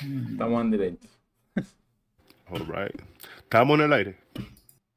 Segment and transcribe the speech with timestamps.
[0.00, 1.08] Estamos en directo.
[2.46, 3.00] Alright.
[3.38, 4.18] Estamos en el aire.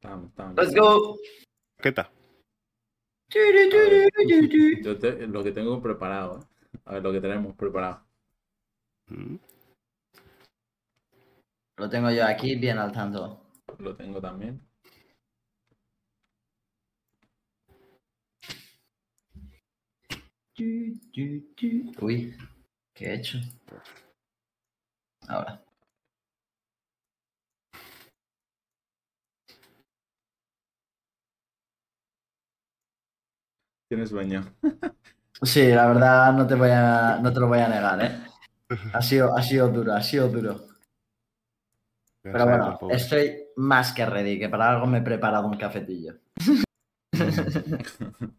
[0.02, 0.56] Estamos, estamos.
[0.56, 1.18] Let's go.
[1.82, 2.10] ¿Qué tal?
[4.84, 6.40] Yo te- lo que tengo preparado.
[6.40, 6.78] ¿eh?
[6.86, 8.06] A ver, lo que tenemos preparado.
[9.10, 9.36] Mm.
[11.78, 13.42] Lo tengo yo aquí bien al tanto.
[13.80, 14.62] Lo tengo también.
[22.02, 22.36] Uy,
[22.96, 23.38] ¿qué he hecho?
[25.28, 25.62] Ahora.
[33.90, 34.44] Tienes sueño.
[35.42, 38.24] Sí, la verdad no te voy a, no te lo voy a negar, ¿eh?
[38.94, 40.66] Ha sido, ha sido duro, ha sido duro.
[42.22, 46.16] Pero bueno, estoy más que ready, que para algo me he preparado un cafetillo.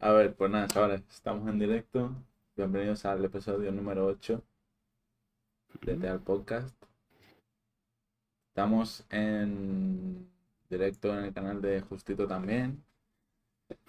[0.00, 2.10] A ver, pues nada, chavales, estamos en directo.
[2.56, 4.42] Bienvenidos al episodio número 8
[5.82, 6.74] de Teal Podcast.
[8.50, 10.28] Estamos en
[10.68, 12.82] directo en el canal de Justito también.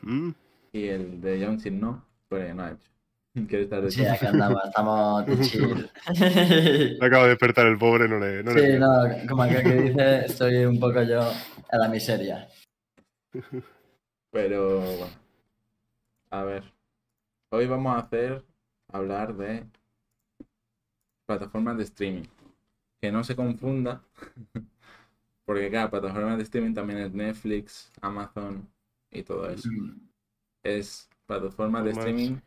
[0.01, 0.31] Mm.
[0.73, 2.89] Y el de John Sin no, pues no ha hecho.
[3.47, 5.89] ¿Quieres estar de Sí, aquí andamos, estamos de chill.
[6.99, 8.43] Me acabo de despertar el pobre, no le.
[8.43, 11.31] No le Sí, no, como aquel que dice, estoy un poco yo
[11.71, 12.47] en la miseria.
[14.31, 15.13] Pero bueno.
[16.31, 16.63] A ver.
[17.51, 18.45] Hoy vamos a hacer
[18.91, 19.65] hablar de
[21.29, 22.23] plataformas de streaming.
[22.99, 24.01] Que no se confunda.
[25.45, 28.67] Porque claro, plataformas de streaming también es Netflix, Amazon
[29.11, 29.69] y todo eso.
[30.63, 32.37] Es plataformas de streaming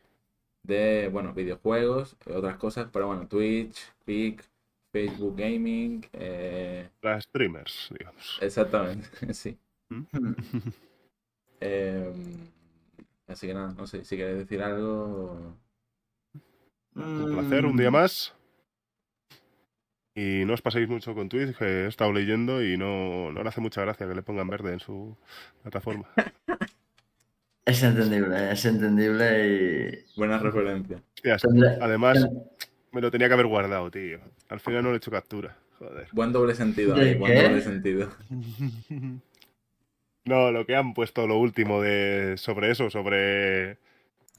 [0.64, 4.44] de, bueno, videojuegos, y otras cosas, pero bueno, Twitch, Kick,
[4.92, 8.38] Facebook Gaming, eh, Las streamers, digamos.
[8.40, 9.58] exactamente, sí.
[9.90, 10.02] Mm.
[11.60, 12.14] Em,
[13.28, 15.56] así que nada, no sé, si queréis decir algo.
[16.94, 17.94] Un placer, un día Mm.
[17.94, 18.34] más.
[20.14, 23.48] Y no os paséis mucho con Twitch, que he estado leyendo y no, no le
[23.48, 25.16] hace mucha gracia que le pongan verde en su
[25.62, 26.06] plataforma.
[27.64, 31.00] Es entendible, es entendible Buena referencia.
[31.14, 31.44] Hostias,
[31.80, 32.28] además,
[32.90, 34.18] me lo tenía que haber guardado, tío.
[34.48, 35.56] Al final no le he hecho captura.
[35.78, 36.08] Joder.
[36.10, 38.10] Buen doble sentido ¿De ahí, buen doble sentido.
[40.24, 43.78] No, lo que han puesto lo último de sobre eso, sobre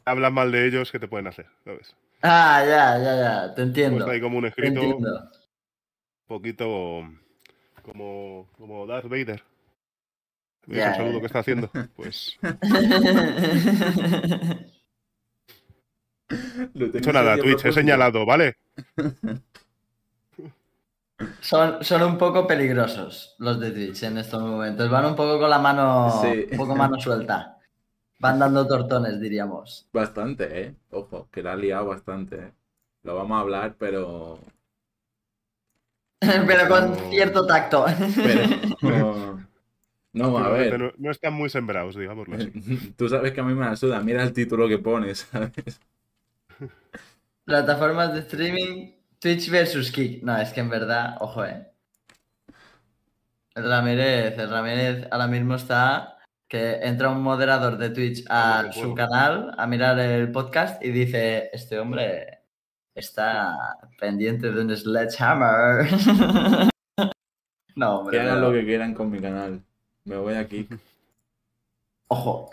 [0.05, 1.45] hablan mal de ellos, ¿qué te pueden hacer?
[1.65, 1.93] ¿Sabes?
[2.21, 3.97] Ah, ya, ya, ya, te entiendo.
[3.97, 5.29] Puesto ahí como un Te escrito un entiendo.
[6.37, 7.07] Poquito
[7.83, 9.43] como, como Darth Vader.
[10.65, 11.69] ¿Ves Ya, el saludo que está haciendo?
[11.95, 12.37] Pues
[16.73, 18.55] Lo he hecho nada, Twitch, he señalado, ¿vale?
[21.41, 24.89] son, son un poco peligrosos los de Twitch en estos momentos.
[24.89, 26.47] Van un poco con la mano, Sí.
[26.51, 27.57] un poco mano suelta.
[28.19, 29.87] Van dando tortones, diríamos.
[29.93, 30.75] Bastante, ¿eh?
[30.91, 32.53] Ojo, que la ha liado bastante, ¿eh?
[33.03, 34.39] Lo vamos a hablar, pero.
[36.47, 37.09] Pero con No.
[37.09, 37.85] cierto tacto.
[38.81, 39.39] pero
[40.13, 40.79] no, no, a ver.
[40.79, 42.51] No, no están muy sembrados, digámoslo así.
[42.97, 43.99] Tú sabes que a mí me la suda.
[44.01, 45.79] Mira el título que pones, ¿sabes?
[47.45, 50.23] Plataformas de streaming, Twitch versus Kick.
[50.23, 51.67] No, es que en verdad, ojo, eh.
[53.55, 56.17] El Ramírez, el Ramírez ahora mismo está
[56.47, 61.49] que entra un moderador de Twitch a su canal a mirar el podcast y dice,
[61.51, 62.32] este hombre
[62.95, 63.55] está
[63.99, 65.87] pendiente de un sledgehammer.
[67.75, 68.17] no, hombre.
[68.17, 68.47] Que hagan no.
[68.49, 69.61] lo que quieran con mi canal.
[70.05, 70.67] Me voy aquí.
[72.07, 72.49] Ojo,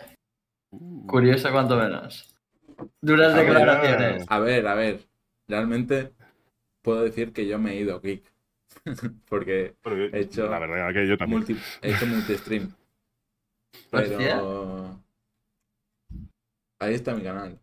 [0.73, 2.33] Uh, curioso cuanto menos.
[3.01, 4.25] Duras A ver, declaraciones.
[4.29, 5.05] A ver, a ver.
[5.49, 6.13] Realmente
[6.81, 8.23] puedo decir que yo me he ido a Kick.
[9.27, 11.39] Porque yo- he hecho la verdad que yo también.
[11.39, 12.73] multi, he hecho multi-stream.
[13.89, 14.17] Pero.
[14.17, 14.41] Hostia.
[16.79, 17.59] Ahí está mi canal.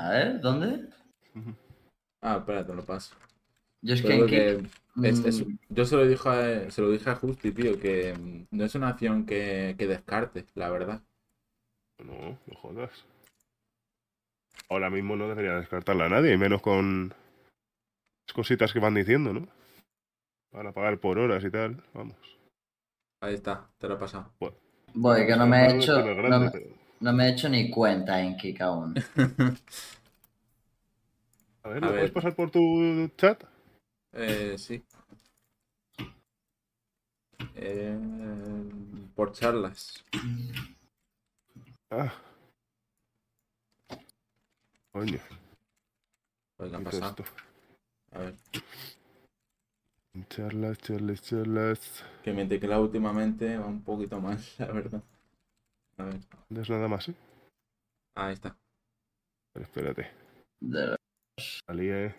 [0.00, 0.88] A ver, ¿dónde?
[2.22, 3.14] Ah, espérate, lo paso.
[3.82, 4.38] Yo es que Pero en Kick...
[4.38, 7.78] que es- es- mm, yo se lo dije a, se lo dije a Justi, tío,
[7.78, 11.02] que mm, no es una acción que, que descarte, la verdad.
[11.98, 13.06] No, no jodas.
[14.70, 19.34] Ahora mismo no debería descartarla a nadie, y menos con las cositas que van diciendo,
[19.34, 19.46] ¿no?
[20.50, 22.16] Para pagar por horas y tal, vamos.
[23.22, 24.32] Ahí está, te lo he pasado.
[24.94, 26.02] Voy, que no me he hecho...
[26.14, 28.94] no me- No me he hecho ni cuenta en Kik aún.
[31.62, 31.96] A ver, A ¿lo ver.
[31.96, 33.42] puedes pasar por tu chat?
[34.12, 34.84] Eh, sí.
[37.54, 37.96] Eh,
[39.14, 39.94] por charlas.
[41.90, 42.12] Ah.
[44.92, 45.20] Coño,
[46.56, 47.02] Pues, ¿qué ha ¿qué es pasado?
[47.02, 47.24] esto?
[48.12, 48.36] A ver,
[50.30, 52.04] Charlas, charlas, charlas.
[52.22, 55.02] que mi teclado últimamente va un poquito mal, la verdad.
[56.00, 57.14] A ver, No es nada más, ¿eh?
[58.16, 58.56] ahí está.
[59.52, 60.10] Pero espérate.
[60.60, 60.96] De los
[61.66, 62.14] Salí, eh.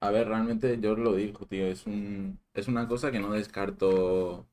[0.00, 1.66] A ver, realmente yo os lo digo, tío.
[1.66, 2.38] Es un.
[2.54, 4.46] Es una cosa que no descarto.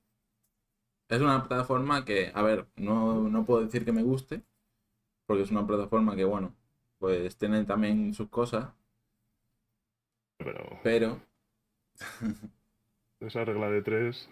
[1.07, 4.43] Es una plataforma que, a ver, no, no puedo decir que me guste.
[5.27, 6.55] Porque es una plataforma que, bueno,
[6.97, 8.73] pues tiene también sus cosas.
[10.37, 11.21] Pero Pero.
[13.19, 14.29] esa regla de tres.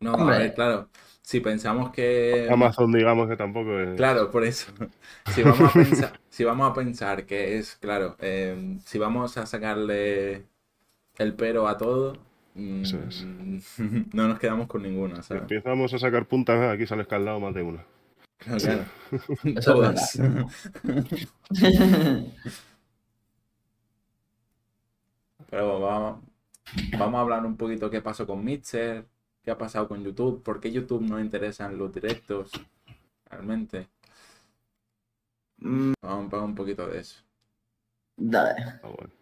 [0.00, 0.88] No, a ver, claro.
[1.22, 2.46] Si pensamos que.
[2.48, 3.96] Amazon, digamos que tampoco es.
[3.96, 4.72] Claro, por eso.
[5.34, 9.44] Si vamos a pensar, si vamos a pensar que es, claro, eh, si vamos a
[9.44, 10.44] sacarle
[11.18, 12.16] el pero a todo,
[12.54, 13.26] mm, Eso es.
[14.14, 17.62] no nos quedamos con ninguna, Si empezamos a sacar puntas, aquí sale escaldado más de
[17.62, 17.84] una.
[18.38, 18.84] Claro, claro.
[19.44, 20.18] es Todas.
[25.50, 26.20] Pero bueno, vamos,
[26.98, 29.06] vamos a hablar un poquito qué pasó con Mixer,
[29.46, 32.50] qué ha pasado con YouTube, por qué YouTube no interesa en los directos,
[33.30, 33.86] realmente.
[35.58, 37.22] Mm, Vamos a hablar un poquito de eso.
[38.16, 38.60] Dale.
[38.82, 39.12] Ah, bueno.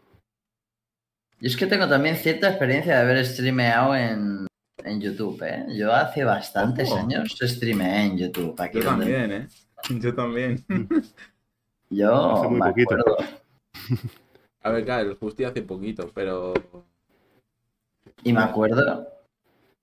[1.41, 4.47] Yo es que tengo también cierta experiencia de haber streameado en,
[4.79, 5.67] en YouTube, ¿eh?
[5.77, 7.01] Yo hace bastantes Ojo.
[7.01, 8.59] años streameé en YouTube.
[8.59, 9.49] Aquí Yo donde- también, ¿eh?
[10.01, 10.65] Yo también.
[11.91, 12.95] Yo Hace muy me poquito.
[12.95, 13.17] acuerdo.
[14.63, 16.55] A ver, claro, el Justi hace poquito, pero
[18.23, 19.07] Y me acuerdo.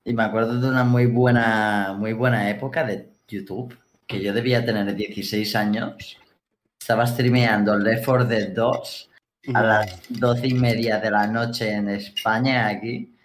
[0.04, 3.78] Y me acuerdo de una muy buena, muy buena época de YouTube.
[4.08, 6.18] Que yo debía tener 16 años.
[6.80, 9.10] Estaba streameando Left 4 Dead 2
[9.54, 13.16] a las doce y media de la noche en España, aquí.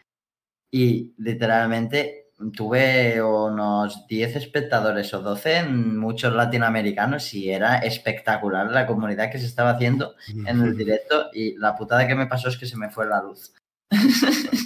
[0.70, 8.86] Y literalmente tuve unos 10 espectadores o 12 en muchos latinoamericanos y era espectacular la
[8.86, 12.58] comunidad que se estaba haciendo en el directo y la putada que me pasó es
[12.58, 13.54] que se me fue la luz.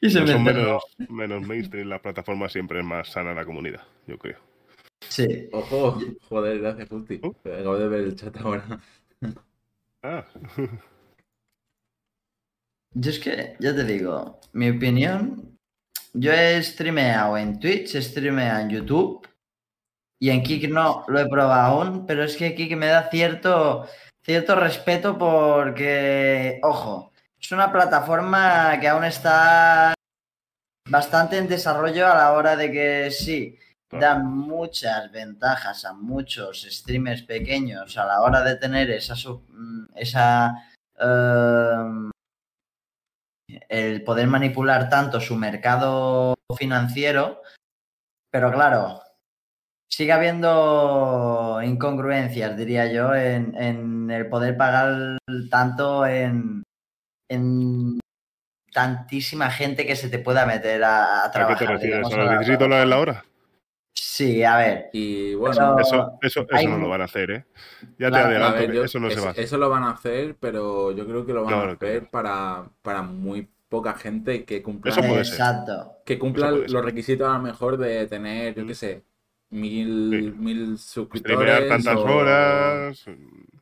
[0.00, 0.62] y se No me son cerró.
[0.62, 4.38] menos, menos mainstream, las plataformas siempre es más sana la comunidad, yo creo.
[5.08, 5.48] Sí.
[5.52, 5.98] ojo,
[6.28, 7.20] joder, gracias, Justi.
[7.22, 7.34] ¿Oh?
[7.44, 8.80] Acabo de ver el chat ahora.
[10.02, 10.24] Ah,
[12.94, 15.56] Yo es que, ya te digo, mi opinión,
[16.12, 19.28] yo he streameado en Twitch, he streameado en YouTube
[20.18, 23.86] y en Kik no lo he probado aún, pero es que Kik me da cierto,
[24.22, 29.94] cierto respeto porque, ojo, es una plataforma que aún está
[30.88, 33.58] bastante en desarrollo a la hora de que sí,
[33.90, 40.54] dan muchas ventajas a muchos streamers pequeños a la hora de tener esa, mm, esa
[40.98, 42.10] em,
[43.68, 47.42] el poder manipular tanto su mercado financiero,
[48.30, 49.02] pero claro,
[49.88, 55.18] sigue habiendo incongruencias, diría yo, en, en el poder pagar
[55.50, 56.62] tanto en,
[57.30, 57.98] en
[58.72, 61.58] tantísima gente que se te pueda meter a, a ¿A qué trabajar.
[61.58, 61.82] te refieres?
[62.08, 63.24] digamos, ¿A a los la 16 dólares la hora?
[63.94, 64.90] Sí, a ver.
[64.92, 67.44] Y bueno, Eso, eso, eso hay no lo van a hacer, ¿eh?
[67.98, 69.44] Ya te Claro, adelanto ver, yo- eso no se va a hacer.
[69.44, 72.64] eso lo van a hacer, pero yo creo que lo van No, a hacer para,
[72.82, 75.34] para muy poca gente que cumpla, Eso puede ser.
[75.34, 75.92] Exacto.
[76.04, 76.74] que cumpla Eso puede ser.
[76.74, 78.66] los requisitos a lo mejor de tener, yo Mm.
[78.68, 79.02] qué sé,
[79.50, 80.34] mil, Sí.
[80.38, 81.38] mil suscriptores.
[81.48, 83.04] Streamear tantas o- horas,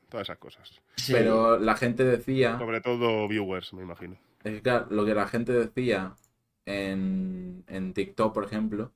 [0.09, 0.81] todas esas cosas.
[0.97, 1.13] Sí.
[1.13, 4.17] Pero la gente decía, Sobre todo viewers, me imagino.
[4.45, 6.15] es que, claro, lo que la gente decía
[6.67, 8.93] en, en TikTok, por ejemplo,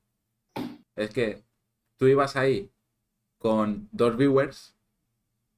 [0.96, 1.42] es que
[1.98, 2.70] tú ibas ahí
[3.38, 4.74] con dos viewers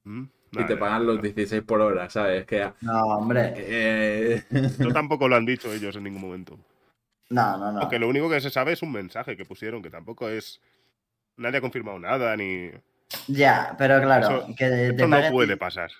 [0.03, 0.23] ¿Mm?
[0.51, 2.45] y te pagan los 16 por hora, ¿sabes?
[2.45, 3.53] Que, No, hombre.
[3.57, 4.43] eh,
[4.79, 6.57] No tampoco lo han dicho ellos en ningún momento.
[7.29, 7.79] No, no, no.
[7.81, 10.61] Porque lo único que se sabe es un mensaje que pusieron, que tampoco es.
[11.37, 12.69] Nadie ha confirmado nada, ni.
[13.27, 15.91] Ya, pero claro, Eso- que te, Esto no paguen, puede pasar.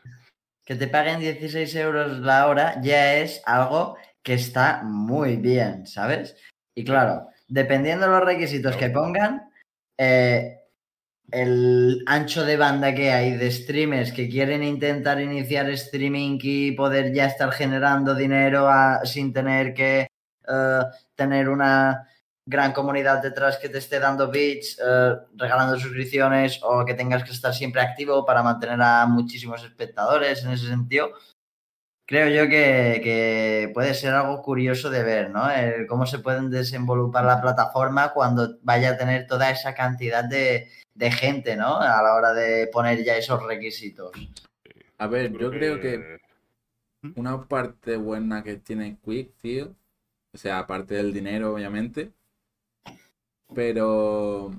[0.66, 6.36] que te paguen 16 euros la hora ya es algo que está muy bien, ¿sabes?
[6.76, 9.50] Y claro, dependiendo de los requisitos que pongan,
[9.98, 10.60] eh,
[11.32, 17.14] el ancho de banda que hay de streamers que quieren intentar iniciar streaming y poder
[17.14, 20.08] ya estar generando dinero a- sin tener que
[20.48, 20.80] eh,
[21.16, 22.08] tener una
[22.46, 27.32] gran comunidad detrás que te esté dando bits, eh, regalando suscripciones o que tengas que
[27.32, 31.12] estar siempre activo para mantener a muchísimos espectadores en ese sentido.
[32.08, 35.50] Creo yo que, que puede ser algo curioso de ver, ¿no?
[35.50, 40.70] El cómo se pueden desenvolupar la plataforma cuando vaya a tener toda esa cantidad de,
[40.94, 41.78] de gente, ¿no?
[41.78, 44.12] A la hora de poner ya esos requisitos.
[45.00, 46.20] a ver, yo creo que
[47.02, 47.14] ¿Mm?
[47.16, 49.76] una parte buena que tiene Quick, tío,
[50.32, 52.12] o sea, aparte del dinero, obviamente,
[53.54, 54.54] pero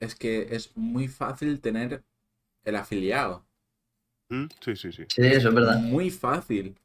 [0.00, 2.02] es que es muy fácil tener
[2.64, 3.44] el afiliado.
[4.28, 4.46] ¿Mm?
[4.60, 5.04] Sí, sí, sí.
[5.08, 5.78] Sí, eso es verdad.
[5.80, 6.76] Muy fácil.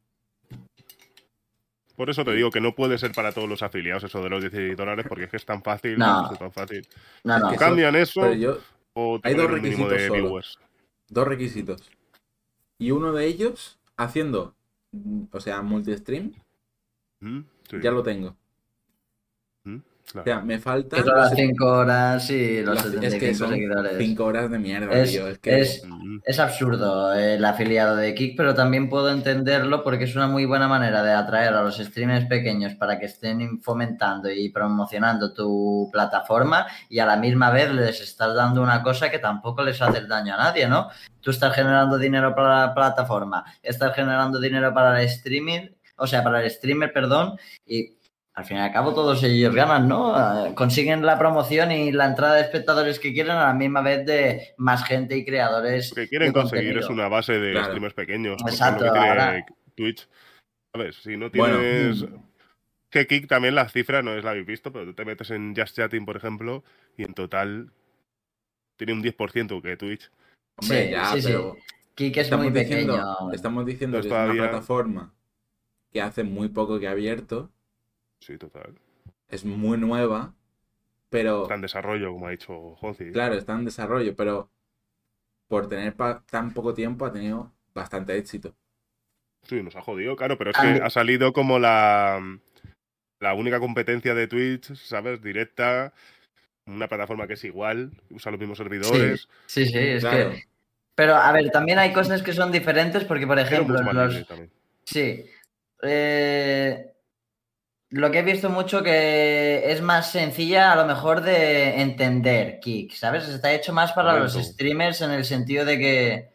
[1.96, 4.42] Por eso te digo que no puede ser para todos los afiliados eso de los
[4.42, 5.98] 16 dólares, porque es que es tan fácil.
[5.98, 6.32] No.
[6.32, 6.88] es tan fácil.
[7.24, 8.58] No, cambian eso Pero yo,
[8.94, 10.42] o hay dos requisitos de solo.
[11.10, 11.92] dos requisitos.
[12.80, 14.56] y uno de ellos haciendo,
[15.32, 16.34] o sea, multi-stream,
[17.20, 17.42] ¿Mm?
[17.70, 17.78] Sí.
[17.82, 18.36] ya lo tengo.
[20.16, 20.98] O sea, me falta...
[20.98, 23.98] Que son las 5 horas y los las- es 75 que son seguidores.
[23.98, 25.28] 5 horas de mierda, Es- tío.
[25.28, 25.60] Es que...
[25.62, 26.20] es- Mm.
[26.26, 30.68] Es absurdo el afiliado de Kik, pero también puedo entenderlo porque es una muy buena
[30.68, 36.68] manera de atraer a los streamers pequeños para que estén fomentando y promocionando tu plataforma
[36.90, 40.36] y a la misma vez les estás dando una cosa que tampoco les hace daño
[40.36, 40.90] a nadie, ¿no?
[41.22, 46.24] Tú estás generando dinero para la plataforma, estás generando dinero para el streaming, o sea,
[46.24, 47.96] para el streamer, perdón, y
[48.36, 50.48] al fin y al cabo todos ellos ganan, ¿no?
[50.48, 54.06] Eh, Consiguen la promoción y la entrada de espectadores que quieren a la misma vez
[54.06, 55.92] de más gente y creadores.
[55.92, 56.80] Lo que quieren de conseguir contenido.
[56.88, 57.66] es una base de Claro.
[57.68, 58.42] streamers pequeños.
[58.42, 60.08] Exacto, lo que tiene ahora- Twitch.
[60.76, 60.96] ¿Sabes?
[60.96, 61.60] Si no Bueno.
[61.60, 62.06] tienes.
[62.90, 65.56] Que Kick también las cifras no es la habéis visto, pero tú te metes en
[65.56, 66.64] Just Chatting, por ejemplo,
[66.98, 67.72] y en total
[68.78, 70.12] tiene un 10% que Twitch.
[70.58, 71.28] Hombre, Sí, ya, sí, sí.
[71.28, 71.56] pero...
[71.96, 73.32] Kik es estamos muy diciendo, pequeño.
[73.34, 75.14] estamos diciendo Pues que es una plataforma
[75.92, 77.52] que hace muy poco que ha abierto,
[78.26, 78.74] Sí, total.
[79.30, 80.34] es muy nueva,
[81.10, 83.12] pero Está en desarrollo, como ha dicho Jonzi.
[83.12, 84.50] claro, está en desarrollo, pero
[85.48, 85.96] por tener
[86.30, 88.56] tan poco tiempo ha tenido bastante éxito.
[89.44, 92.22] Sí, nos ha jodido, claro, pero es que ha salido como la,
[93.20, 95.22] la única competencia de Twitch, ¿sabes?
[95.22, 95.94] Directa.
[96.66, 99.28] Una plataforma que es igual, usa los mismos servidores.
[99.48, 100.44] Sí, sí, es Claro, que.
[100.96, 104.26] Pero a ver, también hay cosas que son diferentes porque, por ejemplo, los-.
[104.86, 105.26] Sí.
[105.82, 106.93] Eh,
[107.96, 112.94] lo que he visto mucho que es más sencilla a lo mejor de entender Kik,
[112.94, 113.28] ¿sabes?
[113.30, 116.34] Está hecho más para los streamers en el sentido de que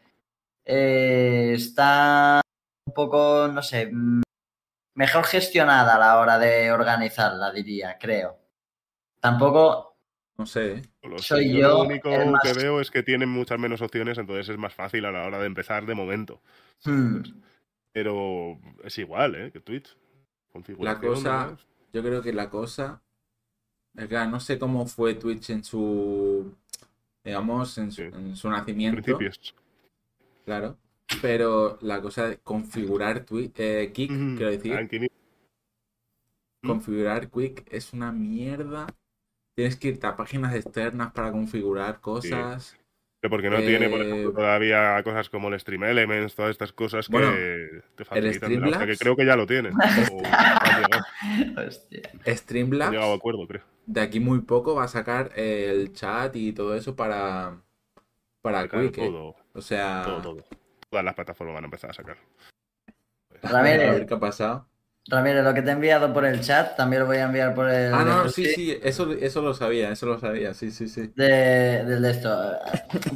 [0.64, 2.40] eh, está
[2.86, 4.22] un poco, no sé, mm,
[4.94, 8.38] mejor gestionada a la hora de organizarla, diría, creo.
[9.20, 9.96] Tampoco,
[10.36, 10.74] no sé.
[10.74, 10.82] ¿eh?
[11.02, 14.16] Lo Soy yo Lo único el más- que veo es que tienen muchas menos opciones,
[14.16, 16.40] entonces es más fácil a la hora de empezar de momento.
[16.84, 17.20] hmm,
[17.92, 19.50] Pero es igual, ¿eh?
[19.50, 19.96] Que Twitch.
[20.52, 21.56] Configuración, cosa-.
[21.92, 23.02] Yo creo que la cosa.
[23.94, 26.54] No sé cómo fue Twitch en su.
[27.24, 28.08] Digamos, en su, Sí.
[28.12, 29.02] en su nacimiento.
[29.02, 29.54] Principios.
[30.44, 30.76] Claro.
[31.20, 34.36] Pero la cosa de configurar Twitch, eh, Ujú.
[34.36, 34.86] quiero decir, Ah,
[36.66, 38.86] configurar Quick es una mierda.
[39.54, 42.76] Tienes que irte a páginas externas para configurar cosas.
[43.20, 46.72] Pero porque no tiene, por Eh, ejemplo, todavía cosas como el Stream Elements, todas estas
[46.72, 48.50] cosas Bueno, que te facilitan.
[48.52, 49.72] Streamlabs- O sea, que creo que ya lo tienen.
[51.56, 53.62] o Streamlabs, llegado a acuerdo, creo.
[53.86, 57.56] de aquí muy poco va a sacar el chat y todo eso para,
[58.40, 58.98] para Quick.
[58.98, 59.06] ¿eh?
[59.06, 60.44] todo, O sea, todo, todo.
[60.88, 62.16] Todas las plataformas van a empezar a sacar.
[63.42, 64.66] a Ramírez, ver qué ha pasado.
[65.10, 67.70] Ramírez, lo que te he enviado por el chat también lo voy a enviar por
[67.70, 67.94] el.
[67.94, 71.10] Ah, no, sí, sí, eso, eso lo sabía, eso lo sabía, sí, sí, sí.
[71.16, 72.52] de, del de esto.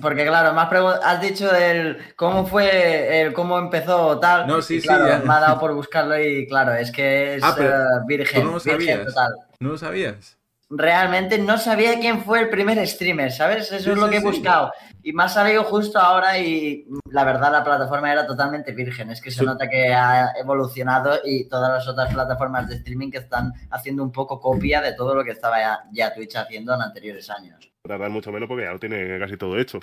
[0.01, 0.61] Porque claro, me
[1.03, 4.47] has, dicho del cómo fue, el cómo empezó tal.
[4.47, 5.19] No, sí, sí, claro, ya.
[5.19, 8.53] me ha dado por buscarlo y claro, es que es Ah, pero eh, virgen, no
[8.53, 9.07] lo virgen sabías.
[9.07, 9.33] total.
[9.61, 10.39] ¿No lo sabías?
[10.75, 13.71] Realmente no sabía quién fue el primer streamer, ¿sabes?
[13.71, 14.27] Eso Sí, es lo sí, que he sí.
[14.27, 14.73] buscado.
[15.03, 19.11] Y me ha salido justo ahora y la verdad la plataforma era totalmente virgen.
[19.11, 23.19] Es que se nota que ha evolucionado y todas las otras plataformas de streaming que
[23.19, 26.81] están haciendo un poco copia de todo lo que estaba ya, ya Twitch haciendo en
[26.81, 27.71] anteriores años.
[27.87, 29.79] Tardar mucho menos porque ya lo tiene casi todo hecho.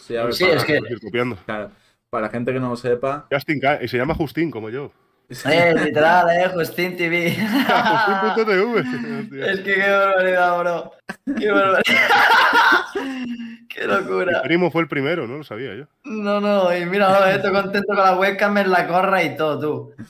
[0.00, 1.36] Sí, a ver, Sí, para, es que- copiando.
[1.46, 1.70] claro,
[2.10, 3.26] para la gente que no lo sepa.
[3.32, 4.90] Justin se llama Justin, como yo.
[5.28, 7.34] Eh, literal, eh, Justin TV.
[7.34, 8.80] Justin.tv.
[9.52, 10.92] Es que qué barbaridad, bro.
[11.36, 11.82] Qué barbaridad.
[13.68, 14.42] qué Mi locura.
[14.42, 15.86] primo fue el primero, no lo sabía yo.
[16.04, 20.04] No, no, y mira, estoy contento con la webcam en la corra y todo, tú.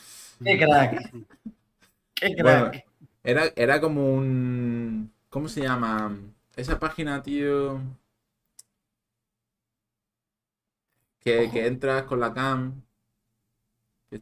[0.44, 1.10] Qué crack.
[2.14, 2.84] Qué Bueno, crack.
[3.24, 5.12] era, era como un.
[5.30, 6.16] ¿Cómo se llama?
[6.56, 7.80] Esa página, tío.
[11.20, 12.82] Que, que entras con la cam.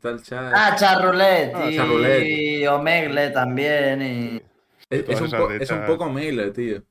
[0.00, 0.52] Que Está el chat.
[0.54, 2.68] Ah, Charroulette Ah, y Charroulette.
[2.68, 4.02] Omegle también.
[4.02, 4.42] Y...
[4.90, 6.82] es, un po- es poco mailer, tío.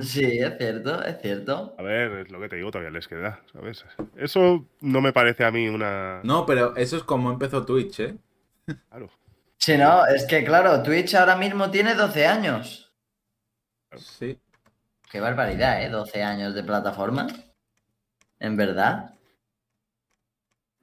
[0.00, 1.74] Sí, es cierto, es cierto.
[1.78, 3.84] A ver, es lo que te digo, todavía les queda, ¿sabes?
[4.16, 6.20] Eso no me parece a mí una...
[6.24, 8.16] No, pero eso es como empezó Twitch, ¿eh?
[8.88, 9.10] Claro.
[9.58, 12.90] Si no, es que claro, Twitch ahora mismo tiene 12 años.
[13.96, 14.38] Sí.
[15.10, 15.90] Qué barbaridad, ¿eh?
[15.90, 17.26] 12 años de plataforma.
[18.40, 19.14] En verdad.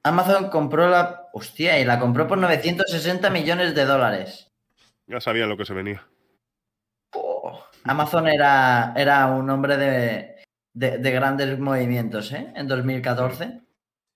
[0.02, 1.28] Amazon compró la...
[1.32, 4.50] Hostia, y la compró por 960 millones de dólares.
[5.06, 6.06] Ya sabían lo que se venía.
[7.14, 7.62] Oh.
[7.84, 12.52] Amazon era, era un hombre de, de- de grandes movimientos, ¿eh?
[12.56, 13.60] En 2014.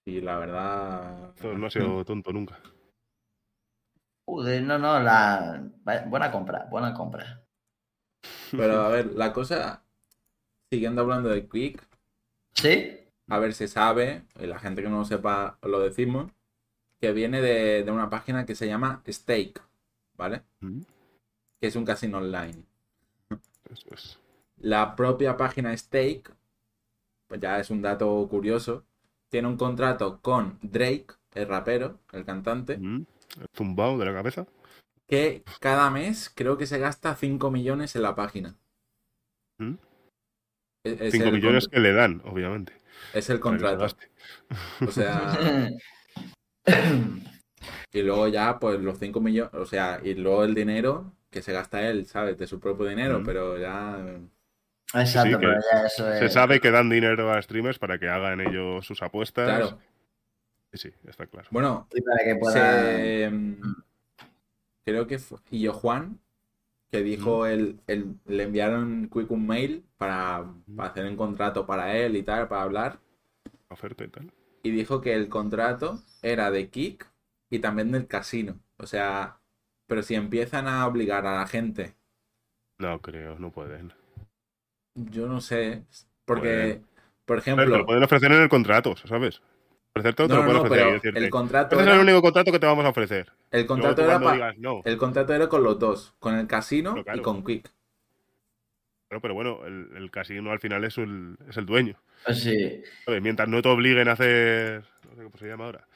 [0.07, 1.33] Y la verdad.
[1.37, 2.59] Esto no ha sido tonto nunca.
[4.27, 5.63] Joder, no, no, la...
[6.07, 7.43] Buena compra, buena compra.
[8.51, 9.85] Pero a ver, la cosa.
[10.73, 11.87] Siguiendo hablando de Quick.
[12.55, 13.04] ¿Sí?
[13.29, 16.31] A ver, se sabe, y la gente que no lo sepa lo decimos,
[17.01, 19.61] que viene de, de una página que se llama Stake,
[20.17, 20.43] ¿vale?
[20.61, 20.81] Mm,
[21.61, 22.65] Que es un casino online.
[23.71, 24.21] Eso es.
[24.59, 26.25] La propia página Stake,
[27.27, 28.85] pues ya es un dato curioso,
[29.31, 33.05] tiene un contrato con Drake, el rapero, el cantante, Mm,
[33.41, 34.47] el Zumbao de la cabeza.
[35.07, 38.57] que cada mes creo que se gasta 5 millones en la página.
[39.59, 39.75] Mm.
[40.85, 42.73] Es- es 5 el millones que le dan, obviamente.
[43.15, 43.87] Es el contrato.
[44.87, 45.71] O sea,
[47.93, 51.53] y luego ya, pues los 5 millones, o sea, y luego el dinero que se
[51.53, 52.37] gasta él, ¿sabes?
[52.39, 53.25] De su propio dinero, Mm.
[53.25, 54.05] pero ya.
[54.95, 56.19] Exacto, Sí, que pero ya eso es.
[56.21, 59.47] Se sabe que dan dinero a streamers para que hagan ellos sus apuestas.
[59.47, 59.79] Claro.
[60.73, 61.49] Sí, sí, está claro.
[61.51, 62.53] Bueno, Y para que pueda.
[62.53, 63.61] se, mm,
[64.85, 66.19] creo que fue y yo Juan
[66.91, 70.45] que dijo él, él- le enviaron Quick un mail para,
[70.77, 73.01] para hacer un contrato para él y tal, para hablar,
[73.69, 74.33] Oferta y tal.
[74.65, 77.09] y dijo que el contrato era de Kick
[77.51, 78.59] y también del casino.
[78.79, 79.41] O sea,
[79.87, 81.97] pero si empiezan a obligar a la gente,
[82.79, 83.93] No creo, no pueden.
[84.95, 85.85] yo no sé,
[86.25, 86.87] porque, Pueden.
[87.25, 89.43] por ver, te lo ejemplo, pueden ofrecer en el contrato, ¿sabes?
[89.95, 92.59] Ofrecerte no, no, no, ofrecer pero el contrato Este es el era, único contrato que
[92.61, 93.33] te vamos a ofrecer.
[93.51, 94.83] el contrato era pa- digas no.
[94.85, 97.19] el contrato era con los dos, con el casino Pero claro.
[97.21, 97.73] y con Quick.
[99.09, 102.01] Claro, pero bueno, el, el casino al final es el, es el dueño.
[102.25, 102.83] Pues sí.
[103.05, 103.23] ¿sabes?
[103.23, 104.85] Mientras no te obliguen a hacer.
[105.09, 105.87] No sé cómo se llama ahora.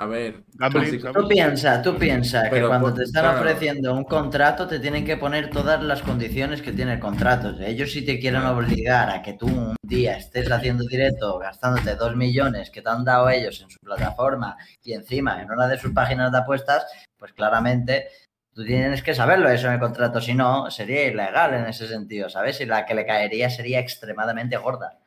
[0.00, 1.12] A ver, Gambling.
[1.12, 3.40] Tú piensas, tú piensas que cuando te están claro.
[3.40, 7.54] ofreciendo un contrato te tienen que poner todas las condiciones que tiene el contrato.
[7.60, 12.16] Ellos si te quieren obligar a que tú un día estés haciendo directo gastándote dos
[12.16, 15.92] millones que te han dado ellos en su plataforma y encima en una de sus
[15.92, 16.86] páginas de apuestas,
[17.18, 18.08] pues claramente
[18.54, 20.22] tú tienes que saberlo eso en el contrato.
[20.22, 22.58] Si no, sería ilegal en ese sentido, ¿sabes?
[22.62, 24.98] Y la que le caería sería extremadamente gorda.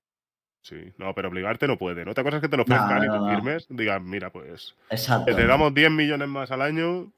[0.64, 2.06] Sí, no, pero obligarte no puede.
[2.06, 3.30] ¿No te acuerdas que te lo ofrezcan No, y tú no.
[3.36, 3.66] firmes?
[3.70, 4.76] Digan, mira, pues.
[4.90, 5.36] Exacto.
[5.36, 7.12] te damos 10 millones más al año,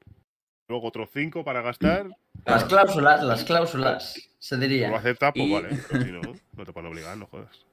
[0.68, 2.08] luego otros 5 para gastar.
[2.44, 4.88] Las cláusulas, las cláusulas, se Si diría.
[4.90, 5.68] lo aceptas, pues Y- vale.
[5.88, 6.20] Pero si no,
[6.56, 7.64] no te pueden obligar, no jodas.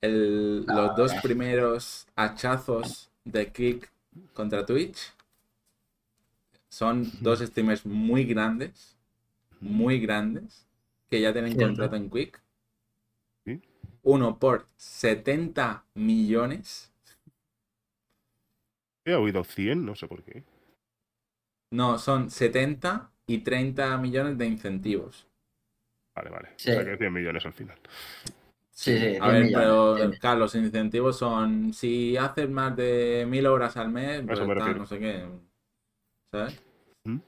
[0.00, 1.22] El- No, los dos no.
[1.22, 3.90] primeros hachazos de Kick
[4.32, 4.98] contra Twitch
[6.68, 8.96] son dos streamers muy grandes,
[9.60, 10.66] muy grandes,
[11.08, 12.40] que ya tienen contrato en Quick.
[14.04, 16.92] Uno por 70 millones.
[19.06, 20.44] He oído 100, no sé por qué.
[21.70, 25.26] No, son 70 y 30 millones de incentivos.
[26.16, 26.48] Vale, vale.
[26.56, 26.70] Sí.
[26.70, 27.78] O sea que 100 millones al final.
[28.70, 32.76] Sí, sí, A 10 ver, millones, pero 10 claro, los incentivos son si haces más
[32.76, 34.78] de mil horas al mes, pues refiero.
[34.78, 35.24] no sé qué.
[36.32, 36.62] ¿Sabes?
[37.04, 37.18] Mm.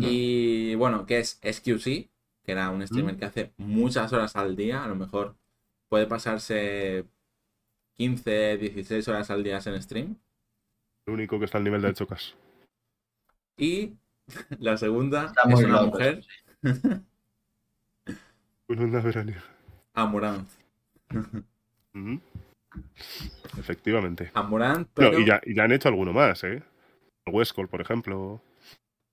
[0.00, 2.10] Y bueno, que es SQC,
[2.44, 3.18] que era un streamer Mm.
[3.18, 5.36] que hace muchas horas al día, a lo mejor
[5.92, 7.04] puede pasarse
[7.98, 10.16] 15, 16 horas al día en stream.
[11.06, 12.34] El único que está al nivel del Chocas.
[13.58, 13.92] Y
[14.58, 15.86] la segunda Está es una loco.
[15.88, 16.24] mujer,
[18.70, 19.44] Un onda veraniega.
[19.92, 20.48] Amuranth.
[21.94, 22.20] Ujú.
[23.58, 24.30] Efectivamente.
[24.32, 25.18] Amuranth, No, pero...
[25.20, 26.62] y, ya, y ya han hecho alguno más, ¿eh?
[27.26, 28.40] El Westcall, por ejemplo.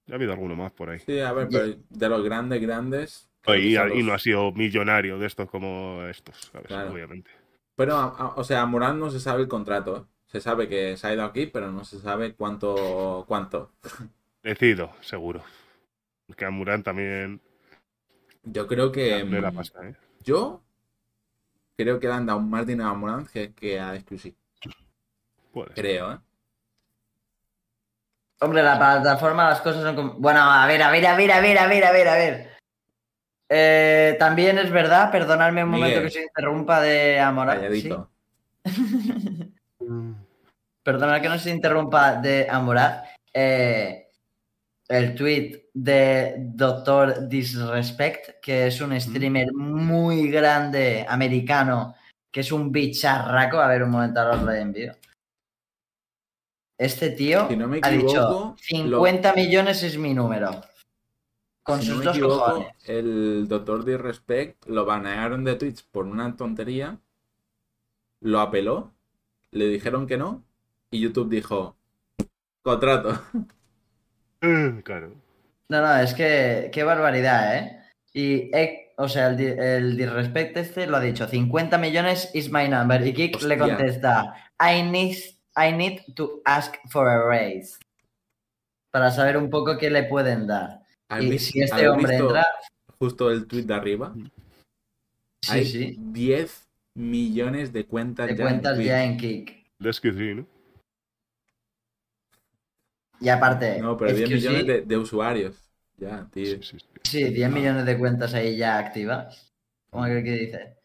[0.08, 1.00] Ya ha habido alguno más por ahí.
[1.00, 3.29] Sí, a ver, pero de los grandes, grandes...
[3.42, 6.68] que Y, no ha sido millonario de estos como estos, ¿sabes?
[6.68, 6.92] Claro.
[6.92, 7.32] Obviamente.
[7.76, 9.98] Pero, a- a- o sea, a Morán no se sabe el contrato.
[9.98, 10.04] ¿eh?
[10.28, 13.26] Se sabe que se ha ido aquí, pero no se sabe cuánto.
[13.28, 13.72] cuánto.
[14.44, 15.44] Decido, seguro.
[16.28, 17.42] Porque a Muran también
[18.44, 19.24] Yo creo que.
[19.24, 19.96] la mm, pasta, ¿eh?
[20.24, 20.62] Yo
[21.78, 24.36] creo que le han dado más dinero a Morán que, que a Exclusive.
[25.52, 25.74] Puede.
[25.74, 26.18] Creo, ¿eh?
[28.42, 30.14] Hombre, la plataforma, las cosas son como...
[30.14, 32.59] Bueno, a ver, a ver, a ver, a ver, a ver, a ver, a ver.
[33.50, 37.60] Eh, también es verdad, perdonadme un momento que se interrumpa de Amorant.
[37.60, 38.10] Calladito.
[39.80, 40.14] Mm.
[40.84, 43.04] Perdona que no se interrumpa de Amorant.
[43.34, 44.08] Eh,
[44.88, 51.96] el tweet de Doctor Disrespect, que es un streamer muy grande americano,
[52.32, 53.60] que es un bicharraco.
[53.60, 54.94] A ver, un momento, ahora os lo envío.
[56.78, 60.62] Este tío Si no me ha dicho equivoco, 50 millones es mi número.
[61.70, 62.74] Con Si no sus me dos equivoco, cojones.
[62.84, 67.00] el doctor Disrespect lo banearon de Twitch por una tontería.
[68.22, 68.94] Lo apeló.
[69.52, 70.44] Le dijeron que no.
[70.92, 71.78] Y YouTube dijo:
[72.64, 73.22] Contrato.
[74.42, 75.14] Eh, Claro.
[75.70, 77.80] No, no, es que qué barbaridad, ¿eh?
[78.14, 82.68] Y, eh, o sea, el, el disrespect este lo ha dicho, 50 millones is my
[82.68, 83.06] number.
[83.06, 85.18] Y Kik le contesta, I need,
[85.56, 87.78] I need to ask for a raise.
[88.92, 90.79] Para saber un poco qué le pueden dar.
[91.10, 92.48] ¿Has Y si este hombre visto entra,
[93.00, 94.14] Justo el tweet de arriba.
[95.42, 95.96] sí, Hay sí.
[96.00, 98.44] 10 millones de cuentas Te ya.
[98.44, 98.88] en cuentas Twitch.
[98.88, 99.66] ya en Kick.
[99.80, 100.48] De SQ3, ¿no?
[103.22, 105.56] Y aparte, No, pero 10 SQC, millones de, de usuarios.
[105.98, 106.46] Ya, tío.
[106.46, 106.86] Sí, sí, sí.
[107.04, 109.52] Sí, 10 millones de cuentas ahí ya activas.
[109.90, 110.76] Como aquel que dice.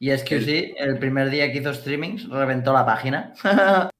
[0.00, 3.32] Y SQC, el primer día que hizo streamings, reventó la página.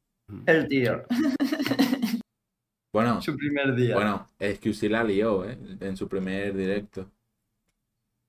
[0.46, 1.04] el tío.
[2.94, 3.94] Bueno, Su primer día.
[3.96, 5.58] bueno, es que sí la lió, ¿eh?
[5.80, 7.10] En su primer directo.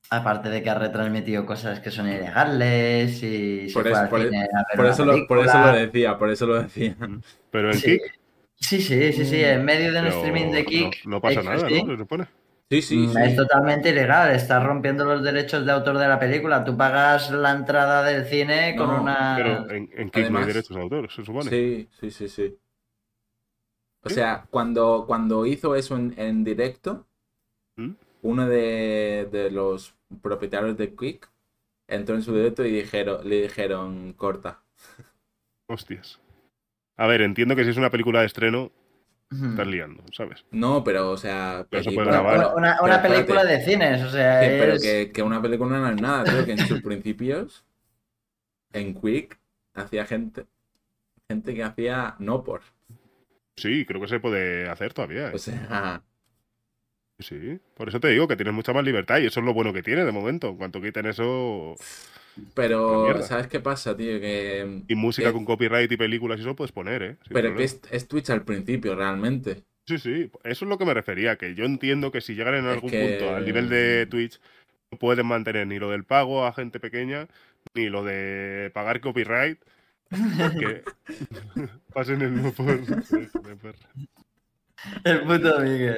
[0.09, 4.39] Aparte de que ha retransmitido cosas que son ilegales y se Por eso- por cine
[4.41, 5.71] a ver Por eso, lo, por eso película.
[5.71, 6.95] lo decía, por eso lo decía.
[7.51, 7.99] Pero en Sí.
[7.99, 8.19] Kick
[8.57, 9.43] Sí, sí, sí, sí.
[9.43, 11.05] En medio de un pero streaming de no- Kick.
[11.05, 11.85] no, pasa nada, ¿no?
[11.85, 12.25] Se supone.
[12.71, 13.19] Sí, sí, mm, sí.
[13.21, 14.33] Es totalmente ilegal.
[14.33, 16.63] Estás rompiendo los derechos de autor de la película.
[16.63, 19.33] Tú pagas la entrada del cine con No, una.
[19.37, 21.49] Pero en, en Kick no Además- hay derechos de autor, se supone.
[21.51, 22.57] Sí, sí, sí, sí.
[24.05, 27.05] O sea, cuando, cuando hizo eso en, en directo,
[27.75, 27.91] ¿Mm?
[28.21, 31.29] uno de, de los propietarios de Quick
[31.87, 34.61] entró en su directo y dijeron, le dijeron corta.
[35.69, 36.19] Hostias.
[36.97, 38.71] A ver, entiendo que si es una película de estreno,
[39.31, 40.45] estás liando, ¿sabes?
[40.51, 42.55] No, pero, o sea, Pero se película- puede Una, grabar.
[42.55, 43.13] una- una Pero espérate.
[43.33, 46.45] película de cines, o sea, Que- pero que, que una película no es nada, tío,
[46.45, 47.65] que en sus principios,
[48.71, 49.39] en Quick,
[49.73, 50.45] hacía gente,
[51.27, 52.61] gente que hacía no por.
[53.57, 55.29] Sí, creo que se puede hacer todavía.
[55.29, 55.35] ¿eh?
[55.35, 56.03] O sea,
[57.19, 59.71] Sí, por eso te digo que tienes mucha más libertad y eso es lo bueno
[59.71, 60.49] que tiene de momento.
[60.49, 61.75] En cuanto quiten eso
[62.53, 63.21] pero.
[63.23, 64.19] ¿sabes qué pasa, tío?
[64.19, 67.17] Que, y música Eh, con copyright y películas y eso puedes poner, ¿eh?
[67.23, 69.63] Sin pero que es, es Twitch al principio, realmente.
[69.87, 72.65] Sí, sí, eso es lo que me refería, que yo entiendo que si llegan en
[72.65, 74.41] Es algún que- punto al nivel de Twitch
[74.91, 77.27] no pueden mantener ni lo del pago a gente pequeña
[77.75, 79.59] ni lo de pagar copyright
[80.09, 80.83] que
[81.93, 82.69] pasen el no por
[85.03, 85.97] el puto Miguel.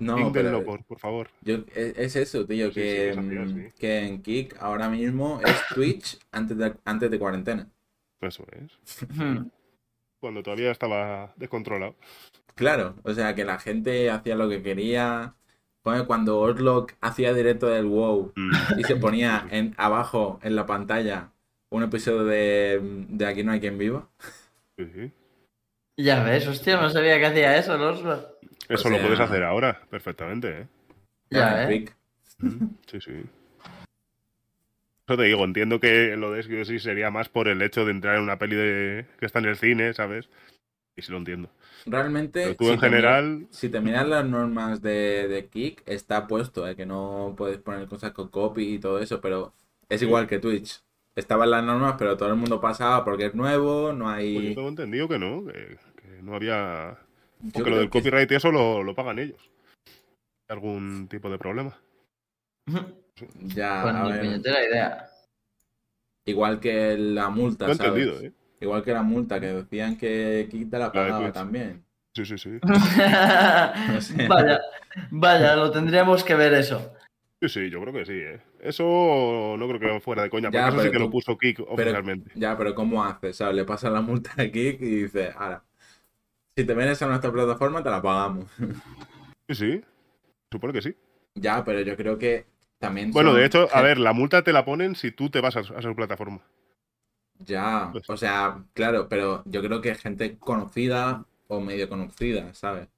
[0.00, 1.28] No, pero por, por favor.
[1.42, 5.54] yo, es, es eso, tío, Sí, que, sí, mm, que en Kick ahora mismo es
[5.74, 7.70] Twitch antes de, antes de cuarentena.
[8.20, 9.06] Eso es.
[9.16, 9.48] Hmm.
[10.20, 11.96] Cuando todavía estaba descontrolado.
[12.54, 15.34] Claro, o sea, que la gente hacía lo que quería.
[15.82, 18.80] Pone Cuando Orlok hacía directo del WoW Mm.
[18.80, 21.30] y se ponía en abajo en la pantalla
[21.74, 24.08] un episodio de, de Aquí no hay quien viva.
[24.78, 25.12] Sí, sí.
[25.96, 27.90] Ya ves, hostia, no sabía que hacía eso, ¿no?
[27.90, 30.66] Eso O lo puedes hacer ahora, perfectamente, ¿eh?
[31.30, 31.68] Ya, ¿eh?
[31.68, 31.96] Quick.
[32.86, 33.12] Sí, sí.
[35.06, 38.16] Eso te digo, entiendo que lo de sí sería más por el hecho de entrar
[38.16, 39.06] en una peli de...
[39.18, 40.28] que está en el cine, ¿sabes?
[40.96, 41.50] Y sí lo entiendo.
[41.86, 45.82] Realmente, Pero tú si en general, miras- si te miras las normas de, de Kick,
[45.86, 49.52] está puesto, eh, que no puedes poner cosas con copy y todo eso, pero
[49.88, 50.80] es igual que Twitch.
[51.16, 54.54] Estaban las normas, pero todo el mundo pasaba porque es nuevo, no pues yo hay...
[54.54, 56.98] tengo entendido que no, que, que no había...
[57.52, 59.50] Porque lo del que- copyright y eso lo, lo pagan ellos.
[60.48, 61.78] ¿Algún tipo de problema?
[63.54, 65.06] Ya, Pues a ver, puñetera idea.
[66.26, 67.92] igual que la multa, Lo he ¿sabes?
[68.02, 68.32] entendido, ¿eh?
[68.60, 71.84] Igual que la multa, que decían que te la La pagaba también.
[72.16, 72.50] Sí, sí, sí.
[74.28, 74.60] vaya,
[75.10, 76.94] vaya, lo tendríamos que ver eso.
[77.42, 78.40] Sí, sí, yo creo que sí, ¿eh?
[78.64, 81.60] Eso no creo que fuera de coña, porque Ya, eso sí que lo puso Kik
[81.68, 82.30] oficialmente.
[82.34, 83.36] Ya, pero ¿cómo haces?
[83.36, 83.54] ¿Sabes?
[83.56, 85.62] Le pasas la multa a Kick y dices, ahora,
[86.56, 88.46] si te vienes a nuestra plataforma, te la pagamos.
[89.48, 89.84] Sí, sí.
[90.50, 90.96] Supone que sí.
[91.34, 92.46] ya, pero yo creo que
[92.78, 95.40] también Bueno, son de hecho, a ver, la multa te la ponen si tú te
[95.42, 96.40] vas a, a su plataforma.
[97.40, 102.88] Ya, Pues- o sea, claro, pero yo creo que gente conocida o medio conocida, ¿sabes?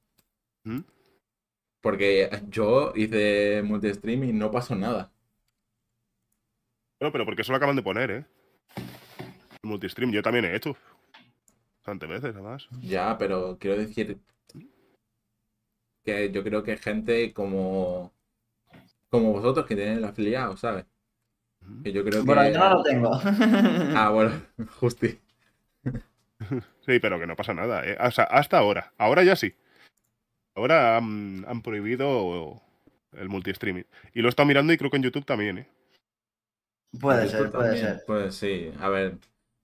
[0.65, 0.81] ¿Mm?
[1.81, 5.13] Porque yo hice multistream y no pasó nada.
[6.99, 8.25] Bueno, pero porque eso lo acaban de poner, ¿eh?
[9.63, 10.77] El multistream, yo también he hecho.
[11.79, 12.69] Bastantes veces, además.
[12.81, 14.19] Ya, pero quiero decir
[16.05, 18.13] que yo creo que gente como
[19.11, 20.85] como vosotros que tienen el afiliado, ¿sabes?
[21.83, 23.11] Que yo creo que Bueno, yo no lo tengo.
[23.97, 24.31] Ah, bueno,
[24.81, 25.19] justi.
[26.85, 27.97] Sí, pero que no pasa nada, ¿eh?
[28.01, 28.93] O sea, hasta ahora.
[28.99, 29.55] Ahora ya sí.
[30.55, 32.61] Ahora han, han prohibido
[33.13, 33.87] el multistreaming.
[34.15, 35.69] Y lo he estado mirando y creo que en YouTube también, ¿eh?
[37.01, 38.05] Puede ser, puede también, ser.
[38.07, 39.19] Pues sí, a ver,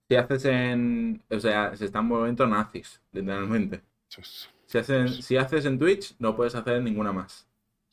[0.08, 3.82] si haces en, o sea, se están moviendo nazis, literalmente.
[4.66, 7.46] Si haces, si haces en Twitch, no puedes hacer en ninguna más.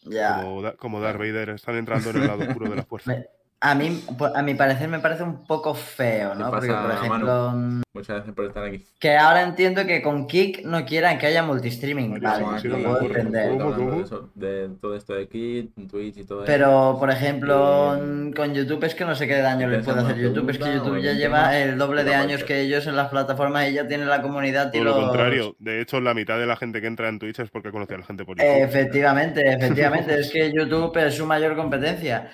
[0.04, 0.36] Ya.
[0.42, 3.12] como, como Darth Vader, están entrando en el lado oscuro de la fuerza.
[3.12, 3.28] Me-
[3.62, 4.02] A mí,
[4.36, 6.46] a mi parecer, me parece un poco feo, ¿no?
[6.46, 7.52] ¿Qué Porque, por ejemplo,
[7.94, 8.86] Muchas gracias por estar aquí.
[9.00, 12.14] que ahora entiendo que con Kick no quieran que haya multistreaming.
[12.14, 13.52] Oye, Vale, sí, lo puedo entender.
[13.52, 16.46] De, eso, de todo esto de Kit, Twitch y todo eso.
[16.46, 20.00] Pero, por ejemplo, Eh, con YouTube es que no sé qué daño le ¿tienes puede
[20.06, 20.50] hacer YouTube.
[20.52, 23.74] Es que YouTube ya lleva el doble de años que ellos en las plataformas y
[23.74, 25.58] ya tiene la comunidad y Todo lo contrario.
[25.60, 27.98] De hecho, la mitad de la gente que entra en Twitch es porque conoce a
[27.98, 28.64] la gente por YouTube.
[28.64, 30.18] Efectivamente, efectivamente.
[30.18, 32.30] es que YouTube es su mayor competencia.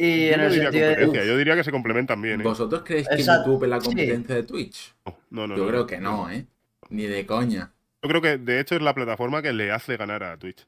[0.00, 1.26] Y Yo en no el diría sentido de.
[1.26, 2.40] yo diría que se complementan bien.
[2.40, 2.44] ¿eh?
[2.44, 3.86] ¿Vosotros creéis que Exacto, YouTube es la sí.
[3.86, 4.94] competencia de Twitch?
[5.30, 5.68] No, no, Yo no.
[5.68, 6.46] creo que no, ¿eh?
[6.90, 7.72] Ni de coña.
[8.02, 10.66] Yo creo que de hecho es la plataforma que le hace ganar a Twitch.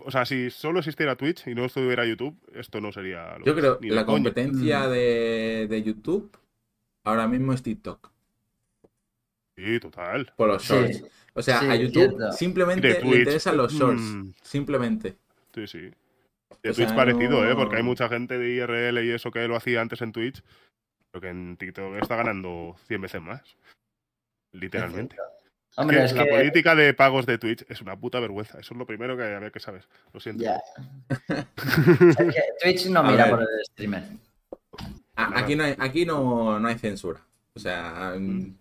[0.00, 3.54] O sea, si solo existiera Twitch y no estuviera YouTube, esto no sería lo Yo
[3.54, 4.16] que creo que la coña.
[4.24, 4.90] competencia Mm.
[4.90, 6.36] de, de YouTube
[7.04, 8.10] ahora mismo es TikTok.
[9.56, 10.32] Sí, total.
[10.36, 10.72] Por los Sí.
[10.74, 11.04] shorts.
[11.34, 12.32] O sea, Sí, a YouTube cierto.
[12.32, 14.00] Simplemente le interesan los shorts.
[14.02, 14.32] mm.
[14.42, 15.16] Simplemente.
[15.54, 15.90] Sí, sí.
[16.62, 17.54] De O Twitch sea, parecido, ¿eh?
[17.54, 20.42] Porque hay mucha gente de IRL y eso que lo hacía antes en Twitch,
[21.10, 23.56] pero que en TikTok está ganando 100 veces más.
[24.52, 25.16] Literalmente.
[25.76, 26.30] Hombre, Que es la que.
[26.30, 28.58] política de pagos de Twitch es una puta vergüenza.
[28.60, 29.86] Eso es lo primero que había que saber.
[30.12, 30.44] Lo siento.
[30.44, 30.60] Ya.
[31.56, 33.30] Es que Twitch no mira ver.
[33.30, 34.02] por el streamer.
[35.16, 35.40] A- Nada.
[35.40, 37.20] aquí no hay, aquí no, no hay censura.
[37.54, 38.54] O sea, mm,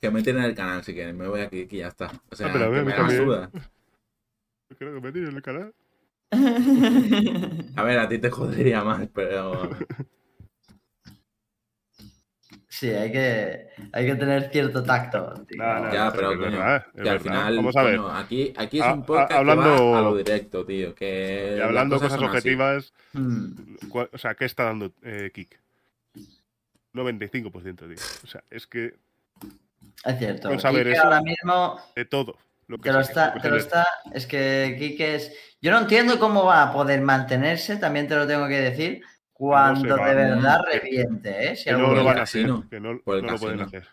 [0.00, 1.16] que me tiren el canal si quieren.
[1.18, 2.10] Me voy aquí y ya está.
[2.30, 3.50] O sea, Ah, pero a mí- que me suda.
[4.78, 5.74] Creo que me tiene en el canal.
[7.76, 9.70] A ver, a ti te jodería más, pero.
[12.68, 15.32] Sí, hay que, hay que tener cierto tacto.
[15.56, 17.96] Ya, pero es coño, verdad, es que al final, Vamos a ver.
[17.98, 20.94] coño, aquí, aquí es A- un podcast a- hablando- que va a lo directo, tío.
[20.94, 22.28] Que Y hablando cosas, son así.
[22.28, 25.60] objetivas, Mm, ¿cuál- o sea, ¿qué está dando eh, Kik?
[26.92, 27.96] 95%, tío.
[28.24, 28.94] O sea, es que
[30.04, 30.48] es cierto.
[30.48, 32.36] Con saber Kike eso- ahora mismo de todo.
[32.66, 33.86] Lo que te lo, está, te lo está.
[34.12, 35.32] Es que Kike es.
[35.64, 39.96] Yo no entiendo cómo va a poder mantenerse, también te lo tengo que decir, cuando
[39.96, 41.56] de verdad reviente, ¿eh?
[41.56, 42.46] Si que no lo van a hacer.
[42.68, 43.78] Que no, Por el no lo pueden casino.
[43.78, 43.88] hacer.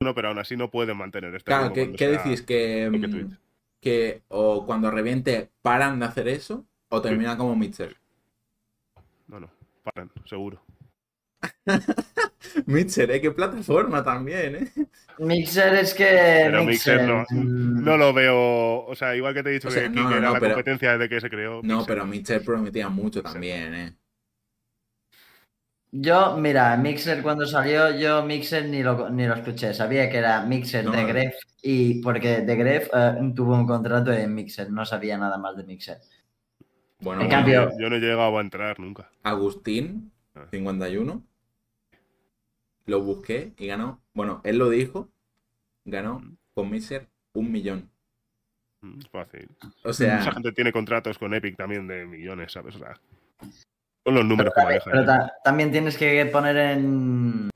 [0.00, 2.42] No, pero aún así no pueden mantener este Claro, ¿qué, decís?
[2.42, 3.32] Que, mm,
[3.80, 7.96] que o cuando reviente paran de hacer eso o termina como Mitchell.
[9.26, 9.50] No, no,
[9.82, 10.60] paran, seguro.
[12.66, 13.20] Mitchell, ¿eh?
[13.20, 14.86] Qué plataforma también, ¿eh?
[15.18, 16.04] Mixer es que.
[16.04, 18.84] Pero Mixer no, no lo veo.
[18.86, 20.40] O sea, igual que te he dicho O sea, que no, no, era no, la
[20.40, 21.60] pero- competencia desde que se creó.
[21.62, 21.86] No, Mixer.
[21.86, 23.96] pero Mitchell prometía mucho también, ¿eh?
[25.96, 29.72] Yo, mira, Mixer cuando salió, yo Mixer ni lo, ni lo escuché.
[29.72, 31.04] Sabía que era Mixer No, de.
[31.04, 35.56] Gref y porque de Gref eh, tuvo un contrato en Mixer, no sabía nada más
[35.56, 35.98] de Mixer.
[36.98, 39.08] Bueno, En bueno, cambio- Yo no he llegado a entrar nunca.
[39.22, 40.46] Agustín, Ah.
[40.50, 41.24] 51,
[42.86, 44.00] lo busqué y ganó.
[44.12, 45.08] Bueno, él lo dijo,
[45.84, 46.22] ganó
[46.54, 47.90] con Mitchell un millón.
[48.82, 49.48] Mm, Es fácil.
[49.84, 52.76] O Esa sea, gente tiene contratos con Epic también de millones, ¿sabes?
[52.76, 53.00] O sea,
[54.04, 54.92] son los números Pero, que también, manejan.
[54.92, 55.06] pero ¿eh?
[55.06, 57.50] ta- también tienes que poner en,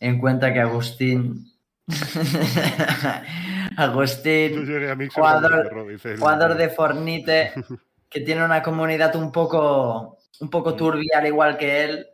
[0.00, 1.46] en cuenta que Agustín.
[3.76, 4.66] Agustín,
[5.14, 7.52] jugador- dice jugador de Fornite,
[8.10, 12.06] que tiene una comunidad un poco, un poco turbia, al igual que él.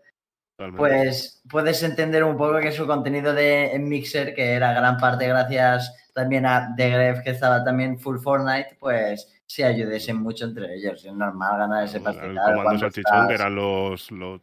[0.56, 0.78] Totalmente.
[0.78, 5.26] Pues puedes entender un poco que su contenido de en Mixer, que era gran parte
[5.26, 10.74] gracias también a The Gref, que estaba también full Fortnite, pues se ayudesen mucho entre
[10.76, 11.04] ellos.
[11.04, 12.34] Es normal ganar ese el pastizal.
[12.36, 14.40] comando cuando salchichón, estás- que eran los, los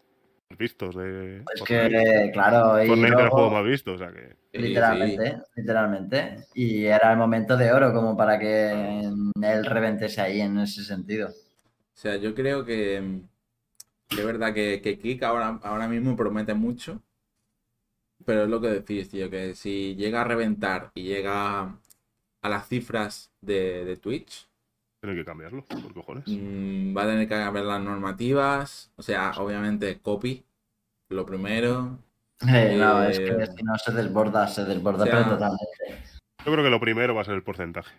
[0.60, 1.38] vistos de.
[1.38, 1.89] Es Fortnite.
[2.26, 4.36] que, claro, y Fortnite era el luego- juego más visto, o sea que.
[4.52, 6.36] sí, literalmente, literalmente.
[6.56, 11.30] Y era el momento de oro como para que él reventese ahí en ese sentido.
[11.30, 13.21] O sea, yo creo que,
[14.17, 17.02] es verdad que, que Kik ahora, ahora mismo promete mucho.
[18.26, 21.62] Pero es lo que decís, tío, que si llega a reventar y llega
[22.43, 24.47] a las cifras de, de Twitch,
[25.02, 26.26] Tienen que cambiarlo, por cojones.
[26.28, 28.91] mm, va a tener que cambiar las normativas.
[28.95, 30.43] O sea, obviamente copy,
[31.10, 31.97] lo primero.
[32.47, 36.04] Eh, no, Eh, es que si no se desborda, se desborda o sea, pero totalmente.
[36.45, 37.93] Yo creo que lo primero va a ser el porcentaje.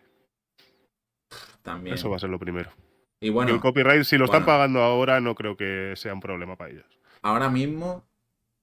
[1.63, 1.95] También.
[1.95, 2.71] Eso va a ser lo primero.
[3.23, 6.57] Y bueno, el copyright, si lo están pagando ahora, no creo que sea un problema
[6.57, 6.87] para ellos.
[7.23, 8.05] ahora mismo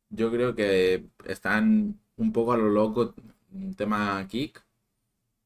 [0.10, 3.13] yo creo que están un poco a lo loco
[3.54, 4.62] en tema Kik,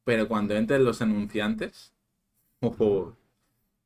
[0.04, 1.94] pero cuando entren los anunciantes,
[2.60, 3.16] ojo,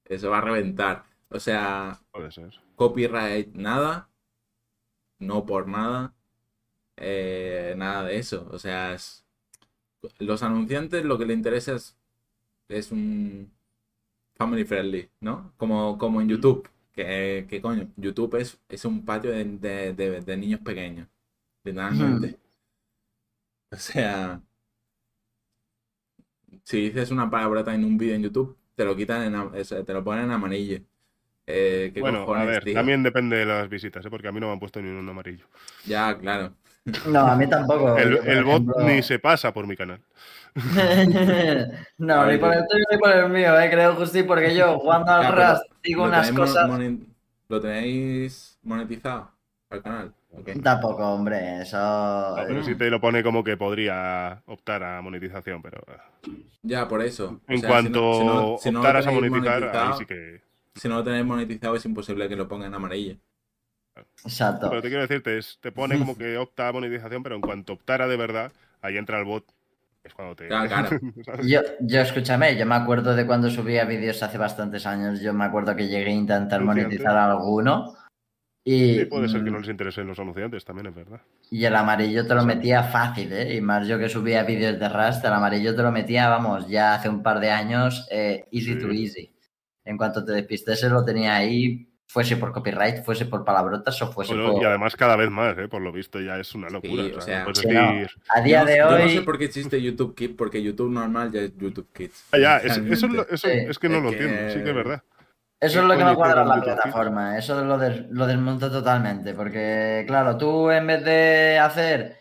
[0.05, 1.05] eso va a reventar.
[1.31, 2.59] O sea, Puede ser.
[2.77, 4.09] copyright nada,
[5.19, 6.15] no por nada,
[6.97, 8.49] eh, nada de eso.
[8.53, 9.25] O sea, es-
[10.19, 11.97] los anunciantes lo que le interesa es,
[12.69, 13.53] es un
[14.39, 15.53] family friendly, ¿no?
[15.57, 20.21] Como, como en YouTube, que, que coño, YouTube es, es un patio de, de- de-
[20.21, 21.09] de niños pequeños,
[21.65, 22.39] literalmente.
[23.73, 24.43] O sea,
[26.65, 29.53] si dices una palabrota en un vídeo en YouTube, te lo quitan en,
[29.85, 30.81] te lo ponen en amarillo.
[31.47, 32.75] Eh, ¿qué Bueno, a ver, tío?
[32.75, 34.11] también depende de las visitas, ¿eh?
[34.11, 35.47] porque a mí no me han puesto ni un amarillo.
[35.87, 36.55] Ya, claro.
[37.11, 37.97] No, a mí tampoco.
[37.99, 40.01] El, bot ejemplo- ni se pasa por mi canal.
[41.99, 45.13] no, ni por el tuyo ni por el mío, eh, creo, Justi, porque yo jugando
[45.13, 46.71] al pero Rust digo ¿Lo unas cosas.
[47.49, 49.31] ¿Lo tenéis monetizado
[49.71, 50.15] al canal?
[50.63, 51.77] Tampoco, hombre, eso.
[51.79, 56.31] No, pero sí te lo pone como que podría optar a monetización, pero eh,
[56.63, 57.41] Ya, por eso.
[57.47, 59.99] O en sea, cuanto si no- si no- si no lo optaras a monetizar, ahí
[59.99, 60.43] sí que...
[60.75, 63.17] Si no lo tenéis monetizado, es imposible que lo pongan en amarillo.
[64.25, 64.69] Exacto.
[64.71, 67.43] Pero te quiero decir, te, es- te pone como que opta a monetización, pero en
[67.43, 69.45] cuanto optara de verdad, ahí entra el bot.
[70.09, 70.49] Es cuando te.
[70.49, 70.89] Claro, claro.
[71.25, 71.47] ¿sabes?
[71.47, 75.45] Yo, yo escúchame, yo me acuerdo de cuando subía vídeos hace bastantes años, yo me
[75.45, 77.95] acuerdo que llegué a intentar monetizar alguno
[78.65, 81.21] y, Sí, puede ser que mm, no les interesen los anunciantes, también es verdad.
[81.51, 83.55] y el amarillo te lo metía fácil, ¿eh?
[83.55, 86.95] Y más yo que subía vídeos de Rust, el amarillo te lo metía, vamos, ya
[86.95, 88.79] hace un par de años, eh, easy Sí.
[88.79, 89.35] to easy.
[89.85, 94.33] En cuanto te despistese lo tenía ahí, fuese por copyright, fuese por palabrotas o fuese
[94.35, 94.63] Bueno, por...
[94.63, 95.69] y además cada vez más, ¿eh?
[95.69, 97.05] por lo visto ya es una locura.
[97.05, 98.07] Sí, o sea, no no.
[98.31, 99.03] A día yo de yo hoy...
[99.03, 102.25] no sé por qué existe YouTube Kids, porque YouTube normal ya es YouTube Kids.
[102.33, 103.17] Ah, ya, es, eso, es, Realmente.
[103.31, 103.53] lo- eso Sí.
[103.69, 105.03] es que no Es lo que- entiendo, sí que es verdad.
[105.61, 106.65] Eso ¿Qué es lo que me cuadra la Kids?
[106.65, 112.17] plataforma, eso lo, des- lo desmonta totalmente, porque claro, tú en vez de hacer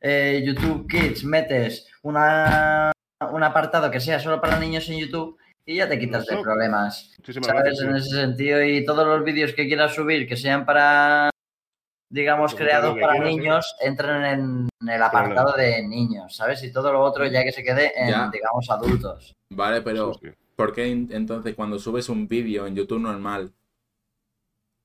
[0.00, 2.92] eh, YouTube Kids metes una,
[3.32, 7.14] un apartado que sea solo para niños en YouTube y ya te quitas de problemas,
[7.18, 7.62] Muchísimas ¿sabes?
[7.64, 7.82] gracias.
[7.88, 11.30] En ese sentido y todos los vídeos que quieras subir que sean para,
[12.10, 13.36] digamos, creados para quieras, sí.
[13.36, 14.24] niños, entran
[14.80, 16.62] en el apartado de niños, ¿sabes?
[16.64, 18.30] Y todo lo otro ya que se quede en, Ya.
[18.32, 19.34] digamos, adultos.
[19.50, 20.12] Vale, pero.
[20.56, 23.52] ¿por qué en- entonces cuando subes un vídeo en YouTube normal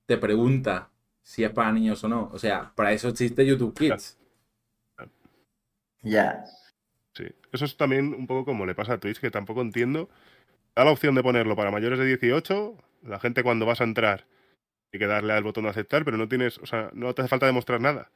[0.08, 0.90] te pregunta
[1.22, 2.30] si es para niños o no?
[2.34, 4.18] O sea, para eso existe YouTube Kids.
[6.04, 6.46] Ya.
[7.14, 7.26] Sí.
[7.52, 10.10] Eso es también un poco como le pasa a Twitch, que tampoco entiendo.
[10.78, 14.28] Da la opción de ponerlo para mayores de 18, la gente cuando vas a entrar
[14.94, 17.30] hay que darle al botón de aceptar, pero no tienes, o sea, no te hace
[17.30, 18.12] falta demostrar nada.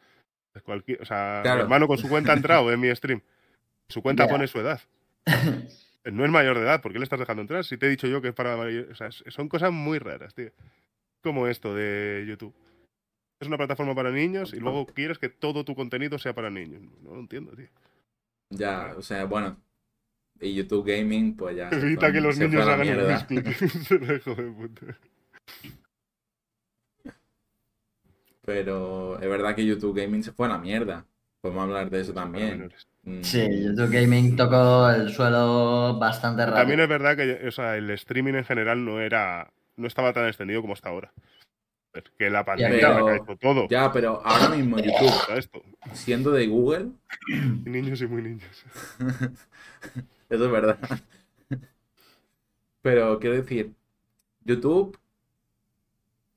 [0.64, 1.58] Cualquier, o sea, Claro.
[1.58, 3.22] mi hermano con su cuenta ha entrado en mi stream.
[3.90, 4.80] Su cuenta pone su edad.
[6.04, 7.64] No es mayor de edad, ¿por qué le estás dejando entrar?
[7.64, 10.34] Si te he dicho yo que es para mayor- o sea, son cosas muy raras,
[10.34, 10.50] tío.
[11.24, 12.56] Como esto de YouTube.
[13.40, 16.82] Es una plataforma para niños y luego quieres que todo tu contenido sea para niños.
[17.04, 17.68] No lo entiendo, tío.
[18.50, 19.58] Ya, o sea, bueno.
[20.42, 21.70] Y YouTube Gaming, pues ya.
[21.70, 23.62] Evita que los niños hagan clips.
[23.92, 24.86] Hijo de puta.
[28.44, 31.06] Pero es verdad que YouTube Gaming se fue a la mierda.
[31.42, 32.72] Podemos hablar de eso también.
[33.04, 36.60] Mm, Sí, YouTube Gaming tocó el suelo bastante rápido.
[36.60, 40.28] También es verdad que o sea, el streaming en general no era no estaba tan
[40.28, 41.14] extendido como está ahora.
[41.94, 42.80] Es que la pandemia
[43.26, 43.68] pero- todo.
[43.70, 45.12] Ya, pero ahora mismo YouTube,
[45.94, 46.92] siendo de Google,
[47.66, 48.66] niños y muy niños.
[50.32, 50.80] Eso es verdad.
[52.82, 53.74] Pero quiero decir,
[54.44, 54.98] YouTube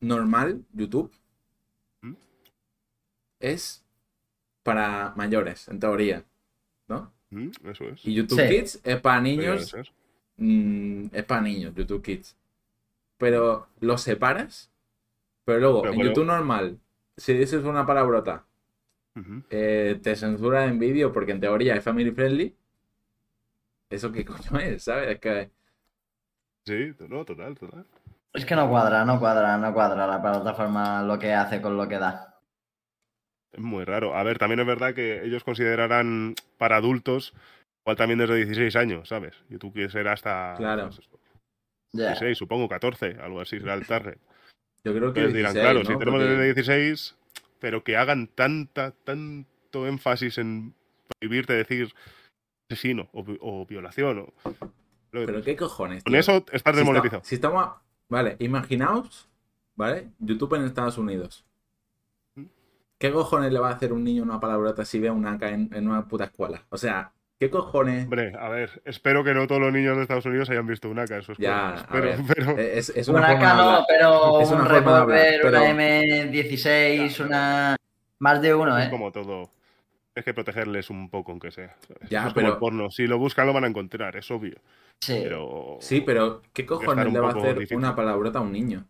[0.00, 1.10] normal, YouTube,
[2.02, 2.12] ¿Mm?
[3.40, 3.84] es
[4.62, 6.24] para mayores, en teoría,
[6.88, 7.12] ¿no?
[7.30, 8.04] Mm, Eso es.
[8.04, 8.48] Y YouTube Sí.
[8.48, 9.74] Kids es para niños,
[10.36, 12.36] mm, es para niños, YouTube Kids.
[13.16, 14.70] Pero los separas,
[15.44, 16.78] pero luego Pero en YouTube normal,
[17.16, 18.44] si dices una palabrota,
[19.50, 22.54] eh, te censura en vídeo porque en teoría es family friendly.
[23.90, 24.84] ¿Eso qué coño es?
[24.84, 25.10] ¿Sabes?
[25.10, 25.50] Es que
[26.66, 27.86] Sí, no, total, total.
[28.32, 31.86] Es que no cuadra, no cuadra, no cuadra la plataforma lo que hace con lo
[31.86, 32.40] que da.
[33.52, 34.16] Es muy raro.
[34.16, 37.34] A ver, también es verdad que ellos considerarán para adultos,
[37.84, 39.34] igual también desde 16 años, ¿sabes?
[39.50, 40.88] YouTube quiere ser hasta Claro.
[40.88, 41.00] pues,
[41.92, 42.06] Ya.
[42.08, 44.18] 16, supongo, 14, algo así será el target.
[44.82, 45.84] yo creo que Entonces dirán, 16, claro, ¿no?
[45.84, 47.16] si tenemos Porque- desde 16,
[47.60, 50.74] pero que hagan tanta, tanto énfasis en
[51.20, 51.94] prohibirte decir
[52.68, 54.18] asesino o, vi- o violación.
[54.20, 54.32] O...
[55.10, 56.02] Pero qué cojones.
[56.04, 57.22] Con eso estás desmonetizado.
[57.24, 57.68] Si estamos.
[58.08, 59.28] Vale, imaginaos,
[59.76, 60.08] ¿vale?
[60.18, 61.44] YouTube en Estados Unidos.
[62.34, 62.44] ¿Mm?
[62.98, 65.70] ¿Qué cojones le va a hacer un niño una palabrota si ve una AK en,
[65.72, 66.64] en una puta escuela?
[66.68, 68.04] O sea, ¿qué cojones?
[68.04, 71.02] Hombre, a ver, espero que no todos los niños de Estados Unidos hayan visto una
[71.02, 71.50] AK en su escuela.
[71.50, 72.18] Ya, a Espero, ver.
[72.36, 72.58] pero...
[72.58, 73.84] Eh, Es, es una K no, hablar.
[73.88, 77.76] pero Es una un revólver, pero- una M16, una...
[78.18, 78.90] Más de uno, Es ¿eh?
[78.90, 79.50] como todo.
[80.14, 81.74] Tienes que protegerles un poco, aunque sea.
[81.88, 82.08] ¿sabes?
[82.08, 82.90] Ya, Eso es como pero- el porno.
[82.90, 84.56] Si lo buscan, lo van a encontrar, es obvio.
[85.00, 85.20] Sí.
[85.24, 85.78] Pero.
[85.80, 87.76] Sí, pero ¿qué cojones le va a hacer difícil.
[87.78, 88.86] una palabrota a un niño?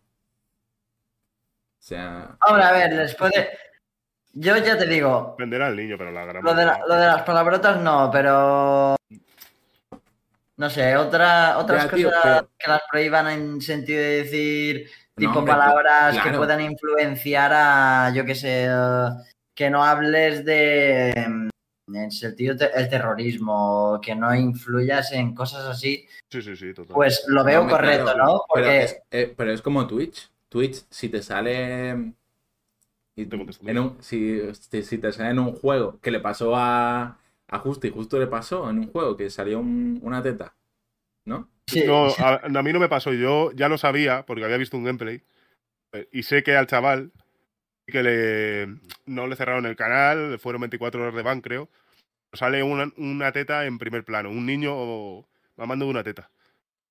[1.79, 2.37] O sea.
[2.47, 3.49] Hombre, a ver, les puede...
[4.33, 6.43] Yo ya te digo, Venderá al niño, pero la gran.
[6.43, 8.95] lo de, la- mayoría- lo de las palabrotas no, pero...
[10.57, 14.89] No sé, otra, otras Ya, tío, cosas pero- que las prohíban en sentido de decir
[15.15, 18.67] tipo hombre, palabras que puedan influenciar a, yo qué sé,
[19.55, 21.13] que no hables de,
[21.87, 26.73] mm, en sentido te- el terrorismo, que no influyas en cosas así, Sí, sí, sí,
[26.73, 26.93] total.
[26.95, 28.41] pues lo veo correcto, claro, ¿no?
[28.53, 30.29] Pero es, eh, pero es como Twitch.
[30.49, 32.13] Twitch, si te sale.
[33.17, 33.65] y- Te contesto.
[33.67, 37.59] en un- si, si- si te sale en un juego que le pasó a, a
[37.59, 40.53] Justo y justo le pasó en un juego que salió un- una teta,
[41.25, 41.49] ¿no?
[41.67, 43.13] sí, No, a, a mí no me pasó.
[43.13, 45.21] Yo ya lo sabía porque había visto un gameplay.
[45.93, 47.11] eh, Y sé que al chaval
[47.87, 48.67] que le
[49.05, 51.69] no le cerraron el canal, le fueron 24 horas de ban, creo.
[52.33, 55.25] Sale una, una teta en primer plano, un niño
[55.55, 56.29] mamando una teta.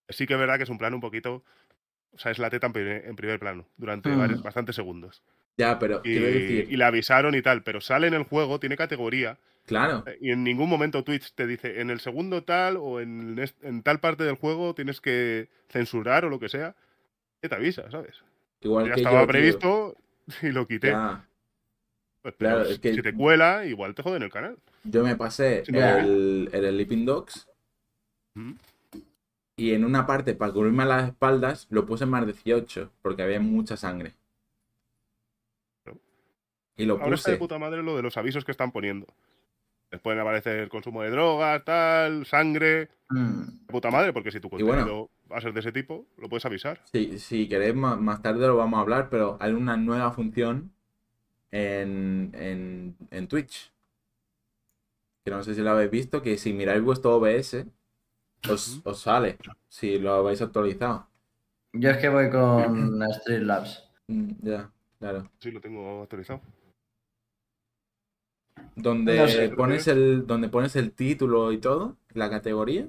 [0.09, 1.43] Sí que es verdad que es un plano un poquito.
[2.13, 4.19] O sea, es la teta en primer, en primer plano durante Mm.
[4.19, 5.23] varios- bastantes segundos.
[5.57, 8.59] Ya, pero quiero y, decir, y le avisaron y tal, pero sale en el juego,
[8.59, 12.77] tiene categoría claro, eh, y en ningún momento Twitch te dice en el segundo tal
[12.77, 16.75] o en, en tal parte del juego tienes que censurar o lo que sea.
[17.41, 18.23] Que te avisa, ¿sabes?
[18.63, 19.97] igual ya que estaba yo, previsto
[20.43, 20.93] y lo quité.
[22.23, 24.57] Pues, Claro, pero es que- Si te cuela, igual te joden el canal.
[24.85, 27.47] Yo me pasé no, el, el Sleeping Dogs
[28.37, 28.53] Mm.
[29.57, 33.39] y en una parte, para cubrirme las espaldas, lo puse en más 18 porque había
[33.41, 34.13] mucha sangre.
[36.77, 37.45] Y lo Ahora está de puse.
[37.45, 39.07] puta madre lo de los avisos que están poniendo.
[39.93, 42.89] Les pueden aparecer consumo de drogas, tal, sangre.
[43.11, 43.43] Mm.
[43.67, 45.09] De puta madre, porque si tu Y bueno.
[45.31, 46.81] Va a ser de ese tipo, lo puedes avisar.
[46.93, 50.73] Si, si queréis, más, tarde lo vamos a hablar, pero hay una nueva función
[51.51, 53.73] en, en, en Twitch.
[55.25, 57.67] Que no sé si lo habéis visto, que si miráis vuestro OBS,
[58.51, 61.09] os, os sale, si lo habéis actualizado.
[61.73, 63.91] Yo es que voy con Streamlabs.
[64.09, 65.31] Mm, Ya, claro.
[65.39, 66.41] Sí, lo tengo actualizado.
[68.77, 72.89] Donde No sé, pones el, donde pones el título y todo, la categoría.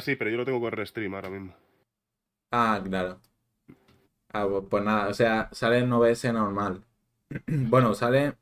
[0.00, 1.54] Sí, pero yo lo tengo con Restream ahora mismo.
[2.52, 3.20] Ah, claro.
[4.32, 6.84] Ah, pues nada, o sea, sale en OBS normal.
[7.46, 8.34] Bueno, sale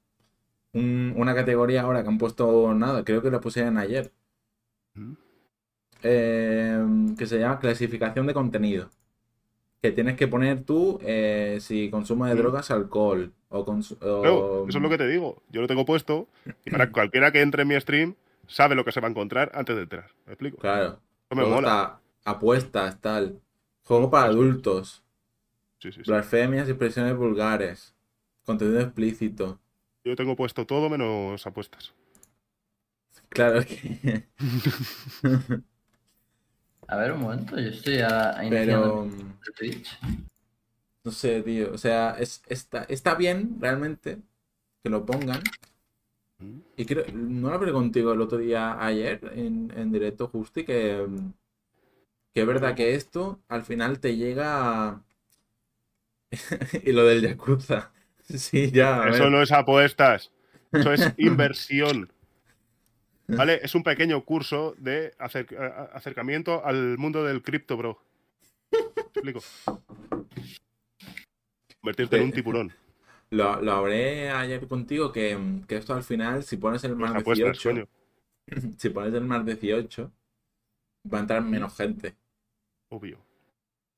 [0.74, 4.12] un- una categoría ahora que han puesto nada, creo que la pusieron ayer,
[4.94, 5.12] Mm.
[6.02, 6.84] eh,
[7.18, 8.90] que se llama clasificación de contenido.
[9.82, 12.38] Que tienes que poner tú eh, si consumo de Mm.
[12.38, 15.42] drogas, alcohol o, cons- o- Claro, eso es lo que te digo.
[15.50, 16.28] Yo lo tengo puesto
[16.64, 18.14] y para cualquiera que entre en mi stream
[18.46, 20.10] sabe lo que se va a encontrar antes de entrar.
[20.26, 20.58] ¿Me explico?
[20.58, 21.00] Claro,
[21.34, 21.56] me mola.
[21.58, 23.40] está apuestas, tal,
[23.82, 25.02] juego para adultos,
[25.78, 26.10] Sí, sí, sí.
[26.10, 27.94] blasfemias y expresiones vulgares,
[28.44, 29.60] contenido explícito.
[30.04, 31.94] Yo tengo puesto todo menos apuestas.
[33.28, 34.28] Claro, es que...
[36.88, 39.36] A ver, un momento, yo estoy a, iniciando Pero...
[39.46, 39.98] el Twitch.
[41.04, 41.72] No sé, tío.
[41.74, 44.22] O sea, es, está, está bien realmente
[44.82, 45.42] que lo pongan.
[46.76, 51.04] Y creo, no lo hablé contigo el otro día, ayer, en, en directo, Justi, que,
[52.32, 55.04] que es verdad que esto al final te llega a...
[56.84, 57.92] y lo del Yakuza.
[58.28, 59.08] Sí, ya.
[59.08, 59.32] Eso ver.
[59.32, 60.30] no es apuestas.
[60.70, 62.12] Eso es inversión.
[63.26, 63.60] ¿Vale?
[63.62, 67.98] Es un pequeño curso de acercamiento al mundo del cripto, bro.
[68.70, 69.40] ¿Me explico?
[71.80, 72.72] Convertirte en un tiburón.
[73.30, 77.58] Lo, lo hablé ayer contigo que, que esto al final, si pones el más apuestas,
[77.62, 77.88] 18, coño.
[78.78, 80.10] si pones el más 18,
[81.12, 82.16] va a entrar menos gente.
[82.88, 83.18] Obvio.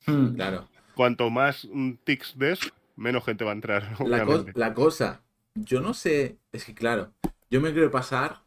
[0.07, 0.35] Hmm.
[0.35, 0.69] Claro.
[0.95, 5.23] Cuanto más mm, tics des, menos gente va a entrar, La, co- la cosa,
[5.55, 7.13] yo no sé, es que claro,
[7.51, 8.43] yo me quiero pasar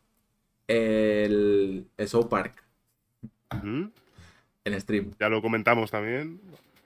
[0.67, 2.63] el, el South Park
[3.55, 3.91] Ujú.
[4.65, 5.11] en stream.
[5.19, 6.41] Ya lo comentamos también.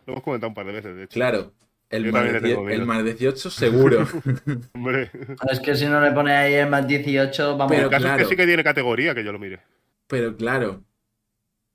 [0.05, 1.13] Lo hemos comentado un par de veces, de hecho.
[1.13, 1.51] Claro,
[1.89, 2.85] el, más, también le tengo 18 el miedo.
[2.85, 4.07] más 18 seguro.
[4.73, 5.11] Hombre,
[5.51, 7.75] Es que si no le pone ahí el más 18, vamos.
[7.75, 8.15] Pero el caso es claro.
[8.15, 9.61] que sí que tiene categoría, que yo lo mire.
[10.07, 10.85] Pero claro,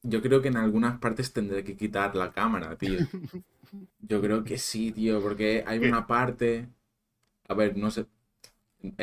[0.02, 3.04] yo creo que en algunas partes tendré que quitar la cámara, tío.
[4.00, 5.88] Yo creo que sí, tío, porque hay ¿Qué?
[5.88, 6.68] una parte...
[7.48, 8.06] A ver, no sé...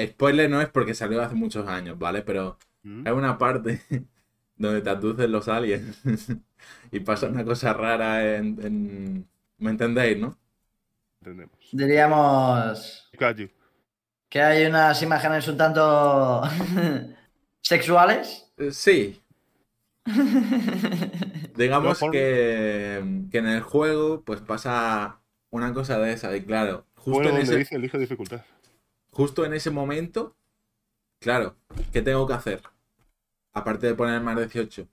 [0.08, 2.24] Spoiler no es porque salió hace muchos años, ¿vale?
[2.24, 3.06] Pero ¿Mm?
[3.06, 3.82] Hay una parte
[4.58, 6.02] donde te aducen los aliens
[6.92, 9.30] y pasa una cosa rara en, en-
[9.60, 10.38] ¿Me entendéis, no?
[11.22, 11.60] Entendemos.
[11.72, 13.10] Diríamos
[14.30, 16.42] que hay unas imágenes un tanto
[17.62, 18.52] sexuales.
[18.58, 19.22] Eh, Sí,
[21.56, 25.20] digamos que, que en el juego pues pasa
[25.52, 28.44] una cosa de esa y claro, justo Bueno, en ese, dice elige dificultad.
[29.12, 30.36] justo en ese momento,
[31.20, 31.56] claro,
[31.92, 32.62] ¿qué tengo que hacer?
[33.54, 34.88] Aparte de poner más 18.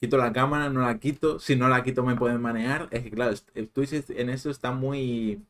[0.00, 1.38] Quito la cámara, no la quito.
[1.40, 2.88] Si no la quito me pueden manejar.
[2.92, 5.44] Es que claro, el Twitch en eso está muy...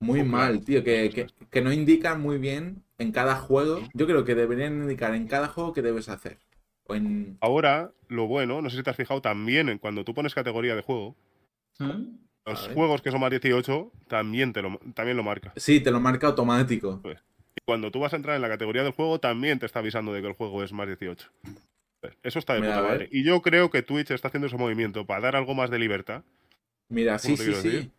[0.00, 0.84] Muy mal, tío.
[0.84, 3.80] Que, que, que no indican muy bien en cada juego.
[3.94, 6.38] Yo creo que deberían indicar en cada juego qué debes hacer.
[6.86, 7.36] O en...
[7.40, 10.74] Ahora, lo bueno, no sé si te has fijado también en cuando tú pones categoría
[10.74, 11.16] de juego,
[11.78, 12.16] ¿Mm?
[12.46, 15.52] los juegos que son más 18 también, te lo, también lo marca.
[15.56, 17.00] Sí, te lo marca automático.
[17.04, 20.12] Y cuando tú vas a entrar en la categoría del juego, también te está avisando
[20.12, 21.30] de que el juego es más 18.
[22.00, 23.08] Pues, Eso está de Mira, puta madre.
[23.12, 26.22] Y yo creo que Twitch está haciendo ese movimiento para dar algo más de libertad.
[26.88, 27.68] Mira, sí, sí, sí.
[27.68, 27.90] decir?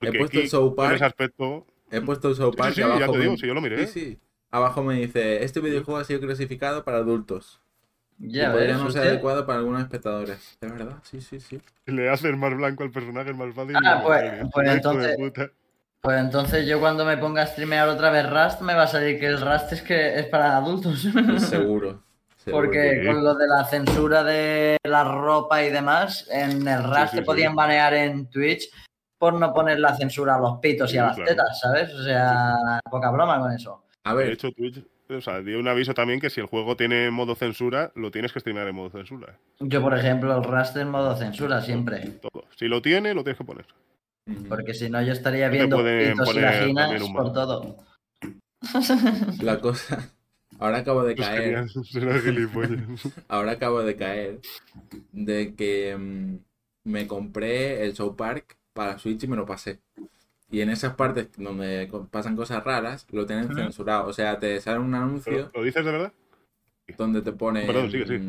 [0.00, 0.94] He puesto aquí, el South en Park.
[0.96, 1.66] ese aspecto.
[1.90, 3.46] He puesto el South Sí, Park sí, y sí, ya abajo te me- digo, si
[3.46, 3.86] yo lo miré.
[3.86, 4.18] Sí, sí.
[4.50, 7.60] Abajo me dice, este videojuego ha sido clasificado para adultos.
[8.18, 10.58] Ya y podría no ser adecuado para algunos espectadores.
[10.60, 10.96] ¿De verdad?
[11.02, 11.60] Sí, sí, sí.
[11.86, 13.76] Le haces más blanco al personaje, es más fácil.
[13.84, 15.16] Ah, pues- pues entonces-.
[16.02, 19.20] Pues entonces yo cuando me ponga a streamear otra vez Rust me va a salir
[19.20, 21.02] que el Rust es que es para adultos.
[21.02, 21.38] Seguro.
[21.38, 22.02] seguro.
[22.50, 23.06] Porque Sí.
[23.06, 27.18] con lo de la censura de la ropa y demás, en el Rust sí, te
[27.18, 27.22] sí.
[27.22, 28.70] podían banear en Twitch
[29.20, 31.30] por no poner la censura a los pitos y a las claro.
[31.30, 31.92] tetas, ¿sabes?
[31.92, 33.84] O sea, poca broma con eso.
[34.02, 36.74] A De ver, hecho, Twitch, o sea, dio un aviso también que si el juego
[36.74, 39.38] tiene modo censura, lo tienes que streamear en modo censura.
[39.58, 42.00] Yo, por ejemplo, el Rust en modo censura siempre.
[42.22, 42.46] Todo.
[42.56, 43.66] Si lo tiene, lo tienes que poner.
[44.48, 47.76] Porque si no, yo estaría No viendo pueden pitos y vaginas por todo.
[49.42, 50.14] la cosa.
[50.58, 51.66] Ahora acabo de caer.
[53.28, 54.40] Ahora acabo de caer
[55.12, 56.36] de que mm,
[56.84, 59.80] me compré el Show Park para Switch y me lo pasé.
[60.50, 64.08] Y en esas partes donde pasan cosas raras, lo tienen censurado.
[64.08, 64.94] O sea, te sale un
[65.24, 66.12] ¿Pero anuncio ¿Lo dices de verdad?
[66.96, 68.22] donde te pone Perdón, sigue, sigue.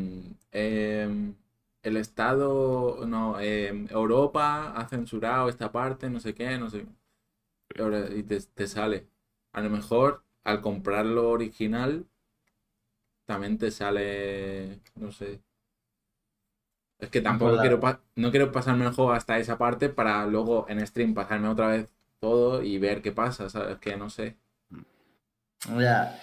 [0.52, 1.34] em,
[1.82, 6.86] el Estado, no, em, Europa ha censurado esta parte, no sé qué, no sé.
[8.16, 9.08] Y te, te sale.
[9.52, 12.06] A lo mejor al comprarlo original
[13.24, 15.40] también te sale, no sé.
[17.02, 17.80] Es que tampoco quiero,
[18.16, 21.88] no quiero pasarme el juego hasta esa parte para luego en stream pasarme otra vez
[22.20, 23.78] todo y ver qué pasa, ¿sabes?
[23.78, 24.36] Que no sé.
[25.76, 26.16] Ya.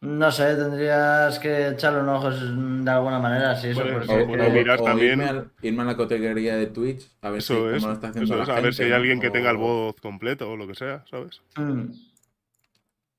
[0.00, 3.82] No sé, tendrías que echarle un ojo de alguna manera, sí, eso.
[3.82, 6.56] Puedes- porque- Sí, O, bueno, o- mirar o también- irme, al- irme a la categoría
[6.56, 7.82] de Twitch a ver si Eso cómo es.
[7.82, 9.94] lo está haciendo Eso la es, a ver si hay alguien que tenga el voz
[10.00, 11.42] completo o lo que sea, ¿sabes?
[11.56, 11.90] Mm.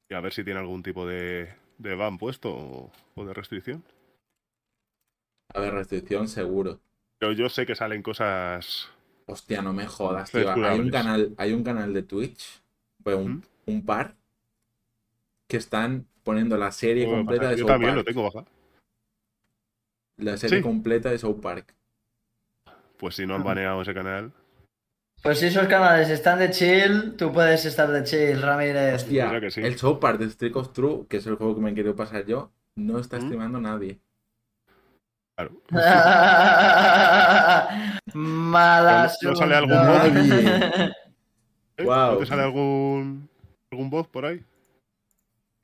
[0.10, 3.84] Y a ver si tiene algún tipo de, de ban puesto o, o de restricción.
[5.54, 6.80] A ver, restricción seguro.
[7.18, 8.90] Pero yo sé que salen cosas.
[9.26, 10.52] Hostia, no me jodas, tío.
[10.66, 12.62] Hay un canal, hay un canal de Twitch,
[13.04, 13.42] pues un, ¿Mm?
[13.72, 14.16] un par,
[15.48, 18.08] que están poniendo la serie Bueno, completa pasa- de yo South también lo Park.
[18.16, 18.46] tengo bajado.
[20.18, 20.64] La serie Sí.
[20.64, 21.74] completa de South Park.
[22.98, 24.32] Pues si no han baneado ese canal.
[25.24, 28.96] Pues si esos canales están de chill, tú puedes estar de chill, Ramírez.
[29.04, 29.62] Hostia, Mira que sí.
[29.62, 32.26] el South Park de Streak of True, que es el juego que me quiero pasar
[32.26, 33.22] yo, no está ¿Mm?
[33.24, 34.00] streamando nadie.
[35.40, 35.52] Claro.
[38.14, 40.12] Mala ¿No- no sale algún suerte.
[40.12, 40.20] mod?
[41.78, 41.84] ¿Eh?
[41.86, 42.14] Guau.
[42.14, 43.30] ¿No te sale algún.
[43.72, 44.44] algún voz por ahí?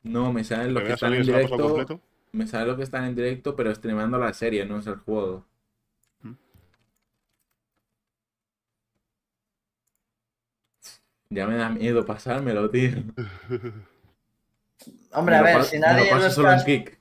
[0.03, 2.01] No, me salen ¿Que los que están en directo.
[2.31, 5.45] Me sale los que están en directo, pero streamando la serie, no es el juego.
[11.29, 12.91] Ya me da miedo pasármelo, tío.
[15.11, 16.99] Hombre, Me a lo ver, si me nadie lo paso solo en Kick.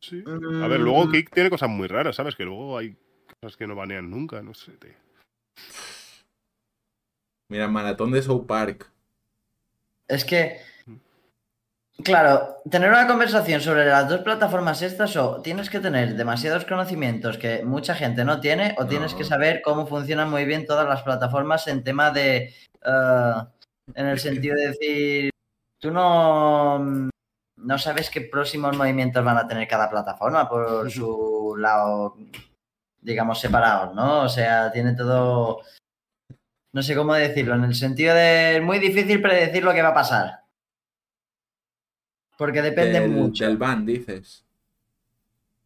[0.00, 0.22] Sí.
[0.24, 2.34] Mm, A ver, luego Kick tiene cosas muy raras, ¿sabes?
[2.36, 2.96] Que luego hay
[3.40, 4.92] cosas que no banean nunca, no sé, tío.
[7.50, 8.90] Mira, maratón de South Park.
[10.06, 10.60] Es que,
[12.04, 17.38] claro, tener una conversación sobre las dos plataformas estas o tienes que tener demasiados conocimientos
[17.38, 19.18] que mucha gente no tiene o tienes No.
[19.18, 23.32] que saber cómo funcionan muy bien todas las plataformas en tema de, eh,
[23.94, 25.30] en el sentido de decir,
[25.78, 27.08] tú no,
[27.58, 32.16] no sabes qué próximos movimientos van a tener cada plataforma por su lado,
[33.00, 34.22] digamos, separados, ¿no?
[34.22, 35.60] O sea, tiene todo...
[36.72, 39.88] No sé cómo decirlo, en el sentido de es muy difícil predecir lo que va
[39.88, 40.40] a pasar.
[42.36, 43.44] Porque depende del, mucho.
[43.44, 44.44] del ban, dices.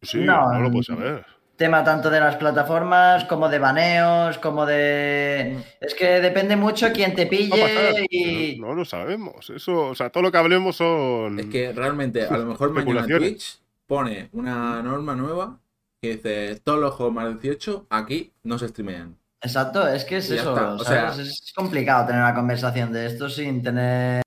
[0.01, 1.25] Sí, No, no, lo puedes saber.
[1.55, 5.55] Tema tanto de las plataformas como de baneos, como de...
[5.79, 8.59] Es que depende mucho quién te pille y...
[8.59, 9.51] No lo sabemos.
[9.51, 11.39] Eso, o sea, todo lo que hablemos son.
[11.39, 13.05] Es que realmente, a lo mejor mañana.
[13.05, 15.59] Twitch pone una norma nueva
[16.01, 19.17] que dice todos los juegos más de 18 aquí no se streamean.
[19.41, 20.77] Exacto, es que es eso,
[21.19, 24.21] Es complicado tener una conversación de esto sin tener...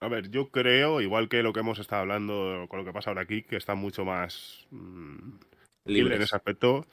[0.00, 3.10] A ver, yo creo, igual que lo que hemos estado hablando con lo que pasa
[3.10, 5.30] ahora aquí, que está mucho más mm,
[5.84, 6.86] libre en ese aspecto.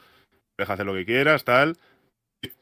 [0.57, 1.77] Deja hacer lo que quieras, tal.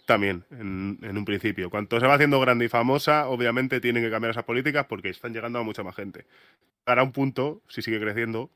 [0.06, 1.70] También, en, en un principio.
[1.70, 5.34] Cuanto se va haciendo grande y famosa, obviamente tienen que cambiar esas políticas porque están
[5.34, 6.26] llegando a mucha más gente.
[6.86, 8.50] Hará un punto, si sigue creciendo,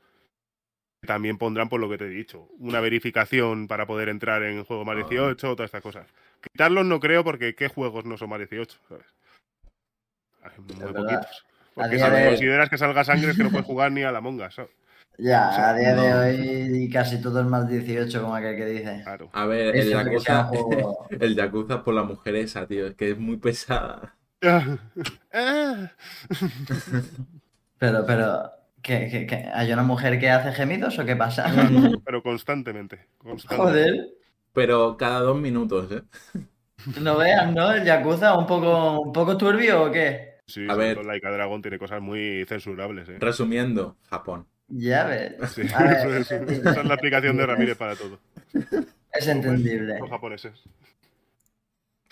[1.06, 2.48] también pondrán por lo que te he dicho.
[2.58, 5.06] Una verificación para poder entrar en juego más Ah.
[5.08, 6.06] 18, todas estas cosas.
[6.40, 8.78] Quitarlos no creo porque ¿qué juegos no son más 18?
[8.88, 9.06] ¿sabes?
[10.42, 11.44] Hay muy poquitos.
[11.74, 14.20] Porque si de- consideras que salga sangre es que no puedes jugar ni a la
[14.20, 14.70] monga, ¿sabes?
[15.18, 19.00] Ya, a día de hoy casi todo es más 18 como aquel que dice.
[19.04, 19.30] Claro.
[19.32, 23.18] A ver, el Yakuza, juego- el Yakuza por la mujer esa, tío, es que es
[23.18, 24.16] muy pesada.
[27.78, 28.50] Pero, pero,
[28.82, 29.48] ¿qué, qué- qué?
[29.52, 31.46] ¿Hay una mujer que hace gemidos o qué pasa?
[32.04, 33.06] Pero constantemente.
[33.18, 33.56] constantemente.
[33.90, 34.08] Joder,
[34.52, 36.02] Pero cada dos minutos, ¿eh?
[37.00, 37.72] no veas, ¿no?
[37.72, 40.38] El Yakuza un poco, un poco turbio o qué?
[40.46, 41.04] Sí, A ver.
[41.04, 43.08] Laika Dragon tiene cosas muy censurables.
[43.08, 43.16] ¿eh?
[43.18, 44.46] Resumiendo, Japón.
[44.74, 45.52] Ya ves.
[45.52, 48.18] Sí, A ver, eso es- esa es la aplicación de Ramírez para todo.
[49.12, 49.98] Es entendible.
[50.00, 50.54] Los japoneses.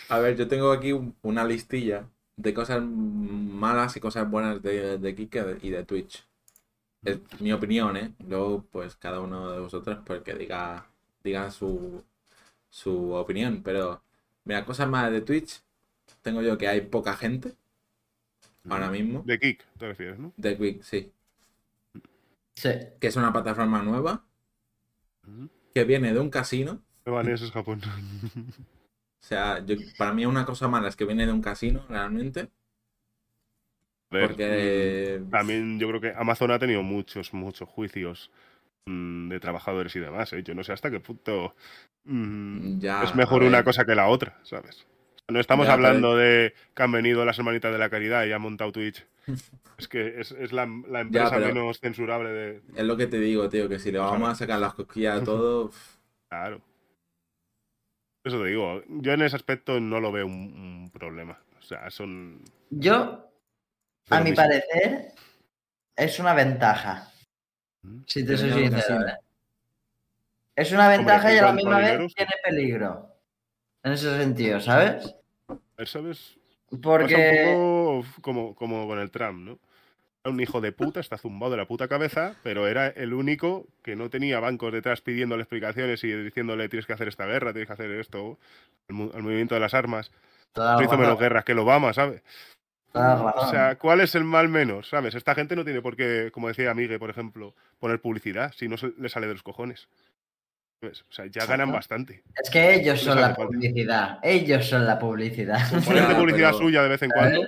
[0.09, 2.07] A ver, yo tengo aquí un- una listilla
[2.37, 6.27] de cosas malas y cosas buenas de, de Kike y de Twitch.
[7.03, 8.13] Es mi opinión, ¿eh?
[8.29, 10.87] Luego, pues cada uno de vosotros, pues que diga,
[11.25, 12.05] diga su,
[12.69, 13.63] su opinión.
[13.63, 14.03] Pero,
[14.45, 15.63] mira, cosas malas de Twitch.
[16.23, 17.55] tengo yo que hay poca gente
[18.69, 19.23] ahora mismo.
[19.25, 20.33] De Kick, te refieres, ¿no?
[20.37, 21.11] De Quick, sí.
[22.63, 22.71] Sí.
[23.01, 24.25] Que es una plataforma nueva
[25.75, 26.83] que viene de un casino.
[27.05, 27.81] Taiwanés es Japón.
[29.23, 32.51] O sea, yo- para mí una cosa mala es que viene de un casino, realmente.
[34.13, 35.21] A ver, Porque.
[35.23, 38.31] mm, También yo creo que Amazon ha tenido muchos, muchos juicios
[38.87, 40.33] mm, de trabajadores y demás.
[40.35, 40.43] ¿eh?
[40.45, 41.55] Yo no sé hasta qué punto
[42.05, 44.87] mm, Ya, es mejor una cosa que la otra, ¿sabes?
[45.31, 48.43] No estamos Ya, hablando de que han venido las hermanitas de la caridad y han
[48.43, 49.05] montado Twitch.
[49.79, 52.63] es que es, es la, la empresa pero- menos censurable de...
[52.77, 55.25] Es lo que te digo, tío, que si le vamos a sacar las cosquillas a
[55.25, 55.71] todo.
[56.29, 56.61] Claro.
[58.25, 61.39] Eso te digo, yo en ese aspecto no lo veo un, un problema.
[61.59, 62.43] O sea, son...
[62.69, 63.31] Yo,
[64.07, 64.45] son a mi mismo.
[64.45, 65.13] parecer,
[65.97, 67.11] es una ventaja.
[67.83, 68.01] Mm.
[68.07, 69.09] Si te soy sincero.
[69.09, 69.15] ¿eh?
[70.55, 73.07] Es una ventaja y a la misma vez tiene peligro.
[73.83, 75.15] En ese sentido, ¿sabes?
[75.87, 76.39] ¿Sabes?
[76.83, 77.55] Porque.
[77.57, 79.59] un poco como, como con el Trump, ¿no?
[80.23, 83.67] Era un hijo de puta, está zumbado de la puta cabeza, pero era el único
[83.83, 87.69] que no tenía bancos detrás pidiéndole explicaciones y diciéndole tienes que hacer esta guerra, tienes
[87.69, 88.39] que hacer esto,
[88.89, 90.13] el, movimiento de las armas.
[90.53, 92.23] Toda No hizo menos guerras que el Obama, ¿sabes?
[92.93, 94.89] O sea, ¿cuál es el mal menos?
[94.89, 95.15] ¿Sabes?
[95.15, 98.77] Esta gente no tiene por qué, como decía Migue, por ejemplo, poner publicidad si no
[98.77, 99.89] se le sale de los cojones.
[100.81, 101.03] ¿Sabes?
[101.03, 101.73] O sea, ya ganan Exacto.
[101.75, 102.23] bastante.
[102.43, 103.47] Es que ellos son la falta.
[103.47, 104.19] publicidad.
[104.23, 105.59] Ellos son la publicidad.
[105.85, 107.43] Ponerte Ya, publicidad pero- suya de vez en cuando,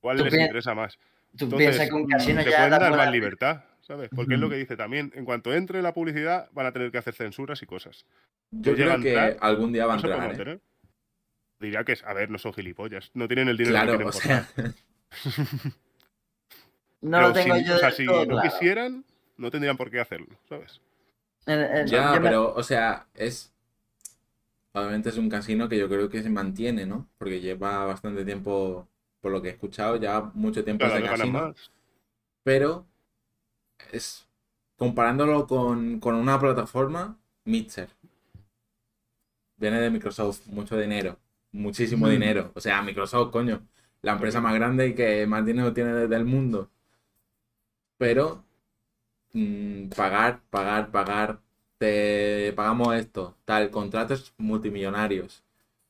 [0.00, 0.98] ¿cuál les interesa más?
[1.36, 4.08] Tú Entonces, piensas que un casino te ya pueden da dar más libertad, ¿sabes?
[4.14, 5.12] Porque es lo que dice también.
[5.14, 8.04] En cuanto entre la publicidad, van a tener que hacer censuras y cosas.
[8.50, 10.26] Yo creo a que algún día va a No entrar, ¿eh?
[10.28, 10.60] mantener.
[11.60, 13.10] Diría que, es- a ver, no son gilipollas.
[13.14, 14.48] No tienen el dinero Claro, que o sea,
[17.00, 18.50] No Pero lo tengo si, yo o sea, si todo no claro.
[18.50, 19.04] quisieran,
[19.36, 20.80] no tendrían por qué hacerlo, ¿sabes?
[21.46, 23.52] En- en- ya, me- pero, o sea, es.
[24.72, 27.08] Obviamente es un casino que yo creo que se mantiene, ¿no?
[27.16, 28.88] Porque lleva bastante tiempo,
[29.20, 31.54] por lo que he escuchado, ya mucho tiempo Cada ese casino.
[32.42, 32.86] Pero
[33.92, 34.26] es
[34.76, 37.88] comparándolo con, con una plataforma, Mixer.
[39.56, 41.18] Viene de Microsoft, mucho dinero,
[41.52, 42.10] muchísimo Mm.
[42.10, 42.52] dinero.
[42.54, 43.66] O sea, Microsoft, coño,
[44.02, 46.70] la empresa más grande y que más dinero tiene desde el mundo.
[47.98, 48.43] Pero
[49.34, 51.40] mm, pagar, pagar, pagar,
[51.78, 55.44] te pagamos esto, tal, contratos multimillonarios.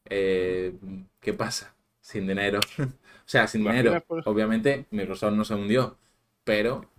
[0.07, 0.75] Eh,
[1.21, 1.75] ¿qué pasa?
[2.01, 2.61] Sin dinero.
[2.79, 4.23] o sea, sin ¿Imaginas, dinero.
[4.27, 5.97] Obviamente, Microsoft no se hundió,
[6.45, 6.91] pero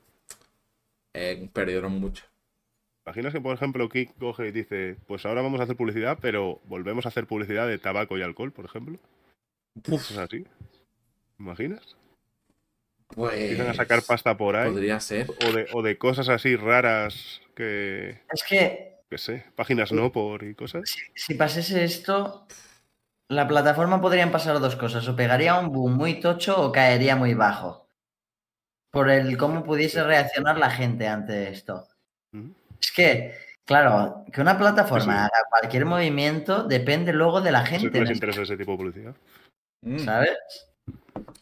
[1.14, 2.26] eh, perdieron mucho.
[3.06, 6.60] Imaginas que, por ejemplo, Kik coge y dice, pues ahora vamos a hacer publicidad, pero
[6.66, 8.98] volvemos a hacer publicidad de tabaco y alcohol, por ejemplo.
[9.88, 10.46] Uf, ¿Es así?
[11.38, 11.96] ¿Imaginas?
[13.08, 14.72] Pues Empiezan a sacar pasta por ahí.
[14.72, 15.28] podría ser.
[15.46, 20.44] O de, o de cosas así raras que, Es que qué sé, páginas no por
[20.44, 20.90] y cosas.
[20.90, 22.48] si, si pasase esto,
[23.30, 25.08] la plataforma podrían pasar dos cosas.
[25.08, 27.88] O pegaría un boom muy tocho o caería muy bajo.
[28.92, 31.88] Por el cómo pudiese reaccionar la gente ante esto.
[32.34, 32.54] Ujú.
[32.82, 33.36] Es que,
[33.66, 37.92] claro, que una plataforma Sí, haga cualquier movimiento depende luego de la No sé gente.
[37.92, 39.16] qué les en interesa ese tipo de publicidad.
[39.82, 40.38] Mm, ¿Sabes?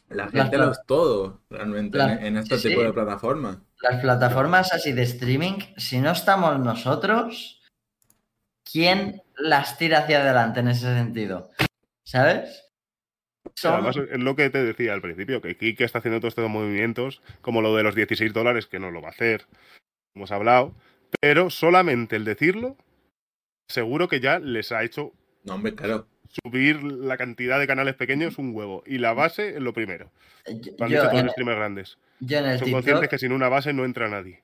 [0.09, 2.87] La Las gente pla- lo es todo, realmente, La- en, en este sí, tipo sí.
[2.87, 3.57] de plataformas.
[3.81, 7.61] Las plataformas así de streaming, si no estamos nosotros,
[8.71, 11.49] ¿quién las tira hacia adelante en ese sentido?
[12.05, 12.63] ¿Sabes?
[13.55, 16.49] Son- Además, es lo que te decía al principio, que Kik está haciendo todos estos
[16.49, 19.47] movimientos, como lo de los 16 dólares, que no lo va a hacer,
[20.15, 20.73] hemos hablado,
[21.19, 22.77] pero solamente el decirlo,
[23.67, 25.11] seguro que ya les ha hecho
[25.43, 26.07] No, hombre, claro.
[26.43, 28.83] Subir la cantidad de canales pequeños un huevo.
[28.85, 30.09] Y la base es lo primero.
[30.47, 31.97] han yo todos los streamers grandes.
[32.19, 34.41] yo en el Son TikTok, conscientes que sin una base no entra nadie.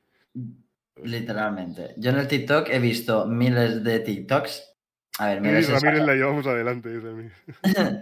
[1.04, 4.74] literalmente, yo en el TikTok he visto miles de TikToks.
[5.20, 8.00] A ver, miles es Ramírez la llevamos adelante, dice a mí.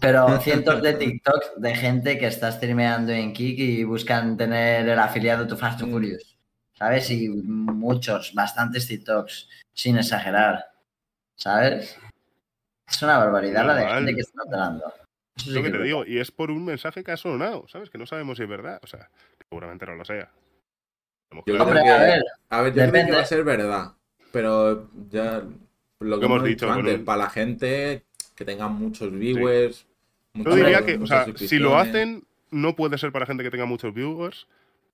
[0.00, 4.98] Pero cientos de TikToks de gente que está streameando en Kik y buscan tener el
[4.98, 5.92] afiliado to Fast and Mm.
[5.92, 6.36] Furious.
[6.72, 7.10] ¿Sabes?
[7.10, 10.64] Y muchos, bastantes TikToks, sin exagerar.
[11.36, 11.98] ¿Sabes?
[12.90, 13.98] Es una barbaridad la de Normal.
[13.98, 14.76] gente que está.
[15.36, 17.88] Eso sí lo que te digo, y es por un mensaje que ha sonado, ¿sabes?
[17.88, 18.80] Que no sabemos si es verdad.
[18.82, 20.30] O sea, que seguramente no lo sea.
[21.32, 21.64] Yo claro.
[21.64, 23.92] Hombre, creo a que- ver, A ver, yo creo que va a ser verdad,
[24.32, 25.42] pero ya
[26.00, 29.86] lo que Hemos hemos dicho, antes, un- para la gente que tenga muchos viewers.
[30.34, 33.50] Yo muchas- diría que, o sea, si lo hacen, no puede ser para gente que
[33.50, 34.46] tenga muchos viewers,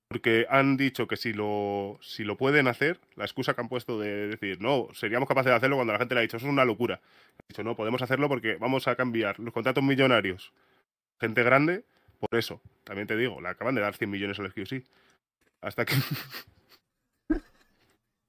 [0.07, 3.99] porque han dicho que si lo, si lo pueden hacer, la excusa que han puesto
[3.99, 6.51] de decir, no, seríamos capaces de hacerlo cuando la gente le ha dicho, eso es
[6.51, 6.95] una locura.
[6.95, 10.53] Han dicho, no, podemos hacerlo porque vamos a cambiar los contratos millonarios.
[11.19, 11.83] Gente grande,
[12.19, 12.61] por eso.
[12.83, 14.85] También te digo, le acaban de dar 100 millones al SQC.
[15.61, 15.95] Hasta que,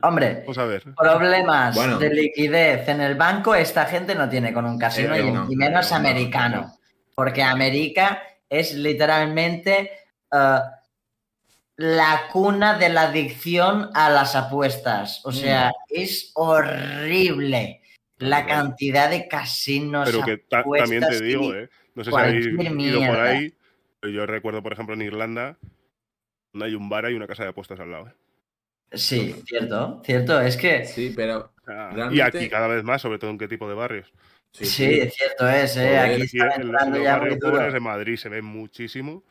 [0.03, 0.83] hombre, vamos a ver.
[0.97, 1.99] problemas Bueno.
[1.99, 5.47] de liquidez en el banco esta gente no tiene con un casino Eh, y, no,
[5.49, 6.79] y menos no, no, americano.
[7.15, 9.93] Porque América es literalmente
[10.33, 10.59] eh,
[11.79, 15.25] la cuna de la adicción a las apuestas.
[15.25, 17.83] O sea, es horrible
[18.19, 20.09] la cantidad de casinos.
[20.11, 21.71] Pero que ta- también te digo, ¿eh?
[21.95, 23.55] No sé si habéis ido por ahí.
[24.01, 25.57] pero yo recuerdo, por ejemplo, en Irlanda,
[26.53, 28.09] donde hay un bar y una casa de apuestas al lado.
[28.09, 28.13] ¿eh?
[28.95, 30.41] Sí, cierto, cierto.
[30.41, 31.53] Es que Sí, pero.
[32.11, 34.13] Y aquí cada vez más, sobre todo en qué tipo de barrios.
[34.53, 35.99] Sí, sí, cierto es, ¿eh?
[35.99, 37.73] Aquí Aquí están en, en entrando los ya muy barrios duro.
[37.73, 39.23] de Madrid se ve muchísimo.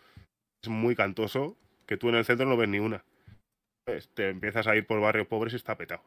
[0.62, 1.58] Es muy cantoso
[1.88, 3.04] que tú en el centro no ves ni una.
[3.86, 6.02] Pues te empiezas a ir por barrios pobres y está petado.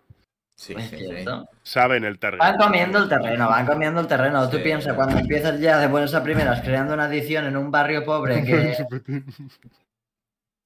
[0.55, 1.49] sí, Es sí, cierto.
[1.63, 2.39] Saben el target.
[2.39, 4.49] Van comiendo el terreno, van comiendo el terreno.
[4.49, 8.05] Tú piensas, cuando empiezas ya de buenas a primeras creando una adicción en un barrio
[8.05, 8.77] pobre que...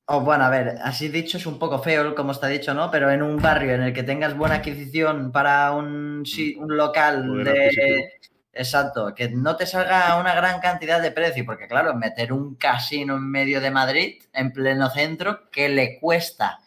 [0.07, 2.91] O bueno, a ver, así dicho es un poco feo como está dicho, ¿no?
[2.91, 7.27] Pero en un barrio en el que tengas buena adquisición para un, si- un local
[7.27, 8.13] Poder de...
[8.57, 13.17] Exacto, que no te salga una gran cantidad de precio, porque claro, meter un casino
[13.17, 16.61] en medio de Madrid, en pleno centro, que le cuesta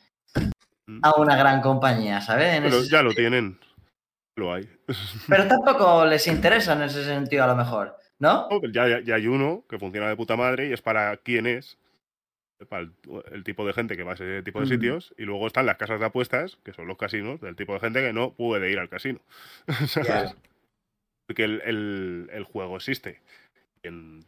[1.02, 2.54] a una gran compañía, ¿sabes?
[2.56, 3.60] En Pero ya lo tienen.
[4.36, 4.70] Lo hay.
[5.28, 8.48] Pero tampoco les interesa en ese sentido, a lo mejor, ¿no?
[8.50, 11.48] No, ya, ya- ya hay uno que funciona de puta madre y es para quién
[11.48, 11.78] es.
[12.70, 12.92] Para el,
[13.32, 14.70] el tipo de gente que va a ese tipo de Mm.
[14.70, 15.14] sitios.
[15.18, 18.02] Y luego están las casas de apuestas, que son los casinos, del tipo de gente
[18.02, 19.20] que no puede ir al casino.
[19.88, 20.36] ¿Sabes?
[21.28, 23.22] Porque el, el- el juego existe.
[23.84, 24.26] En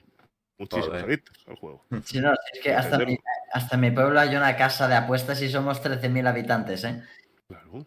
[0.57, 1.05] muchísimos Joder.
[1.05, 1.85] adictos al juego.
[2.03, 3.17] Si no, si es que hasta mi,
[3.53, 7.01] hasta en mi pueblo hay una casa de apuestas y somos 13.000 habitantes, ¿eh?
[7.47, 7.85] Claro.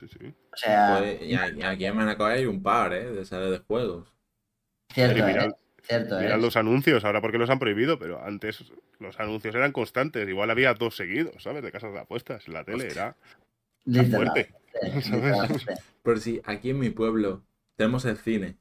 [0.00, 0.34] Sí, sí.
[0.52, 3.10] O sea, Pues, y aquí en Manacor hay un par, ¿eh?
[3.12, 4.12] De sala de juegos.
[4.92, 5.54] cierto, Y mirad, ¿eh?
[5.82, 6.42] Cierto, mirad ¿eh?
[6.42, 10.28] los anuncios, ahora porque los han prohibido, pero antes los anuncios eran constantes.
[10.28, 11.62] Igual había dos seguidos, ¿sabes?
[11.62, 12.46] De casas de apuestas.
[12.48, 13.16] En la tele era
[13.84, 15.64] Literalmente, fuerte.
[16.02, 17.44] Pero sí, aquí en mi pueblo
[17.76, 18.56] tenemos el cine.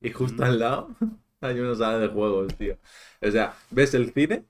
[0.00, 0.46] Y justo Mm.
[0.46, 0.88] al lado
[1.40, 2.76] hay una sala de juegos, tío.
[3.22, 4.44] O sea, ves el cine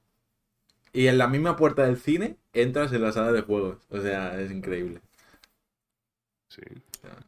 [0.92, 3.78] y en la misma puerta del cine entras en la sala de juegos.
[3.90, 5.00] O sea, es increíble.
[6.48, 6.62] Sí.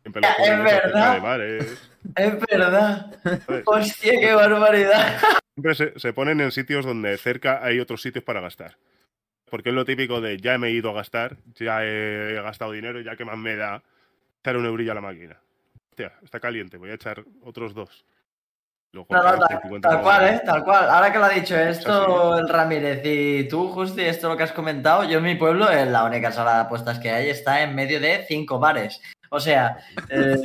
[0.02, 0.82] Siempre Ya, lo ponen es verdad.
[0.92, 3.20] tienda de bares, Es verdad.
[3.46, 3.62] ¿sabes?
[3.66, 5.18] Hostia, qué barbaridad.
[5.54, 8.76] Siempre se, se ponen en sitios donde cerca hay otros sitios para gastar.
[9.50, 13.00] Porque es lo típico de ya me he ido a gastar, ya he gastado dinero,
[13.00, 13.82] ya que más me da
[14.40, 15.38] echar un eurillo a la máquina.
[15.92, 18.06] Hostia, está caliente, voy a echar otros dos.
[18.92, 20.24] Luego No, no, otra vez tal, 50 tal cual.
[20.26, 20.42] ¿eh?
[20.42, 20.88] Tal cual.
[20.88, 24.52] Ahora que lo ha dicho esto el Ramírez y tú, Justi, esto lo que has
[24.52, 27.74] comentado, yo en mi pueblo, en la única sala de apuestas que hay, está en
[27.74, 29.02] medio de cinco bares.
[29.28, 29.76] O sea,
[30.08, 30.36] eh,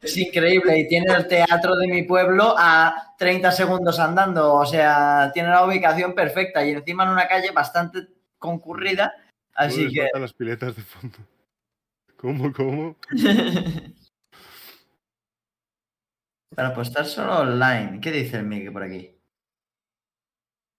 [0.00, 0.76] es increíble.
[0.80, 4.54] Y tiene el teatro de mi pueblo a 30 segundos andando.
[4.54, 9.14] O sea, tiene la ubicación perfecta y encima en una calle bastante concurrida.
[9.54, 10.08] Así que...
[10.18, 11.18] las piletas de fondo.
[12.16, 12.96] ¿Cómo, cómo?
[16.54, 18.00] Para apostar solo online.
[18.00, 19.14] ¿Qué dice el Miki por aquí?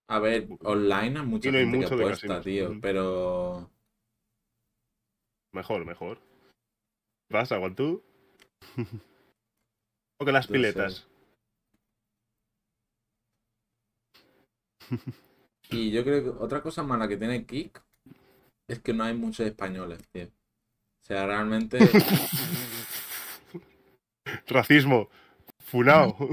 [0.10, 2.80] A ver, online hay mucha Y no hay gente mucho que de apuesta, tío.
[2.82, 3.72] Pero
[5.54, 6.20] Mejor, mejor.
[6.20, 8.04] ¿Qué pasa, Guantú?
[10.20, 10.54] o que las No sé.
[10.54, 11.08] piletas.
[15.70, 17.82] Y yo creo que otra cosa mala que tiene Kik
[18.68, 20.26] es que no hay muchos españoles, tío.
[20.26, 21.80] O sea, realmente.
[24.48, 25.10] Racismo.
[25.72, 26.18] Funao.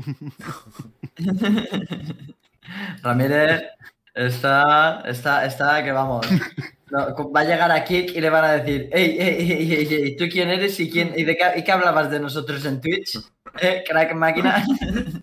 [3.04, 3.62] Ramírez
[4.12, 6.26] está, está, está que vamos.
[6.90, 9.94] no, va a llegar a Kik y le van a decir, ey, ey, ey, ey,
[9.94, 12.80] ey, ¿tú quién eres y quién y de qué, y qué hablabas de nosotros en
[12.80, 13.16] Twitch?
[13.60, 14.64] ¿Eh, crack máquina.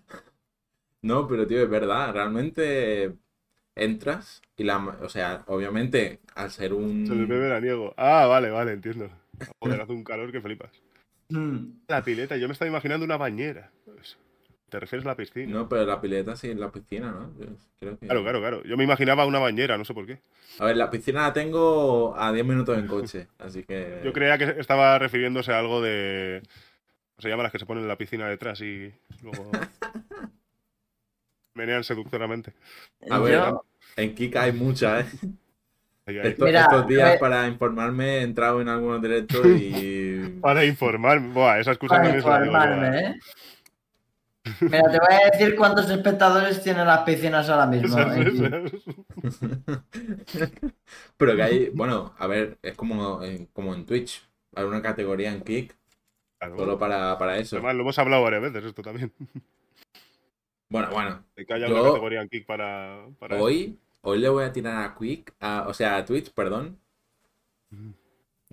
[1.02, 2.12] No, pero tío, es verdad.
[2.12, 3.12] Realmente
[3.76, 4.78] entras y la.
[5.02, 7.06] O sea, obviamente, al ser un.
[7.06, 7.94] Se veraniego.
[7.96, 9.08] Ah, vale, vale, entiendo.
[9.60, 10.72] Joder, hace un calor que flipas.
[11.28, 13.70] Mm, La pileta, yo me estaba imaginando una bañera.
[13.84, 14.16] Pues,
[14.68, 15.52] ¿Te refieres a la piscina?
[15.52, 17.32] No, pero la pileta sí en la piscina, ¿no?
[17.38, 17.46] Yo
[17.78, 18.06] creo que...
[18.06, 18.62] Claro, claro, claro.
[18.64, 20.20] Yo me imaginaba una bañera, no sé por qué.
[20.58, 24.00] A ver, la piscina la tengo a 10 minutos en coche, así que...
[24.04, 26.42] Yo creía que estaba refiriéndose a algo de.
[26.44, 27.42] ¿Cómo se llama?
[27.44, 29.50] Las que se ponen en la piscina detrás y luego.
[31.54, 32.52] menean seductoramente.
[33.10, 33.64] A ver, yo-
[33.96, 35.18] en Kika hay muchas, ¿eh?
[36.06, 36.18] Ahí.
[36.22, 40.38] Estos, Mira, estos días eh, para informarme he entrado en algunos directos y...
[40.40, 41.32] Para informarme.
[41.32, 43.14] Buah, esa excusa para la informarme, ¿eh?
[44.60, 47.98] Mira, te voy a decir cuántos espectadores tienen las piscinas ahora mismo.
[47.98, 48.72] Esas.
[51.16, 54.22] Pero que hay, bueno, a ver, es como en, como en Twitch.
[54.54, 55.42] Hay una categoría en
[56.38, 56.58] Claro.
[56.58, 57.56] solo para, para eso.
[57.56, 59.10] Además, lo hemos hablado varias veces esto también.
[60.68, 63.06] Bueno, bueno, De que haya Yo- una categoría en Kick para.
[63.18, 66.78] para hoy, hoy le voy a tirar a Quick, a- o sea, a Twitch, perdón,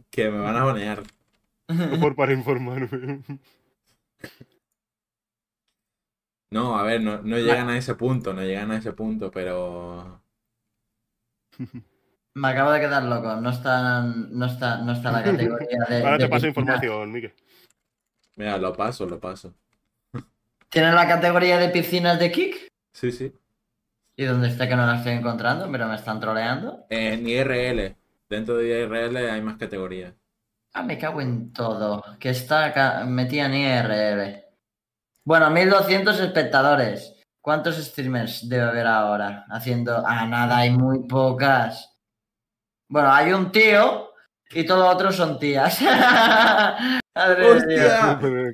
[0.10, 1.04] que me van a banear.
[2.02, 3.22] Por para informarme.
[6.52, 10.22] No, a ver, no, no llegan a ese punto, no llegan a ese punto, pero.
[12.36, 13.36] Me acabo de quedar loco.
[13.38, 15.98] No está, no está, no está la categoría de.
[16.04, 16.48] Ahora de te paso piscina.
[16.50, 17.34] información, Miguel.
[18.36, 19.54] Mira, lo paso, lo paso.
[20.70, 22.68] ¿Tiene la categoría de piscinas de Kik?
[22.94, 23.34] Sí, sí.
[24.16, 25.72] ¿Y dónde está que no la estoy encontrando?
[25.72, 26.86] Pero me están troleando.
[26.90, 27.96] En IRL.
[28.30, 30.14] Dentro de IRL hay más categorías.
[30.74, 32.04] Ah, me cago en todo.
[32.20, 34.44] Que está acá, metida en IRL.
[35.24, 37.16] Bueno, 1200 espectadores.
[37.42, 39.46] ¿Cuántos streamers debe haber ahora?
[39.50, 40.04] Haciendo.
[40.06, 41.92] Ah, nada, hay muy pocas.
[42.88, 44.12] Bueno, hay un tío
[44.52, 45.82] y todos los otros son tías.
[47.16, 48.54] Madre.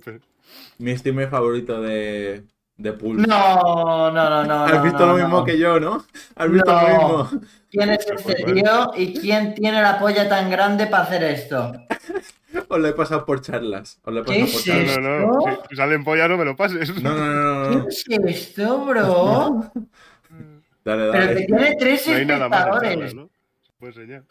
[0.77, 2.45] Mi streamer favorito de,
[2.79, 2.91] de.
[3.27, 4.63] No, no, no, no.
[4.65, 5.43] Has visto no, lo mismo no.
[5.45, 6.05] que yo, ¿no?
[6.35, 6.81] Has visto No.
[6.81, 6.87] lo
[7.27, 7.41] mismo.
[7.69, 11.73] ¿Quién es este tío y quién tiene la polla tan grande para hacer esto?
[12.69, 13.99] Os lo he pasado por charlas.
[14.03, 14.97] Os lo he ¿Qué por es charlas.
[14.97, 15.47] No, no, no.
[15.49, 15.63] ¿Esto?
[15.69, 17.01] Si salen pollas no me lo pases.
[17.03, 19.71] No, no, no, no, ¿Qué es esto, bro?
[20.85, 21.45] Dale, Pero que dale.
[21.45, 23.29] tiene tres No hay nada más charlas, ¿no?
[23.77, 24.23] Puedes enseñar.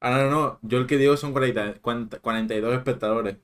[0.00, 0.58] Ah, no, no, no.
[0.62, 3.36] Yo el que digo son 40 40 42 espectadores.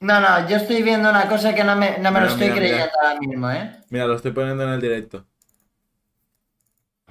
[0.00, 2.56] No, no, yo estoy viendo una cosa que no me, no me lo estoy mira,
[2.56, 3.08] creyendo mira.
[3.08, 3.76] ahora mismo, ¿eh?
[3.90, 5.26] Mira, lo estoy poniendo en el directo.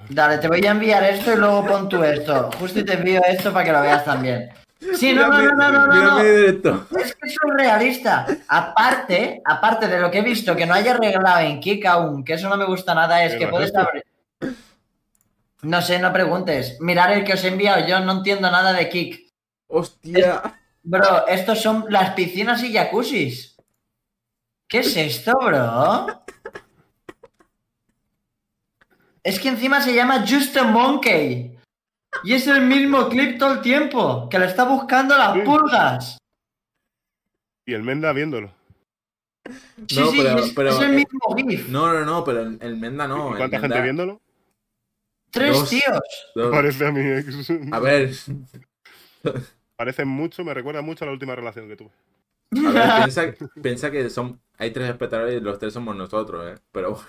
[0.08, 2.50] Dale, te voy a enviar esto y luego pon tú esto.
[2.58, 4.50] Justo y te envío esto para que lo veas también.
[4.96, 6.86] Sí, no, no, no, no, no, no, directo.
[6.98, 8.26] Es que es surrealista.
[8.48, 12.32] Aparte, aparte de lo que he visto que no haya arreglado en Kik aún, que
[12.32, 14.04] eso no me gusta nada, es ¿Qué que puedes abrir.
[15.62, 16.80] No sé, no preguntes.
[16.80, 19.30] Mirar el que os he enviado, yo no entiendo nada de Kik.
[19.68, 20.59] Hostia.
[20.82, 23.56] Bro, estos son las piscinas y jacuzzis.
[24.68, 26.06] ¿Qué es esto, bro?
[29.22, 31.58] Es que encima se llama Just a Monkey.
[32.24, 35.40] Y es el mismo clip todo el tiempo, que lo está buscando las Sí.
[35.40, 36.18] pulgas.
[37.66, 38.52] Y el Menda viéndolo.
[39.86, 41.68] Sí, No, sí, pero- es, pero- es el mismo GIF.
[41.68, 43.28] No, no, no, pero el, el Menda no.
[43.28, 44.20] ¿Y el cuánta Menda- gente viéndolo?
[45.30, 45.68] Tres dos.
[45.70, 46.00] tíos.
[46.34, 46.50] dos.
[46.50, 47.50] Parece a mi ex.
[47.72, 48.10] A ver,
[49.80, 51.88] Parece mucho, me recuerda mucho a la última relación que tuve.
[52.68, 53.22] a ver, piensa,
[53.62, 56.60] piensa que son, hay tres espectadores y los tres somos nosotros, ¿eh?
[56.70, 57.00] Pero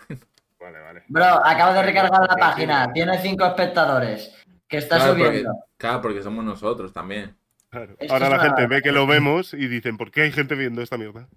[0.57, 1.03] Vale, vale.
[1.09, 2.93] Bro, acabo de recargar la página.
[2.93, 4.33] Tiene cinco espectadores.
[4.69, 5.65] Que está claro, porque, subiendo.
[5.75, 7.35] claro, porque somos nosotros también.
[7.69, 7.93] Claro.
[8.09, 10.97] Ahora la gente ve que lo vemos y dicen, ¿por qué hay gente viendo esta
[10.97, 11.27] mierda?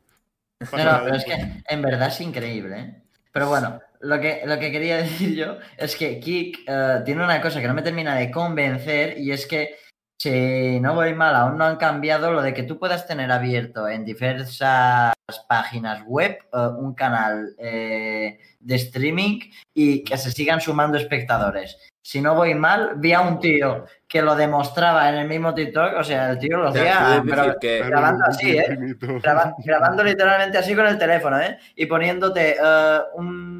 [0.60, 1.36] No, Pasa no, pero es pues.
[1.36, 3.02] que en verdad es increíble, ¿eh?
[3.32, 7.40] Pero bueno, lo que, lo que quería decir yo es que Kik eh, tiene una
[7.40, 9.74] cosa que no me termina de convencer y es que,
[10.18, 13.88] si no voy mal, aún no han cambiado lo de que tú puedas tener abierto
[13.88, 15.12] en diversas
[15.48, 19.40] páginas web eh, un canal eh, de streaming
[19.74, 21.78] y que se sigan sumando espectadores.
[22.02, 25.94] Si no voy mal, vi a un tío que lo demostraba en el mismo TikTok,
[25.98, 28.78] o sea, el tío lo hacía, decir que- grabando así, ¿eh?
[29.22, 31.58] graba- grabando literalmente así con el teléfono, ¿eh?
[31.74, 33.58] Y poniéndote eh, un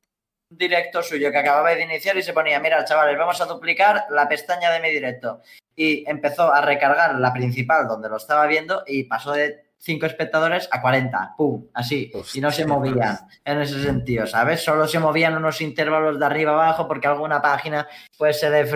[0.51, 4.29] directo suyo que acababa de iniciar y se ponía, mira, chavales, vamos a duplicar la
[4.29, 5.41] pestaña de mi directo.
[5.77, 10.67] Y empezó a recargar la principal donde lo estaba viendo y pasó de 5 espectadores
[10.73, 12.11] a 40, pum, así.
[12.35, 14.63] Y no se movían en ese sentido, ¿sabes?
[14.65, 18.67] Solo se movían unos intervalos de arriba abajo porque alguna página pues se le,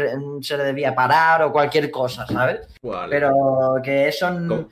[0.43, 2.67] se le debía parar o cualquier cosa, ¿sabes?
[2.83, 3.09] Vale.
[3.11, 4.29] Pero que eso...
[4.29, 4.69] n- ¿Cómo?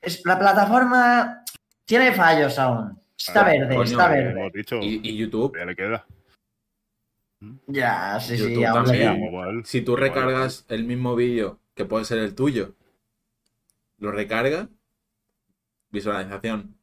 [0.00, 1.44] Es, la plataforma
[1.86, 3.00] tiene fallos aún.
[3.16, 4.52] Está verde, coño, está verde.
[4.82, 5.56] ¿Y, y YouTube?
[5.56, 6.04] ya le queda.
[7.66, 9.24] Ya, sí, sí, YouTube aún le también.
[9.24, 9.64] Igual.
[9.64, 10.02] Si tú igual.
[10.08, 12.74] recargas el mismo vídeo, que puede ser el tuyo,
[13.98, 14.68] lo recargas,
[15.90, 16.76] visualización.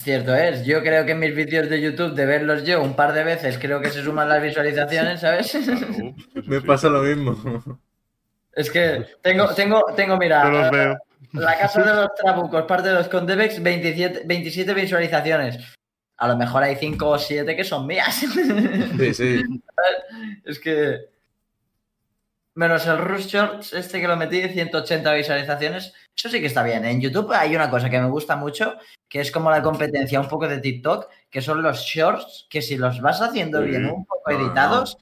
[0.00, 3.12] Cierto es, yo creo que en mis vídeos de YouTube, de verlos yo un par
[3.12, 5.50] de veces, creo que se suman las visualizaciones, ¿sabes?
[5.50, 6.66] Claro, sí, sí, Me sí.
[6.66, 7.80] pasa lo mismo.
[8.52, 10.98] Es que tengo, tengo, tengo, mira, No los veo.
[11.32, 15.58] la casa de los trabucos, parte de los Condebex, 27, 27 visualizaciones.
[16.18, 18.20] A lo mejor hay 5 o 7 que son mías.
[18.98, 19.42] Sí, sí.
[20.44, 20.98] Es que.
[22.54, 25.94] Menos el Rush Shorts, este que lo metí, 180 visualizaciones.
[26.16, 26.84] Eso sí que está bien.
[26.84, 28.74] En YouTube hay una cosa que me gusta mucho,
[29.08, 32.76] que es como la competencia un poco de TikTok, que son los shorts, que si
[32.76, 33.68] los vas haciendo Sí.
[33.68, 34.98] bien, un poco No, editados,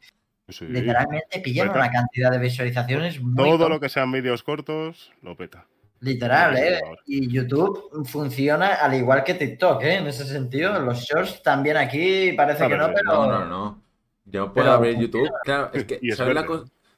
[0.60, 3.68] literalmente pillan una cantidad de visualizaciones muy Todo top.
[3.70, 5.66] lo que sean vídeos cortos, lo peta.
[6.00, 6.80] Literal, Sí, ¿eh?
[7.06, 9.94] Y YouTube funciona al igual que TikTok, ¿eh?
[9.96, 13.12] En ese sentido, los shorts también aquí parece A que no, pero...
[13.12, 13.82] No, no, no.
[14.26, 15.30] Yo puedo Pero- abrir YouTube.
[15.44, 16.46] Claro, es que ¿sabes, la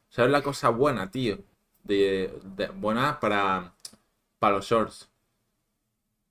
[0.09, 1.39] ¿sabes la cosa buena, tío?
[1.85, 3.73] De, de- buena para,
[4.39, 5.09] para los shorts.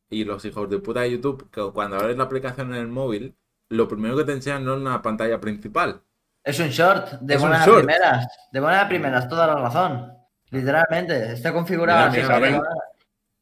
[0.09, 3.35] Y los hijos de puta de YouTube, que cuando abres la aplicación en el móvil,
[3.69, 6.01] lo primero que te enseñan no es una pantalla principal.
[6.43, 7.79] Es un short, de Es un buenas short.
[7.79, 8.27] primeras.
[8.51, 10.13] De buenas primeras, toda la razón.
[10.51, 12.27] Literalmente, está configurado Mira, mira.
[12.27, 12.61] ¿sabes?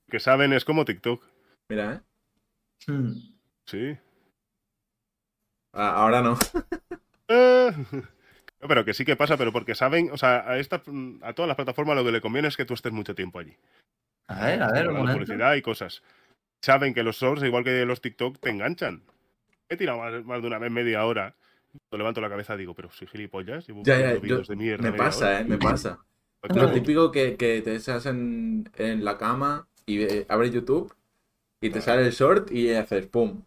[0.09, 1.23] Que saben, es como TikTok.
[1.69, 2.01] Mira, ¿eh?
[2.91, 3.13] Hmm.
[3.65, 3.97] Sí.
[5.73, 6.37] A- Ahora no.
[7.27, 7.71] Eh,
[8.59, 10.83] Pero que sí que pasa, pero porque saben, o sea, a, esta,
[11.23, 13.57] a todas las plataformas lo que le conviene es que tú estés mucho tiempo allí.
[14.27, 16.03] A ver, a ver, un Con publicidad y cosas.
[16.63, 19.01] Saben que los shorts, igual que los TikTok, te enganchan.
[19.69, 21.35] He tirado más, más de una vez media hora.
[21.89, 23.67] Cuando levanto la cabeza digo, pero soy gilipollas.
[23.67, 25.41] Llevo Ya, ya, yo- vídeos de mierda Me pasa, hora".
[25.41, 25.99] eh, me pasa.
[26.47, 30.93] Pues Lo típico que, que te estás en, en la cama y eh, abres YouTube
[31.61, 33.41] y te sale el short y haces pum.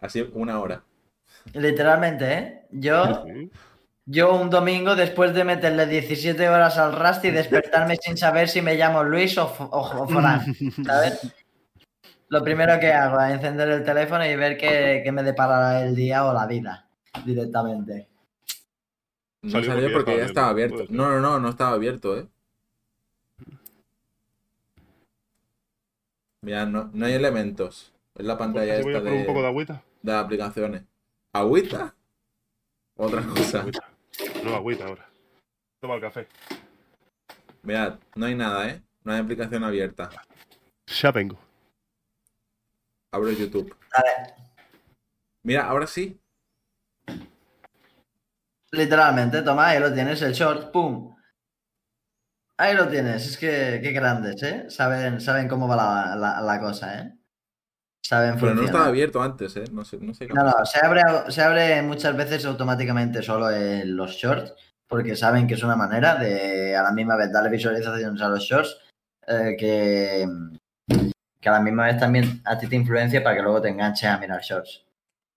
[0.00, 0.82] Así una hora.
[1.52, 2.62] Literalmente, ¿eh?
[2.70, 3.24] Yo,
[4.06, 8.62] yo un domingo, después de meterle 17 horas al Rust y despertarme sin saber si
[8.62, 11.34] me llamo Luis o, o, o Fran, ¿sabes?
[12.28, 15.94] Lo primero que hago es encender el teléfono y ver qué, qué me depara el
[15.94, 16.88] día o la vida,
[17.24, 18.08] directamente.
[19.42, 20.84] No Salió porque ya estaba abierto.
[20.88, 22.26] No, no, no, no estaba abierto, eh.
[26.44, 27.92] Mira, no, no hay elementos.
[28.14, 29.82] Es la pantalla Pues voy a esta por un poco de de, agüita.
[30.02, 30.82] de aplicaciones.
[31.32, 31.94] ¿Agüita?
[32.96, 33.60] Otra cosa.
[33.60, 33.88] Agüita.
[34.44, 35.08] No, agüita ahora.
[35.80, 36.28] Toma el café.
[37.62, 38.82] Mirad, no hay nada, ¿eh?
[39.02, 40.10] No hay aplicación abierta.
[40.86, 41.38] Ya vengo.
[43.10, 43.74] Abro YouTube.
[43.96, 44.34] A ver,
[45.42, 46.18] Mira, ahora sí.
[48.70, 51.14] literalmente, toma, ahí lo tienes, el short, ¡pum!
[52.56, 54.66] Ahí lo tienes, es que qué grandes, ¿eh?
[54.70, 57.18] Saben, saben cómo va la, la- la cosa, ¿eh?
[58.00, 59.64] Saben Pero no estaba abierto antes, ¿eh?
[59.72, 63.50] No sé, no sé qué No, no, se abre, se abre muchas veces automáticamente solo
[63.50, 64.54] en los shorts,
[64.86, 68.40] porque saben que es una manera de a la misma vez darle visualizaciones a los
[68.40, 68.78] shorts,
[69.26, 70.28] eh, que,
[71.40, 74.08] que a la misma vez también a ti te influencia para que luego te enganches
[74.08, 74.84] a mirar shorts.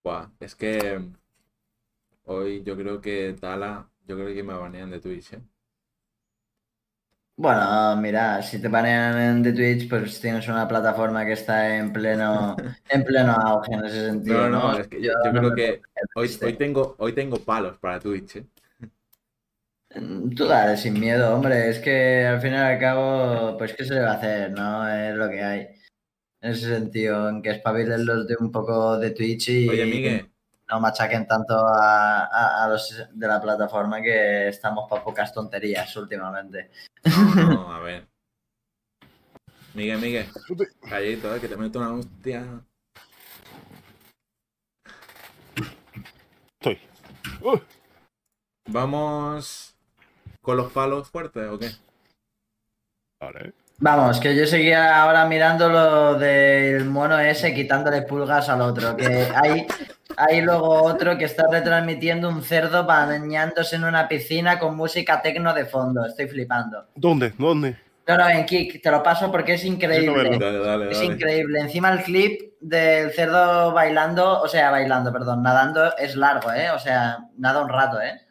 [0.04, 1.02] Buah, es que
[2.26, 5.42] hoy yo creo que Tala, yo creo que me banean de Twitch, ¿eh?
[7.40, 12.56] Bueno, mira, si te banean de Twitch, pues tienes una plataforma que está en pleno,
[12.90, 14.50] en pleno auge en ese sentido.
[14.50, 14.80] No, no, ¿no?
[14.80, 15.82] es que yo, Yo yo no creo que
[16.16, 18.46] hoy, hoy tengo, hoy tengo palos para Twitch, ¿eh?
[19.96, 21.70] Mm, Tú dale sin miedo, hombre.
[21.70, 24.88] Es que al fin y al cabo, pues qué se le va a hacer, ¿no?
[24.90, 25.68] Es lo que hay.
[26.42, 30.32] En ese sentido, en que espabilen los de un poco de Twitch y Oye, Miguel,
[30.70, 35.96] no machaquen tanto a, a- a los de la plataforma que estamos para pocas tonterías
[35.96, 36.72] últimamente.
[37.06, 38.08] no, no, a ver.
[39.74, 40.28] Miguel, Miguel,
[40.90, 41.40] callito, ¿eh?
[41.40, 42.62] Que te meto una hostia.
[46.60, 46.80] Estoy.
[47.42, 47.60] Uh,
[48.70, 49.76] ¿Vamos
[50.42, 51.70] con los palos fuertes o qué?
[53.22, 53.54] vale.
[53.80, 58.96] Vamos, que yo seguía ahora mirando lo del mono ese quitándole pulgas al otro.
[58.98, 59.68] Que hay,
[60.18, 65.54] hay luego otro que está retransmitiendo un cerdo bañándose en una piscina con música tecno
[65.54, 66.06] de fondo.
[66.06, 66.88] Estoy flipando.
[66.96, 67.34] ¿Dónde?
[67.38, 67.78] ¿Dónde?
[68.08, 70.12] No, no, en Kik, te lo paso porque es increíble.
[70.24, 70.40] verlo.
[70.40, 71.14] Dale, dale, Es dale.
[71.14, 71.60] increíble.
[71.60, 76.72] Encima el clip del cerdo bailando, o sea, bailando, perdón, nadando es largo, ¿eh?
[76.72, 78.22] O sea, nada un rato, ¿eh?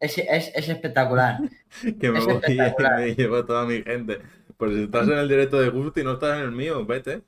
[0.00, 1.38] Es, es, es espectacular.
[2.00, 3.00] Que me Es voy y espectacular.
[3.00, 4.20] me llevo toda mi gente.
[4.58, 7.22] Pues si estás en el directo de Gusto y no estás en el mío, vete.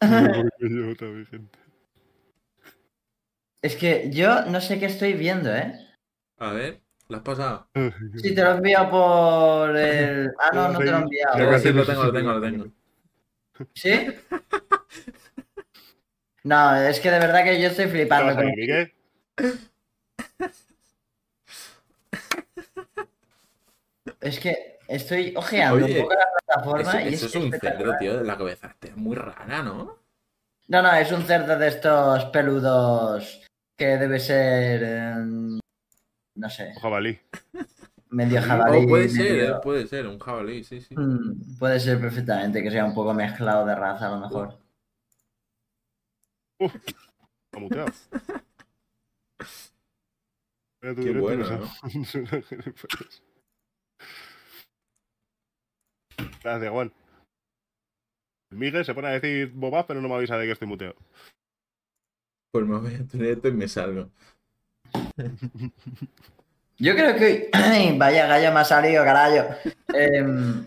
[3.60, 5.78] Es que yo no sé qué estoy viendo, ¿eh?
[6.38, 7.68] A ver, ¿la has pasado?
[8.16, 10.32] Sí, te lo he enviado por el.
[10.40, 11.34] Ah, no, no te lo he enviado.
[11.34, 12.66] Creo que sí, lo tengo, lo tengo, lo tengo.
[13.74, 13.92] ¿Sí?
[16.42, 18.34] No, es que de verdad que yo estoy ¿Qué flipando.
[18.34, 18.92] con- Miguel?
[24.20, 27.52] Es que estoy ojeando Oye, un poco la plataforma Eso, y eso es es un
[27.52, 28.68] cerdo, tío, de la cabeza.
[28.68, 29.98] Este es muy rara, ¿no?
[30.68, 33.42] No, no, es un cerdo de estos peludos
[33.76, 34.82] que debe ser.
[34.82, 35.58] em,
[36.36, 37.18] no sé, O jabalí.
[38.10, 38.86] medio Oh, jabalí.
[38.86, 40.94] Puede ser, medio- eh, puede ser, un jabalí, sí, sí.
[40.96, 44.58] Mm, Puede ser perfectamente que sea un poco mezclado de raza, a lo mejor.
[46.60, 47.90] Está muteado.
[50.80, 51.66] Mira tu Qué bueno, ¿no?
[56.42, 56.92] Gracias, Juan.
[58.50, 60.96] Miguel se pone a decir bobas, pero no me avisa de que estoy muteado.
[62.52, 64.10] Pues me voy a tu directo y me salgo.
[66.78, 67.48] Yo creo que hoy.
[67.98, 69.54] Vaya gallo me ha salido, carajo.
[69.94, 70.66] Em,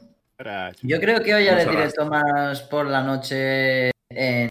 [0.81, 4.49] yo creo que hoy haré directo más por la noche en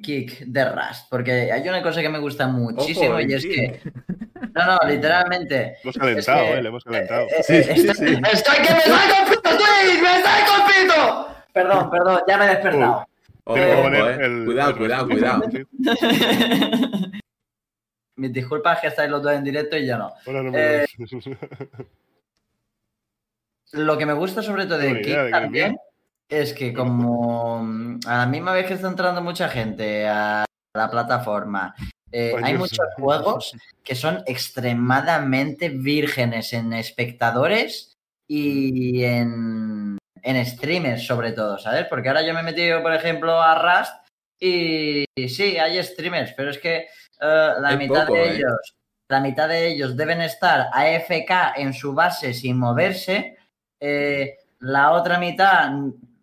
[0.00, 3.80] Kick de Rust, porque hay una cosa que me gusta muchísimo Ojo, y es que.
[4.54, 5.76] No, no, literalmente.
[5.82, 7.26] Hemos calentado, Es que- eh, le hemos calentado.
[7.26, 8.22] Eh, Sí, eh, sí, estoy, sí.
[8.32, 11.28] estoy que me salgo el pito, Twitch, me salgo el pito.
[11.52, 13.06] Perdón, perdón, ya me he despertado.
[13.46, 14.24] Ojo, Tengo que ojo, poner eh.
[14.26, 15.42] el- Cuidado, el cuidado, cuidado.
[18.16, 20.12] Mis disculpas que estáis los dos en directo y yo no.
[20.26, 20.86] Ahora no me Eh.
[23.72, 25.76] Lo que me gusta sobre todo de que también
[26.28, 30.44] es que como mm, a la misma vez que está entrando mucha gente a
[30.74, 31.74] la plataforma,
[32.16, 37.92] Eh, hay muchos juegos que son extremadamente vírgenes en espectadores
[38.28, 41.86] y en, en streamers sobre todo, ¿sabes?
[41.90, 43.94] Porque ahora yo me he metido, por ejemplo, a Rust
[44.38, 46.86] y, sí, hay streamers, pero es que
[47.20, 48.36] eh, la mitad poco, de ¿eh?
[48.36, 48.76] ellos,
[49.08, 53.36] la mitad de ellos deben estar AFK en su base sin moverse,
[53.80, 55.68] eh, la otra mitad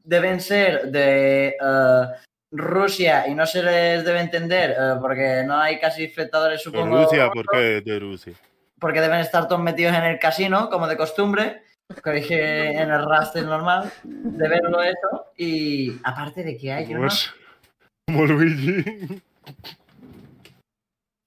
[0.05, 1.57] deben ser de
[2.51, 7.03] Rusia y no se les debe entender eh, porque no hay casi espectadores, ¿De supongo.
[7.03, 7.29] Rusia?
[7.31, 8.33] ¿Por qué de Rusia?
[8.79, 11.63] Porque deben estar todos metidos en el casino, como de costumbre.
[12.03, 15.25] Que dije en el raster normal de verlo eso.
[15.37, 17.13] Y aparte de que hay Como unos.
[17.25, 17.33] es-
[18.07, 19.21] Como Luigi.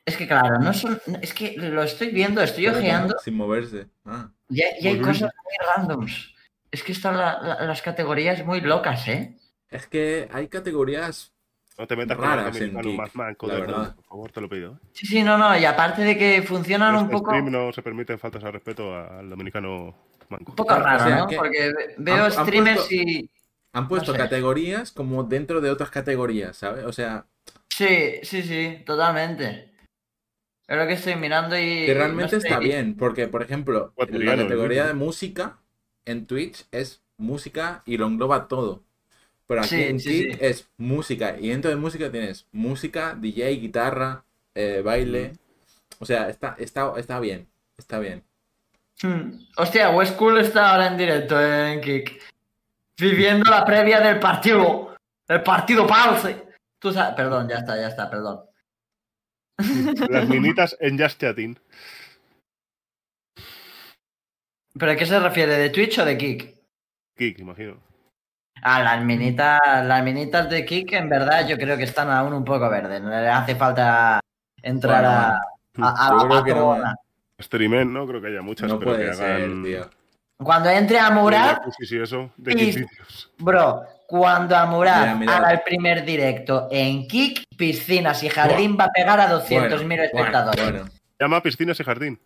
[0.06, 1.00] Es que claro, no son.
[1.22, 3.16] Es que lo estoy viendo, estoy Pero ojeando.
[3.22, 3.86] Sin moverse.
[4.04, 4.28] Ah.
[4.50, 6.34] y, hay- y hay Como cosas muy randoms.
[6.70, 9.36] Es que están la- la- las categorías muy locas, ¿eh?
[9.74, 11.32] Es que hay categorías.
[11.76, 13.94] No te metas con el Raras en americano Kick, más manco del verdad.
[13.96, 14.72] Por favor, te lo pido.
[14.74, 14.86] ¿eh?
[14.92, 15.58] Sí, sí, no, no.
[15.58, 17.30] Y aparte de que funcionan un poco.
[17.32, 19.94] stream no se permiten faltas al respeto al dominicano
[20.28, 20.52] manco.
[20.52, 21.26] Un poco raro, O sea, ¿no?
[21.26, 23.30] que Porque ve- veo han- han streamers puesto- y.
[23.72, 24.18] Han puesto sé.
[24.18, 26.84] categorías como dentro de otras categorías, ¿sabes?
[26.84, 27.26] O sea,
[27.68, 29.72] Sí, sí, sí, totalmente.
[30.68, 31.86] Es lo que estoy mirando y.
[31.86, 35.58] que no realmente sé, está bien, porque, por ejemplo, la categoría de música
[36.04, 38.84] en Twitch es música y lo engloba todo.
[39.46, 40.38] Pero aquí Sí, en sí, Kick sí.
[40.44, 44.24] es música, y dentro de música tienes música, DJ, guitarra,
[44.54, 45.32] eh, baile.
[45.98, 48.22] O sea, está, está, está bien, está bien.
[49.02, 49.38] Hmm.
[49.56, 52.20] Hostia, West Cool está ahora en directo en Kick.
[52.98, 54.96] Viviendo la previa del partido.
[55.28, 56.36] El partido Pause.
[56.78, 57.14] Tú sabes.
[57.14, 58.40] Perdón, ya está, ya está, perdón.
[60.10, 61.58] Las minitas en Just Chatting.
[64.78, 65.56] ¿Pero a qué se refiere?
[65.56, 66.54] ¿De Twitch o de Kick?
[67.16, 67.80] Kick, imagino.
[68.66, 72.44] Ah, las minitas, las minitas de Kick en verdad yo creo que están aún un
[72.44, 73.00] poco verdes.
[73.02, 74.20] No le hace falta
[74.62, 75.02] entrar
[75.74, 76.96] Bueno, a, a- a Yo que no, patrona.
[77.40, 79.62] Streamen, no creo que haya muchas, No pero puede que ser, hagan...
[79.64, 79.90] tío.
[80.38, 82.30] Cuando entre a Murad, Sí, sí, eso.
[82.38, 82.86] De Y-.
[83.38, 84.66] Bro, cuando a
[85.14, 85.36] mira.
[85.36, 90.02] haga el primer directo en Kick, piscinas y jardín va a pegar a 200.000 Bueno,
[90.04, 90.62] espectadores.
[90.64, 90.94] Bueno, bueno.
[91.20, 92.20] Llama piscinas y jardín.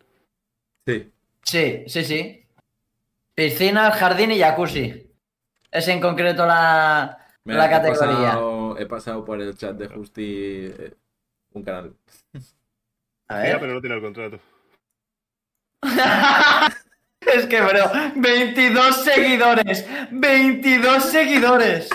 [0.86, 1.10] Sí.
[1.42, 2.44] Sí, sí, sí.
[3.34, 5.07] Piscinas, jardín y jacuzzi.
[5.70, 8.00] Es en concreto la, Mira, la he categoría.
[8.26, 10.94] pasado, he pasado por el chat de Justi eh,
[11.52, 11.94] un canal.
[13.28, 13.60] A Mira, ver.
[13.60, 14.40] pero no tiene el contrato.
[17.20, 19.86] es que, bro, 22 seguidores.
[20.10, 21.88] 22 seguidores.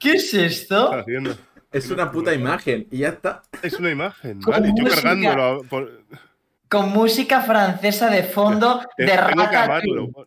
[0.00, 0.92] ¿Qué es ¿Qué esto?
[0.92, 1.36] haciendo?
[1.72, 3.42] Es una puta imagen y ya está.
[3.62, 4.40] Es una imagen.
[4.42, 5.02] Con Vale, yo música.
[5.02, 5.42] cargándolo.
[5.44, 6.02] a- por-
[6.68, 9.56] Con música francesa de fondo de Tengo que Ratatouille.
[9.56, 10.26] amarlo.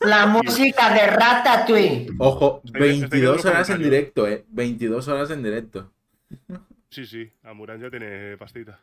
[0.00, 2.08] La música de Ratatouille.
[2.18, 4.44] Ojo, Estoy- estoy 22 viendo horas en directo, eh.
[4.48, 5.92] 22 horas en directo.
[6.90, 7.30] Sí, sí.
[7.42, 8.80] Amurán ya tiene pastita.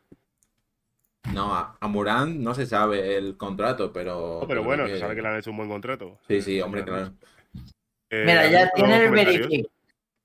[1.33, 4.39] No, a, a Murán no se sabe el contrato, pero.
[4.41, 6.19] No, pero bueno, se sabe que le han hecho un buen contrato.
[6.27, 7.13] Sí, sí, hombre, claro.
[8.09, 9.67] Eh, Mira, ¿has ya tiene el verific.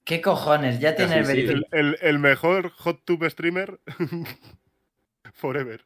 [0.05, 0.81] ¿Qué cojones?
[0.81, 1.43] Ya tiene el sí, sí.
[1.47, 1.69] verific.
[1.73, 3.79] El, el- el mejor hot tube streamer
[5.33, 5.85] forever.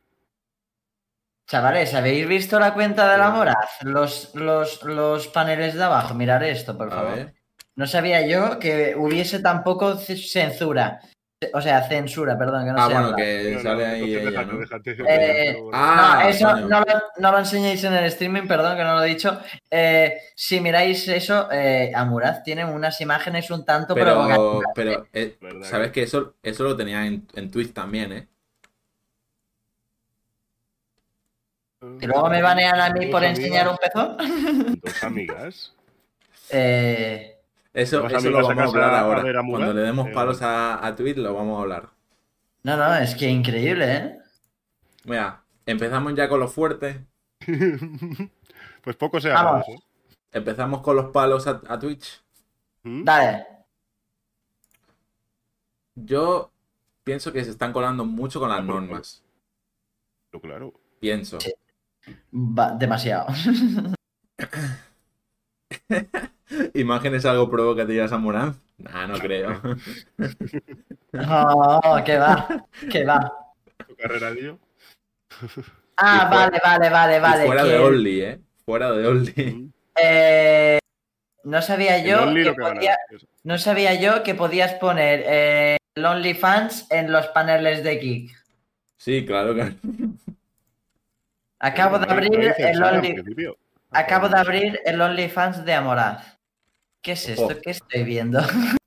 [1.48, 3.82] Chavales, ¿habéis visto la cuenta de la Moraz?
[3.82, 6.14] Los, los, los paneles de abajo.
[6.14, 7.32] Mirar esto, por favor.
[7.76, 11.00] No sabía yo que hubiese tampoco censura.
[11.54, 13.16] O sea, censura, perdón, que no Ah, se bueno, habla.
[13.16, 14.14] que sale ahí
[15.08, 15.56] Eh.
[15.72, 16.86] Ah, no, eso no lo,
[17.18, 19.40] no lo enseñéis en el streaming, perdón que no lo he dicho.
[19.68, 24.72] Eh, si miráis eso, eh, Amuraz tiene unas imágenes un tanto Pero, provocativas.
[24.72, 28.28] pero eh, Verdad sabes que- que eso, eso lo tenía en, en Twitch también, ¿eh?
[32.00, 34.80] Y luego me banean a mí por amigas- enseñar un pezón.
[34.80, 35.74] Dos amigas.
[36.54, 37.38] Eh,
[37.72, 39.20] Eso, ¿Vas eso lo vamos a hablar a ahora.
[39.40, 39.42] a?
[39.46, 41.88] Cuando le demos Eh, palos a, a Twitch, lo vamos a hablar.
[42.64, 44.18] no, no, es que increíble, ¿eh?
[45.04, 47.06] Mira, empezamos ya con lo fuerte.
[48.82, 49.30] pues poco se.
[49.30, 49.34] ¿eh?
[50.32, 52.20] Empezamos con los palos a, a Twitch.
[52.82, 53.04] ¿Mm?
[53.04, 53.46] Dale.
[55.94, 56.50] Yo
[57.04, 59.22] pienso que se están colando mucho con las normas.
[60.30, 60.72] Pero claro.
[61.00, 61.38] Pienso.
[62.32, 63.26] Va- demasiado.
[66.74, 68.56] ¿Imágenes algo provocativas a Morán?
[68.78, 69.60] Nah, no creo.
[71.14, 72.48] Oh, que va,
[72.90, 73.30] que va.
[73.86, 74.58] Tu carrera, tío.
[75.98, 77.44] Ah, fuera- vale, vale, vale, vale.
[77.46, 78.40] fuera que- de Only, ¿eh?
[78.64, 79.70] Fuera de Only.
[80.02, 80.78] Eh,
[81.44, 82.96] no sabía yo que podía-
[83.44, 88.42] no sabía yo que podías poner eh, el OnlyFans en los paneles de Kick.
[88.96, 89.74] Sí, claro que.
[91.62, 93.24] Acabo de abrir el Only,
[93.92, 96.36] acabo de abrir el OnlyFans de Amoraz.
[97.00, 97.44] ¿Qué es esto?
[97.44, 97.60] Ojo.
[97.62, 98.40] ¿Qué estoy viendo?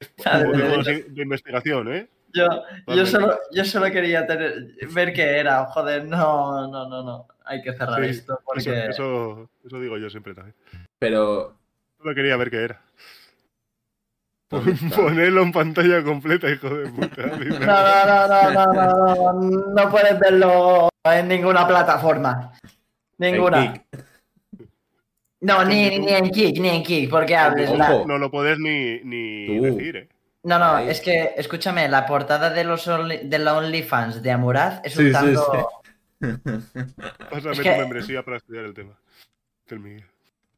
[0.24, 2.08] De investigación, ¿eh?
[2.32, 5.64] Yo, solo, yo solo quería tener, ver qué era.
[5.66, 7.26] Joder, no, no, no, no.
[7.44, 8.60] Hay que cerrar Sí, esto porque.
[8.60, 10.54] Eso, eso, eso digo yo siempre también.
[11.00, 11.58] Pero.
[11.98, 12.82] Solo quería ver qué era.
[14.48, 17.22] Ponerlo en pantalla completa, hijo de puta.
[17.26, 17.66] No,
[18.06, 22.52] no, no, no, no, no, no puedes verlo en ninguna plataforma.
[23.18, 23.82] Ninguna.
[25.40, 27.70] No, ni, ni, ni en Kick, ni en Kick, porque hables.
[28.06, 30.08] No lo puedes ni, ni decir, ¿eh?
[30.44, 34.80] No, no, es que, escúchame, la portada de los Only- de la OnlyFans de Amuraz
[34.84, 35.68] es Sí, un sí, tanto.
[37.30, 38.96] Pásame Es tu que- membresía para estudiar el tema.
[39.68, 40.04] Del Miguel.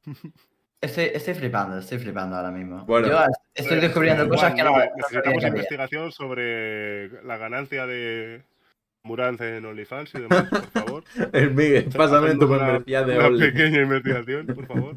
[0.80, 2.84] Estoy, estoy flipando, estoy flipando ahora mismo.
[2.84, 3.08] Bueno.
[3.08, 3.18] Yo
[3.54, 4.72] estoy descubriendo Eh, cosas que no.
[4.96, 8.42] Necesitamos investigación sobre la ganancia de
[9.02, 11.04] Murance en OnlyFans y demás, por favor.
[11.32, 13.50] El Miguel, pásame tu membresía de una Oli.
[13.50, 14.96] pequeña investigación, por favor.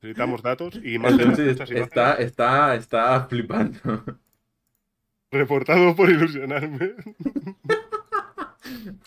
[0.00, 0.92] Necesitamos datos y.
[0.94, 1.70] Sí, muchas imágenes.
[1.70, 3.78] está, está, está flipando.
[5.30, 6.94] Reportado por ilusionarme.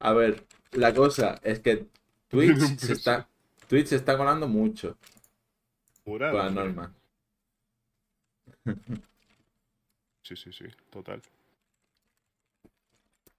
[0.00, 1.86] A ver, la cosa es que
[2.30, 3.28] Twitch se está,
[3.68, 4.96] Twitch se está colando mucho
[6.04, 6.94] con la norma.
[10.22, 11.20] Sí, sí, sí, total.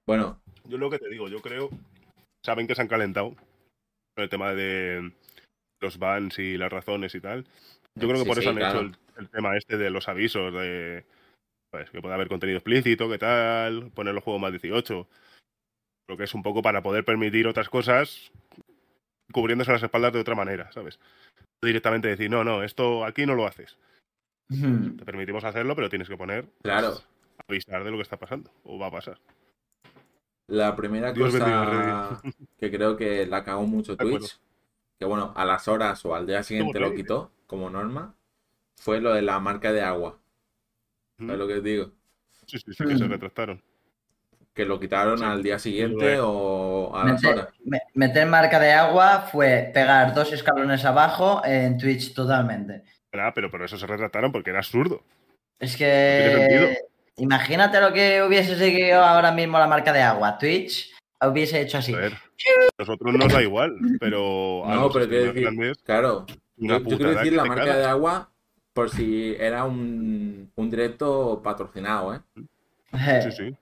[0.05, 1.69] Bueno, Yo lo que te digo, yo creo.
[2.45, 5.13] Saben que se han calentado con el tema de
[5.80, 7.45] los bans y las razones y tal.
[7.95, 8.80] Yo creo que Sí, por eso sí, han claro.
[8.80, 11.05] hecho el, el tema este de los avisos de
[11.69, 15.07] pues, que puede haber contenido explícito, que tal, poner los juegos más 18.
[16.07, 18.34] Creo que es un poco para poder permitir otras cosas
[19.31, 20.99] cubriéndose las espaldas de otra manera, ¿sabes?
[21.61, 23.77] Directamente decir, no, no, esto aquí no lo haces.
[24.49, 26.95] Te permitimos hacerlo, pero tienes que poner, claro,
[27.47, 29.17] avisar de lo que está pasando o va a pasar.
[30.47, 32.21] la primera Dios cosa
[32.59, 34.19] que creo que la cagó mucho acuerdo.
[34.19, 34.39] Twitch,
[34.99, 38.15] que bueno, a las horas o al día siguiente lo quitó como norma,
[38.75, 40.19] fue lo de la marca de agua.
[41.17, 41.91] ¿Sabes lo que os digo?
[42.47, 43.61] Sí, sí, sí, que se retractaron.
[44.53, 45.23] Que lo quitaron Sí.
[45.23, 47.53] al día siguiente o a las Meter, horas.
[47.93, 52.83] meter marca de agua fue pegar dos escalones abajo en Twitch totalmente.
[53.13, 55.03] Nada, pero por eso se retractaron, porque era absurdo.
[55.59, 56.77] Es que
[57.17, 60.37] imagínate lo que hubiese seguido ahora mismo la marca de agua.
[60.37, 60.91] Twitch
[61.21, 61.93] hubiese hecho así.
[61.93, 62.13] A ver,
[62.77, 66.25] nosotros nos da igual, pero a No, pero quiero decir, grandes, claro,
[66.57, 68.29] yo, yo quiero decir que la marca de agua
[68.73, 72.19] por si era un, un directo patrocinado, ¿eh?
[72.93, 73.55] Eh, Sí, sí.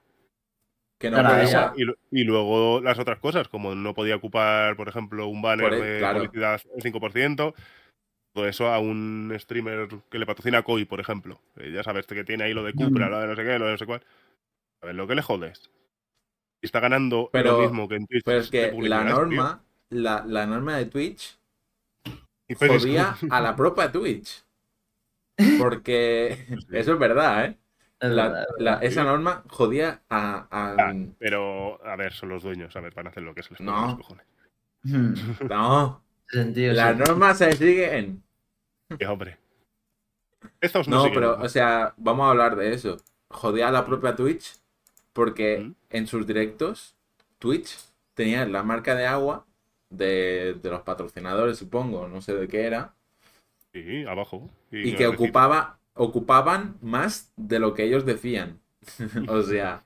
[1.00, 1.74] Que no no, podía- esa-
[2.12, 5.82] Y, luego las otras cosas, como no podía ocupar, por ejemplo, un banner Por e-
[5.94, 6.20] de claro.
[6.20, 7.54] publicidad el 5%,
[8.36, 11.40] todo eso a un streamer que le patrocina a Koi, por ejemplo.
[11.58, 13.10] Eh, ya sabes que tiene ahí lo de Cupra, Mm.
[13.12, 14.04] lo de no sé qué, lo de no sé cuál.
[14.82, 15.72] A ver, lo que le jodes.
[16.62, 18.24] Y está ganando Pero- lo mismo que en Twitch.
[18.26, 21.38] Pero es que la norma, la, la norma de Twitch
[22.50, 24.44] Y jodía a la propia Twitch.
[25.74, 27.58] Porque eso es verdad, ¿eh?
[28.02, 32.80] La- la- esa norma jodía a, a- Ah, pero, a ver, son los dueños, a
[32.80, 33.88] ver, van a hacer lo que se les No.
[33.88, 34.26] los cojones.
[34.84, 35.14] Hmm,
[35.50, 37.04] No, sentido, las sí.
[37.06, 38.24] normas se siguen.
[38.98, 39.38] Eh, hombre.
[40.62, 42.98] Estos no, No, siguen pero, o sea, vamos a hablar de eso.
[43.30, 44.58] Jodía a la propia Twitch
[45.12, 45.76] porque Mm.
[45.90, 46.96] en sus directos,
[47.40, 47.78] Twitch
[48.14, 49.46] tenía la marca de agua
[49.90, 52.94] de, de los patrocinadores, supongo, no sé de qué era,
[53.74, 54.50] Sí, abajo.
[54.72, 58.62] y que ocupaba, ocupaban más de lo que ellos decían.
[59.30, 59.86] o sea,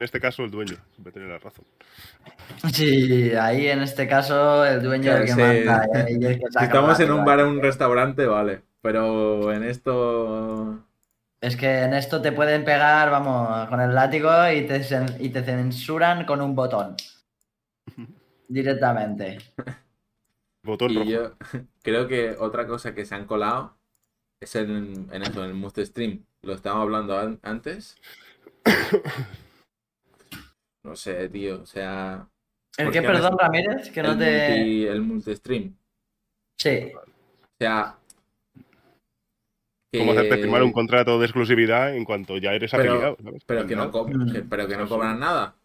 [0.00, 1.64] En este caso, el dueño, siempre tiene la razón.
[2.72, 5.34] Sí, ahí en este caso el dueño Claro, es el sí.
[5.36, 5.86] que manda.
[5.94, 8.64] eh, y el que si estamos en un bar o un restaurante, vale.
[8.80, 10.84] Pero en esto.
[11.40, 14.80] Es que en esto te pueden pegar, vamos, con el látigo y te,
[15.18, 16.94] y te censuran con un botón.
[18.48, 19.38] Directamente.
[20.62, 21.10] Botón Y rojo.
[21.10, 21.36] yo
[21.82, 23.77] creo que otra cosa que se han colado
[24.40, 26.24] es en, en eso, en el Must Stream.
[26.42, 27.96] Lo estábamos hablando an- antes.
[30.84, 31.60] No sé, tío.
[31.62, 32.26] O sea.
[32.78, 33.36] ¿El ¿por que, qué perdón?
[33.38, 33.90] Ramírez?
[33.90, 34.48] Que no el, te.
[34.56, 35.76] multi, el multi-stream.
[36.58, 36.92] Sí.
[36.94, 37.02] O
[37.60, 37.98] sea.
[39.92, 43.16] Cómo hacerte que- firmar un contrato de exclusividad en cuanto ya eres Pero- afiliado.
[43.22, 43.44] ¿sabes?
[43.44, 43.90] Pero que no,
[44.32, 45.56] que- pero que no cobran nada.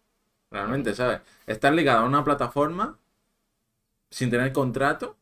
[0.52, 1.22] Realmente, ¿sabes?
[1.48, 3.00] Estás ligado a una plataforma
[4.12, 5.18] sin tener contrato.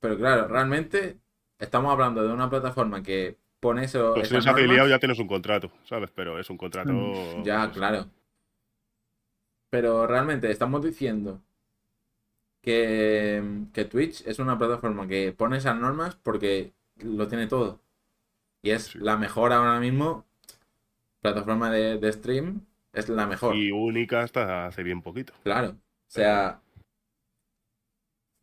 [0.00, 1.18] Pero claro, realmente
[1.64, 4.12] estamos hablando de una plataforma que pone eso.
[4.14, 6.10] Pues si eres afiliado ya tienes un contrato, ¿sabes?
[6.14, 6.92] Pero es un contrato...
[6.92, 8.06] Mm, Ya, pues, claro.
[9.70, 11.40] Pero realmente estamos diciendo
[12.62, 13.42] que,
[13.72, 16.72] que Twitch es una plataforma que pone esas normas porque
[17.02, 17.80] lo tiene todo.
[18.62, 18.98] Y es Sí.
[18.98, 20.24] la mejor ahora mismo.
[21.20, 22.60] Plataforma de, de stream
[22.92, 23.56] es la mejor.
[23.56, 25.70] Y única hasta hace bien poquito, Claro.
[25.70, 26.60] O sea,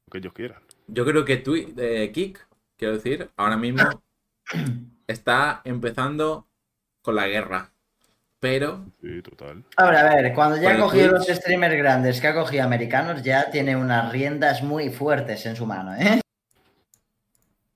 [0.07, 0.61] lo que ellos quieran.
[0.87, 2.45] yo creo que Twitch, eh, Kick,
[2.81, 3.83] quiero decir, ahora mismo
[5.05, 6.47] está empezando
[7.03, 7.69] con la guerra.
[8.39, 9.63] Pero, Sí, total.
[9.77, 13.21] Ahora, a ver, cuando ya ha cogido Twitch- los streamers grandes que ha cogido americanos,
[13.21, 16.21] ya tiene unas riendas muy fuertes en su mano, ¿eh?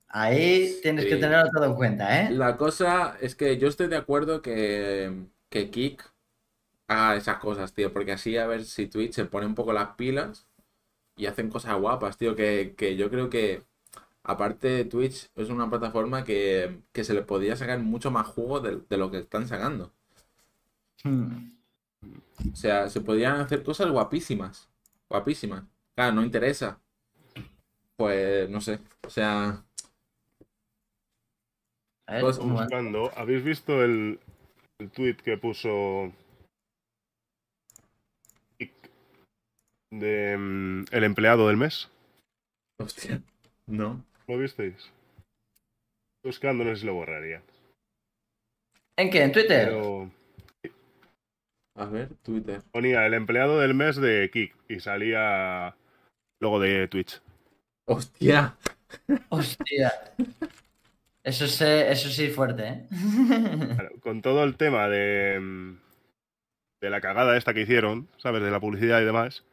[0.07, 2.32] Ahí tienes que tenerlo todo en cuenta, ¿eh?
[2.32, 6.03] la cosa es que yo estoy de acuerdo que, que Kik
[6.88, 7.94] haga esas cosas, tío.
[7.94, 10.48] Porque así a ver si Twitch se pone un poco las pilas
[11.15, 12.36] y hacen cosas guapas, tío.
[12.36, 13.61] Que, que yo creo que,
[14.26, 18.60] aparte de Twitch, es una plataforma que, que se le podría sacar mucho más jugo
[18.60, 19.94] de, de lo que están sacando.
[21.04, 21.52] Hmm.
[22.52, 24.70] O sea, se podrían hacer cosas guapísimas.
[25.10, 25.64] Guapísimas.
[25.96, 26.80] Claro, no interesa.
[27.96, 28.80] Pues no sé.
[29.06, 29.64] O sea,
[32.08, 32.38] A ver, Pues.
[32.38, 34.20] Buscando, ¿habéis visto el,
[34.80, 36.12] el tweet que puso
[39.92, 41.90] de mm, el empleado del mes?
[42.78, 43.22] hostia.
[43.68, 44.04] No.
[44.28, 44.92] ¿Lo visteis?
[46.24, 47.42] Buscando, no sé si lo borraría.
[48.98, 49.24] ¿En qué?
[49.24, 49.68] ¿En Twitter?
[49.68, 50.10] Pero
[51.76, 52.62] A ver, Twitter.
[52.72, 55.76] ponía el empleado del mes de Kik y salía
[56.40, 57.22] luego de Twitch.
[57.88, 58.56] Hostia.
[59.30, 59.92] Hostia.
[61.24, 62.86] Eso, sí, eso sí es fuerte, ¿eh?
[63.76, 65.78] Claro, con todo el tema de, mm,
[66.82, 68.42] de la cagada esta que hicieron, ¿sabes?
[68.42, 69.44] De la publicidad y demás,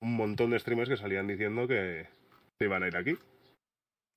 [0.00, 2.06] un montón de streamers que salían diciendo que
[2.58, 3.16] se iban a ir aquí.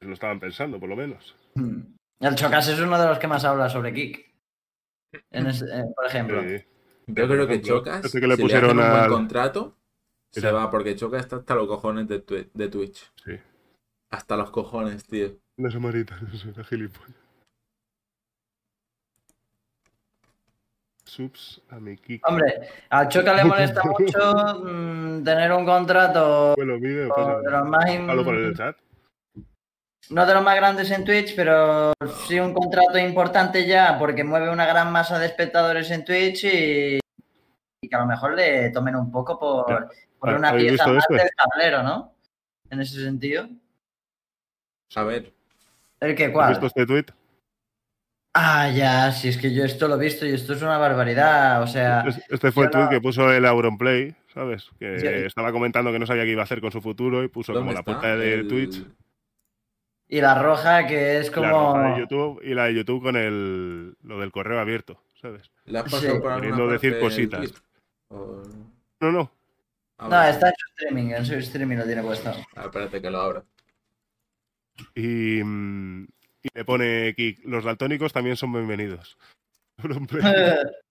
[0.01, 1.35] Lo estaban pensando, por lo menos.
[1.55, 4.34] El Chocas es uno de los que más habla sobre Kik.
[5.31, 6.41] En ese- eh, por ejemplo.
[6.43, 6.63] Sí.
[7.07, 9.76] Yo creo que Chocas, que le si pusieron le hacen un buen contrato,
[10.31, 13.11] se va, porque Chocas está hasta los cojones de, Twi- de Twitch.
[13.26, 13.31] Sí.
[14.11, 15.35] Hasta los cojones, tío.
[15.57, 17.15] Una samarita, es una gilipollas.
[21.03, 22.26] Subs a mi Kik.
[22.27, 27.41] Hombre, al Choca le molesta mucho mm, tener un contrato Bueno, vídeo, de pasa.
[27.49, 28.77] los más in- por el chat.
[30.11, 31.94] No de los más grandes en Twitch, pero
[32.27, 36.99] sí un contrato importante ya, porque mueve una gran masa de espectadores en Twitch y,
[37.81, 41.03] y que a lo mejor le tomen un poco por, por una ¿Habéis pieza más
[41.10, 41.23] este?
[41.23, 42.14] del tablero, ¿no?
[42.69, 43.48] En ese sentido.
[44.95, 45.31] A ver,
[45.99, 46.49] ¿El que ¿Has cuál?
[46.49, 47.06] visto este tweet?
[48.34, 51.61] Ah, ya, si es que yo esto lo he visto y esto es una barbaridad.
[51.64, 54.69] O sea, Es- Este fue el tweet no- que puso el Auronplay, ¿sabes?
[54.80, 57.27] Que Yo- estaba comentando que no sabía qué iba a hacer con su futuro y
[57.27, 58.86] puso ¿dónde como la puerta de El- Twitch,
[60.10, 61.73] y la roja que es la como.
[61.77, 65.49] roja de YouTube y la de YouTube con el lo del correo abierto, ¿sabes?
[65.65, 65.91] ¿Le has Sí.
[65.91, 67.53] pasado por alguna Queriendo decir cositas.
[68.10, 68.41] O-
[68.99, 69.31] No, no.
[69.99, 72.31] Ah, No, está en su streaming, en su streaming lo tiene puesto.
[72.56, 73.44] Ah, espérate que lo abra.
[74.95, 76.03] Y, mm,
[76.44, 79.18] y le pone Kik, los daltónicos también son bienvenidos.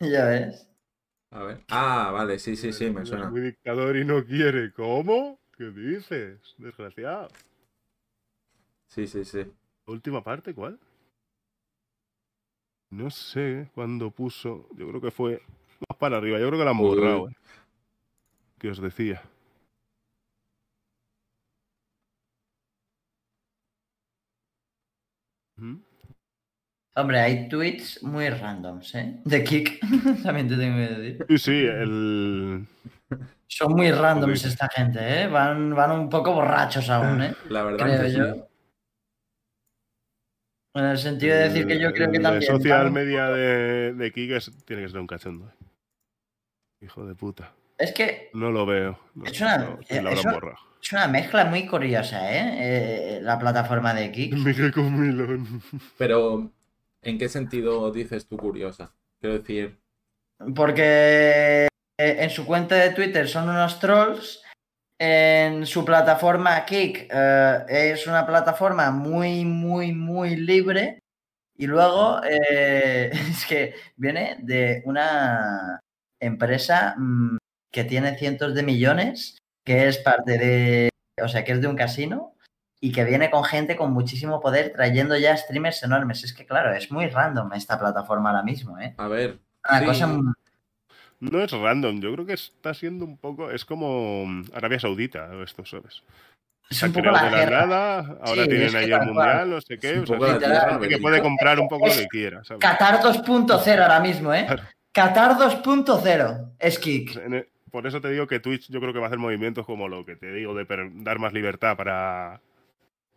[0.00, 0.68] Ya ves.
[1.32, 1.64] A ver.
[1.68, 3.28] Ah, vale, sí, sí, sí, me Es suena.
[3.30, 4.72] muy dictador y no quiere.
[4.72, 5.40] ¿Cómo?
[5.56, 6.54] ¿Qué dices?
[6.56, 7.28] Desgraciado.
[8.88, 9.40] Sí, sí, sí.
[9.86, 10.78] ¿Última parte cuál?
[12.90, 14.66] No sé cuándo puso.
[14.76, 15.42] Yo creo que fue
[15.88, 16.38] más para arriba.
[16.38, 17.28] Yo creo que la han borrado.
[17.28, 17.34] eh.
[18.58, 19.22] Que os decía.
[25.56, 25.76] ¿Mm?
[26.96, 29.20] Hombre, hay tweets muy randoms, ¿eh?
[29.24, 29.78] De Kick,
[30.24, 31.26] también te tengo que decir.
[31.28, 32.66] Sí, sí, el.
[33.46, 35.26] Son muy randoms esta gente, ¿eh?
[35.28, 37.34] Van, van un poco borrachos aún, ¿eh?
[37.48, 38.44] La verdad Creo que sí.
[40.78, 42.42] En el sentido de decir que yo creo que el también.
[42.50, 45.46] social van- media de, de Kik es- tiene que ser un cachondo.
[45.48, 45.64] eh.
[46.84, 47.52] Hijo de puta.
[47.76, 48.98] Es que No lo veo.
[49.14, 49.76] No, Es una- no,
[50.32, 50.56] borrado.
[50.82, 53.16] es una mezcla muy curiosa, ¿eh?
[53.16, 54.32] Eh, la plataforma de Kick.
[54.34, 55.62] Miguel con Milón.
[55.96, 56.50] Pero,
[57.02, 58.92] ¿en qué sentido dices tú curiosa?
[59.20, 59.78] Quiero decir,
[60.54, 61.66] Porque
[61.98, 64.42] eh, en su cuenta de Twitter son unos trolls.
[65.00, 70.98] En su plataforma Kick eh, es una plataforma muy, muy, muy libre.
[71.56, 75.80] Y luego eh, es que viene de una
[76.20, 77.36] empresa mm,
[77.72, 80.90] que tiene cientos de millones, que es parte de,
[81.22, 82.34] o sea, que es de un casino
[82.80, 86.24] y que viene con gente con muchísimo poder trayendo ya streamers enormes.
[86.24, 88.94] Es que claro, es muy random esta plataforma ahora mismo, ¿eh?
[88.96, 89.40] a ver.
[89.68, 90.32] Una sí, cosa muy-
[91.20, 93.50] No es random, yo creo que está siendo un poco.
[93.50, 96.02] Es como mm, Arabia Saudita, esto, ¿sabes?
[96.70, 97.66] Es Se un han poco creado la de la guerra.
[97.66, 99.90] nada, ahora Sí, tienen es que ahí el mundial, no sé qué.
[100.02, 102.60] Es un O sea, que puede comprar un poco lo Es que quiera, ¿sabes?
[102.60, 104.44] Qatar 2.0 ahora mismo, ¿eh?
[104.46, 104.62] Claro.
[104.92, 107.16] Qatar 2.0 es Kick.
[107.16, 109.66] En e- Por eso te digo que Twitch yo creo que va a hacer movimientos
[109.66, 110.66] como lo que te digo de
[110.96, 112.40] dar más libertad para,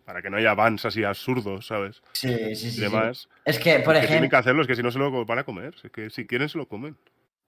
[0.05, 2.01] para que no haya bans así absurdos, ¿sabes?
[2.13, 2.67] Sí, sí, sí.
[2.67, 2.81] Y sí.
[2.81, 3.29] demás.
[3.45, 5.39] Es que, por que tienen ejemplo, que hacerlo, es que si no se lo van
[5.39, 5.73] a comer.
[5.83, 6.97] Es que si quieren se lo comen.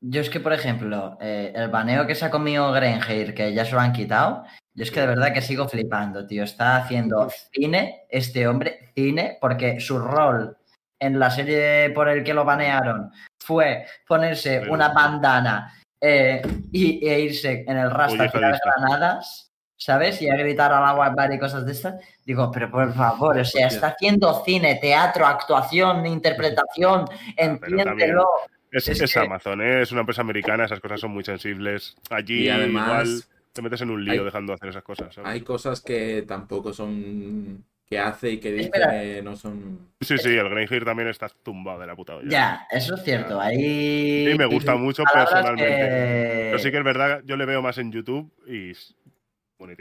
[0.06, 3.64] Yo es que, por ejemplo, eh, el baneo que se ha comido Grenheir, que ya
[3.64, 4.44] se lo han quitado,
[4.76, 6.44] Yo es que de verdad que sigo flipando, tío.
[6.44, 10.58] Está haciendo cine, este hombre, cine, porque su rol
[11.00, 17.08] en la serie por el que lo banearon fue ponerse Pero- una bandana eh, y,
[17.08, 20.22] e irse en el rastro a tirar granadas, ¿sabes?
[20.22, 21.96] Y a gritar al agua y cosas de estas.
[22.26, 27.06] Digo, pero por favor, o sea, está haciendo cine, teatro, actuación, interpretación,
[27.38, 28.28] entiéndelo.
[28.74, 29.82] Es, Es es que- Amazon, ¿eh?
[29.84, 31.96] es una empresa americana, esas cosas son muy sensibles.
[32.10, 33.22] Allí Y además igual
[33.54, 35.14] te metes en un lío hay- dejando de hacer esas cosas.
[35.14, 35.30] ¿sabes?
[35.32, 37.64] hay cosas que tampoco son.
[37.86, 38.90] que hace y que dice Espera.
[38.92, 39.90] que no son.
[40.02, 42.28] Sí, sí, el Grindr también está tumbado de la puta olla.
[42.30, 43.40] Ya, eso es cierto.
[43.40, 44.26] Ahí.
[44.32, 45.64] Sí, me gusta mucho personalmente.
[45.66, 48.72] que- Pero sí que es verdad, yo le veo más en YouTube y.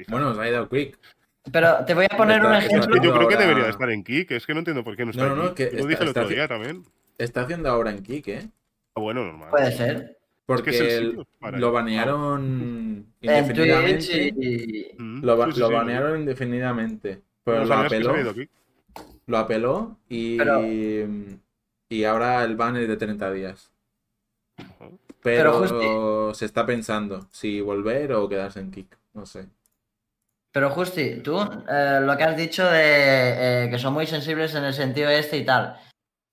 [0.09, 0.99] Bueno, se ha ido quick.
[1.51, 2.81] Pero te voy a poner Está- un ejemplo.
[2.81, 4.85] Es que yo creo que ahora- debería de estar en Kik, es que no entiendo
[4.85, 5.55] por qué no está No, no, no, aquí.
[5.57, 6.85] que Lo está- dije el otro día también.
[7.19, 8.49] Está haciendo ahora en Kik, ¿eh?
[8.95, 9.51] Ah, bueno, normal.
[9.51, 10.19] Puede ser.
[10.47, 14.35] Porque es el- lo banearon En Twitch indefinidamente.
[14.37, 14.95] y.
[14.99, 15.73] Mm, Lo, ba- sí, sí, lo sí.
[15.75, 17.23] banearon indefinidamente.
[17.45, 18.15] Pero lo apeló.
[19.27, 20.39] Lo apeló y.
[20.39, 20.61] Pero-
[21.89, 23.71] Y ahora el ban es de 30 días.
[25.23, 28.97] Pero, Pero se está pensando si volver o quedarse en Kik.
[29.15, 29.47] No sé.
[30.53, 34.65] Pero Justi, tú eh, lo que has dicho de eh, que son muy sensibles en
[34.65, 35.77] el sentido este y tal.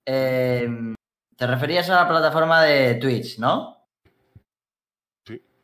[0.06, 0.68] eh,
[1.40, 3.78] te referías a la plataforma de Twitch, ¿no?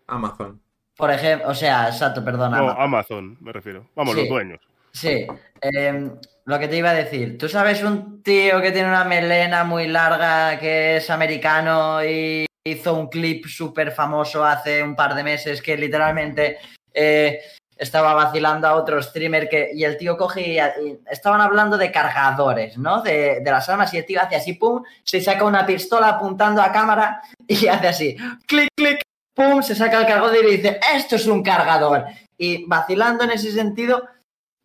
[0.07, 0.59] Amazon.
[0.97, 2.57] Por ejemplo, o sea, exacto, perdona.
[2.57, 2.83] No, Amazon.
[2.83, 3.91] Amazon, me refiero.
[3.95, 4.21] Vamos, Sí.
[4.21, 4.61] los dueños.
[4.93, 5.27] Sí,
[5.61, 6.17] em,
[6.47, 7.37] lo que te iba a decir.
[7.37, 12.95] ¿Tú sabes un tío que tiene una melena muy larga, que es americano y hizo
[12.95, 16.57] un clip súper famoso hace un par de meses que literalmente
[16.95, 17.41] eh,
[17.77, 21.91] estaba vacilando a otro streamer que, y el tío coge y, y estaban hablando de
[21.93, 23.03] cargadores, ¿no?
[23.03, 26.63] De, de las armas y el tío hace así, pum, se saca una pistola apuntando
[26.63, 28.17] a cámara y hace así,
[28.47, 29.01] clic, clic,
[29.35, 32.07] pum, se saca el cargador y dice, esto es un cargador.
[32.39, 34.07] Y vacilando en ese sentido,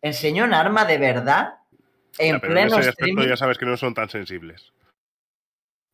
[0.02, 1.54] enseñó un arma de verdad
[2.18, 3.28] en Ya, pero en pleno ese streaming.
[3.28, 4.72] ya sabes que no son tan sensibles.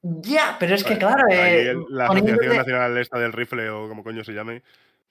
[0.03, 3.89] Ya, pero es que Vale, claro, eh, el- la Asociación Nacional esta del Rifle o
[3.89, 4.63] como coño se llame.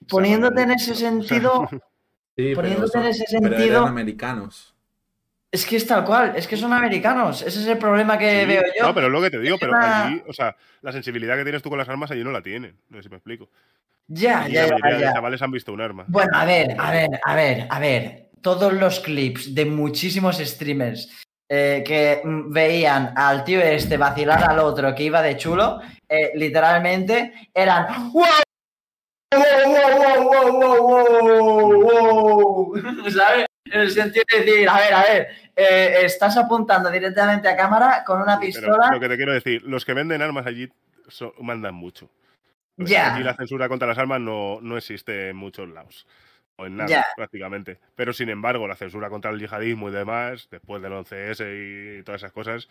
[0.09, 1.67] poniéndote en ese sentido,
[2.37, 4.73] Sí, Poniéndote pero en ese pero sentido- eran americanos.
[5.51, 7.41] es que es tal cual, es que son americanos.
[7.41, 8.85] Ese es el problema que sí, veo yo.
[8.87, 11.43] No, pero es lo que te digo, pero Una- allí, o sea, la sensibilidad que
[11.43, 12.77] tienes tú con las armas allí no la tienen.
[12.89, 13.49] No sé si me explico.
[14.07, 15.13] Ya, Allí ya, la ya, de ya.
[15.13, 16.05] chavales han visto un arma.
[16.07, 18.29] Bueno, a ver, a ver, a ver, a ver.
[18.41, 21.09] Todos los clips de muchísimos streamers
[21.49, 26.31] eh, que mm, veían al tío este vacilar al otro que iba de chulo, eh,
[26.35, 28.23] literalmente eran ¡Wow!
[29.31, 33.09] ¡Wow, wow, wow, wow, wow, wow!
[33.11, 33.45] ¿Sabes?
[33.65, 38.03] En el sentido de decir, a ver, a ver, eh, estás apuntando directamente a cámara
[38.05, 38.89] con una Pero pistola.
[38.91, 40.69] lo que te quiero decir, los que venden armas allí
[41.09, 42.09] so- mandan mucho.
[42.77, 43.13] Pues Ya.
[43.15, 46.07] Aquí la censura contra las armas no, no existe en muchos lados.
[46.55, 47.05] O en nada, Ya.
[47.17, 47.79] prácticamente.
[47.95, 52.21] Pero sin embargo, la censura contra el yihadismo y demás, después del 11S y todas
[52.21, 52.69] esas cosas,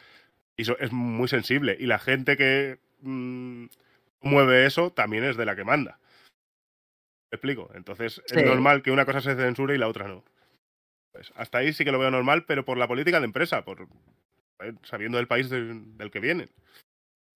[0.57, 1.77] eso es muy sensible.
[1.78, 3.66] Y la gente que mm,
[4.23, 5.99] mueve eso también es de la que manda.
[7.31, 7.70] ¿Me explico?
[7.74, 8.35] Entonces Sí.
[8.39, 10.24] es normal que una cosa se censure y la otra no.
[11.12, 13.89] Pues hasta ahí sí que lo veo normal, pero por la política de empresa, por
[14.62, 16.51] eh, sabiendo del país del, del que vienen.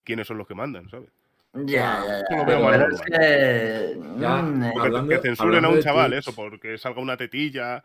[0.03, 1.09] ¿Quiénes son los que mandan, sabes?
[1.53, 2.43] Ya, ya, ya.
[2.45, 3.05] Veo Pero mal es normal.
[3.05, 7.17] que, Ya, mm, Porque Hablando- que censuren a un de chaval, eso, porque salga una
[7.17, 7.83] tetilla,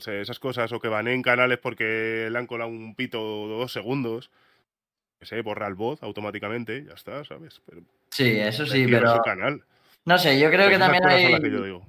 [0.00, 3.72] o sea, esas cosas, o que baneen canales porque le han colado un pito dos
[3.72, 4.30] segundos,
[5.20, 7.60] que sé, borra el voz automáticamente, ya está, ¿sabes?
[7.66, 9.62] Pero, Sí, eso sí, pero su canal.
[10.04, 11.86] No sé, yo creo que Pues también hay, las que yo digo.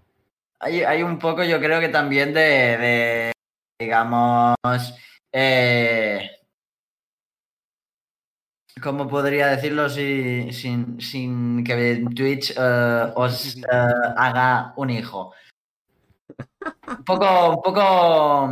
[0.60, 3.32] hay, hay un poco, yo creo que también de, de,
[3.80, 4.56] digamos,
[5.34, 6.30] eh,
[8.82, 13.62] ¿cómo podría decirlo si- sin, sin que Twitch eh, os eh,
[14.18, 15.34] haga un hijo?
[16.88, 18.50] Un poco, un poco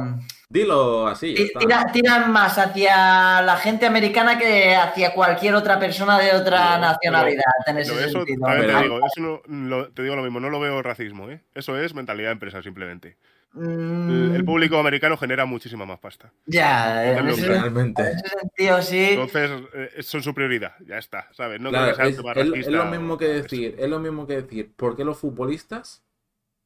[0.59, 1.35] Dilo así.
[1.59, 6.81] tira- tiran más hacia la gente americana que hacia cualquier otra persona de otra No,
[6.87, 8.47] nacionalidad en ese Pero eso, sentido.
[8.47, 11.43] te digo, eso no, lo- te digo lo mismo, no lo veo racismo, ¿eh?
[11.53, 13.17] Eso es mentalidad de empresa, simplemente.
[13.55, 16.31] El, Mm, el público americano genera muchísima más pasta.
[16.47, 18.01] ya, en Hacerlo ese, Realmente.
[18.01, 19.05] en ese sentido sí.
[19.11, 21.59] Entonces, eh, son su prioridad, ya está, ¿sabes?
[21.61, 23.99] No Claro, creo que sea es, tema es- es lo mismo que decir, es lo
[23.99, 26.01] mismo que decir, ¿por qué los futbolistas,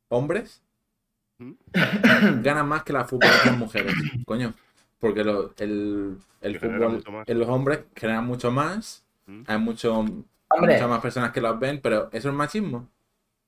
[0.09, 0.62] hombres.
[2.41, 3.93] Ganan más que las futbolistas mujeres?
[4.25, 4.53] Coño,
[4.99, 9.43] porque lo- el, el fútbol, en los hombres generan mucho más, ¿Mm?
[9.47, 10.25] hay mucho, Hombre.
[10.73, 12.89] muchas más personas que los ven, pero ¿eso es machismo?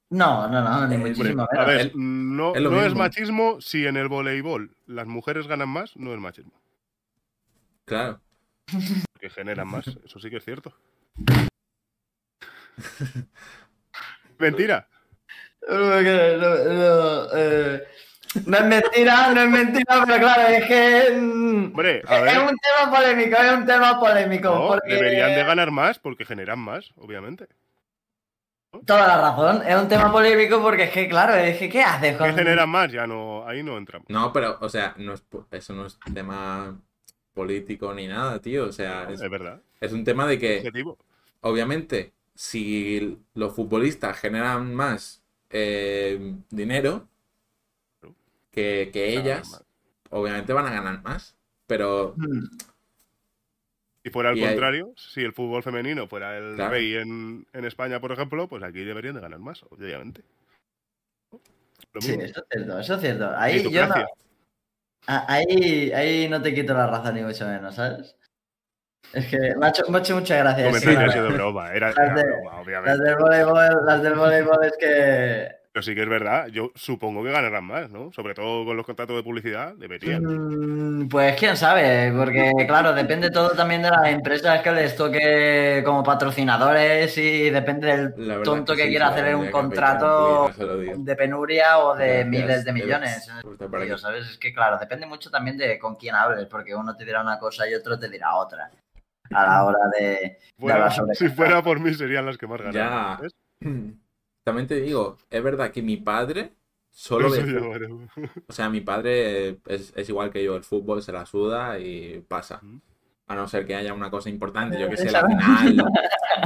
[0.10, 3.86] No, no, no, ni Eh, muchísimo A ver, El- no, es no es machismo si
[3.88, 6.54] en el voleibol las mujeres ganan más, no es machismo.
[7.86, 8.20] Claro.
[9.20, 10.74] Que generan más, eso sí que es cierto.
[14.40, 14.88] Mentira.
[15.68, 17.84] Porque no, no, eh,
[18.46, 21.08] no es mentira, no es mentira, pero claro, es que
[21.74, 24.50] Hombre, a es ver, un tema polémico, es un tema polémico.
[24.50, 24.94] no, porque...
[24.94, 27.48] deberían de ganar más porque generan más, obviamente.
[28.86, 32.12] Toda la razón, es un tema polémico porque es que, claro, es que ¿qué haces
[32.12, 32.36] ¿Qué con...?
[32.36, 32.92] generan más?
[32.92, 34.08] Ya no, ahí no entramos.
[34.10, 36.78] No, pero, o sea, no es, eso no es tema
[37.34, 38.66] político ni nada, tío.
[38.66, 39.62] O sea, es, Es verdad.
[39.80, 40.98] es un tema de que, Objetivo.
[41.42, 47.08] obviamente, si los futbolistas generan más eh, dinero
[48.52, 49.64] que, que ellas,
[50.10, 51.36] obviamente van a ganar más.
[51.68, 52.46] Pero Mm,
[54.04, 56.72] Si fuera al Y hay- contrario, si el fútbol femenino fuera el Claro.
[56.72, 60.22] rey en, en España, por ejemplo, pues aquí deberían de ganar más, obviamente.
[61.92, 63.32] Lo Sí, eso es cierto, eso es cierto.
[63.36, 63.96] Ahí yo no,
[65.08, 68.16] ahí, ahí no te quito la razón ni mucho menos, ¿sabes?
[69.14, 70.66] Es que me ha hecho, me ha hecho mucha gracia.
[70.66, 71.44] Comentario eso, ha la sido de verdad.
[71.46, 73.04] broma, era, Las era de- broma, Las obviamente.
[73.04, 75.48] del voleibol, las del voleibol es que...
[75.72, 78.10] Pero sí que es verdad, yo supongo que ganarán más, ¿no?
[78.14, 80.24] Sobre todo con los contratos de publicidad, deberían.
[80.24, 85.82] Mm, Pues quién sabe, porque claro, depende todo también de las empresas que les toque
[85.84, 90.50] como patrocinadores y depende del tonto que, sí, quiera hacer un contrato
[90.96, 93.30] de penuria o de Gracias, miles de millones.
[93.30, 93.86] aquí.
[93.86, 94.30] Tío, ¿sabes?
[94.30, 97.38] Es que claro, depende mucho también de con quién hables, porque uno te dirá una
[97.38, 98.72] cosa y otro te dirá otra.
[99.32, 100.38] A la hora de...
[100.62, 101.36] Hablar sobre si esto.
[101.38, 102.74] fuera por mí serían las que más ganan.
[102.74, 103.20] Ya.
[103.22, 103.34] ¿ves?
[104.44, 106.52] También te digo, es verdad que mi padre
[106.92, 107.98] solo ve.
[108.48, 112.24] O sea, mi padre es, es igual que yo, el fútbol se la suda y
[112.28, 112.60] pasa.
[112.62, 112.80] Mm.
[113.28, 115.84] A no ser que haya una cosa importante, yo que sé, la final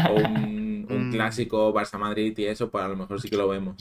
[0.10, 1.12] o un, un Mm.
[1.12, 3.76] clásico Barça-Madrid y eso, pues a lo mejor sí que lo vemos.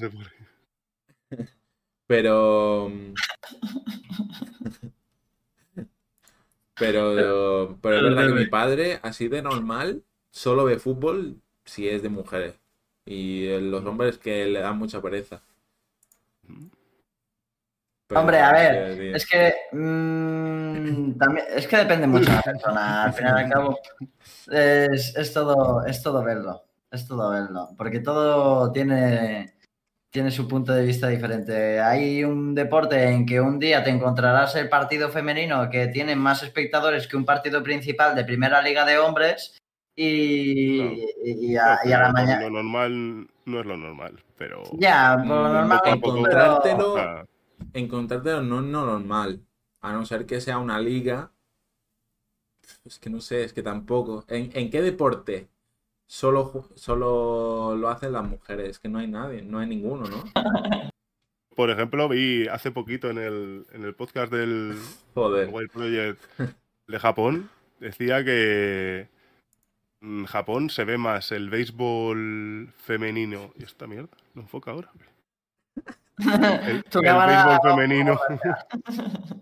[2.06, 2.90] Pero.
[6.78, 12.02] Pero, pero es verdad que mi padre, así de normal, solo ve fútbol si es
[12.02, 12.60] de mujeres.
[13.04, 15.42] Y los hombres que le dan mucha pereza.
[18.06, 19.14] Pero, Hombre, a ver.
[19.14, 23.04] Es que mm, también, es que depende mucho de la persona.
[23.04, 23.78] Al final y al cabo,
[24.50, 26.64] es, es todo, es todo verlo.
[26.90, 27.68] Es todo verlo.
[27.76, 29.57] Porque todo tiene,
[30.10, 31.80] tiene su punto de vista diferente.
[31.80, 36.42] Hay un deporte en que un día te encontrarás el partido femenino que tiene más
[36.42, 39.56] espectadores que un partido principal de primera liga de hombres.
[39.94, 40.94] Y, Claro.
[41.24, 42.40] y- a, y a la Lo- mañana.
[42.42, 44.62] Lo normal no es lo normal, pero.
[44.78, 45.80] Ya, por lo normal.
[45.82, 47.26] pero- encontrártelo,
[47.74, 49.40] encontrártelo no es no normal.
[49.80, 51.30] A no ser que sea una liga.
[52.84, 54.24] Es que no sé, es que tampoco.
[54.28, 55.48] ¿En, en qué deporte
[56.08, 58.70] solo, solo lo hacen las mujeres?
[58.70, 60.24] Es que no hay nadie, no hay ninguno, ¿no?
[61.54, 64.76] por ejemplo, vi hace poquito en el, en el podcast del
[65.14, 65.48] Joder.
[65.52, 66.22] Wild Project
[66.86, 69.08] de Japón, decía que
[70.00, 73.52] en Japón se ve más el béisbol femenino.
[73.58, 74.16] ¿Y esta mierda?
[74.34, 74.90] ¿No enfoca ahora?
[76.18, 78.18] El, el béisbol femenino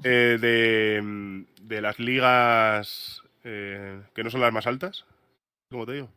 [0.04, 5.06] eh, de, mm, de las ligas eh, que no son las más altas,
[5.70, 6.08] ¿cómo te digo?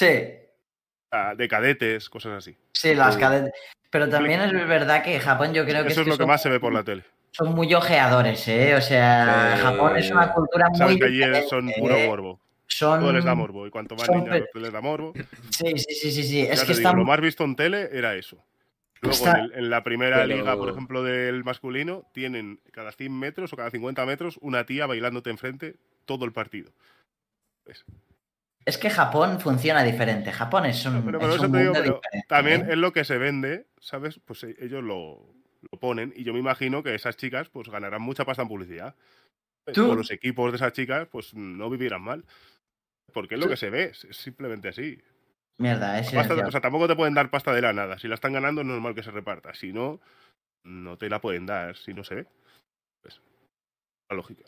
[0.00, 0.34] Sí,
[1.12, 2.56] Ah, de cadetes, cosas así.
[2.72, 3.20] Sí, las Sí.
[3.20, 3.50] cadenas.
[3.90, 6.28] Pero también es verdad que Japón yo creo que, Eso es que lo que son,
[6.28, 7.04] más se ve por la tele.
[7.32, 8.74] son muy ojeadores, ¿eh?
[8.76, 9.62] O sea, Sí.
[9.62, 12.06] Japón es una cultura muy que allí son puro ¿eh?
[12.06, 12.40] morbo.
[12.68, 13.00] Son...
[13.00, 13.66] Todo les da morbo.
[13.66, 15.12] Y cuanto más son niñas pe- les da morbo.
[15.50, 16.40] Sí, sí, sí, sí, sí.
[16.42, 16.96] Es que digo, están...
[16.96, 18.42] lo más visto en tele era eso.
[19.02, 22.92] Luego Está- en, el- en la primera Pero- liga, por ejemplo, del masculino, tienen cada
[22.92, 25.74] 100 metros o cada 50 metros una tía bailándote enfrente
[26.04, 26.70] todo el partido.
[28.70, 30.30] Es que Japón funciona diferente.
[30.32, 32.26] Japón es un, pero- pero es un digo, mundo pero diferente.
[32.28, 32.66] También ¿eh?
[32.70, 34.20] es lo que se vende, ¿sabes?
[34.24, 35.34] Pues eh, ellos lo,
[35.72, 38.94] lo ponen y yo me imagino que esas chicas pues ganarán mucha pasta en publicidad.
[39.74, 42.24] Tú- O los equipos de esas chicas pues no vivirán mal.
[43.12, 45.02] Porque es lo Tú- que se ve, es simplemente así.
[45.58, 47.98] Mierda, es Pasta- o sea, tampoco te pueden dar pasta de la nada.
[47.98, 49.52] Si la están ganando es normal que se reparta.
[49.52, 50.00] Si no,
[50.64, 52.26] no te la pueden dar si no se ve.
[53.02, 53.20] Pues,
[54.08, 54.44] la lógica.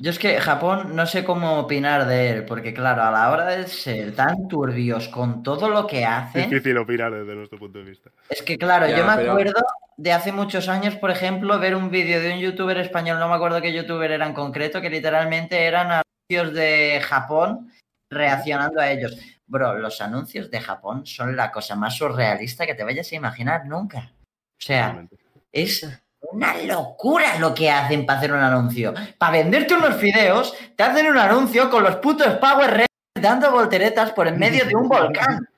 [0.00, 3.46] Yo es que Japón no sé cómo opinar de él, porque claro, a la hora
[3.46, 7.84] de ser tan turbios con todo lo que hacen, Difícil opinar desde nuestro punto de
[7.84, 8.10] vista.
[8.30, 9.60] es que claro, Ya, yo me pero- acuerdo
[9.96, 13.34] de hace muchos años, por ejemplo, ver un vídeo de un youtuber español, no me
[13.34, 15.88] acuerdo qué youtuber era en concreto, que literalmente eran
[16.30, 17.72] anuncios de Japón
[18.08, 19.18] reaccionando a ellos.
[19.48, 23.66] Bro, los anuncios de Japón son la cosa más surrealista que te vayas a imaginar
[23.66, 24.12] nunca.
[24.12, 25.16] O sea, Realmente.
[25.50, 25.84] es
[26.20, 28.94] una locura lo que hacen para hacer un anuncio.
[29.18, 32.88] Para venderte unos fideos, te hacen un anuncio con los putos Power Rangers
[33.20, 35.48] dando volteretas por en medio de un volcán.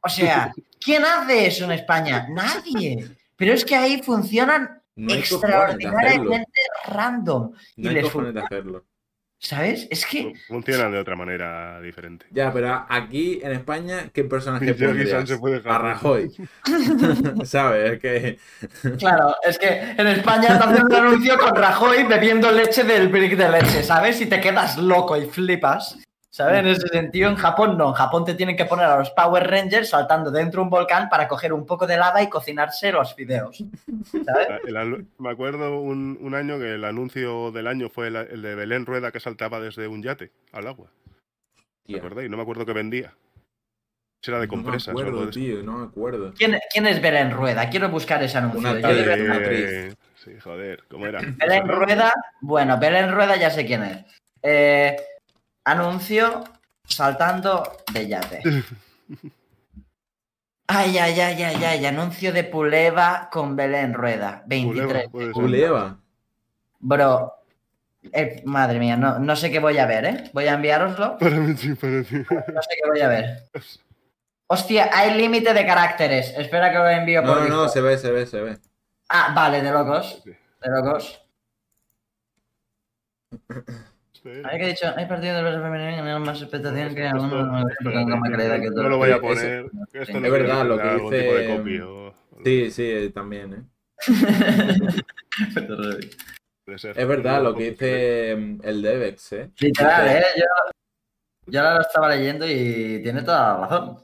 [0.00, 2.26] O sea, ¿quién hace eso en España?
[2.30, 3.16] Nadie.
[3.36, 7.52] Pero es que ahí funcionan No extraordinariamente random.
[7.76, 8.84] Y hay les de hacerlo.
[9.44, 9.86] ¿Sabes?
[9.90, 10.32] Es que.
[10.48, 12.24] Funcionan de otra manera diferente.
[12.30, 15.30] Ya, pero aquí en España, ¿qué personaje pondrías?
[15.38, 15.72] Puede dejar.
[15.72, 16.30] A Rajoy.
[17.44, 17.92] ¿Sabes?
[17.92, 18.38] Es que.
[18.98, 23.36] Claro, es que en España te hacen un anuncio con Rajoy bebiendo leche del brick
[23.36, 24.18] de leche, ¿sabes?
[24.22, 25.98] Y te quedas loco y flipas.
[26.34, 26.58] ¿Sabes?
[26.58, 27.90] En ese sentido, en Japón no.
[27.90, 31.08] En Japón te tienen que poner a los Power Rangers saltando dentro de un volcán
[31.08, 33.62] para coger un poco de lava y cocinarse los fideos.
[34.24, 34.48] ¿Sabes?
[34.66, 38.56] El me acuerdo un, un año que el anuncio del año fue el, el de
[38.56, 40.88] Belén Rueda que saltaba desde un yate al agua.
[41.86, 42.28] ¿Te acordáis?
[42.28, 43.14] No me acuerdo qué vendía.
[44.20, 44.92] Esa Era de compresas.
[44.92, 46.32] No me acuerdo, tío, no me acuerdo.
[46.36, 47.70] ¿Quién, quién es Belén Rueda?
[47.70, 48.58] Quiero buscar ese anuncio.
[48.58, 49.96] Una Yo verdad- actriz.
[50.16, 51.20] Sí, joder, ¿cómo era?
[51.20, 54.04] Belén Rueda, bueno, Belén Rueda ya sé quién es.
[54.42, 54.96] Eh,
[55.64, 56.44] anuncio
[56.84, 57.62] saltando
[57.92, 58.42] de yate.
[60.66, 65.10] Ay, ay, ay, ay, ay, anuncio de Puleva con Belén Rueda, 23.
[65.10, 65.98] Puleva.
[66.78, 67.34] Bro,
[68.10, 70.30] eh, madre mía, no, no sé qué voy a ver, ¿eh?
[70.32, 72.16] Voy a enviároslo, Para mí sí, para ti.
[72.16, 73.50] no sé qué voy a ver.
[74.46, 76.32] Hostia, hay límite de caracteres.
[76.36, 78.58] Espera que lo envío por No, no, no, se ve, se ve, se ve.
[79.10, 81.20] Ah, vale, de locos, de locos.
[84.24, 87.68] Hay que dicho, hay partidos del Barça femenino que tienen más expectación que Esto- alguno
[87.68, 88.88] espérate, con más calidad que no otros.
[88.90, 89.66] lo voy a poner.
[89.92, 92.14] Es no verdad, lo que dice-
[92.44, 93.62] Sí, sí, también, ¿eh?
[96.96, 99.50] Es verdad lo No, que dice el Devex, ¿eh?
[99.60, 100.22] Literal, ¿eh?
[100.36, 100.44] Yo,
[101.46, 103.98] yo ahora lo estaba leyendo y tiene toda la razón.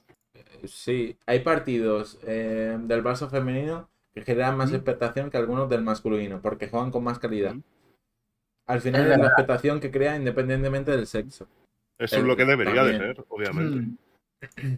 [0.65, 6.41] Sí, hay partidos eh, del Barça femenino que generan más expectación que algunos del masculino,
[6.43, 7.55] porque juegan con más calidad.
[8.71, 11.49] Al final Es es la expectación que crea independientemente del sexo.
[11.99, 13.77] Eso es lo que debería de ser, obviamente.
[14.63, 14.77] Mm.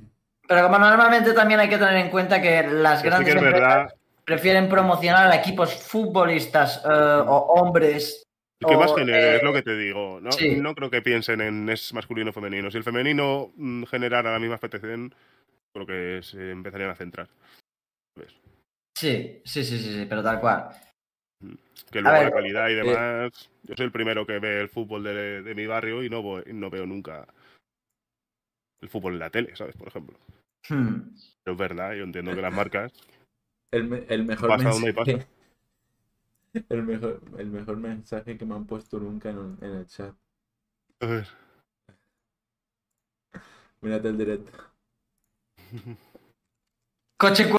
[0.48, 3.44] Pero como normalmente también hay que tener en cuenta que las sí grandes que es
[3.44, 3.94] empresas verdad.
[4.24, 8.24] prefieren promocionar a equipos futbolistas eh, o hombres.
[8.60, 9.34] ¿Y qué más genere?
[9.34, 10.20] eh, es lo que te digo.
[10.20, 10.56] No, sí.
[10.56, 12.70] no creo que piensen en es masculino o femenino.
[12.70, 15.14] Si el femenino mm, generara la misma expectación,
[15.74, 17.28] creo que se empezarían a centrar.
[18.96, 20.70] Sí, sí, sí, sí, sí, pero tal cual.
[21.90, 23.50] Que luego ver, la calidad y eh, demás.
[23.64, 26.44] Yo soy el primero que ve el fútbol de, de mi barrio y no, voy-
[26.52, 27.26] no veo nunca
[28.80, 29.76] el fútbol en la tele, ¿sabes?
[29.76, 30.18] Por ejemplo.
[30.68, 31.14] Hmm.
[31.44, 32.92] Pero es verdad, yo entiendo que las marcas.
[33.72, 35.26] El, el mejor Pasa donde hay mensaje.
[36.68, 40.14] El mejor, el mejor mensaje que me han puesto nunca en, un- en el chat.
[41.00, 41.26] A ver.
[43.80, 44.52] Mírate el directo.
[47.18, 47.50] Coche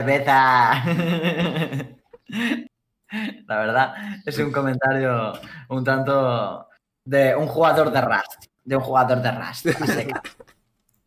[0.00, 0.82] cerveza.
[3.46, 3.94] La verdad,
[4.24, 5.32] es un comentario
[5.68, 6.68] un tanto
[7.04, 8.44] de un jugador de Rust.
[8.64, 9.66] De un jugador de Rust.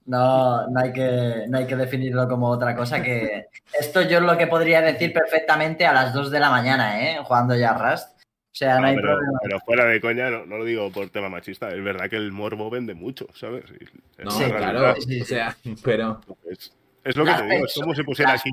[0.06, 3.46] No, no, hay que, no hay que definirlo como otra cosa que.
[3.80, 7.20] Esto yo es lo que podría decir perfectamente a las 2 de la mañana, ¿eh?
[7.24, 8.10] Jugando ya Rust.
[8.10, 9.40] O sea, no, No, hay pero, problema.
[9.42, 11.70] pero fuera de coña, no, no lo digo por tema machista.
[11.70, 13.64] Es verdad que el morbo vende mucho, ¿sabes?
[13.80, 14.94] Es No, Sí, claro.
[15.00, 16.20] sí, O sea, pero.
[16.52, 18.52] Es, es lo que te digo, es como si pusieran aquí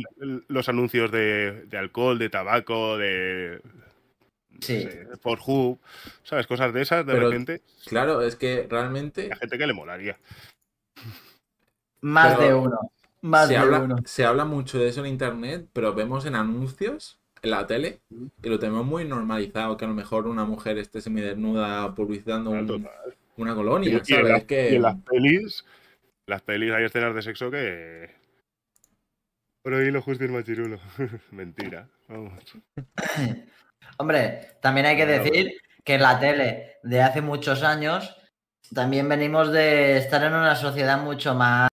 [0.48, 3.60] los anuncios de, de alcohol, de tabaco, de.
[3.64, 3.80] no
[4.60, 4.82] Sí.
[4.82, 5.78] sé, por Hub,
[6.22, 6.46] ¿sabes?
[6.46, 10.18] Cosas de esas, de Pero- repente, Claro, es que realmente hay gente que le molaría.
[12.02, 12.78] Más pero de uno.
[13.22, 13.96] Más se de habla, uno.
[14.04, 18.00] se habla mucho de eso en internet, pero vemos en anuncios, en la tele,
[18.42, 22.88] y lo tenemos muy normalizado, que a lo mejor una mujer esté semidesnuda publicitando un-
[23.36, 24.28] una Y, colonia, y en ¿sabes?
[24.28, 24.70] las- Es que...
[24.72, 25.64] y en las pelis,
[26.26, 28.10] las pelis hay escenas de sexo que.
[29.62, 30.78] Por ahí lo justo el machirulo.
[31.32, 31.88] Mentira.
[32.08, 32.32] Vamos.
[33.98, 35.52] Hombre, también hay que decir
[35.84, 38.16] que la tele de hace muchos años
[38.74, 41.68] también venimos de estar en una sociedad mucho más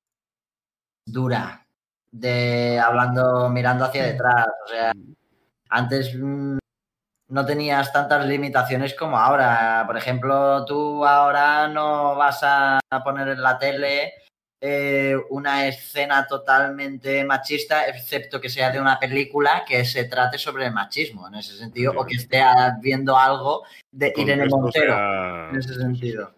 [1.05, 1.65] dura,
[2.11, 4.47] de hablando, mirando hacia detrás.
[4.65, 4.91] O sea,
[5.69, 6.57] antes mm,
[7.29, 9.83] no tenías tantas limitaciones como ahora.
[9.87, 14.13] Por ejemplo, tú ahora no vas a poner en la tele
[14.59, 20.65] eh, una escena totalmente machista, excepto que sea de una película que se trate sobre
[20.65, 22.41] el machismo, en ese sentido, o que esté
[22.81, 26.31] viendo algo de Con Irene Montero, sea- en ese sentido.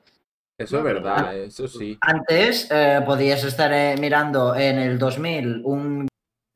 [0.60, 1.98] Eso es verdad, eso sí.
[2.02, 6.09] Antes eh, podías estar eh, mirando en el 2000 un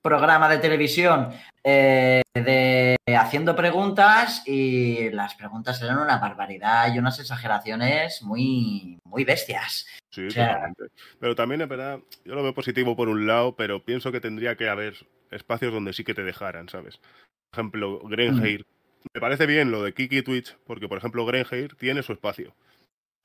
[0.04, 1.30] programa de televisión
[1.64, 9.24] eh, de haciendo preguntas y las preguntas eran una barbaridad y unas exageraciones muy, muy
[9.24, 9.88] bestias.
[10.12, 10.84] Sí, O sea- totalmente.
[11.20, 14.56] Pero también es verdad, yo lo veo positivo por un lado, pero pienso que tendría
[14.58, 14.96] que haber
[15.32, 16.98] espacios donde sí que te dejaran, ¿sabes?
[16.98, 18.66] Por ejemplo, Grenheir.
[19.14, 22.54] Me parece bien lo de Kiki Twitch, porque por ejemplo Grenheir tiene su espacio.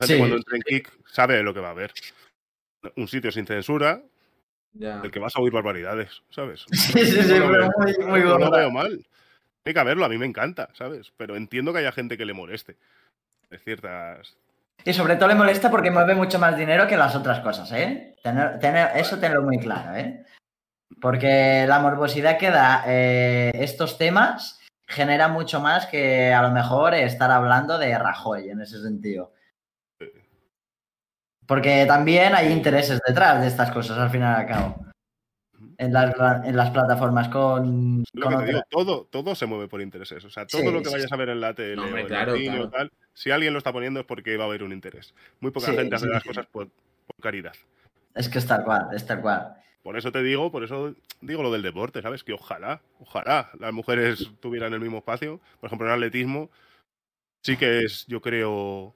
[0.00, 0.18] La gente Sí.
[0.18, 1.92] cuando entra en Kik sabe lo que va a ver.
[2.96, 4.00] Un sitio sin censura,
[4.78, 4.98] Ya.
[5.00, 6.64] del que vas a oír barbaridades, ¿sabes?
[6.72, 9.04] Sí, sí, sí, No lo pero muy, muy no lo veo mal.
[9.64, 11.12] Hay que verlo, a mí me encanta, ¿sabes?
[11.16, 12.76] Pero entiendo que haya gente que le moleste.
[13.50, 14.36] de ciertas.
[14.84, 18.14] Y sobre todo le molesta porque mueve mucho más dinero que las otras cosas, ¿eh?
[18.22, 20.24] Tener, tener- eso tenlo muy claro, ¿eh?
[21.00, 26.94] Porque la morbosidad que da eh, estos temas genera mucho más que a lo mejor
[26.94, 29.32] estar hablando de Rajoy en ese sentido.
[31.48, 34.84] Porque también hay intereses detrás de estas cosas, al fin y al cabo.
[35.78, 36.14] En las,
[36.44, 38.68] en las plataformas con, Lo con que te digo, otras.
[38.70, 40.24] todo, todo se mueve por intereses.
[40.24, 42.02] O sea, todo Sí, lo que sí, vayas a ver en la tele No, hombre,
[42.02, 42.64] o en claro, el cine claro.
[42.66, 45.14] o tal, si alguien lo está poniendo es porque va a haber un interés.
[45.40, 46.28] Muy poca Sí, gente hace sí, las sí.
[46.28, 47.54] cosas por, por caridad.
[48.14, 49.54] Es que es tal cual, es tal cual.
[49.82, 52.22] Por eso te digo, por eso digo lo del deporte, ¿sabes?
[52.24, 55.40] Que ojalá, ojalá las mujeres tuvieran el mismo espacio.
[55.60, 56.50] Por ejemplo, en atletismo
[57.42, 58.94] sí que es, yo creo,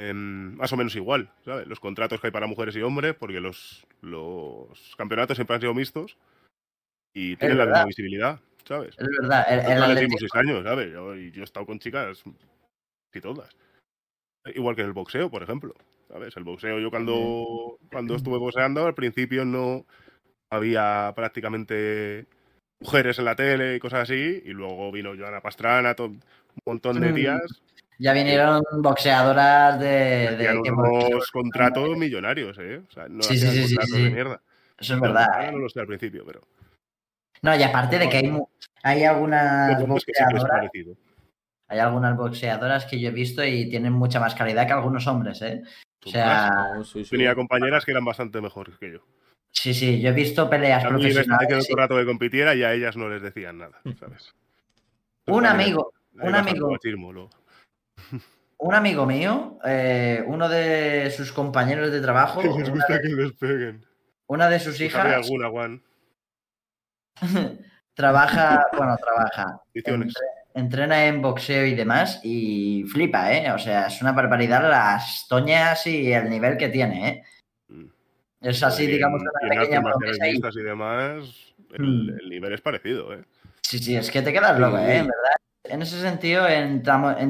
[0.00, 1.66] más o menos igual, ¿sabes?
[1.66, 5.74] Los contratos que hay para mujeres y hombres, porque los, los campeonatos siempre han sido
[5.74, 6.16] mixtos
[7.14, 8.94] y tienen la misma visibilidad, ¿sabes?
[8.96, 9.44] Es verdad.
[9.48, 10.92] El, el atletismo seis años, ¿sabes?
[10.92, 12.22] Yo, he estado con chicas
[13.12, 13.56] y todas.
[14.54, 15.74] Igual que en el boxeo, por ejemplo.
[16.08, 16.34] ¿Sabes?
[16.38, 19.84] El boxeo, yo cuando, cuando estuve boxeando, al principio no
[20.50, 22.26] había prácticamente
[22.80, 26.20] mujeres en la tele y cosas así, y luego vino Joana Pastrana, un
[26.64, 27.62] montón de Mm, tías,
[27.98, 30.36] Ya vinieron boxeadoras de.
[30.36, 32.82] de que- unos contratos millonarios, ¿eh?
[32.88, 34.40] O sea, no Sí, sí, sí, sí, de mierda.
[34.78, 35.26] Eso es verdad.
[35.32, 35.52] ahora ¿eh?
[35.52, 36.40] no lo sé al principio, pero
[37.42, 38.32] No, y aparte de que hay,
[38.84, 40.94] hay algunas que boxeadoras, parecido.
[41.66, 45.42] hay algunas boxeadoras que yo he visto y tienen mucha más calidad que algunos hombres,
[45.42, 45.62] ¿eh?
[46.06, 47.10] O sea, No, sí, sí.
[47.10, 49.00] Tenía compañeras que eran bastante mejores que yo.
[49.50, 51.48] sí, sí, yo he visto peleas A mí profesionales.
[51.48, 54.32] todo el rato que compitiera y a ellas no les decían nada, ¿sabes?
[55.26, 57.28] Un amigo, un amigo, machismo.
[58.58, 63.84] un amigo mío, eh, uno de sus compañeros de trabajo, una, que les peguen.
[64.26, 65.82] una de sus ¿Sabe hijas, alguna, Juan?
[67.94, 70.08] trabaja, bueno, trabaja, entre-
[70.54, 73.50] entrena en boxeo y demás y flipa, ¿eh?
[73.52, 77.22] O sea, es una barbaridad las toñas y el nivel que tiene, ¿eh?
[77.68, 77.86] Mm.
[78.40, 79.80] Es así, Y en- digamos, y una en pequeña
[80.54, 82.18] y demás, el, Mm.
[82.20, 83.24] el nivel es parecido, ¿eh?
[83.62, 84.98] Sí, sí, es que te quedas loco, ¿eh?
[84.98, 85.32] En verdad.
[85.68, 86.82] En ese sentido, en,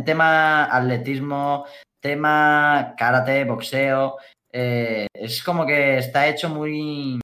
[0.04, 1.64] tema atletismo,
[2.00, 4.16] tema karate, boxeo,
[4.52, 7.20] eh, es como que está hecho muy...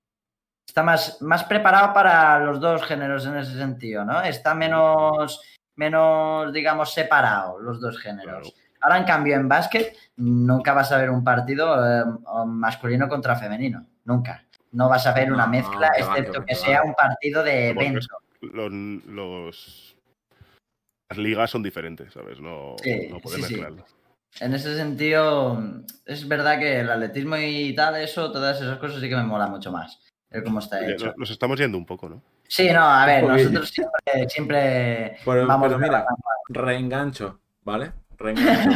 [0.69, 4.21] Está más, más preparado para los dos géneros en ese sentido, ¿no?
[4.23, 5.41] Está menos,
[5.77, 8.53] menos digamos, separado los dos géneros.
[8.53, 8.65] Claro.
[8.81, 12.05] Ahora, en cambio, en básquet, nunca vas a ver un partido eh,
[12.47, 13.87] masculino contra femenino.
[14.05, 14.45] Nunca.
[14.73, 18.01] No vas a ver una No, mezcla, va, excepto que sea un partido de evento.
[18.43, 19.94] los-
[21.09, 22.41] Las ligas son diferentes, ¿sabes?
[22.41, 23.53] No, Sí, no puedes sí, sí.
[23.55, 23.85] mezclarlo.
[24.41, 25.63] En ese sentido,
[26.07, 29.47] es verdad que el atletismo y tal, eso, todas esas cosas sí que me mola
[29.47, 30.01] mucho más.
[30.31, 31.07] El cómo está hecho.
[31.07, 32.21] nos, nos estamos yendo un poco, ¿no?
[32.49, 36.05] Sí, no, a ver, nosotros siempre, siempre Pero, vamos pero mira,
[36.49, 37.93] reengancho, ¿vale?
[38.19, 38.71] Reengancho.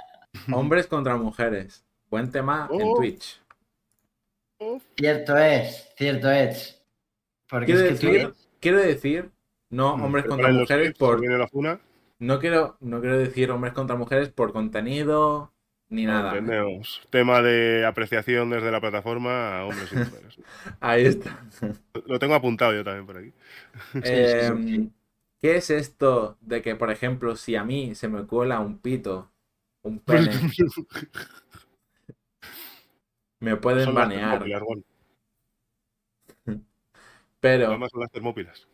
[0.52, 1.84] Hombres contra mujeres.
[2.10, 2.94] Buen tema en.
[2.94, 3.40] Twitch.
[4.96, 6.82] Cierto es, cierto es.
[7.48, 9.30] Porque Quiero es que decir, Twitch- quiero decir,
[9.74, 11.20] no Mm, hombres contra mujeres clips, por.
[11.20, 11.80] viene la funa.
[12.18, 15.52] No quiero, no quiero decir hombres contra mujeres por contenido
[15.88, 16.30] ni nada.
[16.30, 17.02] Entendemos.
[17.10, 20.38] Tema de apreciación desde la plataforma a hombres y mujeres.
[20.80, 21.38] Ahí está.
[22.06, 23.32] Lo tengo apuntado yo también por aquí.
[24.04, 24.90] Em,
[25.40, 29.30] ¿Qué es esto de que, por ejemplo, si a mí se me cuela un pito,
[29.82, 30.30] un pene,
[33.40, 34.44] me pueden banear?
[37.40, 38.66] Pero, Además son las termópilas.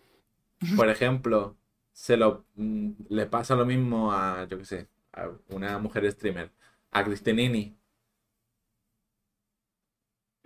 [0.75, 1.59] Por ejemplo,
[1.93, 6.53] se lo mm, le pasa lo mismo a, yo qué sé, a una mujer streamer,
[6.91, 7.77] a Cristinini.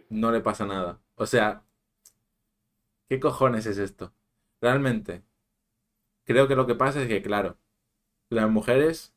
[0.08, 0.98] No le pasa nada.
[1.16, 1.62] O sea,
[3.08, 4.12] ¿qué cojones es esto?
[4.60, 5.24] Realmente,
[6.24, 7.58] creo que lo que pasa es que, claro,
[8.30, 9.14] las mujeres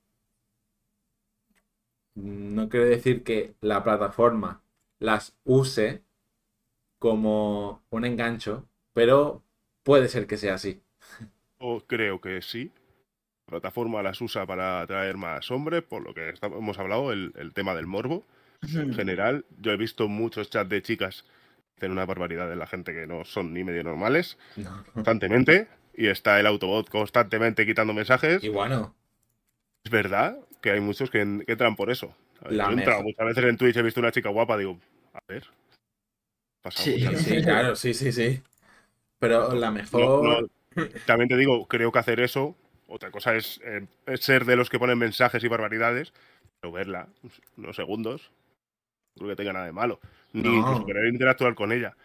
[2.16, 4.62] no quiere decir que la plataforma
[5.00, 6.04] las use
[7.00, 9.44] como un engancho, pero
[9.84, 10.84] puede ser que sea así.
[11.60, 12.72] O creo que sí.
[13.48, 17.54] La plataforma las usa para atraer más hombres, por lo que hemos hablado, el, el
[17.54, 18.24] tema del morbo.
[18.74, 22.68] En general, yo he visto muchos chats de chicas que hacen una barbaridad de la
[22.68, 24.84] gente que no son ni medio normales, No.
[24.94, 28.44] constantemente, y está el autobot constantemente quitando mensajes.
[28.44, 28.96] Y bueno,
[29.86, 32.14] Es verdad que hay muchos que, en- que entran por eso.
[32.42, 34.78] Ver, yo he entrado muchas veces en Twitch, he visto una chica guapa, digo,
[35.14, 35.46] a ver.
[36.72, 37.00] Sí.
[37.16, 38.42] sí, claro, sí, sí, sí.
[39.20, 40.24] Pero la No, mejor.
[40.42, 40.48] no,
[41.06, 42.56] también te digo, creo que hacer eso,
[42.88, 46.14] otra cosa es, eh, es ser de los que ponen mensajes y barbaridades,
[46.60, 47.08] pero verla
[47.58, 48.32] unos segundos,
[49.16, 50.00] no creo que tenga nada de malo.
[50.34, 50.54] Ni No.
[50.56, 51.96] incluso querer interactuar con ella.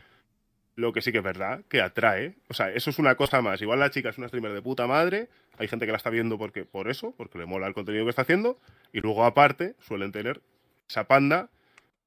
[0.75, 2.35] Lo que sí que es verdad, que atrae.
[2.49, 3.61] O sea, eso es una cosa más.
[3.61, 5.29] Igual la chica es una streamer de puta madre.
[5.59, 8.11] Hay gente que la está viendo porque, por eso, porque le mola el contenido que
[8.11, 8.59] está haciendo.
[8.91, 10.41] Y luego, aparte, suelen tener
[10.89, 11.51] esa panda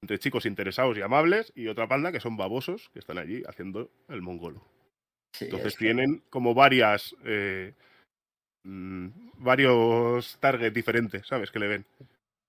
[0.02, 3.92] entre chicos interesados y amables y otra panda que son babosos que están allí haciendo
[4.10, 4.64] el mongolo.
[5.38, 7.16] Sí, Entonces es que- tienen como varias.
[7.26, 7.74] eh,
[8.64, 9.08] mm,
[9.38, 11.52] varios targets diferentes, ¿sabes?
[11.52, 11.86] Que le ven.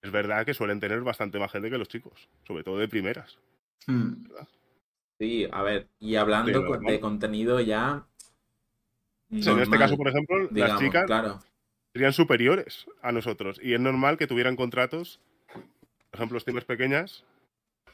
[0.03, 3.39] Es verdad que suelen tener bastante más gente que los chicos, sobre todo de primeras.
[3.87, 4.25] Hmm.
[5.19, 8.07] Sí, a ver, y hablando Sí, de contenido ya.
[9.31, 11.41] En este caso, por ejemplo, las chicas Claro.
[11.93, 13.59] serían superiores a nosotros.
[13.63, 15.19] Y es normal que tuvieran contratos,
[15.53, 15.65] por
[16.21, 17.25] ejemplo, streamers pequeñas,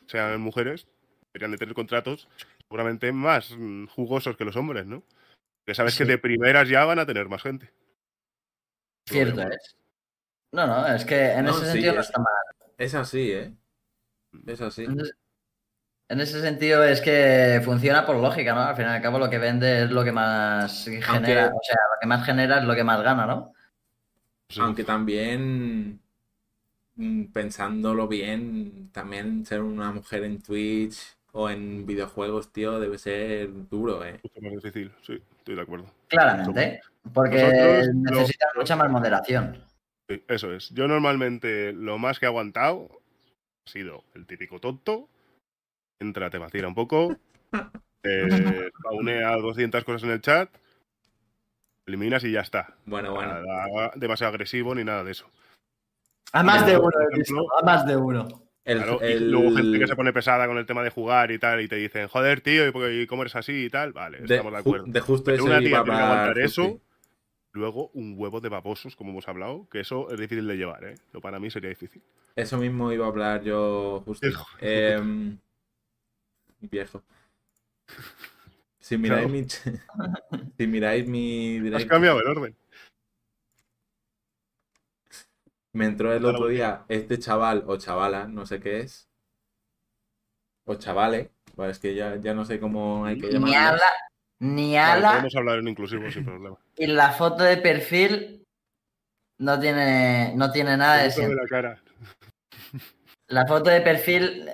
[0.07, 0.87] sean mujeres,
[1.33, 2.29] deberían de tener contratos
[2.73, 5.03] seguramente más mm, jugosos que los hombres, ¿no?
[5.67, 7.71] Que sabes que de primeras ya van a tener más gente.
[9.07, 9.77] Cierto es.
[10.53, 12.73] No, no, es que en No, ese sí, sentido no es- está mal.
[12.79, 13.55] Es así, ¿eh?
[14.47, 14.85] Es así.
[14.85, 15.13] En ese-
[16.09, 18.61] En ese sentido es que funciona por lógica, ¿no?
[18.63, 21.77] Al fin y al cabo lo que vende es lo que más genera, o sea,
[21.95, 23.55] lo que más genera es lo que más gana, ¿no?
[24.61, 26.01] Aunque también,
[26.97, 33.49] mm, pensándolo bien, también ser una mujer en Twitch o en videojuegos, tío, debe ser
[33.69, 34.21] duro, ¿eh?
[34.23, 35.87] Mucho más difícil, sí, estoy de acuerdo.
[36.09, 36.81] Claramente,
[37.13, 39.65] porque Nosotros lo- necesitan mucha más moderación.
[40.09, 40.71] Sí, eso es.
[40.71, 42.89] Yo normalmente lo más que he aguantado
[43.67, 45.09] ha sido el típico tonto.
[46.01, 47.17] Entra, te vacila un poco.
[48.05, 50.51] Eh, spawnea 200 cosas en el chat.
[51.87, 52.75] Eliminas y ya está.
[52.85, 53.35] Bueno, bueno.
[53.41, 55.31] Nada demasiado agresivo ni nada de eso.
[56.33, 58.42] A más de uno, he ejemplo, visto, a más de uno.
[58.65, 61.33] El, Claro, y el- luego gente que se pone pesada con el tema de jugar
[61.33, 63.93] y tal, y te dicen, joder, tío, ¿y, cómo eres así y tal?
[63.93, 64.85] Vale, de, estamos de acuerdo.
[64.87, 66.81] de justo Pero una tía tiene que aguantar eso.
[67.55, 70.95] Luego, un huevo de babosos, como hemos hablado, que eso es difícil de llevar, ¿eh?
[71.13, 72.01] Lo para mí sería difícil.
[72.35, 74.27] Eso mismo iba a hablar yo justo.
[74.61, 75.37] Em,
[76.61, 77.03] viejo.
[78.79, 79.29] Si miráis Claro.
[79.29, 79.47] mi
[80.59, 82.57] si miráis mi Has cambiado el orden.
[85.75, 89.09] Me entró el otro día este chaval o chavala, no sé qué es.
[90.65, 93.57] O chavale, pues es que ya, ya no sé cómo hay que Ni llamarlo.
[93.59, 93.87] ala,
[94.41, 96.57] ni Vale, ala, podemos hablar en inclusivo sin problema.
[96.77, 98.45] y la foto de perfil
[99.39, 101.83] no tiene, no tiene nada de Foto de la cara.
[103.29, 104.49] La foto de perfil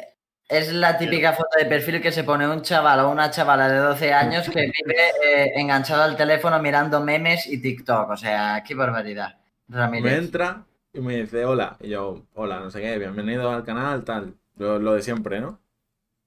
[0.49, 3.79] es la típica foto de perfil que se pone un chaval o una chavala de
[3.79, 8.09] 12 años que vive eh, enganchado al teléfono mirando memes y TikTok.
[8.11, 9.39] O sea, qué barbaridad.
[9.67, 10.13] Me Ramírez.
[10.17, 11.77] entra y me dice hola.
[11.81, 14.37] Y yo, hola, no sé qué, bienvenido al canal, tal.
[14.57, 15.61] Lo, lo de siempre, ¿no?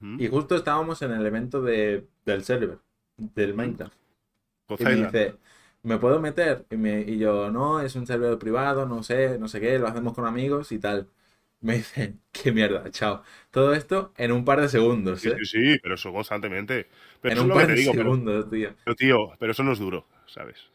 [0.01, 0.17] ¿Mm?
[0.17, 2.79] Y justo estábamos en el evento de, del server,
[3.17, 3.95] del Minecraft.
[4.77, 5.37] Y me dice,
[5.83, 6.65] ¿me puedo meter?
[6.71, 9.87] Y, me, y yo, no, es un servidor privado, no sé, no sé qué, lo
[9.87, 11.09] hacemos con amigos y tal.
[11.61, 13.23] Me dice, qué mierda, chao.
[13.51, 15.43] Todo esto en un par de segundos, Sí, ¿eh?
[15.43, 16.87] sí, sí, pero eso constantemente.
[17.21, 18.75] Pero En eso es un par de digo, pero, segundos, tío.
[18.83, 20.71] pero, tío, pero eso no es duro, ¿sabes?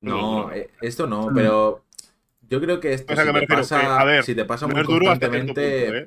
[0.00, 0.52] No, no.
[0.52, 1.34] eh, esto no, Mm.
[1.34, 1.83] pero
[2.54, 4.24] yo creo que esto, O sea, si que me te refiero pasa, que, a ver,
[4.24, 6.06] si te pasa muy es duro constantemente, punto, ¿eh?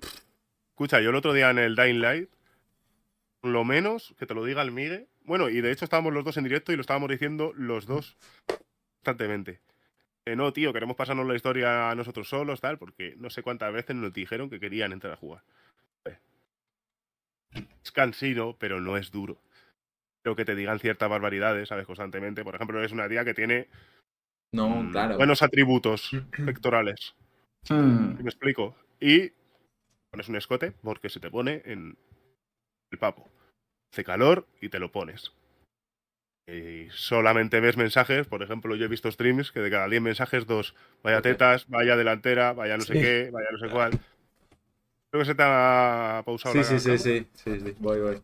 [0.69, 2.29] Escucha, yo el otro día en el Dying Light,
[3.43, 5.07] lo menos que te lo diga el Migue.
[5.23, 8.17] Bueno, y de hecho estábamos los dos en directo y lo estábamos diciendo los dos
[8.99, 9.59] constantemente.
[10.25, 13.73] Eh, no, tío, queremos pasarnos la historia a nosotros solos, tal, porque no sé cuántas
[13.73, 15.43] veces nos dijeron que querían entrar a jugar.
[17.83, 19.41] Es cansino, pero no es duro.
[20.21, 21.85] Creo que te digan ciertas barbaridades, ¿sabes?
[21.85, 22.43] Constantemente.
[22.43, 23.67] Por ejemplo, eres una tía que tiene
[24.53, 25.17] no, mm, claro.
[25.17, 26.11] buenos atributos
[26.45, 27.15] pectorales.
[27.69, 28.15] Hmm.
[28.21, 28.75] ¿Me explico?
[28.99, 29.31] Y
[30.11, 31.97] pones un escote porque se te pone en
[32.91, 33.27] el papo.
[33.93, 35.31] Hace calor y te lo pones.
[36.49, 40.45] Y solamente ves mensajes, por ejemplo, yo he visto streams que de cada 10 mensajes,
[40.45, 43.01] dos, vaya tetas, vaya delantera, vaya no sé Sí.
[43.01, 43.91] qué, vaya no sé cuál.
[45.11, 48.21] Creo que se te ha pausado Sí, la sí, sí, sí, sí, sí, voy, voy.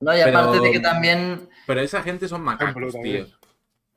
[0.00, 3.26] No, y Pero- aparte de que también Pero esa gente son macacos, tío.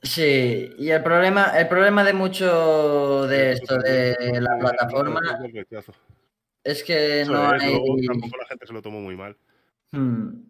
[0.02, 5.22] Sí, y el problema, el problema de mucho de esto, de la plataforma,
[6.64, 8.06] es que no es, hay...
[8.06, 9.36] tampoco la gente se lo tomó muy mal.
[9.92, 10.44] Hmm.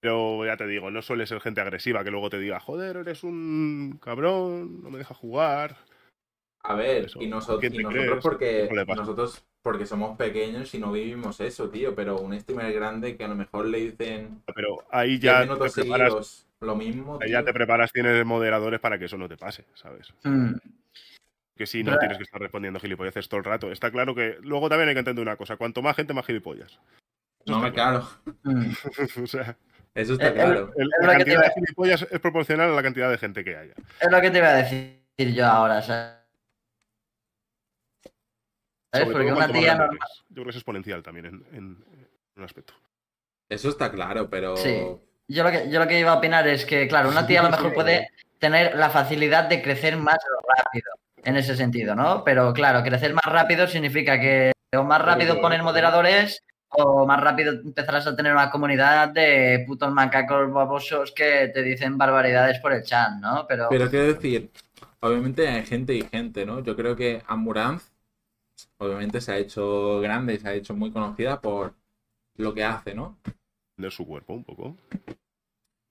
[0.00, 3.24] Pero ya te digo, no suele ser gente agresiva que luego te diga, joder, eres
[3.24, 5.76] un cabrón, no me dejas jugar.
[6.64, 7.20] A ver, Eso.
[7.20, 8.22] y, nosotros ¿Quién y te nosotros crees?
[8.22, 13.24] porque nosotros porque somos pequeños y no vivimos eso, tío, pero un streamer grande que
[13.24, 17.18] a lo mejor le dicen Pero ahí 10 ya te minutos preparas, seguidos lo mismo,
[17.20, 20.12] ahí ya te preparas, tienes moderadores para que eso no te pase, ¿sabes?
[20.22, 20.54] Hmm.
[21.56, 23.70] Que si no tienes que estar respondiendo gilipolleces todo el rato.
[23.70, 26.72] Está claro que luego también hay que entender una cosa, cuanto más gente, más gilipollas.
[27.44, 28.08] Eso No me claro,
[28.44, 28.70] Hmm.
[29.22, 29.56] o sea,
[29.94, 30.72] eso está Eh, eh, claro.
[30.76, 32.82] el- Es la lo que te cantidad iba de a- gilipollas es proporcional a la
[32.82, 33.74] cantidad de gente que haya.
[34.00, 36.16] Es lo que te iba a decir yo ahora, ¿sabes?
[38.94, 39.08] ¿Sabes?
[39.08, 39.98] Sobre Porque una tía normal...
[40.28, 42.06] Yo creo que es exponencial también en, en- en
[42.36, 42.74] un aspecto.
[43.48, 44.56] Eso está claro, pero.
[44.56, 44.80] Sí.
[45.32, 47.44] Yo lo, que, yo lo que iba a opinar es que, claro, una tía a
[47.44, 50.18] lo mejor puede tener la facilidad de crecer más
[50.56, 50.90] rápido
[51.24, 52.22] en ese sentido, ¿no?
[52.22, 57.52] Pero claro, crecer más rápido significa que o más rápido poner moderadores o más rápido
[57.52, 62.82] empezarás a tener una comunidad de putos macacos babosos que te dicen barbaridades por el
[62.82, 63.46] chat, ¿no?
[63.46, 64.50] Pero, Pero quiero decir,
[65.00, 66.60] obviamente hay gente y gente, ¿no?
[66.60, 67.90] Yo creo que Amuranz,
[68.78, 71.74] obviamente se ha hecho grande y se ha hecho muy conocida por
[72.36, 73.18] lo que hace, ¿no?
[73.76, 74.76] De su cuerpo un poco.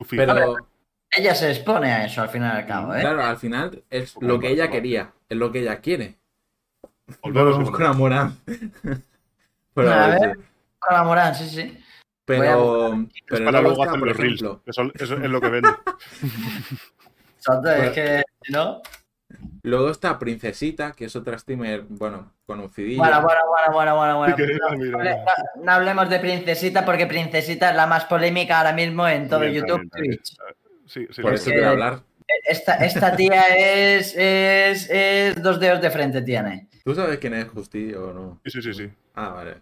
[0.10, 0.56] Pero,
[1.12, 3.02] ella se expone a eso al final y al cabo, ¿eh?
[3.02, 6.18] claro, al final es lo que ella quería, es lo que ella quiere.
[7.22, 8.36] Volvemos Vamos a- con Amuranz.
[9.74, 10.40] Pero, A ver.
[10.80, 11.78] Con la Morán, sí, sí.
[12.26, 14.44] pero, Es pero para luego por los reels.
[14.66, 15.70] eso es lo que vende.
[17.38, 18.82] Exacto, es que, ¿no?
[19.64, 22.98] Luego está Princesita, que es otra streamer, bueno, conocidilla.
[22.98, 23.40] Bueno, bueno,
[23.74, 24.36] bueno, bueno, bueno,
[24.98, 25.26] bueno.
[25.64, 29.90] No, hablemos de Princesita porque Princesita es la más polémica ahora mismo en todo YouTube,
[29.90, 29.90] Twitch.
[29.92, 30.20] también.
[30.86, 32.02] Sí, sí, Por eso quiero hablar.
[32.48, 36.70] Esta, esta tía es, es, es dos dedos de frente tiene.
[36.84, 38.40] ¿Tú sabes quién es Justi o no?
[38.46, 38.90] Sí, sí, sí, sí.
[39.14, 39.62] Ah, vale.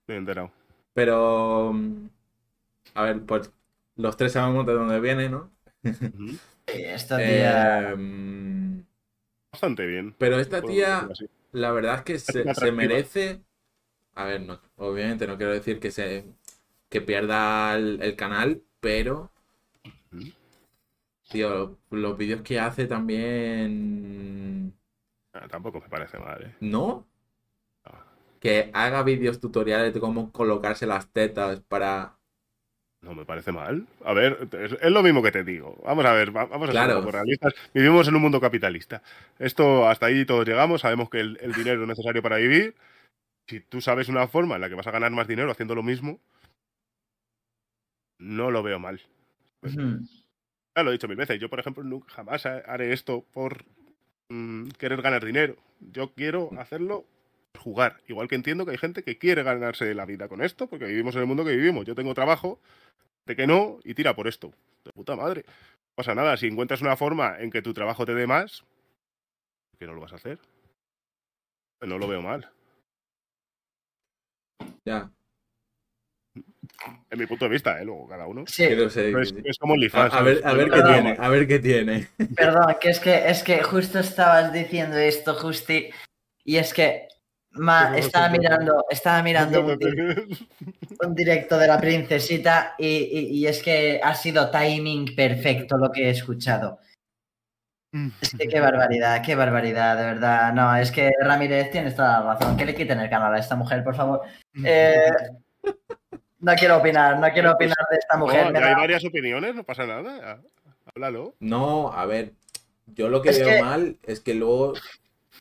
[0.00, 0.50] Estoy enterado.
[0.92, 1.72] Pero.
[1.72, 2.08] mm,
[2.94, 3.50] A ver, pues
[3.96, 5.50] los tres sabemos de dónde viene, ¿no?
[5.82, 7.90] Sí, esta tía.
[7.90, 8.82] Eh, mm,
[9.52, 10.14] Bastante bien.
[10.18, 11.08] pero esta tía,
[11.52, 12.18] la verdad es que
[12.54, 13.42] se, merece.
[14.14, 16.24] A ver, no, obviamente no quiero decir que se
[16.88, 19.30] que pierda el, el canal, pero.
[21.30, 24.76] Tío, los vídeos que hace también.
[25.32, 26.56] Ah, tampoco me parece mal, ¿eh?
[26.60, 27.06] ¿No?
[27.84, 28.04] Ah.
[28.40, 32.18] Que haga vídeos tutoriales de cómo colocarse las tetas para.
[33.02, 33.86] No me parece mal.
[34.04, 35.76] A ver, es, lo mismo que te digo.
[35.84, 37.54] Vamos a ver, va- vamos a ser un poco realistas.
[37.72, 39.02] Vivimos en un mundo capitalista.
[39.38, 42.74] Esto, hasta ahí todos llegamos, sabemos que el, el dinero es necesario para vivir.
[43.46, 45.82] Si tú sabes una forma en la que vas a ganar más dinero haciendo lo
[45.82, 46.20] mismo,
[48.18, 49.00] no lo veo mal.
[49.62, 50.00] Ujú.
[50.76, 51.40] Ya lo he dicho mil veces.
[51.40, 53.64] Yo, por ejemplo, nunca jamás ha- haré esto por
[54.28, 55.56] mm, querer ganar dinero.
[55.80, 57.04] Yo quiero hacerlo
[57.58, 58.00] jugar.
[58.06, 61.14] Igual que entiendo que hay gente que quiere ganarse la vida con esto, porque vivimos
[61.14, 61.84] en el mundo que vivimos.
[61.86, 62.60] Yo tengo trabajo,
[63.26, 64.52] de que no, y tira por esto.
[64.84, 65.44] De puta madre.
[65.46, 66.36] No pasa nada.
[66.36, 68.64] Si encuentras una forma en que tu trabajo te dé más,
[69.70, 70.38] ¿por qué no lo vas a hacer?
[71.82, 72.48] No lo veo mal.
[74.84, 75.10] Ya.
[77.10, 77.84] En mi punto de vista, ¿eh?
[77.84, 78.44] Luego cada uno.
[78.46, 80.14] Sí, Pero es, es como A, OnlyFans.
[80.14, 82.08] a ver, a ver qué tiene, a ver qué tiene.
[82.36, 85.90] perdón, que es que es que justo estabas diciendo esto, Justi,
[86.44, 87.08] y es que
[87.52, 90.36] ma, estaba mirando, estaba mirando un, di-
[91.04, 95.90] un directo de la princesita y, y- y es que ha sido timing perfecto lo
[95.90, 96.78] que he escuchado.
[98.22, 100.52] Es que qué barbaridad, qué barbaridad, de verdad.
[100.54, 102.56] No, es que Ramírez tienes toda la razón.
[102.56, 104.20] Que le quiten el canal a esta mujer, por favor.
[104.64, 105.10] Eh,
[106.38, 108.46] no quiero opinar, no quiero opinar de esta mujer.
[108.46, 110.40] No, me ya hay da- varias opiniones, no pasa nada.
[110.86, 111.34] Háblalo.
[111.40, 112.32] No, a ver,
[112.86, 114.74] yo lo que Es veo que- mal es que luego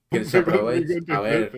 [0.09, 0.99] que se aproveche.
[1.13, 1.51] A ver,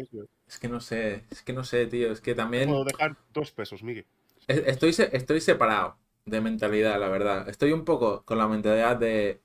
[0.52, 3.52] es que no sé, es que no sé, tío, es que también Puedo dejar dos
[3.52, 4.06] pesos, Miguel.
[4.48, 7.50] es- estoy, estoy separado de mentalidad, la verdad.
[7.50, 9.42] Estoy un poco con la mentalidad de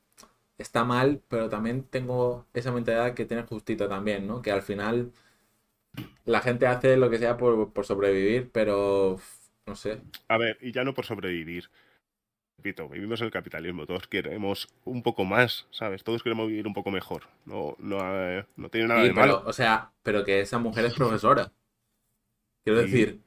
[0.59, 4.43] está mal, pero también tengo esa mentalidad que tiene Justito también, ¿no?
[4.43, 5.13] Que al final
[6.25, 9.19] la gente hace lo que sea por, por sobrevivir, pero
[9.67, 10.01] no sé.
[10.29, 11.71] A ver, y ya no por sobrevivir.
[12.59, 16.03] Repito, vivimos en el capitalismo, todos queremos un poco más, ¿sabes?
[16.03, 17.25] Todos queremos vivir un poco mejor.
[17.45, 19.43] No, no, eh, no tiene nada Sí, de pero, malo.
[19.47, 21.53] o sea, pero que esa mujer es profesora.
[22.65, 22.91] Quiero Sí.
[22.91, 23.21] decir,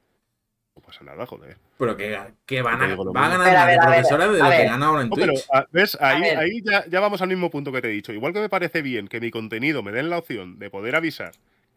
[0.76, 1.58] No pasa nada, joder.
[1.78, 4.28] pero que, que van a, va a ganar A más ver, de a ver, profesora
[4.28, 5.46] de lo que gana ahora en No, pero, Twitch.
[5.52, 5.96] ah, ¿ves?
[6.00, 8.12] Ahí, ahí ya, ya vamos al mismo punto que te he dicho.
[8.12, 11.32] Igual que me parece bien que mi contenido me den la opción de poder avisar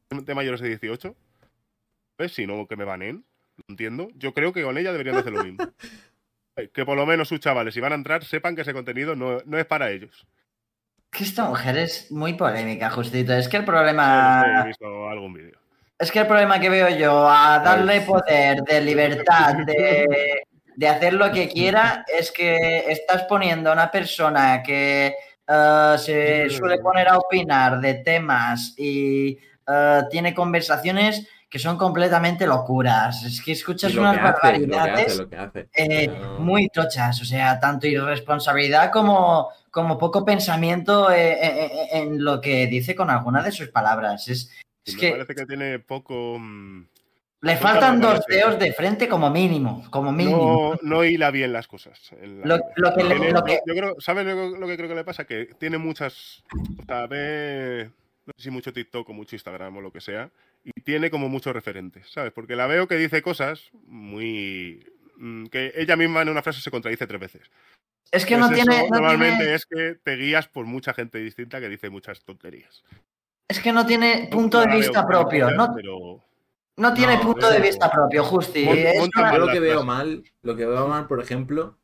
[0.10, 1.16] de mayores de 18,
[2.18, 2.34] ¿ves?
[2.34, 3.26] Si no, que me banen.
[3.58, 4.08] Lo entiendo.
[4.16, 5.58] Yo creo que con ella deberían hacer lo mismo.
[6.56, 9.16] Eh, Que por lo menos sus chavales, si van a entrar, sepan que ese contenido
[9.16, 10.26] no, no es para ellos.
[11.12, 13.34] Que esta mujer es muy polémica, Justito.
[13.34, 14.62] Es que el No sé, problema.
[14.64, 15.60] he visto algún vídeo.
[16.00, 20.42] Es que el problema que veo yo a darle poder de libertad, de,
[20.76, 25.14] de hacer lo que quiera, es que estás poniendo a una persona que
[25.48, 32.48] eh, se suele poner a opinar de temas y eh, tiene conversaciones que son completamente
[32.48, 33.22] locuras.
[33.26, 35.22] Es que escuchas unas barbaridades
[35.76, 36.10] eh,
[36.40, 42.66] muy tochas, o sea, tanto irresponsabilidad como, como poco pensamiento eh, eh, en lo que
[42.66, 44.28] dice con alguna de sus palabras.
[44.30, 44.50] Es,
[44.84, 46.38] es me que parece que tiene poco.
[46.40, 46.88] mm,
[47.42, 50.74] le faltan dos dedos de frente como mínimo, como mínimo.
[50.82, 52.00] No, no hila bien las cosas.
[52.44, 54.96] Lo- lo que le- Tiene- lo que- Yo creo, ¿sabes lo, lo que creo que
[54.96, 55.26] le pasa?
[55.26, 56.44] Que tiene muchas.
[56.80, 57.92] O sea, ve.
[58.26, 60.32] No sé si mucho TikTok o mucho Instagram o lo que sea.
[60.64, 62.32] Y tiene como muchos referentes, ¿sabes?
[62.32, 64.86] Porque la veo que dice cosas muy.
[65.18, 67.52] mm, que ella misma en una frase se contradice tres veces.
[68.12, 70.94] Es que Pues no eso tiene, no normalmente tiene- es que te guías por mucha
[70.94, 72.84] gente distinta que dice muchas tonterías.
[73.48, 75.52] es que no tiene punto No de vista propio.
[75.52, 76.24] No, pero
[76.78, 78.66] no tiene No, punto de vista propio, Justi.
[78.66, 81.78] Yo lo que veo mal, lo que veo mal, por ejemplo,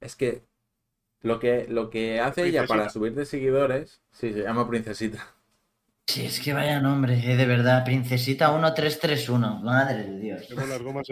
[0.00, 0.44] es que
[1.22, 5.34] lo que, lo que hace ella para subir de seguidores, sí, se llama princesita.
[6.06, 7.84] Sí, es que vaya nombre, eh, de verdad.
[7.84, 9.60] Princesita 1331.
[9.62, 10.48] Madre de Dios.
[10.50, 11.06] las gomas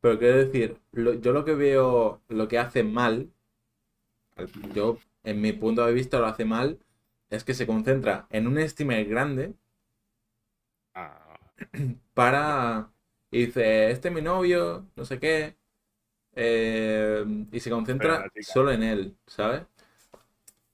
[0.00, 3.30] Pero quiero decir, lo- yo lo que veo, lo que hace mal,
[4.36, 6.80] al- yo en mi punto de vista lo hace mal,
[7.30, 9.54] es que se concentra en un streamer grande
[10.94, 11.38] Ah,
[12.14, 12.90] para...
[13.32, 15.56] Y dice, este es mi novio, no sé qué.
[16.34, 19.62] eh, y se concentra solo en él, ¿sabes?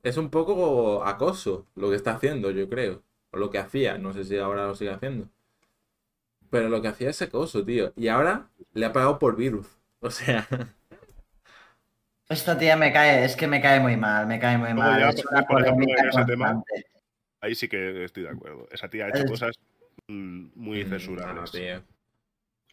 [0.06, 3.02] Es un poco acoso lo que está haciendo, yo creo.
[3.32, 5.28] O lo que hacía, no sé si ahora lo sigue haciendo.
[6.50, 7.92] Pero lo que hacía es acoso, tío.
[7.96, 9.66] Y ahora le ha pagado por virus.
[10.00, 10.46] O sea,
[12.28, 15.00] Esta tía me cae, es que me cae muy mal, me cae muy mal.
[15.00, 16.62] ya, es una por ejemplo, polémica en ese tema,
[17.40, 18.68] ahí sí que estoy de acuerdo.
[18.70, 19.56] Esa tía ha hecho Es- cosas
[20.08, 21.50] mm, muy no, censurables.
[21.52, 21.95] tío.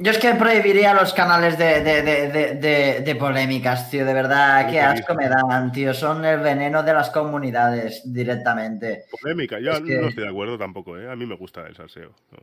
[0.03, 4.05] Yo es que prohibiría los canales de, de, de, de, de- de polémicas, tío.
[4.05, 5.93] De verdad, qué asco me dan, tío.
[5.93, 9.05] Son el veneno de las comunidades directamente.
[9.21, 11.09] Polémica, yo Es que- no estoy de acuerdo tampoco, ¿eh?
[11.09, 12.09] A mí me gusta el salseo.
[12.31, 12.38] No,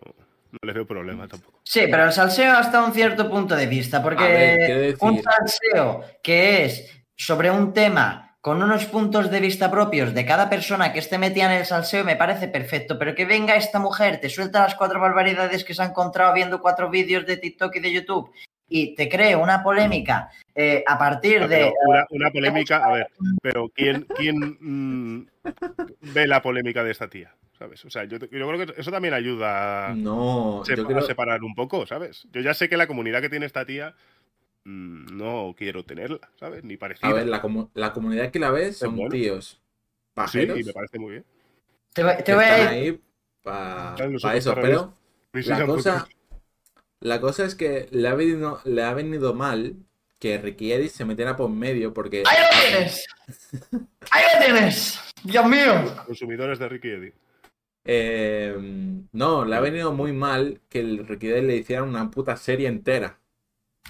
[0.52, 1.60] no le veo problema tampoco.
[1.62, 6.64] Sí, pero el salseo hasta un cierto punto de vista, porque ver, un salseo que
[6.64, 11.18] es sobre un tema con unos puntos de vista propios de cada persona que esté
[11.18, 14.74] metida en el salseo me parece perfecto, pero que venga esta mujer, te suelta las
[14.74, 18.30] cuatro barbaridades que se ha encontrado viendo cuatro vídeos de TikTok y de YouTube
[18.72, 21.72] y te cree una polémica eh, a partir Ah, de...
[21.86, 23.08] una, una polémica, a ver,
[23.42, 25.26] pero ¿quién, quién mm,
[26.14, 27.34] ve la polémica de esta tía?
[27.58, 27.84] ¿Sabes?
[27.84, 31.02] O sea, yo, yo creo que eso también ayuda a, No, sepa- yo a creo...
[31.02, 32.26] separar un poco, ¿sabes?
[32.32, 33.94] Yo ya sé que la comunidad que tiene esta tía
[34.70, 36.64] no quiero tenerla, ¿sabes?
[36.64, 37.08] Ni parecida.
[37.08, 39.10] A ver, la, comu- la comunidad que la ves son bueno.
[39.10, 39.60] tíos sí,
[40.14, 41.24] pajeros y me parece muy bien.
[41.92, 42.68] Te, te voy a ir...
[42.68, 43.00] ahí
[43.42, 43.96] para
[44.34, 44.94] eso, pero
[45.32, 46.08] la cosa,
[47.00, 49.76] la cosa es que le ha venido, le ha venido mal
[50.18, 53.06] que Ricky Edith se metiera por medio porque ¡Ahí lo tienes!
[54.10, 55.00] ¡Ahí lo tienes!
[55.24, 55.72] ¡Dios mío!
[56.06, 57.12] Consumidores de Ricky Eddy.
[57.84, 58.54] eh,
[59.12, 62.68] no, le ha venido muy mal que el Ricky Edith le hiciera una puta serie
[62.68, 63.19] entera.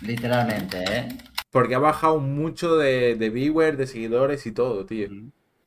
[0.02, 1.08] Literalmente, ¿eh?
[1.50, 5.08] Porque ha bajado mucho de, de viewers, de seguidores y todo, tío.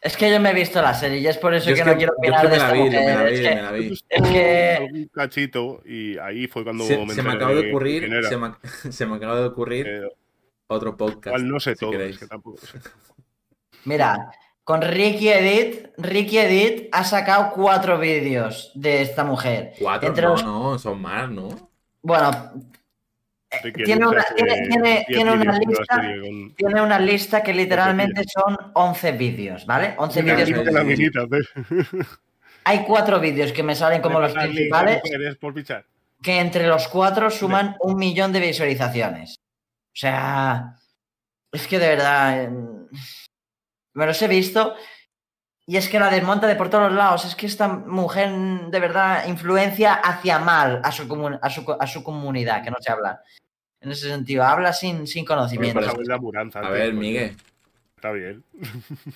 [0.02, 1.86] Es que yo me he visto la serie y es por eso Yo que, es
[1.88, 3.16] no que- quiero opinar que de me la esta vi, me mujer.
[3.16, 3.94] la vi, es que- me la vi.
[4.10, 8.10] Es que- algún cachito y ahí fue cuando Se, me se me acaba de ocurrir,
[8.28, 8.52] se me,
[8.92, 10.02] se me acaba de ocurrir Eh,
[10.68, 11.28] otro podcast.
[11.38, 12.16] igual no sé si todo, queréis.
[12.16, 12.80] es que tampoco sé.
[13.86, 14.32] Mira,
[14.64, 19.74] con Ricky Edit, Ricky Edit ha sacado cuatro vídeos de esta mujer.
[19.80, 21.70] Cuatro, Entre no, los- no, son más, ¿no?
[22.02, 22.54] Bueno,
[23.86, 25.96] tiene, una, tiene, tiene- 10 tiene una lista.
[25.98, 29.96] con- Tiene una lista que literalmente son 11 vídeos, ¿vale?
[29.98, 30.68] 11 Mira, vídeos.
[30.68, 31.44] ¿eh?
[32.66, 35.02] Hay cuatro vídeos que me salen como los principales,
[35.40, 35.54] por
[36.24, 39.36] que entre los cuatro suman un millón de visualizaciones.
[39.36, 40.78] O sea,
[41.52, 42.50] es que de verdad, eh,
[43.94, 44.76] me los he visto
[45.66, 47.26] y es que la desmonta de por todos los lados.
[47.26, 51.04] Es que esta mujer de verdad influencia hacia mal a su,
[51.42, 53.22] a su, a su comunidad, que no se habla.
[53.84, 55.80] En ese sentido, habla sin, sin conocimiento.
[56.56, 56.94] A ver.
[56.94, 57.36] Miguel,
[57.98, 58.44] Está bien.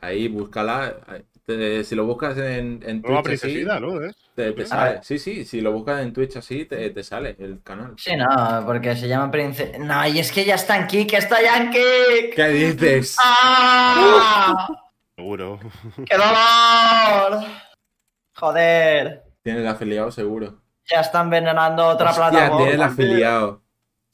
[0.00, 0.96] ahí búscala.
[1.44, 4.02] te- si lo buscas en, en Nueva Twitch así, ¿no?
[4.02, 4.16] ¿Es?
[4.34, 4.68] te, te ¿Sí?
[4.68, 5.00] sale.
[5.02, 7.94] Sí, sí, si lo buscas en Twitch así, te, te sale el canal.
[7.98, 9.78] Sí, no, porque se llama Prince.
[9.78, 12.34] No, y es que ya está en Kick, está ya en Kick.
[12.34, 13.16] ¿Qué dices?
[13.22, 14.66] ¡Ah!
[15.16, 15.60] Seguro.
[16.06, 17.44] ¡Qué dolor!
[18.34, 19.22] Joder.
[19.42, 20.63] Tienes el afiliado seguro.
[20.90, 22.56] Ya está envenenando otra Hostia, plataforma.
[22.58, 23.62] tiene el afiliado.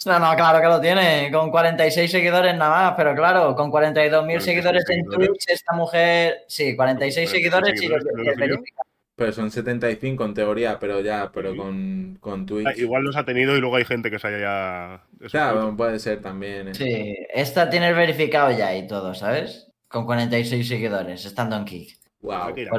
[0.06, 1.30] No, no, claro que lo tiene.
[1.32, 5.04] Con 46 seguidores nada más, pero claro, con 42.000 46 seguidores en.
[5.04, 6.44] Twitch, esta mujer.
[6.48, 8.54] Sí, 46 46 seguidores y seguidores, los- ¿no y lo el afilió?
[8.56, 8.86] verificado.
[9.16, 11.58] Pero son 75 en teoría, pero ya, pero Sí.
[11.58, 12.78] con, con Ah, Twitch.
[12.78, 15.28] Igual los ha tenido y luego hay gente que se haya ya.
[15.28, 16.68] Claro, puede ser también.
[16.68, 16.74] eh.
[16.74, 19.66] Sí, esta tiene el verificado ya y todo, ¿sabes?
[19.88, 21.99] Con 46 seguidores, estando en Kick.
[22.22, 22.54] Wow.
[22.54, 22.70] Ya.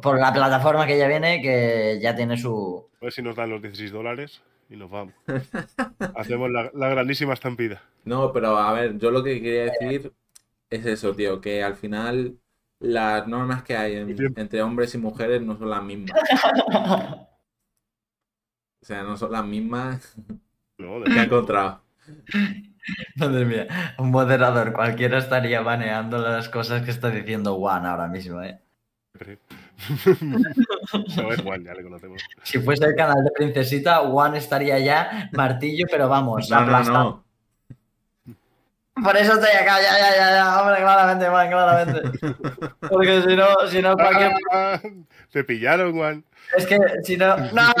[0.00, 2.88] Por, la plataforma que ya viene, que ya tiene su.
[3.00, 5.14] A ver si nos dan los 16 dólares y nos vamos.
[6.16, 7.82] Hacemos la, la grandísima estampida.
[8.04, 10.12] No, pero a ver, yo lo que quería decir
[10.70, 12.38] es eso, tío, que al final
[12.78, 16.12] las normas que hay en- entre hombres y mujeres no son las mismas.
[18.82, 20.14] O sea, no son las mismas
[20.78, 21.02] ¿no?
[21.02, 21.82] que he De- encontrado.
[23.16, 23.66] Madre mía,
[23.98, 28.60] un moderador cualquiera estaría baneando las cosas que está diciendo Juan ahora mismo, ¿eh?
[29.16, 29.38] Pre.
[31.16, 32.22] no es Juan, ya le conocemos.
[32.42, 37.04] Si fuese el canal de Princesita, Juan estaría ya martillo, pero vamos, No, aplastado.
[37.04, 39.02] no.
[39.02, 42.18] Por eso estoy acá, ya, ya, ya, ya, hombre, claramente, Juan, claramente.
[42.88, 44.32] Porque si no, si no, cualquier...
[44.50, 44.80] Ah,
[45.32, 46.24] Te pillaron, Juan.
[46.56, 47.36] Es que si no...
[47.36, 47.72] ¡No!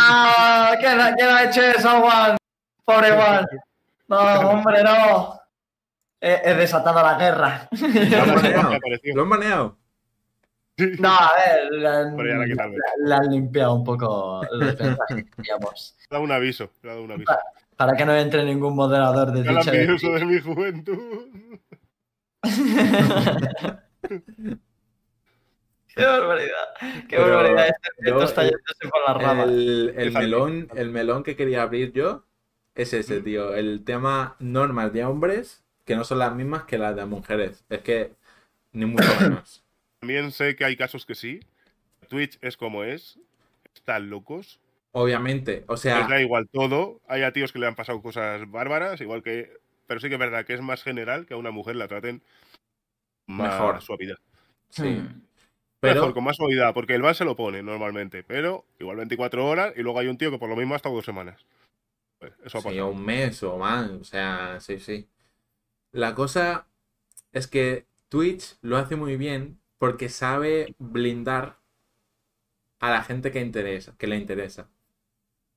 [0.78, 2.36] ¿Quién, ha- quién ha hecho eso, Juan?
[2.84, 3.46] Pobre Juan.
[4.08, 4.18] No,
[4.50, 5.40] hombre, no.
[6.20, 7.68] He, he desatado la guerra.
[7.70, 8.78] Lo han baneado.
[9.14, 9.76] Lo han baneado.
[10.98, 12.74] No, a ver, le han, Pero ya la quitan.
[13.04, 15.96] le han limpiado un poco los mensajes, digamos.
[15.98, 16.70] Le he dado un aviso.
[16.82, 17.32] Le he dado un aviso.
[17.76, 19.66] Para que no entre ningún moderador de El Twitch.
[19.68, 21.28] envidioso de mi juventud.
[25.94, 26.74] Qué barbaridad.
[27.08, 27.66] Qué Pero barbaridad.
[27.68, 29.48] Este yo, objeto está yéndose por las ramas.
[29.48, 32.24] El, el melón, el melón que quería abrir yo
[32.74, 33.54] es ese, tío.
[33.54, 37.64] El tema normas de hombres que no son las mismas que las de mujeres.
[37.70, 38.12] Es que
[38.72, 39.64] ni mucho menos.
[40.06, 41.40] También sé que hay casos que sí.
[42.08, 43.18] Twitch es como es.
[43.74, 44.60] Están locos.
[44.92, 47.00] Obviamente, o Les sea, da igual todo.
[47.08, 49.58] Hay a tíos que le han pasado cosas bárbaras, igual que.
[49.88, 52.22] Pero sí que es verdad que es más general que a una mujer la traten
[53.26, 53.82] más Mejor.
[53.82, 54.16] suavidad.
[54.70, 54.84] sí.
[54.84, 55.22] Hmm.
[55.82, 59.44] Mejor, Pero, con más suavidad, porque el ban se lo pone normalmente, pero igual 24
[59.44, 61.44] horas y luego hay un tío que por lo mismo ha estado dos semanas.
[62.20, 65.08] Pues eso ha sí, un mes o más, o sea, sí, sí.
[65.90, 66.68] La cosa
[67.32, 71.58] es que Twitch lo hace muy bien porque sabe blindar
[72.80, 74.68] a la gente que interesa, que le interesa.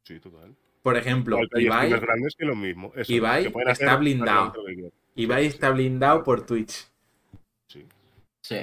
[0.04, 0.56] Sí, total.
[0.82, 2.92] Por ejemplo, hay Ibai, streamers grandes que lo mismo.
[2.96, 4.54] Eso, Ibai que está hacer blindado.
[5.16, 6.88] Ibai está blindado por Twitch.
[7.68, 7.86] Sí.
[8.42, 8.58] Sí.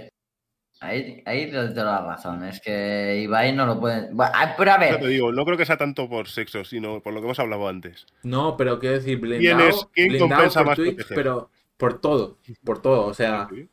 [0.80, 2.44] Ahí, ahí te doy la razón.
[2.44, 4.12] Es que Ibai no lo puede.
[4.12, 5.06] Bueno, ah, pero a te ver.
[5.06, 8.06] digo, no creo que sea tanto por sexo, sino por lo que hemos hablado antes.
[8.22, 11.14] No, pero quiero decir, ¿Quién blindado, es- quién blindado compensa por más Twitch, proteger?
[11.14, 13.06] pero por todo, por todo.
[13.06, 13.68] O sea, Sí.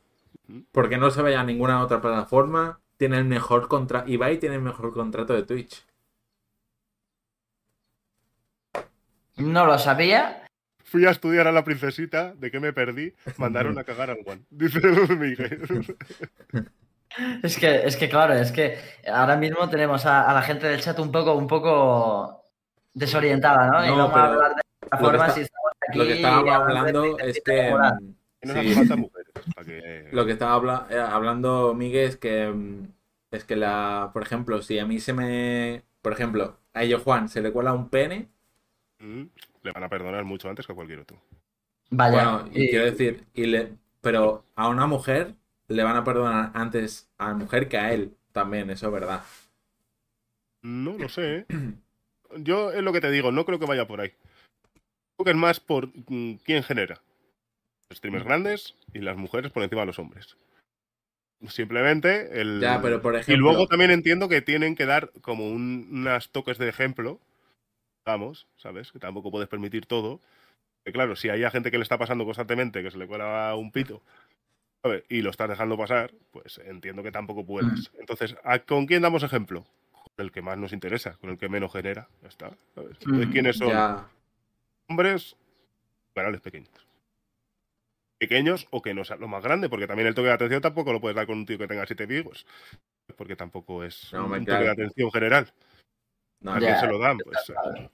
[0.71, 2.79] Porque no se vaya a ninguna otra plataforma.
[2.97, 4.09] Tiene el mejor contrato.
[4.09, 5.85] Ibai tiene el mejor contrato de Twitch.
[9.37, 10.43] No lo sabía.
[10.83, 13.13] Fui a estudiar a la princesita, ¿de qué me perdí?
[13.37, 14.45] Mandaron a cagar al Juan.
[14.49, 14.79] Dice
[15.15, 15.95] Miguel.
[17.43, 20.81] Es que, es que claro, es que ahora mismo tenemos a, a la gente del
[20.81, 22.43] chat un poco, un poco
[22.91, 23.85] desorientada, ¿no?
[23.85, 25.97] y No, vamos a pero hablar de plataformas está- y estamos aquí.
[25.99, 27.71] Lo que estábamos hablando es que.
[27.71, 29.22] Mm, Que nos sí, hace falta mujeres.
[29.65, 32.87] Que- Lo que estaba habla- eh, hablando Miguel es que mm,
[33.31, 37.29] es que la, por ejemplo, si a mí se me, por ejemplo, a ello Juan
[37.29, 38.29] se le cuela un pene,
[38.99, 39.23] Mm,
[39.63, 41.17] Le van a perdonar mucho antes que a cualquier otro.
[41.89, 42.37] Vaya.
[42.37, 45.35] bueno, y y- quiero decir, y le, pero a una mujer
[45.67, 49.23] le van a perdonar antes a la mujer que a él, también, eso es verdad.
[50.61, 51.39] No lo sé.
[51.39, 51.45] ¿eh?
[52.37, 54.09] Yo es lo que te digo, no creo que vaya por ahí.
[55.15, 57.01] Creo que es más por mm, quién genera.
[57.89, 60.37] Los streamers grandes y las mujeres por encima de los hombres.
[61.49, 62.59] Simplemente el.
[62.61, 66.57] Ya, pero por Y luego también entiendo que tienen que dar como un, unas toques
[66.57, 67.19] de ejemplo.
[68.05, 68.91] Vamos, ¿sabes?
[68.91, 70.19] Que tampoco puedes permitir todo.
[70.85, 73.55] Que claro, si hay a gente que le está pasando constantemente, que se le cuela
[73.55, 74.01] un pito,
[74.83, 75.03] ¿sabes?
[75.09, 77.91] Y lo estás dejando pasar, pues entiendo que tampoco puedes.
[77.99, 79.65] Entonces, ¿a- ¿con quién damos ejemplo?
[79.91, 82.07] Con el que más nos interesa, con el que menos genera.
[82.21, 82.51] Ya está.
[82.75, 82.97] ¿sabes?
[83.01, 83.69] Entonces, Mm, ¿quiénes son?
[83.69, 84.09] ya,
[84.89, 85.35] Hombres,
[86.13, 86.87] canales pequeños.
[88.27, 90.93] Pequeños o que no sea lo más grande, porque también el toque de atención tampoco
[90.93, 92.45] lo puedes dar con un tío que tenga siete amigos.
[93.17, 95.51] Porque tampoco es No, un toque de atención general.
[96.39, 96.59] no, ¿A no.
[96.61, 97.17] quién Ya, se lo dan?
[97.17, 97.91] Pues claro.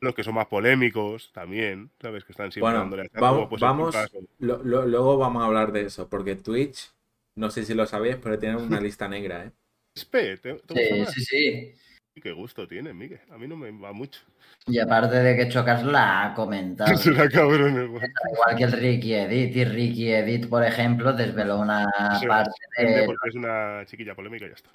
[0.00, 2.24] los que son más polémicos también, ¿sabes?
[2.24, 4.18] Que están siempre Bueno, dándole a vamos- pues, vamos- caso.
[4.38, 6.90] Lo- lo- luego vamos a hablar de eso, porque Twitch,
[7.36, 9.52] no sé si lo sabéis, pero tiene una lista negra, ¿eh?
[9.94, 11.74] Espe, ¿te, te gusta Sí, sí, sí.
[12.22, 13.20] Qué gusto tiene, Miguel.
[13.30, 14.20] A mí no me va mucho.
[14.66, 16.96] Y aparte de que Chocas la ha comentado.
[16.96, 18.10] Será cabrón el Juan.
[18.32, 19.54] Igual que el Ricky Edit.
[19.54, 21.86] Y Ricky Edit, por ejemplo, desveló una
[22.26, 23.04] parte de.
[23.04, 24.70] Porque es una chiquilla polémica y ya está.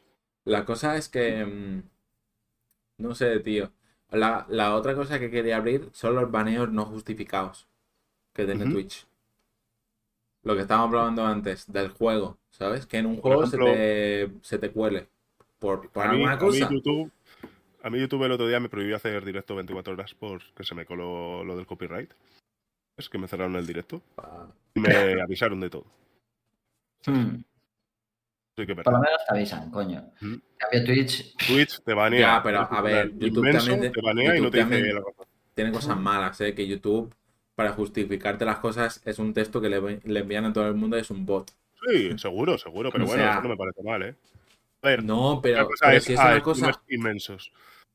[0.46, 1.44] La cosa es que.
[1.46, 1.82] mm,
[3.00, 3.72] No sé, tío.
[4.12, 7.68] La, la otra cosa que quería abrir son los baneos no justificados
[8.34, 8.66] que tiene.
[8.72, 9.08] Twitch.
[10.44, 12.86] Lo que estábamos hablando antes, del juego, ¿sabes?
[12.86, 15.08] Que en un Por juego ejemplo- se, te, se te cuele.
[15.60, 16.70] Por, por a, mí, alguna a mí cosa.
[16.74, 17.12] YouTube,
[17.84, 20.86] a mí YouTube el otro día me prohibió hacer directo 24 horas porque se me
[20.86, 22.12] coló lo del copyright.
[22.98, 24.90] Es que me cerraron el directo Ah, y me
[25.22, 25.86] avisaron de todo.
[27.06, 27.38] Hmm,
[28.56, 30.04] que Por lo menos te avisan, coño.
[30.22, 30.34] Mm.
[30.34, 31.36] En cambio, Twitch.
[31.48, 32.20] Twitch te banea.
[32.20, 34.96] Ya, pero, a ver, YouTube inmenso, también te- te banea y no te dice también-
[34.96, 35.26] la razón.
[35.56, 36.54] Tiene cosas malas, ¿eh?
[36.54, 37.14] Que YouTube,
[37.56, 40.96] para justificarte las cosas, es un texto que le, le envían a todo el mundo,
[40.98, 41.52] es un bot.
[41.90, 44.16] Sí, seguro, seguro, pero O bueno, sea- eso no me parece mal, ¿eh?
[44.84, 46.72] A ver, No, pero, cosa pero es si es una cosa.
[46.74, 47.52] streamers inmensos.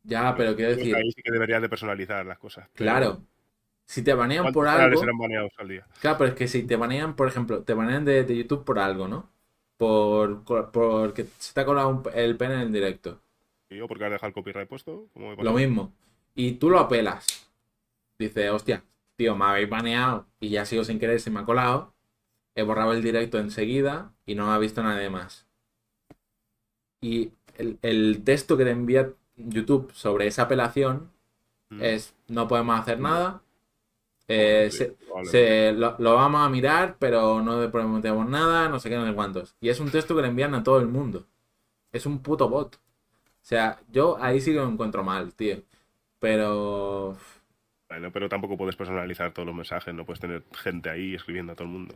[0.07, 2.69] Ya, pero quiero decir, ahí sí que deberías de personalizar las cosas.
[2.75, 3.21] Pero claro.
[3.87, 5.01] Si te banean ¿Cuántos por algo.
[5.01, 5.87] serán baneados al día?
[6.01, 8.79] Claro, pero es que si te banean, por ejemplo, te banean de, de YouTube por
[8.79, 9.31] algo, ¿no?
[9.77, 13.21] por, por- porque se te ha colado un- el pene en el directo.
[13.71, 15.09] ¿Y yo por qué has dejado el copyright puesto?
[15.13, 15.43] ¿Cómo me?
[15.45, 15.93] Lo mismo.
[16.35, 17.27] Y tú lo apelas.
[18.19, 18.85] Dice, hostia,
[19.17, 21.93] tío, me habéis baneado y ya sigo sin querer, se me ha colado.
[22.55, 25.47] He borrado el directo enseguida y no ha visto nadie más.
[27.01, 31.11] Y el, el texto que te envía YouTube sobre esa apelación
[31.69, 31.83] Mm.
[31.83, 33.43] es, no podemos hacer nada.
[34.29, 35.27] eh, Sí, se- vale.
[35.29, 39.07] se- lo, lo vamos a mirar, pero no le prometemos nada, no sé qué, no
[39.07, 39.55] sé cuántos.
[39.61, 41.27] Y es un texto que le envían a todo el mundo.
[41.93, 42.77] Es un puto bot.
[42.77, 42.79] O
[43.43, 45.59] sea, yo ahí sí que lo encuentro mal, tío.
[46.19, 47.17] Pero.
[47.89, 51.55] Bueno, pero tampoco puedes personalizar todos los mensajes, no puedes tener gente ahí escribiendo a
[51.57, 51.95] todo el mundo.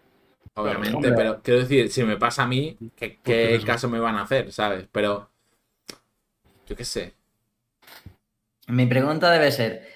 [0.54, 3.66] Obviamente, pero quiero decir, si me pasa a mí, ¿qué, qué eso.
[3.66, 4.88] caso me van a hacer, sabes?
[4.92, 5.28] Pero.
[6.66, 7.14] Yo qué sé.
[8.70, 9.88] Mi pregunta debe ser: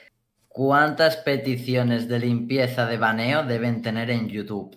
[0.48, 4.76] ¿cuántas peticiones de limpieza de baneo deben tener en YouTube?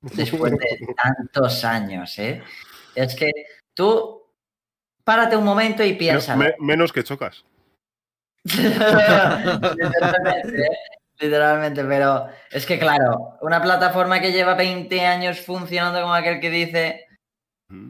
[0.00, 2.42] Después de tantos años, ¿eh?
[2.94, 3.30] Es que
[3.74, 4.22] tú
[5.04, 6.36] párate un momento y piensa.
[6.36, 7.44] Me- menos que chocas.
[8.44, 10.78] literalmente, ¿eh?
[11.18, 16.50] literalmente, pero es que claro, una plataforma que lleva 20 años funcionando como aquel que
[16.50, 17.06] dice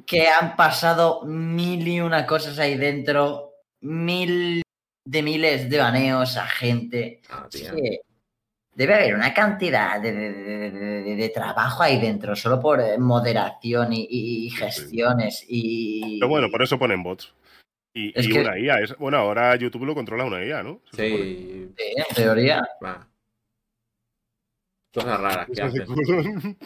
[0.06, 4.62] que han pasado mil y una cosas ahí dentro, mil
[5.08, 7.20] de miles de baneos a gente.
[7.52, 7.74] Es tío.
[7.74, 8.00] que
[8.74, 10.70] debe haber una cantidad de, de- de-
[11.02, 16.18] de- de trabajo ahí dentro, solo por eh, moderación y, y- y gestiones y...
[16.20, 17.32] Pero bueno, por eso ponen bots.
[17.94, 18.80] Y, Es y que- una IA.
[18.80, 20.82] Es, bueno, ahora YouTube lo controla una IA, ¿no?
[20.92, 21.70] Sí.
[21.76, 22.62] Sí, en teoría.
[22.84, 23.08] Va.
[24.92, 25.86] Cosas raras que hacen.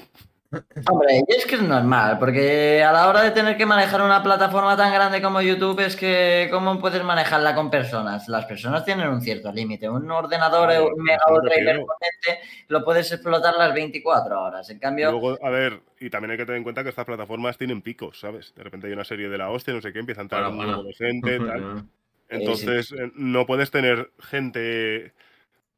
[0.89, 4.23] Hombre, y es que es normal, porque a la hora de tener que manejar una
[4.23, 8.29] plataforma tan grande como YouTube, es que ¿cómo puedes manejarla con personas?
[8.29, 9.89] Las personas tienen un cierto límite.
[9.89, 14.69] Un ordenador Claro, un mega hiperpotente lo puedes explotar las 24 horas.
[14.71, 17.57] En cambio, Luego, a ver, y también hay que tener en cuenta que estas plataformas
[17.57, 18.55] tienen picos, ¿sabes?
[18.55, 20.57] De repente hay una serie de la hostia, no sé qué, empieza a entrar un
[20.57, 20.85] bueno.
[20.97, 21.87] gente, tal.
[22.29, 25.13] Entonces, eh, no puedes tener gente.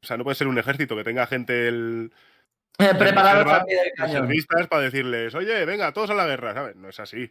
[0.01, 2.11] O sea, no puede ser un ejército que tenga gente el,
[2.77, 4.13] preparar reserva, al pie del cañón.
[4.21, 6.75] reservistas para decirles, oye, venga, todos a la guerra, ¿sabes?
[6.75, 7.29] No es así.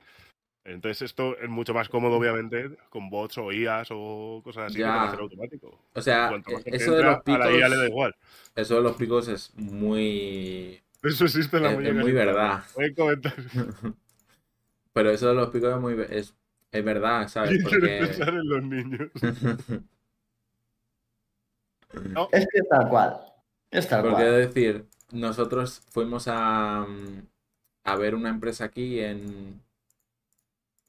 [0.67, 4.87] Entonces, esto es mucho más cómodo, obviamente, con bots o IAs o cosas así Ya.
[4.87, 5.81] que pueden hacer automático.
[5.93, 7.41] O sea, gente eso de los picos.
[7.43, 8.15] A la IA le da igual.
[8.57, 10.83] Eso de los picos es muy.
[11.03, 12.63] Eso existe en la Es- es muy verdad.
[12.73, 13.35] Pueden comentar.
[14.95, 16.01] Pero eso de los picos es muy.
[16.09, 16.35] Es,
[16.73, 17.51] es verdad, ¿sabes?
[17.51, 18.07] ¿Quién quiere Porque.
[18.07, 19.11] pensar en los niños?
[22.11, 23.17] No, Es que es tal cual.
[23.71, 24.27] Es tal Porque cual.
[24.27, 27.27] es decir, nosotros fuimos a, mm,
[27.85, 29.63] a ver una empresa aquí en,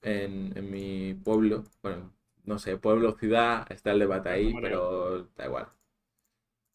[0.01, 1.63] en, en mi pueblo.
[1.81, 2.13] Bueno,
[2.45, 5.67] no sé, pueblo, ciudad, está el debate ahí, pero da igual.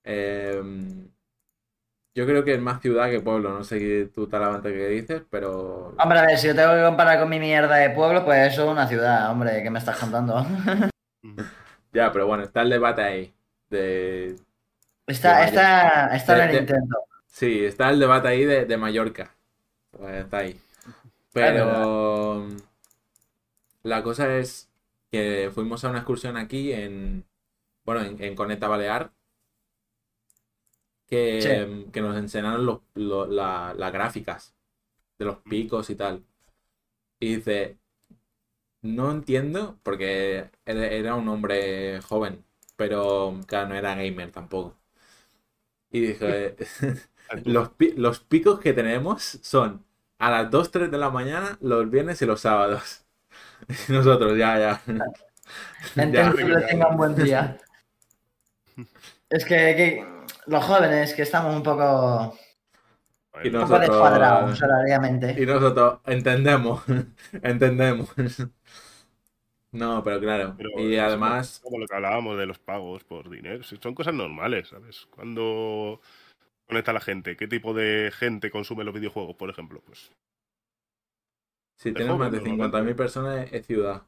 [0.04, 1.10] Em,
[2.14, 5.22] yo creo que es más ciudad que pueblo, no sé qué tú Talavante que dices,
[5.30, 8.52] pero Hombre, a ver, si yo tengo que comparar con mi mierda de pueblo, pues
[8.52, 10.44] eso es una ciudad, hombre, ¿qué me estás contando?
[11.92, 13.34] ya, pero bueno, está el debate ahí.
[13.68, 14.36] De,
[15.06, 16.96] Está, De está, está en el de- Nintendo.
[17.30, 19.34] Sí, está el debate ahí de, de Mallorca.
[19.92, 20.60] Pues está ahí.
[21.32, 22.46] Pero
[23.82, 24.70] la cosa es
[25.10, 27.26] que fuimos a una excursión aquí en,
[27.84, 29.12] bueno, en, en Coneta Balear,
[31.06, 34.54] que, que nos enseñaron los, lo- la- las gráficas
[35.18, 36.24] de los picos y tal.
[37.20, 37.78] Y dice,
[38.82, 42.44] no entiendo, porque era, era un hombre joven,
[42.76, 44.76] pero claro, no era gamer tampoco.
[45.92, 46.56] Y dije,
[47.44, 49.84] los, pi- los picos que tenemos son
[50.18, 53.04] a las 2, 3 de la mañana, los viernes y los sábados.
[53.88, 54.82] Y nosotros, ya, ya.
[55.96, 57.58] Entonces tengan buen día.
[59.28, 60.06] Es que, que
[60.46, 62.36] los jóvenes que estamos un poco,
[63.44, 65.36] Y un Bueno, poco Nosotros- descuadrados horariamente.
[65.40, 66.82] Y nosotros, entendemos,
[67.42, 68.08] entendemos.
[69.72, 70.54] No, pero claro.
[70.56, 73.62] pero Y además, Como lo que hablábamos de los pagos por dinero.
[73.62, 75.06] Son cosas normales, ¿sabes?
[75.10, 76.00] Cuando
[76.70, 79.82] conecta la gente, ¿qué tipo de gente consume los videojuegos, por ejemplo?
[79.84, 80.10] Pues
[81.76, 82.92] si de tienes más de joven, normalmente.
[82.92, 84.02] 50.000 personas, es ciudad.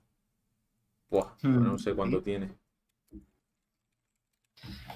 [1.10, 1.62] Buah, Hmm.
[1.64, 2.48] no sé cuánto tiene.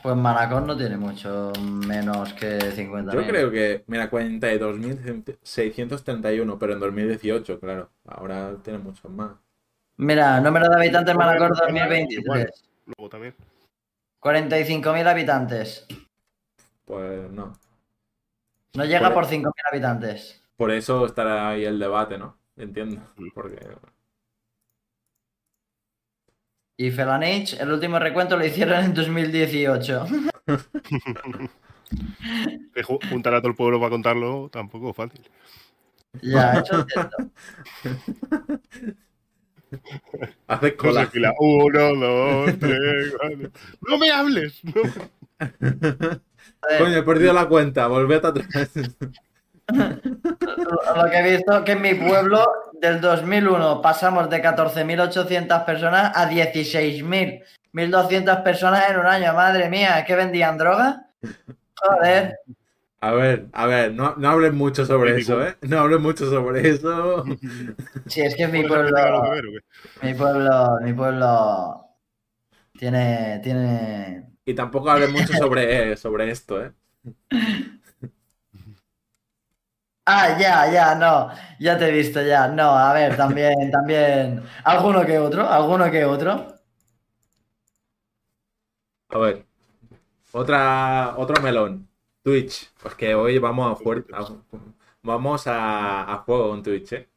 [0.03, 3.13] Pues Manacor no tiene mucho menos que 50.
[3.13, 7.91] Yo creo que, mira, 42.631, pero en 2018, claro.
[8.07, 9.33] Ahora tiene muchos más.
[9.97, 12.25] Mira, número de habitantes Manacor igual, 2023.
[12.25, 12.53] igual.
[12.87, 13.35] luego también.
[14.21, 15.87] 45.000 habitantes.
[16.87, 17.53] Pues no.
[18.75, 20.43] No llega Por- por 5.000 habitantes.
[20.57, 22.39] Por eso estará ahí el debate, ¿no?
[22.57, 23.03] Entiendo.
[23.17, 23.29] Mm.
[23.35, 23.59] Porque
[26.79, 30.07] Y Felanich, el último recuento lo hicieron en 2018.
[32.75, 35.31] Que ju- juntar a todo el pueblo para contarlo tampoco es fácil.
[36.21, 37.17] Ya, eso es cierto.
[40.49, 41.09] Hace No cola.
[41.39, 43.51] Uno, dos, tres, cuatro.
[43.89, 44.61] ¡No me hables!
[44.65, 44.83] No.
[46.79, 48.71] Coño, he perdido la cuenta, volved atrás.
[49.69, 52.47] Lo lo que he visto que en mi pueblo
[52.81, 57.43] del 2001 pasamos de 14.800 personas a 16.000.
[57.73, 61.09] 1.200 personas en un año, madre mía, ¿qué vendían droga?
[61.75, 62.39] Joder,
[63.01, 65.57] A ver, a ver, no, no hables mucho sobre eso, ¿eh?
[65.63, 67.25] No hables mucho sobre eso.
[68.07, 69.61] si es que mi ¿Puedes explicar algo que pueblo,
[70.03, 71.87] mi pueblo, mi pueblo
[72.79, 76.73] tiene, tiene, Y tampoco hables mucho sobre, sobre esto, ¿eh?
[80.09, 85.05] Ah, ya, ya, no, ya te he visto, ya, no, a ver, también, también, alguno
[85.05, 86.47] que otro, alguno que otro.
[89.09, 89.45] A ver.
[90.33, 91.89] Otra, otro melón.
[92.23, 92.73] Twitch.
[92.83, 94.13] Pues que hoy vamos a fuerte.
[95.03, 97.09] Vamos a, a fuego con Twitch, ¿eh?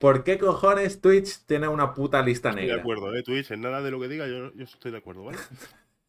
[0.00, 2.74] ¿Por qué cojones Twitch tiene una puta lista Estoy de negra?
[2.74, 3.22] acuerdo, ¿eh?
[3.22, 5.38] Twitch, en nada de lo que diga, yo, yo estoy de acuerdo, ¿vale?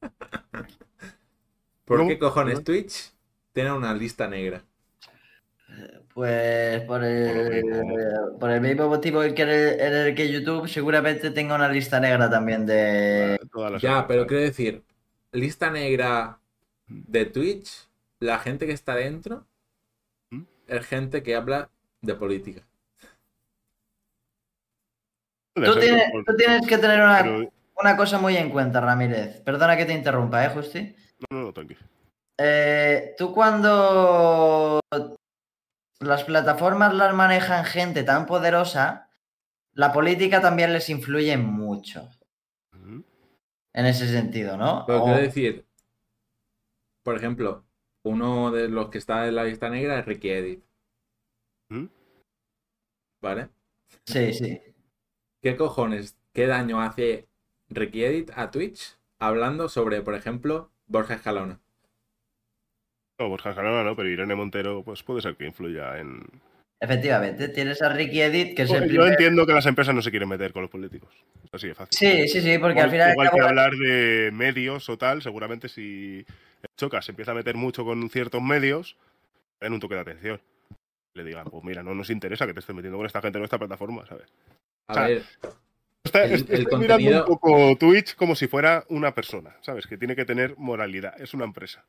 [1.85, 2.63] ¿Por No, qué cojones no.
[2.63, 3.13] Twitch
[3.53, 4.65] tiene una lista negra?
[6.13, 8.37] Pues por el, mismo.
[8.39, 11.99] por el mismo motivo que en el, en el que YouTube seguramente tenga una lista
[11.99, 13.39] negra también de...
[13.51, 14.83] Todas las Ya, pero quiero decir,
[15.31, 16.39] lista negra
[16.87, 17.89] de Twitch,
[18.19, 19.47] la gente que está dentro
[20.31, 20.43] ¿Mm?
[20.67, 21.69] es gente que habla
[22.01, 22.67] de política.
[25.53, 27.51] Tú tienes, pero- tú tienes que tener una, pero-
[27.81, 29.41] una cosa muy en cuenta, Ramírez.
[29.41, 30.95] Perdona que te interrumpa, ¿eh, Justi?
[31.29, 31.79] No, no, no, tranquilo.
[32.39, 34.79] Eh, tú cuando
[35.99, 39.09] las plataformas las manejan gente tan poderosa,
[39.73, 42.09] la política también les influye mucho
[43.73, 44.83] en ese sentido, ¿no?
[44.85, 45.65] Pero O- quiero decir,
[47.03, 47.63] por ejemplo,
[48.03, 50.63] uno de los que está en la lista negra es Ricky Edit.
[51.69, 51.85] ¿Mm?
[53.21, 53.49] ¿Vale?
[54.05, 54.61] Sí, sí.
[55.41, 57.27] ¿Qué cojones, qué daño hace
[57.69, 61.59] Ricky Edit a Twitch hablando sobre, por ejemplo, Borja Escalona?
[63.19, 66.23] No, Borja Escalona no, pero Irene Montero, pues puede ser que influya en.
[66.79, 69.09] Efectivamente, tienes a Ricky Edit, que es el Yo primer...
[69.09, 71.11] entiendo que las empresas no se quieren meter con los políticos.
[71.51, 71.97] Así de fácil.
[71.97, 73.11] Sí, sí, sí, porque igual, al final...
[73.11, 76.25] igual que hablar de medios o tal, seguramente si
[76.77, 78.95] Choca se empieza a meter mucho con ciertos medios,
[79.59, 80.41] den un toque de atención.
[81.13, 83.43] Le digan, pues mira, no nos interesa que te estés metiendo con esta gente en
[83.43, 84.31] esta plataforma, ¿sabes?
[84.87, 85.23] A ver,
[86.03, 89.85] Está, El- est- el estoy mirando un poco Twitch como si fuera una persona, ¿sabes?
[89.87, 91.19] Que tiene que tener moralidad.
[91.21, 91.85] Es una empresa.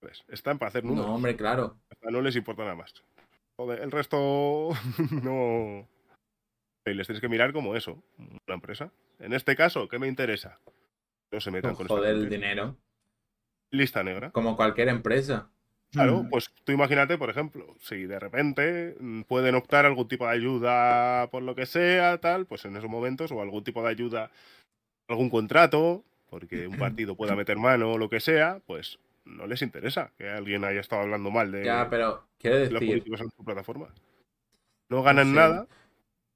[0.00, 0.24] ¿Sabes?
[0.28, 1.06] Están para hacer números.
[1.06, 1.76] no, hombre, claro.
[2.10, 2.92] No les importa nada más.
[3.56, 4.70] Joder, el resto
[5.22, 5.86] no.
[6.86, 8.90] Y les tienes que mirar como eso, una empresa.
[9.20, 10.58] En este caso, ¿qué me interesa?
[11.30, 12.76] No se metan con esta Joder, el dinero.
[13.70, 14.30] Lista negra.
[14.32, 15.50] Como cualquier empresa.
[15.92, 16.30] Claro, Mm.
[16.30, 21.28] pues tú imagínate, por ejemplo, si de repente mm, pueden optar algún tipo de ayuda
[21.30, 24.30] por lo que sea, tal, pues en esos momentos, o algún tipo de ayuda,
[25.08, 29.62] algún contrato, porque un partido pueda meter mano o lo que sea, pues no les
[29.62, 33.30] interesa que alguien haya estado hablando mal de Ya, pero quiero los decir, políticos en
[33.30, 33.88] su plataforma.
[34.88, 35.66] No ganan nada,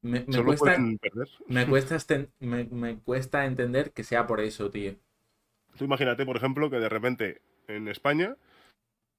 [0.02, 1.28] me, me solo cuesta, pueden perder.
[1.48, 4.94] me, cuesta esten- me, me cuesta entender que sea por eso, tío.
[5.76, 8.36] Tú imagínate, por ejemplo, que de repente en España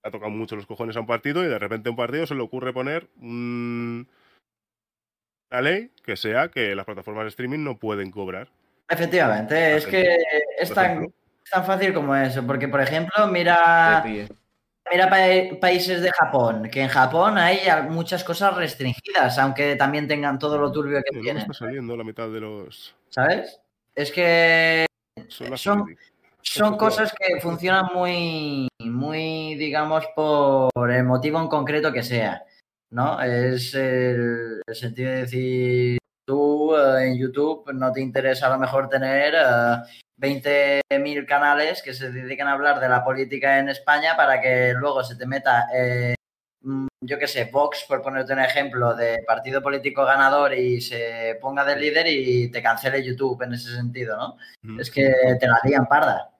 [0.03, 2.35] ha tocado mucho los cojones a un partido y de repente a un partido se
[2.35, 4.07] le ocurre poner un-
[5.51, 8.49] una ley que sea que las plataformas de streaming no pueden cobrar.
[8.89, 10.17] Efectivamente, es gente, que
[10.59, 11.07] es tan,
[11.51, 14.01] tan fácil como eso, porque por ejemplo, mira,
[14.91, 17.59] mira pa- países de Japón, que en Japón hay
[17.89, 21.97] muchas cosas restringidas, aunque también tengan todo lo turbio que Sí, no tienen, está saliendo
[21.97, 22.95] la mitad de los.
[23.09, 23.59] ¿sabes?
[23.95, 24.85] Es que
[25.27, 25.85] Son las Son-.
[26.41, 32.43] Son cosas que funcionan muy, muy, digamos, por el motivo en concreto que sea,
[32.91, 33.21] ¿no?
[33.21, 35.97] Es el, el sentido de decir,
[36.27, 41.93] tú eh, en YouTube no te interesa a lo mejor tener eh, 20.000 canales que
[41.93, 45.67] se dedican a hablar de la política en España para que luego se te meta,
[45.73, 46.15] eh,
[47.01, 51.63] yo qué sé, Vox, por ponerte un ejemplo, de partido político ganador y se ponga
[51.63, 54.79] de líder y te cancele YouTube en ese sentido, ¿no?
[54.79, 56.31] Es que te la lían parda.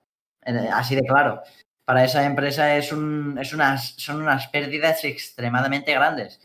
[0.72, 1.42] Así de claro.
[1.86, 6.40] Para esa empresa es un, es unas, son unas pérdidas extremadamente grandes.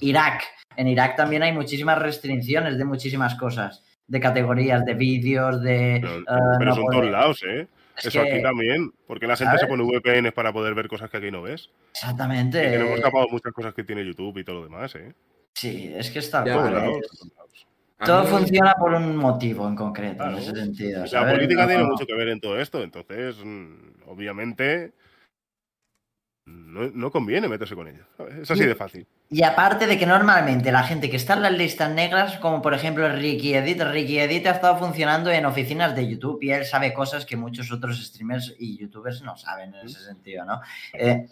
[0.00, 0.42] Irak.
[0.76, 3.82] En Irak también hay muchísimas restricciones de muchísimas cosas.
[4.06, 6.00] De categorías, de vídeos, de...
[6.02, 6.24] Pero,
[6.58, 7.66] pero no son poder- todos lados, ¿eh?
[7.98, 8.92] Es Eso que- aquí también.
[9.06, 11.70] Porque la gente se pone VPNs para poder ver cosas que aquí no ves.
[11.92, 12.58] Exactamente.
[12.66, 15.14] Y tenemos escapado muchas cosas que tiene YouTube y todo lo demás, ¿eh?
[15.54, 16.54] Sí, es que está Ya,
[18.04, 20.36] Todo mí- funciona por un motivo en concreto, Claro.
[20.36, 21.00] en ese sentido.
[21.00, 21.34] La ¿sabes?
[21.34, 23.74] política No- tiene mucho que ver en todo esto, entonces, mm,
[24.06, 24.92] obviamente,
[26.46, 28.06] no, no conviene meterse con ellos.
[28.40, 29.06] Es así de fácil.
[29.28, 32.72] Y aparte de que normalmente la gente que está en las listas negras, como por
[32.72, 36.94] ejemplo Ricky Edit, Ricky Edit ha estado funcionando en oficinas de YouTube y él sabe
[36.94, 40.60] cosas que muchos otros streamers y youtubers no saben en ese sentido, ¿no?
[40.92, 41.26] Eh,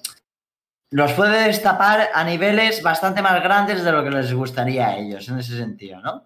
[0.91, 5.29] los puede destapar a niveles bastante más grandes de lo que les gustaría a ellos
[5.29, 6.25] en ese sentido, ¿no?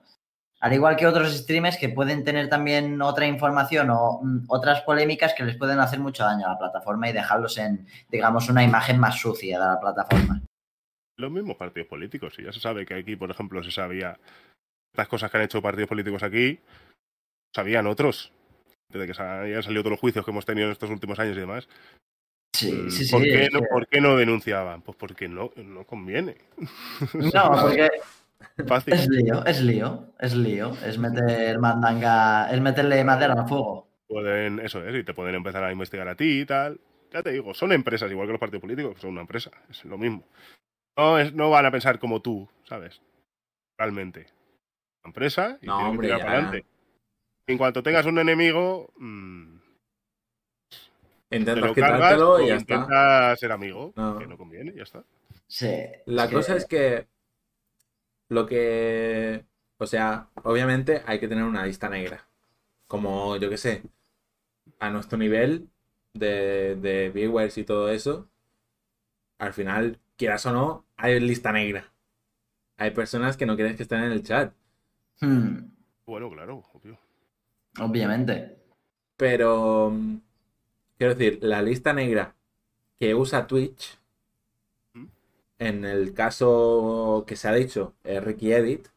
[0.60, 5.34] Al igual que otros streamers que pueden tener también otra información o mm, otras polémicas
[5.34, 8.98] que les pueden hacer mucho daño a la plataforma y dejarlos en, digamos, una imagen
[8.98, 10.42] más sucia de la plataforma.
[11.16, 12.34] Los mismos partidos políticos.
[12.38, 14.18] Y ya se sabe que aquí, por ejemplo, se sabía
[14.96, 16.58] las cosas que han hecho partidos políticos aquí,
[17.54, 18.32] sabían otros.
[18.90, 21.40] Desde que hayan salido todos los juicios que hemos tenido en estos últimos años y
[21.40, 21.68] demás.
[22.54, 23.12] Sí, Mm, sí, sí.
[23.12, 24.82] ¿Por, qué no, por qué no denunciaban?
[24.82, 26.36] Pues porque no, no conviene.
[27.14, 27.88] No, porque
[28.66, 28.94] Fácil.
[28.94, 30.72] es lío, es lío, es lío.
[30.84, 33.88] Es meter mandanga, es meterle madera al fuego.
[34.08, 36.80] Pueden, eso es, y te pueden empezar a investigar a ti y tal.
[37.12, 39.96] Ya te digo, son empresas, igual que los partidos políticos, son una empresa, es lo
[39.98, 40.24] mismo.
[40.96, 43.00] No, es, no van a pensar como tú, ¿sabes?
[43.78, 44.26] Realmente.
[45.04, 46.64] Una empresa y No, tienen que hombre, tirar para adelante.
[47.46, 49.58] En cuanto tengas un enemigo, mm,
[51.30, 52.74] Intentas cargas quitártelo y ya está.
[52.74, 54.18] intentas ser amigo, No.
[54.18, 55.04] que no conviene, ya está.
[55.46, 55.70] Sí.
[56.06, 57.06] La es que- cosa es que
[58.28, 59.44] lo que,
[59.78, 62.28] o sea, obviamente hay que tener una lista negra.
[62.88, 63.82] Como, yo qué sé,
[64.80, 65.68] a nuestro nivel
[66.14, 68.28] de, de viewers y todo eso,
[69.38, 71.92] al final, quieras o no, hay lista negra.
[72.78, 74.54] Hay personas que no quieres que estén en el chat.
[75.20, 75.70] Hmm,
[76.06, 76.98] Bueno, claro, obvio.
[77.80, 78.58] obviamente.
[79.16, 80.20] Pero, mm,
[80.98, 82.36] quiero decir, la lista negra
[83.00, 83.97] que usa Twitch.
[85.58, 88.88] En el caso que se ha dicho, eh, Ricky Edit,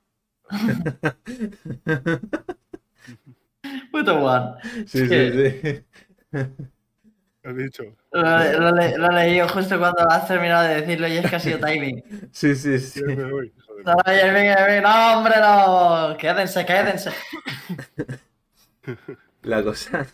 [3.92, 4.56] Puto one.
[4.88, 5.08] Sí, Sí.
[5.08, 5.84] sí, sí.
[7.44, 7.84] Has dicho.
[8.12, 8.22] Lo,
[8.60, 11.40] lo le- lo leí yo justo cuando has terminado de decirlo y es que ha
[11.40, 12.04] sido timing.
[12.32, 13.02] Sí, sí, sí.
[13.04, 13.52] Me voy,
[13.84, 16.16] no, hombre, no.
[16.18, 17.10] Quédense, quédense.
[19.44, 20.08] La cosa,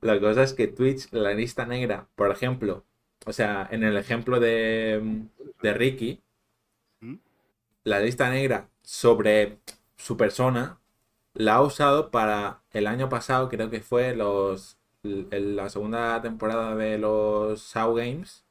[0.00, 2.84] la cosa es que Twitch, la lista negra, por ejemplo,
[3.26, 5.26] o sea, en el ejemplo de,
[5.62, 6.22] de Ricky,
[7.84, 9.58] la lista negra sobre
[9.96, 10.80] su persona
[11.34, 16.98] la ha usado para el año pasado, creo que fue los la segunda temporada de
[16.98, 18.44] los Show Games,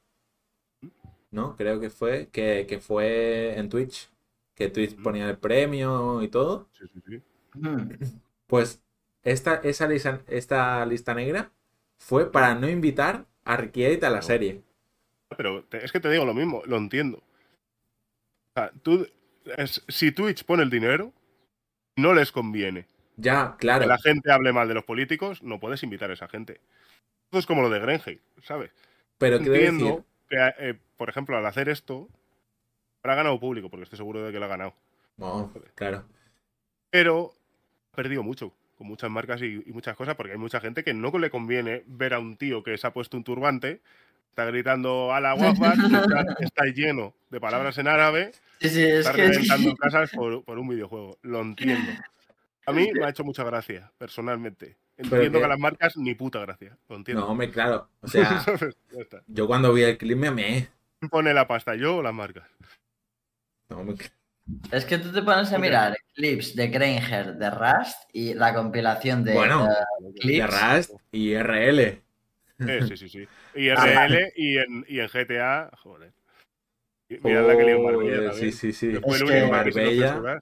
[1.31, 1.55] ¿no?
[1.55, 4.09] Creo que fue, que, que fue en Twitch,
[4.55, 6.67] que Twitch ponía el premio y todo.
[6.71, 7.21] Sí, sí, sí.
[8.47, 8.83] Pues
[9.23, 11.51] esta, esa lista, esta lista negra
[11.97, 14.61] fue para no invitar a Ricky Edit a la serie.
[15.37, 17.17] Pero te- es que te digo lo mismo, lo entiendo.
[17.17, 19.07] O sea, tú,
[19.57, 21.13] es- si Twitch pone el dinero,
[21.97, 22.87] no les conviene.
[23.17, 23.85] Ya, Que claro.
[23.85, 26.61] la gente hable mal de los políticos, no puedes invitar a esa gente.
[27.25, 28.71] Esto es como lo de Grenheim, ¿sabes?
[29.17, 32.09] Pero Entiendo decir, que, eh, por ejemplo, al hacer esto,
[33.03, 34.73] habrá ganado público, porque estoy seguro de que lo ha ganado.
[35.17, 36.03] no, claro.
[36.89, 37.31] Pero
[37.93, 40.91] ha perdido mucho, con muchas marcas y, y muchas cosas, porque hay mucha gente que
[40.95, 43.79] no le conviene ver a un tío que se ha puesto un turbante,
[44.29, 49.05] está gritando a la guapa, está, está lleno de palabras en árabe, Sí, sí, es
[49.05, 49.27] está que.
[49.27, 51.19] reventando casas por, por un videojuego.
[51.21, 51.91] Lo entiendo.
[52.65, 54.77] A mí me ha hecho mucha gracia, personalmente.
[54.97, 56.75] Entiendo que- que a las marcas ni puta gracia.
[56.89, 57.21] Lo entiendo.
[57.23, 57.87] No, hombre, claro.
[58.01, 58.43] O sea,
[59.27, 60.69] yo cuando vi el clip me amé.
[60.99, 62.47] ¿Quién pone la pasta, yo o las marcas?
[63.69, 63.95] No, hombre,
[64.71, 69.23] Es que tú te pones a mirar clips de Granger de Rust y la compilación
[69.23, 69.33] de.
[69.33, 69.75] Bueno, eh,
[70.23, 70.47] de.
[70.47, 72.01] Rust y RL.
[72.59, 73.27] Eh, sí, sí, sí.
[73.55, 76.11] Y RL y en, y en GTA, joder.
[77.09, 78.33] Y Mirad la que en Marbella.
[78.33, 78.91] Sí, sí, sí.
[78.91, 80.41] Que Es Marbella-.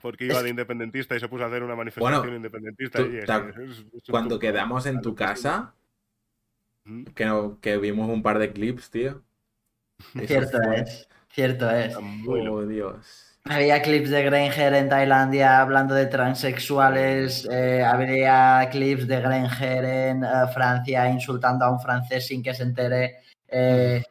[0.00, 2.98] Porque iba Es- de independentista y se puso a hacer una manifestación Bueno, independentista.
[3.00, 5.74] tú- y es- ta- es- es un Cuando quedamos en tu casa,
[6.84, 9.22] Mm, que, no- que vimos un par de clips, tío.
[10.14, 11.96] Eso Cierto fue- es, cierto es.
[11.96, 13.38] Oh, Dios.
[13.44, 20.24] Había clips de Granger en Tailandia hablando de transexuales, eh, habría clips de Granger en
[20.24, 23.16] eh, Francia insultando a un francés sin que se entere.
[23.48, 24.02] eh,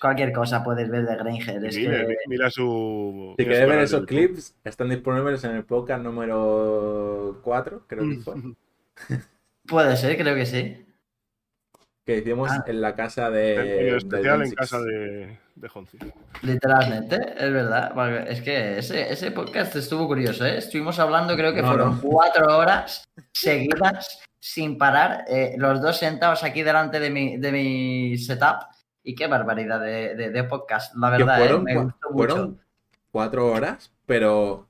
[0.00, 1.64] cualquier cosa puedes ver de Granger.
[1.64, 3.34] Es Mira, que, mira su.
[3.38, 8.34] Si queréis ver esos clips, están disponibles en el podcast número 4, creo que fue.
[9.66, 10.86] Puede ser, creo que sí.
[12.04, 12.64] Que hicimos Ah.
[12.66, 13.88] en la casa En de.
[13.88, 15.98] el especial en casa de, de Honzi.
[16.42, 18.28] Literalmente, es verdad.
[18.28, 20.58] Es que ese, ese podcast estuvo curioso, ¿eh?
[20.58, 22.00] Estuvimos hablando, creo que No, fueron no.
[22.02, 28.18] cuatro horas seguidas sin parar, eh, los dos sentados aquí delante de mi, de mi
[28.18, 28.66] setup.
[29.02, 31.44] Y qué barbaridad de, de- de podcast, la verdad, ¿eh?
[31.46, 32.16] fueron, me cua- gustó mucho.
[32.34, 32.60] fueron
[33.10, 34.66] cuatro horas, pero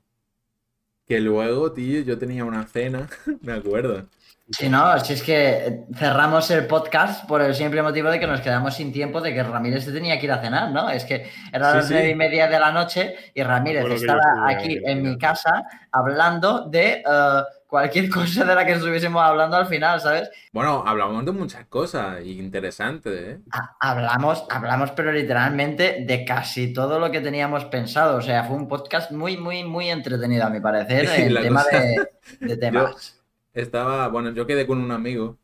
[1.07, 3.07] Que luego, tío, yo tenía una cena,
[3.41, 4.05] me acuerdo.
[4.51, 8.41] Si no, si es que cerramos el podcast por el simple motivo de que nos
[8.41, 10.87] quedamos sin tiempo de que Ramírez se tenía que ir a cenar, ¿no?
[10.89, 11.93] Es que era Sí, las sí.
[11.93, 17.01] nueve y media de la noche y Ramírez estaba aquí en mi casa hablando de
[17.03, 20.29] eh, cualquier cosa de la que estuviésemos hablando al final, ¿sabes?
[20.53, 23.39] Bueno, hablamos de muchas cosas interesantes, ¿eh?
[23.51, 28.17] Ha- Hablamos, hablamos, pero literalmente de casi todo lo que teníamos pensado.
[28.17, 31.79] O sea, fue un podcast muy, muy, muy entretenido, a mi parecer, en tema cosa-
[31.79, 32.07] de,
[32.41, 33.14] de temas.
[33.55, 35.39] Estaba, bueno, yo quedé con un amigo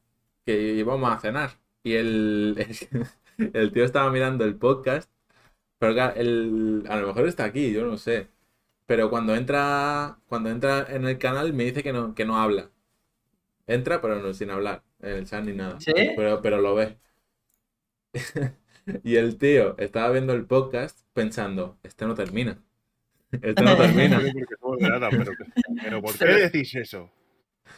[0.46, 1.52] que íbamos a cenar
[1.84, 2.58] y el,
[3.54, 5.12] el tío estaba mirando el podcast,
[5.80, 8.30] pero claro, el, a lo mejor está aquí, yo no sé.
[8.88, 12.72] Pero cuando entra, cuando entra en el canal me dice que no, que no habla.
[13.68, 15.80] Entra, pero no sin hablar, en el chat ni nada.
[15.80, 15.94] ¿Sí?
[16.16, 16.98] Pero, pero lo ve.
[19.04, 22.58] Y el tío estaba viendo el podcast pensando, este no termina.
[23.32, 24.20] Este no termina.
[24.20, 25.32] Pero,
[25.84, 27.12] pero ¿por qué decís eso?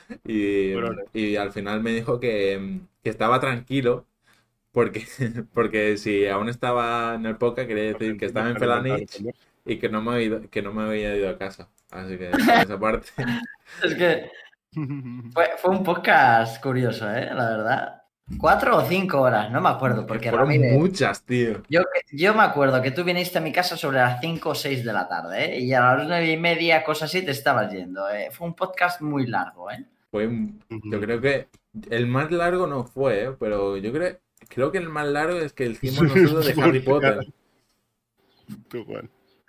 [0.27, 0.73] Y,
[1.13, 4.05] y al final me dijo que, que estaba tranquilo
[4.73, 5.05] porque,
[5.53, 9.23] porque si aún estaba en el podcast quería decir que estaba en Felanich
[9.65, 11.69] y que no me había ido, que no me había ido a casa.
[11.91, 13.07] Así que por esa parte.
[13.83, 14.31] Es que
[15.31, 17.29] fue, fue un podcast curioso, ¿eh?
[17.33, 17.99] La verdad.
[18.39, 21.61] Cuatro o cinco horas, no me acuerdo, porque fueron Ramírez, muchas, tío.
[21.67, 21.81] yo,
[22.13, 24.93] yo me acuerdo que tú viniste a mi casa sobre las cinco o seis de
[24.93, 25.59] la tarde, ¿eh?
[25.59, 28.29] Y a las nueve y media, cosas así, te estabas yendo, ¿eh?
[28.31, 29.85] Fue un podcast muy largo, ¿eh?
[30.13, 31.49] Fue, un- yo creo que
[31.89, 33.33] el más largo no fue, ¿eh?
[33.39, 34.17] pero yo creo,
[34.49, 37.25] creo que el más largo es que hicimos nosotros de Harry Potter.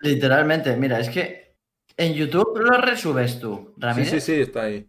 [0.01, 1.57] Literalmente, mira, es que
[1.97, 4.21] en YouTube lo resubes tú, Sí, Ramírez.
[4.21, 4.89] sí, sí, está ahí.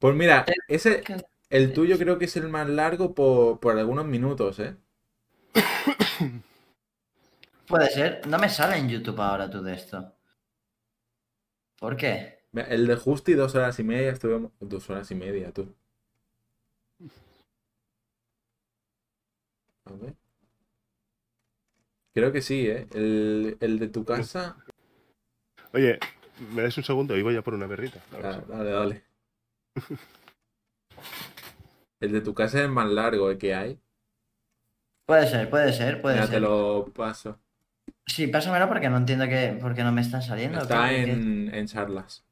[0.00, 1.08] Pues mira, ese,
[1.50, 4.76] el tuyo creo que es el más largo por, por algunos minutos, ¿eh?
[7.66, 8.26] Puede ser.
[8.26, 10.14] No me sale en YouTube ahora tú de esto.
[11.78, 12.33] ¿Por qué?
[12.54, 14.52] El de Justi, dos horas y media, estuvimos.
[14.60, 15.74] Dos horas y media, tú.
[19.86, 20.14] A ver.
[22.14, 22.86] Creo que sí, ¿eh?
[22.94, 24.56] El, el de tu casa.
[25.72, 25.98] Oye,
[26.54, 27.16] ¿me das un segundo?
[27.16, 28.00] Y voy a por una berrita.
[28.22, 29.04] Ah, dale, dale.
[32.00, 33.38] El de tu casa es el más largo ¿eh?
[33.38, 33.80] que hay.
[35.06, 36.34] Puede ser, puede ser, puede Mira, ser.
[36.36, 37.40] te lo paso.
[38.06, 40.60] Sí, pásamelo porque no entiendo que, por qué no me están saliendo.
[40.60, 42.24] Está ¿Qué- qué- en, en charlas.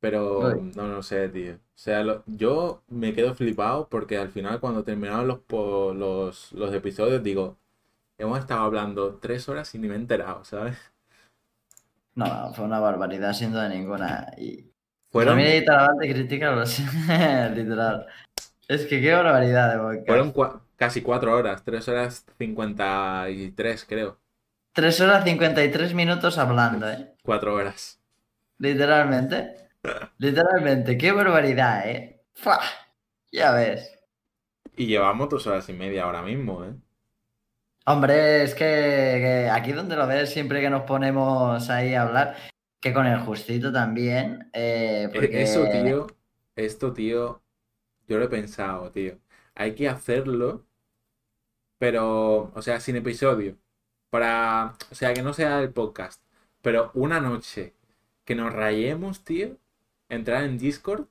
[0.00, 1.54] Pero no, no sé, tío.
[1.54, 6.52] O sea, lo- yo me quedo flipado porque al final cuando terminaron los, po- los,
[6.52, 7.56] los episodios digo,
[8.16, 10.76] hemos estado hablando tres horas y ni me he enterado, ¿sabes?
[12.14, 14.32] No, fue una barbaridad sin duda ninguna.
[14.36, 14.70] Y
[15.10, 16.78] Fueron, Ramírez y Talavante critican los...
[17.54, 18.06] Literal.
[18.66, 20.06] Es que qué barbaridad de podcast.
[20.06, 24.18] fueron cua- casi cuatro horas, tres horas cincuenta y tres, creo.
[24.74, 27.12] 3 horas 53 minutos hablando, ¿eh?
[27.24, 28.00] Cuatro horas.
[28.58, 29.67] Literalmente.
[30.18, 32.24] Literalmente, qué barbaridad, ¿eh?
[32.34, 32.60] ¡Fua!
[33.32, 33.92] Ya ves.
[34.76, 36.74] Y llevamos dos horas y media ahora mismo, ¿eh?
[37.86, 42.36] Hombre, es que, que aquí donde lo ves, siempre que nos ponemos ahí a hablar,
[42.80, 45.42] que con el justito también, eh, E- porque...
[45.42, 46.06] Eso, tío,
[46.54, 47.42] esto, tío,
[48.06, 49.18] yo lo he pensado, tío.
[49.54, 50.66] Hay que hacerlo,
[51.78, 53.56] pero, o sea, sin episodio.
[54.10, 56.22] Para, o sea, que no sea el podcast,
[56.62, 57.74] pero una noche
[58.24, 59.58] que nos rayemos, tío,
[60.08, 61.06] entrar en Discord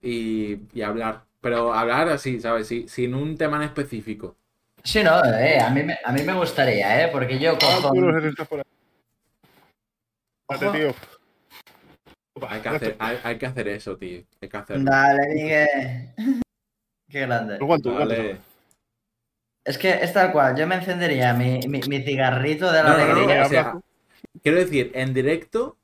[0.00, 1.24] y, y hablar.
[1.40, 2.66] Pero hablar así, ¿sabes?
[2.66, 4.36] Sí, sin un tema en específico.
[4.82, 7.08] Sí, no, eh, a mí, me, a mí me gustaría, ¿eh?
[7.12, 7.94] Porque yo Ah, con...
[7.94, 8.64] tú no estás por ahí.
[10.50, 10.94] Espérate, Ojo.
[10.94, 12.48] tío.
[12.48, 14.22] Hay que hacer, hay, hay que hacer eso, tío.
[14.40, 14.84] Hay que hacerlo.
[14.90, 16.08] Dale, Miguel.
[17.10, 17.54] Qué grande.
[17.56, 17.94] Aguanto.
[17.94, 18.38] Vale.
[19.64, 22.98] Es que es tal cual, yo me encendería mi, mi, mi cigarrito de la No,
[22.98, 23.46] no, no, alegría.
[23.46, 23.74] o sea,
[24.42, 25.77] quiero decir, en directo,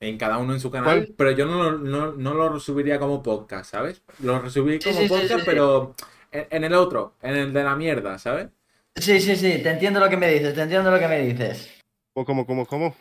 [0.00, 1.14] en cada uno en su canal, ¿Cuál?
[1.16, 4.02] pero yo no, lo- no, no lo subiría como podcast, ¿sabes?
[4.20, 5.44] Lo resubiría Sí, como sí, sí, podcast, sí, sí.
[5.46, 5.94] pero
[6.30, 8.48] en, en el otro, en el de la mierda, ¿sabes?
[8.94, 11.70] Sí, sí, sí, te entiendo lo que me dices, te entiendo lo que me dices.
[12.14, 12.96] ¿Cómo, cómo, cómo, cómo?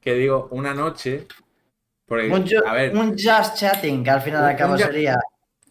[0.00, 1.26] Que digo, una noche,
[2.06, 5.18] porque, Un, a ver, un just chatting, que al final Un- al cabo un sería...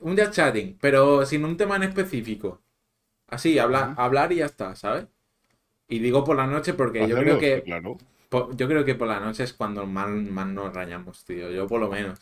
[0.02, 2.62] un just chatting, pero sin un tema en específico.
[3.30, 5.08] Así, habla- hablar y ya está, ¿sabes?
[5.90, 7.98] Y digo por la noche porque yo creo que Claro,
[8.32, 11.50] yo creo que por la noche es cuando más, más nos rayamos, tío.
[11.52, 12.20] Yo por lo menos.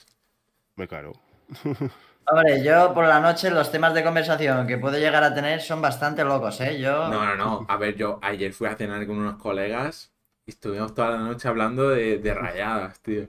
[0.76, 1.14] me caro.
[2.28, 5.80] Hombre, yo por la noche los temas de conversación que puedo llegar a tener son
[5.82, 6.80] bastante locos, ¿eh?
[6.80, 7.08] Yo...
[7.08, 7.66] No, no, no.
[7.70, 10.12] A ver, yo ayer fui a cenar con unos colegas
[10.46, 13.28] y estuvimos toda la noche hablando de, de rayadas, tío.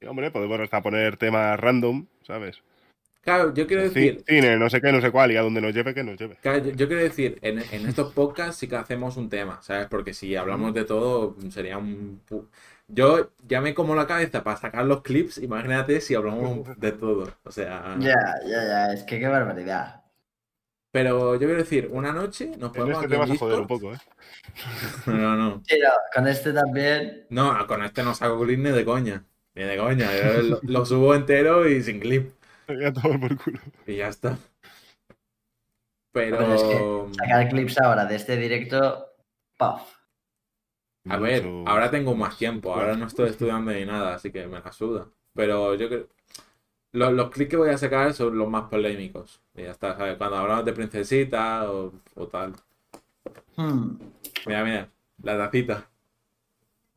[0.00, 2.62] Y, hombre, podemos hasta poner temas random, ¿sabes?
[3.22, 5.60] Claro, yo quiero Ci- decir, Cine, no sé qué, no sé cuál, y a donde
[5.60, 6.38] nos lleve, que nos lleve.
[6.40, 9.86] claro, yo, yo quiero decir, en, en estos podcasts sí que hacemos un tema, ¿sabes?
[9.88, 12.22] Porque si hablamos de todo, sería un...
[12.88, 17.32] Yo ya me como la cabeza para sacar los clips, imagínate si hablamos de todo.
[17.44, 17.96] O sea...
[18.00, 18.16] Ya,
[18.46, 20.02] ya, ya, es que qué barbaridad.
[20.92, 23.36] Pero yo quiero decir, una noche nos En podemos este aquí te en vas a
[23.36, 23.98] joder un poco, ¿eh?
[25.06, 25.62] No, no.
[25.66, 27.26] Sí, no, con este también.
[27.30, 29.24] No, con este no saco clip ni de coña.
[29.54, 30.06] Ni de coña.
[30.16, 32.30] Yo lo, lo subo entero y sin clip.
[32.80, 33.60] Ya todo por culo.
[33.86, 34.38] Y ya está.
[36.12, 36.38] Pero...
[36.38, 39.06] Pero es Sacar clips ahora de este directo.
[39.56, 40.00] Puff.
[41.08, 44.60] A ver, ahora tengo más tiempo, ahora no estoy estudiando ni nada, así que me
[44.60, 45.08] la suda.
[45.34, 46.08] Pero yo creo.
[46.92, 49.40] Los, los clics que voy a sacar son los más polémicos.
[49.54, 50.16] Y ya está, ¿sabes?
[50.16, 52.54] Cuando hablamos de princesita o, o tal.
[53.56, 53.98] Hmm.
[54.46, 54.88] Mira, mira,
[55.22, 55.88] la tacita.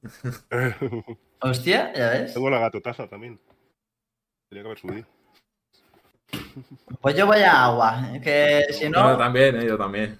[1.39, 2.33] Hostia, ya ves.
[2.33, 3.39] Tengo la gatotaza también.
[4.49, 5.07] Tenía que haber subido.
[7.01, 8.09] Pues yo voy a agua.
[8.13, 10.19] Es que si Yo no, también, eh, yo también.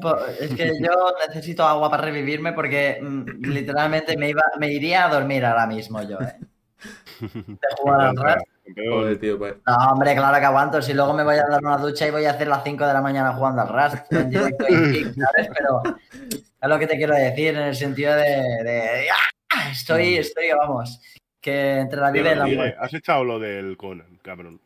[0.00, 5.04] pues, es que yo necesito agua para revivirme porque mm, literalmente me iba, me iría
[5.06, 6.36] a dormir ahora mismo yo, ¿eh?
[7.20, 8.16] De jugar al.
[8.90, 9.54] Joder, tío, pues.
[9.66, 10.82] No, hombre, claro que aguanto.
[10.82, 12.92] Si luego me voy a dar una ducha y voy a hacer las 5 de
[12.92, 15.48] la mañana jugando al Rust en directo y kick, ¿sabes?
[15.56, 15.82] Pero
[16.60, 18.24] es lo que te quiero decir en el sentido de.
[18.64, 19.70] de- ¡Ah!
[19.70, 21.00] Estoy, estoy, vamos.
[21.40, 22.76] Que entre la vida y la muerte.
[22.80, 24.60] Has echado lo del Conan, cabrón.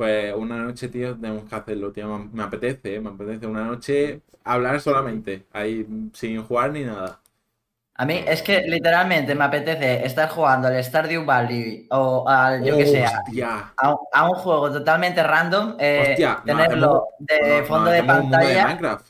[0.00, 2.18] Pues una noche, tío, tenemos que hacerlo, tío.
[2.32, 7.20] Me, apetece, eh, me apetece una noche hablar solamente, ahí sin jugar ni nada.
[7.96, 12.78] A mí es que literalmente me apetece estar jugando al Stardew Valley o al, yo
[12.78, 13.90] que sé, a,
[14.24, 18.30] un- juego totalmente random, eh, Hostia, no tenerlo de No, no, fondo de hacemos un
[18.30, 18.66] mundo de pantalla.
[18.68, 19.06] Minecraft.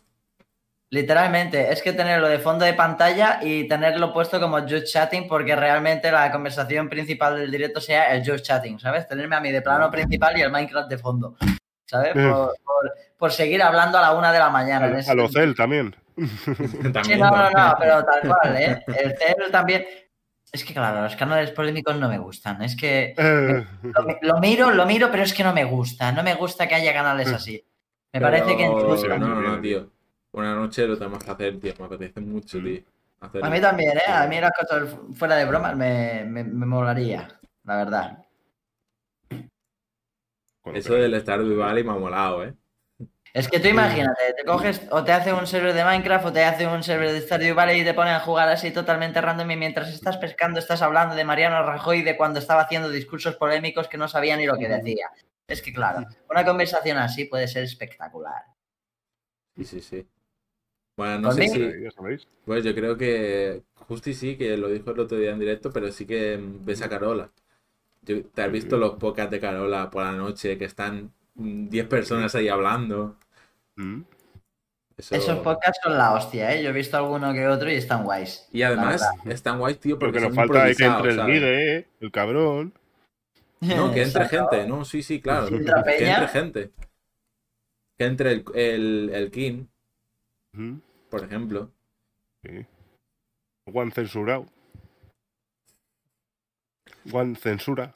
[0.93, 5.55] Literalmente, es que tenerlo de fondo de pantalla y tenerlo puesto como just chatting porque
[5.55, 9.07] realmente la conversación principal del directo sea el just chatting, ¿sabes?
[9.07, 11.36] Tenerme a mí de plano principal y el Minecraft de fondo,
[11.86, 12.10] ¿sabes?
[12.17, 12.28] Eh.
[12.28, 14.86] Por, por- por seguir hablando a la una de la mañana.
[14.86, 15.94] A, ese a lo Cel también.
[16.17, 17.75] Sí, no, no, no, también.
[17.78, 18.83] pero tal cual, ¿eh?
[18.89, 19.85] El Cel también.
[20.52, 22.60] Es que, claro, los canales polémicos no me gustan.
[22.62, 26.10] Es que Eh, lo, lo miro, lo miro, pero es que no me gusta.
[26.10, 27.62] No me gusta que haya canales así.
[28.12, 28.67] Me Pero- parece que.
[28.67, 29.89] No, no, no, tío.
[30.33, 31.75] Una noche lo tenemos que hacer, tío.
[31.78, 32.65] Me apetece mucho, Mm.
[32.65, 32.83] tío.
[33.42, 34.02] A mí también, ¿eh?
[34.10, 37.28] A mí las cosas fuera de bromas me, me, me molaría,
[37.65, 38.25] la verdad.
[40.73, 42.55] Eso del Stardew Valley me ha molado, ¿eh?
[43.33, 46.44] Es que tú imagínate, te coges o te hace un server de Minecraft o te
[46.44, 49.57] hace un server de Stardew Valley y te ponen a jugar así totalmente random y
[49.57, 53.99] mientras estás pescando estás hablando de Mariano Rajoy de cuando estaba haciendo discursos polémicos que
[53.99, 55.10] no sabía ni lo que decía.
[55.47, 58.42] Es que claro, una conversación así puede ser espectacular.
[59.57, 60.09] Sí, sí, sí.
[61.01, 61.83] Bueno, no sé si.
[61.83, 62.29] Ya sabéis.
[62.45, 65.91] Pues yo creo que Justi sí, que lo dijo el otro día en directo, pero
[65.93, 67.31] sí que mm, ves a Carola.
[68.03, 71.87] Yo- ¿Te has visto los podcasts de Carola por la noche que están mm, 10
[71.87, 73.17] personas ahí hablando?
[73.77, 74.03] Mm.
[74.99, 75.15] Eso...
[75.15, 76.62] Esos podcasts son la hostia, ¿eh?
[76.62, 78.47] Yo he visto alguno que otro y están guays.
[78.53, 81.25] Y además están guays, tío, porque Porque nos son falta ahí que entre el.
[81.25, 82.75] Migue, eh, el cabrón.
[83.61, 84.51] No, que entre Exacto.
[84.51, 85.47] gente, no, sí, sí, claro.
[85.49, 86.12] Que peña.
[86.19, 86.70] entre gente.
[87.97, 89.65] Que entre el, el, el King,
[90.53, 90.79] Mm.
[91.11, 91.71] Por ejemplo.
[92.45, 92.65] Sí.
[93.71, 94.47] Juan censurado.
[97.11, 97.95] Juan censura.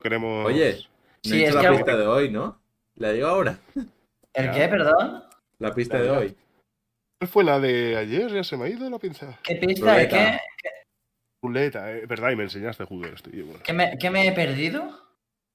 [0.00, 0.46] Queremos.
[0.46, 2.60] Oye, No Sí, he es que la algo- pista de hoy, ¿no?
[2.96, 3.58] La digo ahora.
[4.34, 5.24] ¿El qué, perdón?
[5.58, 6.36] La pista de hoy.
[7.18, 8.30] ¿Cuál fue la de ayer?
[8.32, 9.38] Ya se me ha ido la pinza.
[9.42, 10.38] ¿Qué pista de qué?
[11.42, 13.30] Ruleta, eh, verdad, y me enseñaste a jugar esto.
[13.32, 15.00] y bueno, ¿Qué me, qué me he perdido?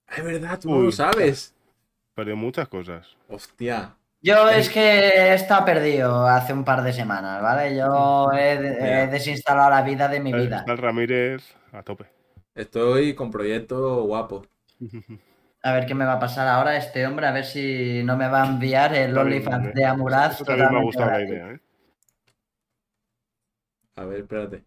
[0.07, 1.53] Es verdad, tú no lo sabes.
[2.15, 3.15] perdí muchas cosas.
[3.27, 3.95] Hostia.
[4.21, 7.75] Yo es que he estado perdido hace un par de semanas, ¿vale?
[7.75, 10.59] Yo he, desinstalado la vida de mi vida.
[10.59, 12.05] Está el Ramírez a tope.
[12.53, 14.45] Estoy con proyecto guapo.
[15.61, 18.29] A ver qué me va a pasar ahora este hombre, a ver si no me
[18.29, 20.35] va a enviar el Está OnlyFans de Amuraz.
[20.35, 21.59] Eso también me ha gustado la idea, ¿eh?
[23.97, 24.63] A ver, espérate.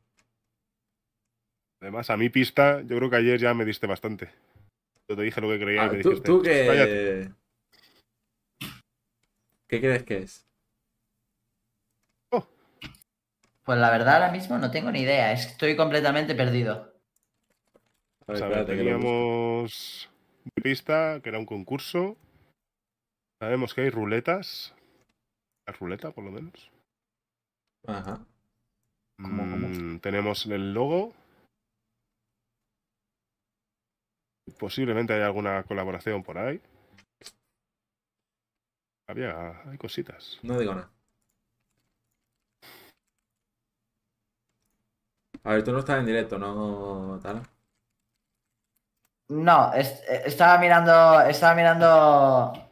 [1.80, 4.28] Además, a mi pista, yo creo que ayer ya me diste bastante.
[5.08, 6.26] Yo te dije lo que creía Ah, y me tú, dijiste.
[6.28, 7.32] tú "Cállate".
[9.72, 10.46] ¿Qué crees que es?
[13.64, 16.92] Pues la verdad ahora mismo no tengo ni idea, estoy completamente perdido.
[18.26, 20.10] A ver, a que teníamos
[20.44, 22.18] mi pista, que era un concurso.
[23.40, 24.74] Sabemos que hay ruletas.
[25.66, 26.70] La ruleta, por lo menos.
[27.86, 28.26] Ajá.
[29.16, 29.68] ¿Cómo, cómo?
[29.68, 31.14] Mm, tenemos el logo.
[34.58, 36.60] Posiblemente hay alguna colaboración por ahí.
[39.12, 40.38] Había, hay cositas.
[40.42, 40.90] No digo nada.
[45.44, 47.42] A ver, tú no estás en directo, ¿no, Tala?
[49.28, 51.20] No, es- eh, estaba mirando.
[51.20, 52.70] Estaba mirando.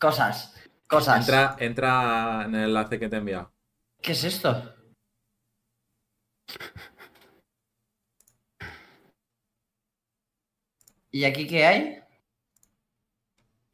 [0.00, 0.54] Cosas.
[0.88, 1.20] Cosas.
[1.28, 3.52] Entra, entra en el enlace que te he enviado.
[4.00, 4.74] ¿Qué es esto?
[11.10, 12.02] ¿Y aquí qué hay?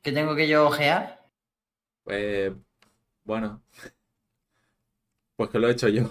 [0.02, 1.17] ¿Qué tengo que yo ojear?
[2.08, 2.52] Pues,
[3.24, 3.62] bueno.
[5.36, 6.02] Pues que lo he hecho yo.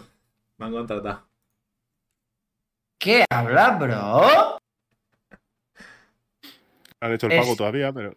[0.58, 1.28] Me han contratado.
[2.98, 4.58] ¿Qué habla, bro?
[7.02, 8.16] Han hecho el Es- pago todavía, pero.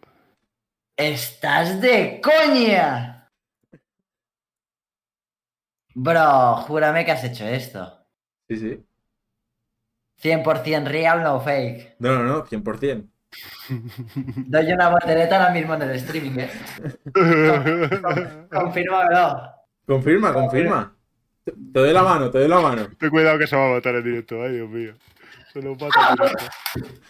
[0.95, 3.29] ¡Estás de coña!
[5.95, 8.07] Bro, júrame que has hecho esto.
[8.47, 8.85] Sí, sí.
[10.21, 11.97] 100% real, no fake.
[11.99, 13.09] No, no, no, 100%.
[14.47, 16.49] Doy una voltereta ahora mismo en el streaming, ¿eh?
[18.51, 19.41] Confírmamelo.
[19.85, 20.95] Confirma, confirma.
[21.43, 22.87] Te doy la mano, te doy la mano.
[22.99, 24.93] Ten cuidado que se va a matar en directo, ay Dios mío.
[25.51, 26.15] Se lo mata.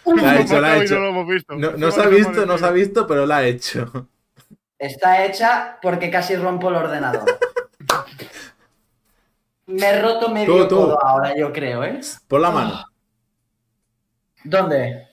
[0.16, 0.94] La ha hecho, la ha hecho.
[0.94, 1.54] No lo hemos visto.
[1.54, 4.08] No, no se ha visto, no se ha visto, pero la ha hecho.
[4.78, 7.24] Está hecha porque casi rompo el ordenador.
[9.66, 10.74] Me he roto medio tú.
[10.74, 12.00] codo ahora, yo creo, ¿eh?
[12.26, 12.84] Pon la mano.
[14.42, 15.11] ¿Dónde?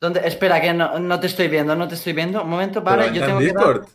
[0.00, 0.20] ¿Dónde?
[0.26, 2.42] Espera, que no, no te estoy viendo, no te estoy viendo.
[2.42, 3.88] Un momento, Pero vale, yo tengo que dar- Discord.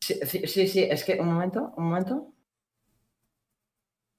[0.00, 2.32] Sí, sí, sí, sí, es que un momento, un momento.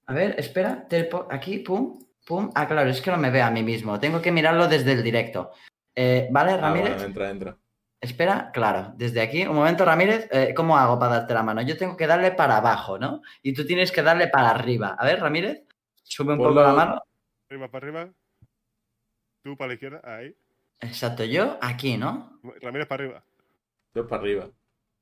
[0.08, 2.52] A ver, espera, telepo- aquí, pum, pum.
[2.56, 4.00] Ah, claro, es que no me veo a mí mismo.
[4.00, 5.52] Tengo que mirarlo desde el directo.
[5.96, 6.90] Eh, ¿Vale, Ah, Ramírez?
[6.92, 7.58] bueno, entra, entra.
[8.00, 9.46] Espera, claro, desde aquí.
[9.48, 10.30] Un momento, Ramírez.
[10.32, 11.62] eh, ¿Cómo hago para darte la mano?
[11.64, 13.22] Yo tengo que darle para abajo, ¿no?
[13.42, 14.96] Y tú tienes que darle para arriba.
[15.00, 15.64] A ver, Ramírez.
[16.04, 17.02] Sube un poco la mano.
[17.50, 18.14] Arriba para arriba.
[19.44, 20.36] Tú para la izquierda, ahí.
[20.80, 22.40] Exacto, yo aquí, ¿no?
[22.62, 23.24] Ramírez para arriba.
[23.96, 24.46] Yo para arriba.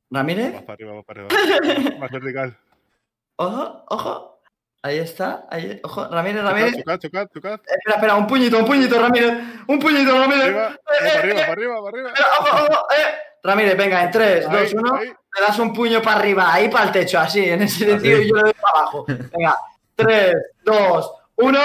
[0.10, 0.62] Más Ramírez.
[0.62, 1.98] para arriba, más para arriba.
[2.00, 2.58] Más vertical.
[3.38, 4.40] Ojo, ojo.
[4.82, 5.46] Ahí está.
[5.50, 6.78] Ahí, ojo, Ramírez, Ramírez.
[6.78, 7.54] chocad, chocad, chocad.
[7.66, 9.34] Espera, espera, un puñito, un puñito, Ramírez.
[9.68, 10.44] Un puñito, Ramírez.
[10.46, 12.14] Arriba, no, para arriba, para arriba, para arriba.
[12.40, 13.14] Ojo, ojo, eh.
[13.44, 14.96] Ramírez, venga, en 3, 2, Ahí, 1.
[14.96, 15.08] ahí.
[15.08, 18.30] Le das un puño para arriba, ahí para el techo, así, en ese sentido, y
[18.30, 19.06] yo le doy para abajo.
[19.08, 19.56] Venga,
[19.96, 21.60] 3, 2, 1.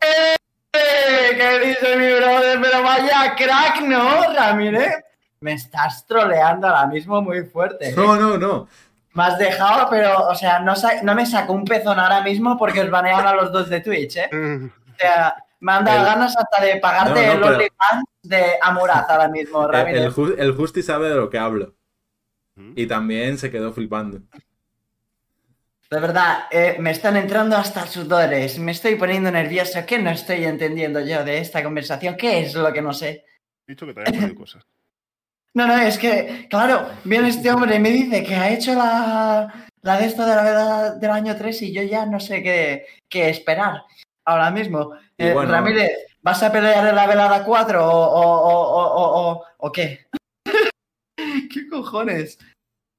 [0.00, 0.36] ¡Eh!
[1.36, 2.58] ¿Qué dice mi brother?
[2.60, 4.94] Pero vaya crack, ¿no, Ramírez?
[5.40, 7.90] Me estás troleando ahora mismo muy fuerte.
[7.90, 7.94] ¿eh?
[7.96, 8.68] No, no, no.
[9.12, 12.56] Me has dejado, pero, o sea, no, sa- no me saco un pezón ahora mismo
[12.56, 14.28] porque os banean a los dos de Twitch, ¿eh?
[14.32, 18.04] O sea, me han dado El- ganas hasta de pagarte No, no, el pero- OnlyFans
[18.22, 20.02] de Amuraz ahora mismo, Ramírez.
[20.04, 21.74] el, Ju- el Justi sabe de lo que hablo.
[22.56, 22.72] Mm.
[22.76, 24.18] Y también se quedó flipando.
[25.94, 29.78] De verdad, eh, me están entrando hasta sudores, me estoy poniendo nervioso.
[29.86, 32.16] ¿Qué no estoy entendiendo yo de esta conversación?
[32.16, 33.24] ¿Qué es lo que no sé?
[33.68, 34.64] He dicho que te había cosas.
[35.56, 39.68] No, no, es que, claro, viene este hombre y me dice que ha hecho la,
[39.82, 42.86] la de esto de la veda del año 3 y yo ya no sé qué,
[43.08, 43.82] qué esperar
[44.24, 44.96] ahora mismo.
[45.16, 45.52] Eh, bueno.
[45.52, 45.92] Ramírez,
[46.22, 50.08] ¿vas a pelear en la velada 4 o, o, o, o, o- o qué?
[51.16, 52.36] ¿Qué cojones?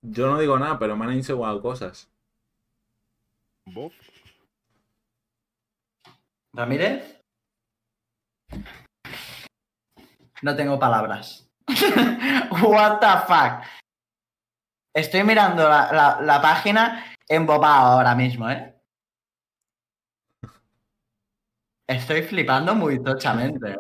[0.02, 2.10] Yo no digo nada, pero me han insinuado cosas.
[3.68, 3.92] Bob,
[6.54, 7.22] ¿Ramírez?
[10.42, 11.50] No tengo palabras.
[12.62, 13.64] What the fuck?
[14.96, 18.72] Estoy mirando la, la- la página embobado ahora mismo, ¿eh?
[21.88, 23.78] Estoy flipando muy tochamente, ¿eh?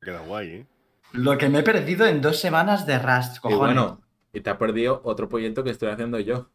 [0.00, 0.66] queda guay, ¿eh?
[1.12, 3.58] Lo que me he perdido en dos semanas de Rust, Y cojones.
[3.58, 4.00] bueno,
[4.32, 6.50] y te has perdido otro proyecto que estoy haciendo yo.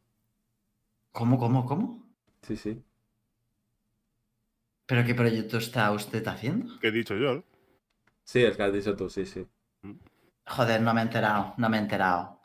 [1.17, 2.03] ¿Cómo, cómo, cómo?
[2.43, 2.79] Sí, sí.
[4.85, 6.77] ¿Pero qué proyecto está usted haciendo?
[6.79, 7.37] ¿Qué he dicho yo?
[7.37, 7.43] ¿no?
[8.23, 9.47] Sí, el que has dicho tú, sí, sí.
[10.45, 12.39] Joder, no me he enterado, no me he enterado.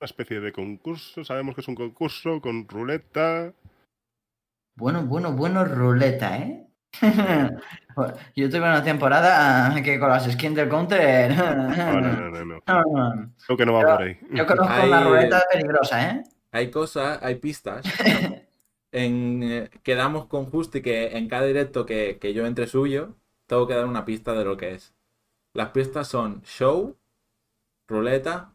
[0.00, 1.24] Una especie de concurso.
[1.24, 3.52] Sabemos que es un concurso con ruleta.
[4.74, 6.66] Bueno, bueno, bueno, ruleta, ¿eh?
[8.34, 11.30] Yo tuve una temporada que con las skins del counter.
[11.36, 12.60] No, no, no, no.
[12.66, 13.34] no.
[13.46, 14.18] Creo que no va Pero- por ahí.
[14.32, 16.24] Yo conozco una ruleta peligrosa, ¿eh?
[16.56, 17.84] Hay cosas, hay pistas.
[18.92, 23.14] En, eh, quedamos con Justi que en cada directo que, que yo entre suyo,
[23.46, 24.94] tengo que dar una pista de lo que es.
[25.54, 26.96] Las pistas son show,
[27.88, 28.54] ruleta,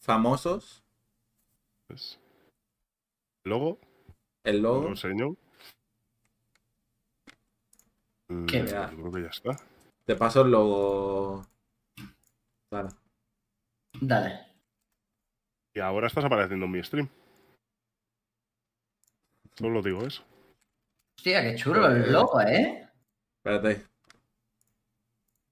[0.00, 0.84] famosos,
[1.88, 2.18] Pues,
[3.44, 3.78] Luego,
[4.44, 4.88] el lo logo.
[4.88, 5.36] enseño.
[8.30, 8.88] Mm, Qué yo bien.
[8.96, 9.56] creo que ya está.
[10.06, 11.44] Te paso el logo.
[12.70, 12.90] Sara.
[14.00, 14.45] Dale.
[15.76, 17.06] Y ahora estás apareciendo en mi stream.
[19.58, 20.24] Solo digo eso.
[21.18, 22.88] Hostia, qué chulo el logo, ¿eh?
[23.36, 23.86] Espérate.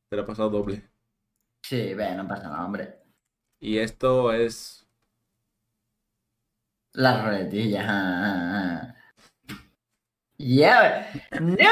[0.09, 0.83] Te lo he pasado doble.
[1.63, 3.03] Sí, ve, no pasa nada, hombre.
[3.61, 4.87] Y esto es.
[6.95, 7.85] La ruletilla.
[7.87, 8.95] ah, ah,
[9.51, 9.57] ah.
[10.39, 11.13] Yeah.
[11.39, 11.71] ¡No!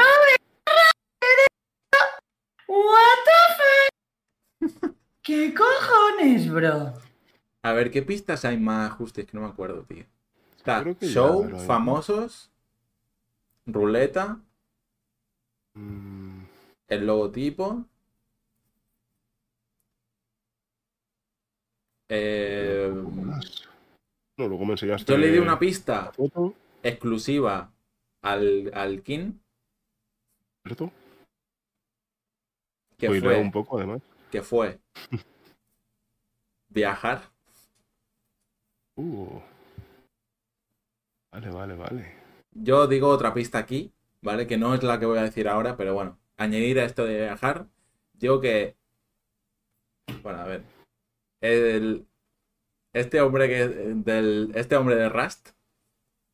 [2.67, 4.95] What the fuck?
[5.23, 7.02] ¿Qué cojones, bro?
[7.63, 9.25] A ver, ¿qué pistas hay más justas?
[9.25, 10.05] Que no me acuerdo, tío.
[10.57, 12.51] Está ya show, famosos,
[13.65, 14.39] ruleta,
[15.75, 16.43] Mm,
[16.87, 17.85] el logotipo.
[22.09, 22.91] Eh.
[24.37, 25.11] No, luego me enseñaste.
[25.11, 26.11] yo le di una pista
[26.83, 27.71] exclusiva
[28.21, 29.33] al, al King,
[30.63, 30.91] ¿cierto?
[32.97, 34.01] que fue, un poco, además.
[34.31, 34.79] que fue
[36.69, 37.32] viajar.
[38.95, 39.39] Uh.
[41.31, 42.15] Vale, vale, vale.
[42.51, 43.91] Yo digo otra pista aquí,
[44.21, 44.45] ¿vale?
[44.45, 47.21] Que no es la que voy a decir ahora, pero bueno, añadir a esto de
[47.21, 47.67] viajar,
[48.13, 48.75] digo que.
[50.21, 50.63] Bueno, a ver.
[51.41, 52.07] El,
[52.93, 53.67] este hombre que.
[53.67, 55.49] Del, este hombre de Rust.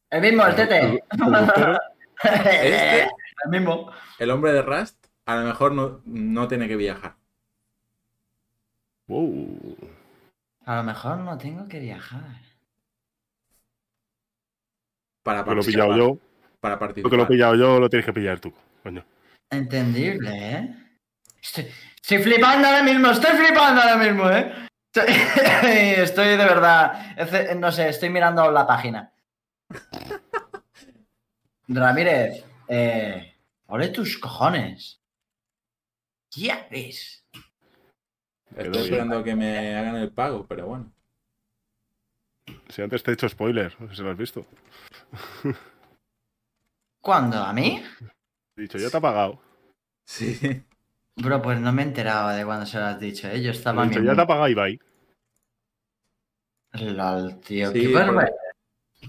[0.09, 1.03] El mismo, el tete.
[2.21, 3.03] Este,
[3.45, 3.89] El mismo.
[4.17, 7.15] el hombre de Rust, a lo mejor no, no tiene que viajar.
[9.07, 9.77] wow.
[10.65, 12.41] A lo mejor no tengo que viajar.
[15.30, 16.17] Para Porque lo he pillado yo.
[16.59, 17.17] Para Porque participar.
[17.17, 18.51] lo he pillado yo, lo tienes que pillar tú.
[18.82, 19.06] Coño.
[19.51, 20.75] Entendible, ¿eh?
[21.40, 24.51] Estoy, estoy flipando ahora mismo, estoy flipando ahora mismo, ¿eh?
[24.91, 25.14] Estoy,
[26.03, 27.16] estoy de verdad,
[27.58, 29.14] no sé, estoy mirando la página.
[31.67, 33.35] Ramírez, eh,
[33.67, 34.99] ole tus cojones.
[36.32, 37.24] Ya ves.
[38.56, 40.91] Estoy esperando que me hagan el pago, pero bueno.
[42.69, 44.43] Si antes te he hecho spoiler, no sé si lo has visto.
[47.01, 47.38] ¿Cuándo?
[47.43, 47.81] ¿A mí?
[48.57, 49.39] He dicho, ya te ha pagado.
[50.05, 50.38] Sí.
[51.17, 53.41] Bro, pues no me he enterado de cuando se lo has dicho, ¿eh?
[53.43, 54.79] Yo estaba He dicho, ya te ha pagado Ibai.
[56.73, 58.35] Lol, tío, Sí, qué barbaridad.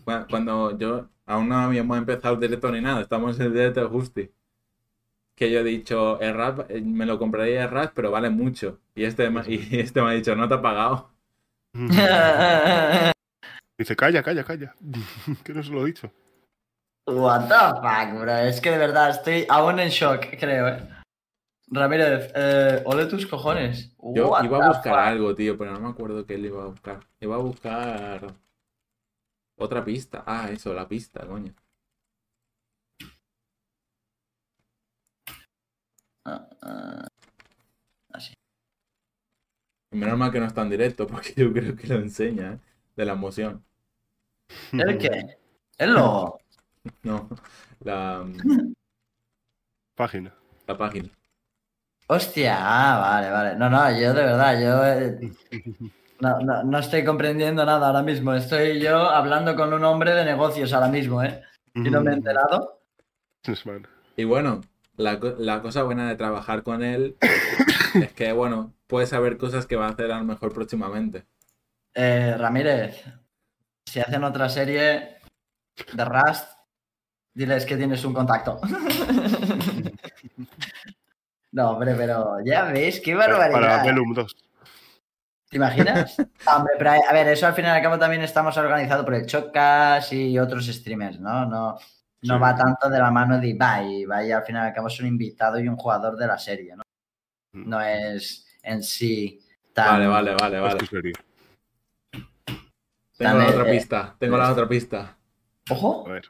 [0.05, 3.81] Cu- Cuando yo aún no habíamos empezado el directo ni nada, estamos en el directo
[3.83, 4.31] de Justi.
[5.35, 8.81] Que yo he dicho, el rap, eh, me lo compraría el rap, pero vale mucho.
[8.95, 11.11] Y este, me- y este me ha dicho, no te ha pagado.
[13.81, 14.75] Dice, calla, calla, calla.
[15.43, 16.13] que no se lo he dicho.
[17.07, 18.37] What the fuck, bro.
[18.37, 20.87] Es que de verdad estoy aún en shock, creo, eh.
[21.69, 23.97] Ramírez, eh, ole tus cojones.
[24.15, 25.01] Yo What iba a buscar fuck?
[25.01, 27.01] algo, tío, pero no me acuerdo qué le iba a buscar.
[27.21, 28.35] Iba a buscar
[29.57, 30.25] otra pista.
[30.27, 31.55] Ah, eso, la pista, coño.
[36.27, 37.07] Ah, ah.
[38.13, 38.35] Así.
[39.93, 42.59] Menos mal que no está en directo, porque yo creo que lo enseña, ¿eh?
[42.95, 43.65] De la emoción.
[44.73, 45.39] ¿El qué?
[45.79, 46.41] El logo.
[47.03, 47.29] No,
[47.81, 48.25] la,
[49.95, 50.35] Página.
[50.67, 51.09] la página.
[52.07, 53.57] Hostia, ah, vale, vale.
[53.57, 55.33] No, no, yo de verdad, yo eh,
[56.21, 58.35] no, no, no estoy comprendiendo nada ahora mismo.
[58.35, 61.43] Estoy yo hablando con un hombre de negocios ahora mismo, ¿eh?
[61.75, 62.83] Y no me he enterado.
[63.45, 63.87] Es man.
[64.17, 64.61] Y bueno,
[64.97, 67.17] la, la cosa buena de trabajar con él
[67.95, 71.25] es que, bueno, puedes saber cosas que va a hacer a lo mejor próximamente.
[71.95, 73.05] Eh, Ramírez,
[73.91, 75.17] si hacen otra serie
[75.93, 76.47] de Rust,
[77.35, 78.61] diles que tienes un contacto.
[81.53, 83.61] no, hombre, pero ya ves, qué barbaridad.
[83.61, 84.37] Para Velum 2.
[85.49, 86.17] ¿Te imaginas?
[86.47, 89.27] Hombre, pero a ver, eso al fin y al cabo también estamos organizados por el
[89.27, 91.45] Chocas y otros streamers, ¿no?
[91.45, 91.79] No, no
[92.23, 92.31] Sí.
[92.41, 94.03] va tanto de la mano de Ibai.
[94.03, 96.77] Ibai al fin y al cabo es un invitado y un jugador de la serie,
[96.77, 96.85] ¿no?
[97.53, 99.41] No es en sí
[99.73, 99.95] tan...
[99.95, 100.79] Vale, vale, vale, vale.
[103.21, 104.17] Tengo la otra eh, pista.
[104.19, 105.19] Tengo la otra pista.
[105.69, 106.07] Ojo.
[106.09, 106.25] A ver.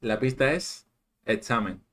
[0.00, 0.86] La pista es
[1.24, 1.84] examen.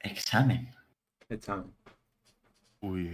[0.00, 0.68] Examen.
[1.28, 1.72] Examen.
[2.80, 3.08] Uy.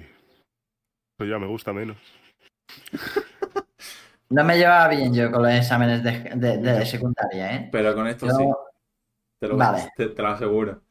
[1.18, 1.98] Eso ya me gusta menos.
[4.32, 7.68] No me llevaba bien yo con los exámenes de, de- de secundaria, ¿eh?
[7.72, 8.44] Pero con esto Yo- sí.
[9.40, 9.90] Te lo, Vale.
[9.96, 10.82] te, te lo aseguro.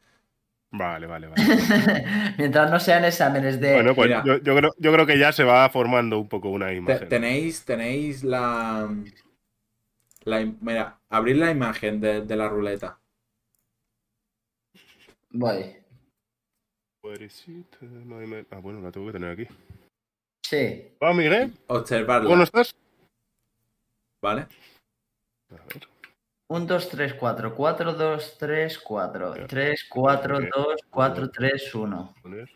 [0.71, 1.43] Vale, vale, vale.
[2.37, 3.73] Mientras no sean exámenes de...
[3.73, 6.71] Bueno, pues yo, yo creo, yo creo que ya se va formando un poco una
[6.71, 7.09] imagen.
[7.09, 8.87] tenéis, tenéis la,
[10.25, 10.53] la.
[10.61, 12.99] Mira, abrir la imagen de, de la ruleta.
[15.31, 15.75] Voy.
[18.51, 19.47] Ah, bueno, la tengo que tener aquí.
[20.45, 20.91] Sí.
[21.01, 21.53] Va, Miguel.
[21.67, 22.75] Observarla, ¿Cómo estás?
[24.21, 24.47] ¿vale?
[25.51, 25.98] A ver.
[26.51, 27.55] 1, 2, 3, 4.
[27.55, 29.47] 4, 2, 3, 4.
[29.47, 32.15] 3, 4, 2, 4, 3, 1.
[32.23, 32.49] Poner.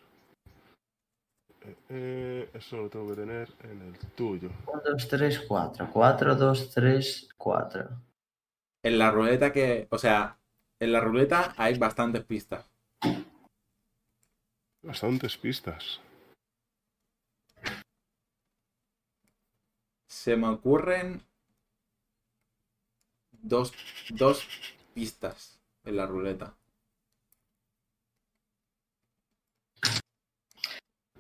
[1.62, 4.50] Eh, eh, eso lo tengo que tener en el tuyo.
[4.66, 5.90] 1, 2, 3, 4.
[5.94, 7.90] 4, 2, 3, 4.
[8.82, 9.88] En la ruleta que.
[9.92, 10.40] O sea,
[10.80, 12.66] en la ruleta hay bastantes pistas.
[14.82, 16.02] Bastantes pistas.
[20.10, 21.22] Se me ocurren.
[23.44, 23.74] Dos,
[24.10, 24.48] dos
[24.94, 25.60] pistas.
[25.86, 26.54] en la ruleta.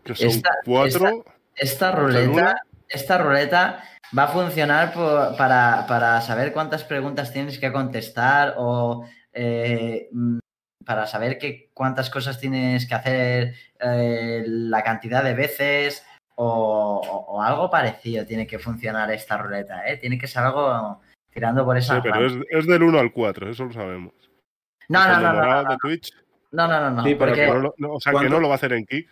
[0.04, 1.26] Que son Esta- cuatro.
[1.56, 2.56] Esta ¿Otra ruleta,
[2.88, 3.84] esta ruleta
[4.18, 10.40] va a funcionar por- para, para saber cuántas preguntas tienes que contestar o eh, mm,
[10.86, 17.36] para saber que, cuántas cosas tienes que hacer, eh, la cantidad de veces o, o-
[17.36, 19.98] o algo parecido tiene que funcionar esta ruleta, ¿eh?
[19.98, 21.02] Tiene que ser algo
[21.34, 22.26] tirando por Sí, esa pero rama.
[22.28, 24.14] es, es del 1 al 4, eso lo sabemos.
[24.90, 26.12] No, no, no, no, morado no, de Twitch,
[26.52, 28.54] no, no, no, no, Sí, pero porque- no no, o sea, que no lo va
[28.54, 29.10] a hacer en Kick.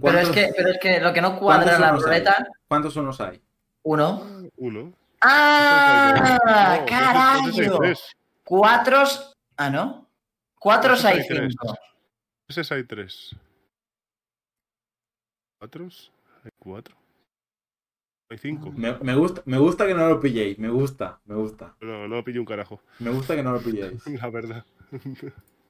[0.00, 2.00] pero, es ¿Cuántos- que, pero es que lo que no cuadra la hay?
[2.00, 3.40] ruleta, ¿Cuántos unos hay?
[3.82, 4.22] uno.
[4.56, 4.92] Uno.
[5.20, 6.78] ¡Ah!
[6.80, 7.78] No, ¡Carajo!
[7.80, 8.12] tres.
[8.44, 9.32] Cuatros.
[9.56, 10.06] Ah, ¿no?
[10.58, 11.48] Cuatros Ese es hay el tres.
[11.60, 11.78] cinco.
[12.48, 13.36] Ese es hay tres.
[15.58, 16.12] ¿Cuatros?
[16.44, 16.96] ¿Hay cuatro?
[18.30, 18.72] Hay cinco.
[18.76, 20.58] Me, me gusta, me gusta que no lo pilléis.
[20.58, 21.76] Me gusta, me gusta.
[21.80, 24.02] No, no pillo un carajo, Me gusta que no lo pilléis.
[24.22, 24.64] la verdad.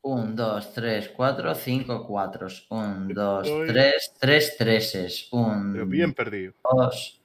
[0.03, 2.67] Un, dos, tres, cuatro, cinco cuatros.
[2.71, 3.67] Un, dos, Uy.
[3.67, 5.29] tres, tres treses.
[5.33, 6.55] Un, Pero bien perdido.
[6.73, 7.23] dos,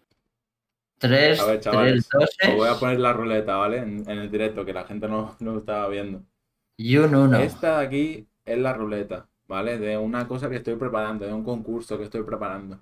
[0.97, 3.77] tres, A ver, chavales, tres Os voy a poner la ruleta, ¿vale?
[3.79, 6.23] En, en el directo, que la gente no, no lo estaba viendo.
[6.77, 7.37] y un uno.
[7.39, 9.77] Esta de aquí es la ruleta, ¿vale?
[9.79, 12.79] De una cosa que estoy preparando, de un concurso que estoy preparando.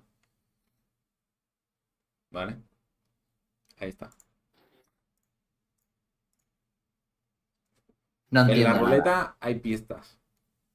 [2.32, 2.62] ¿Vale?
[3.80, 4.10] Ahí está.
[8.32, 8.80] No En la nada.
[8.80, 10.18] ruleta hay pistas.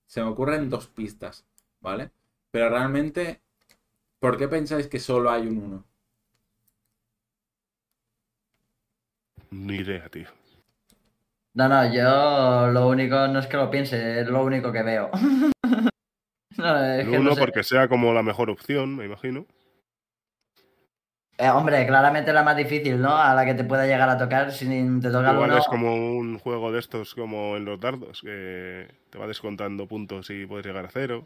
[0.07, 1.47] Se me ocurren dos pistas,
[1.81, 2.13] ¿vale?
[2.51, 3.43] Pero realmente,
[4.21, 5.85] ¿por qué pensáis que solo hay un 1?
[9.51, 10.29] Ni idea, tío.
[11.55, 15.11] No, no, yo lo único no es que lo piense, es lo único que veo.
[16.59, 17.41] no, es El que no uno sé.
[17.41, 19.47] porque sea como la mejor opción, me imagino.
[21.39, 23.15] Eh, hombre, claramente la más difícil, ¿no?
[23.15, 24.67] A la que te pueda llegar a tocar si
[25.01, 25.59] te toca Igual uno.
[25.59, 30.31] es como un juego de estos como en los dardos, que te va descontando puntos
[30.31, 31.25] y puedes llegar a cero.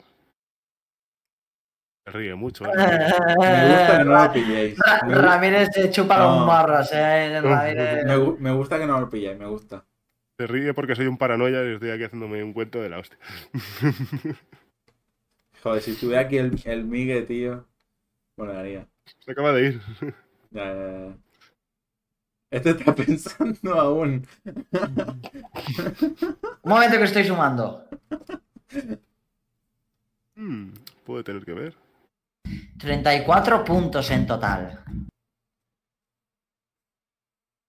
[2.04, 2.64] Se ríe mucho.
[2.64, 2.70] ¿eh?
[3.38, 4.78] Me gusta que no lo pilléis.
[5.06, 6.24] Me, Ramírez se chupa No.
[6.36, 7.40] los morros, ¿eh?
[7.40, 9.84] Ramírez- me gu- me gusta que no lo pilléis, me gusta.
[10.38, 13.18] Se ríe porque soy un paranoia y estoy aquí haciéndome un cuento de la hostia.
[15.62, 17.66] Joder, si estuviera aquí el, el Migue, tío.
[18.36, 18.88] Bueno, haría.
[19.24, 19.80] Se acaba de ir.
[20.50, 21.18] Ya, ya, ya.
[22.50, 24.26] Este está pensando aún.
[26.62, 27.88] Un momento que estoy sumando.
[30.34, 30.72] Hmm,
[31.04, 31.74] puede tener que ver.
[32.78, 34.82] 34 puntos en total.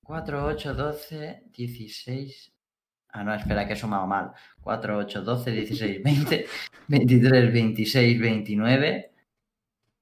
[0.03, 2.52] 4, 8, 12, 16.
[3.14, 4.32] Ah, no, espera, que he sumado mal.
[4.61, 6.48] 4, 8, 12, 16, 20,
[6.88, 9.10] 23, 26, 29.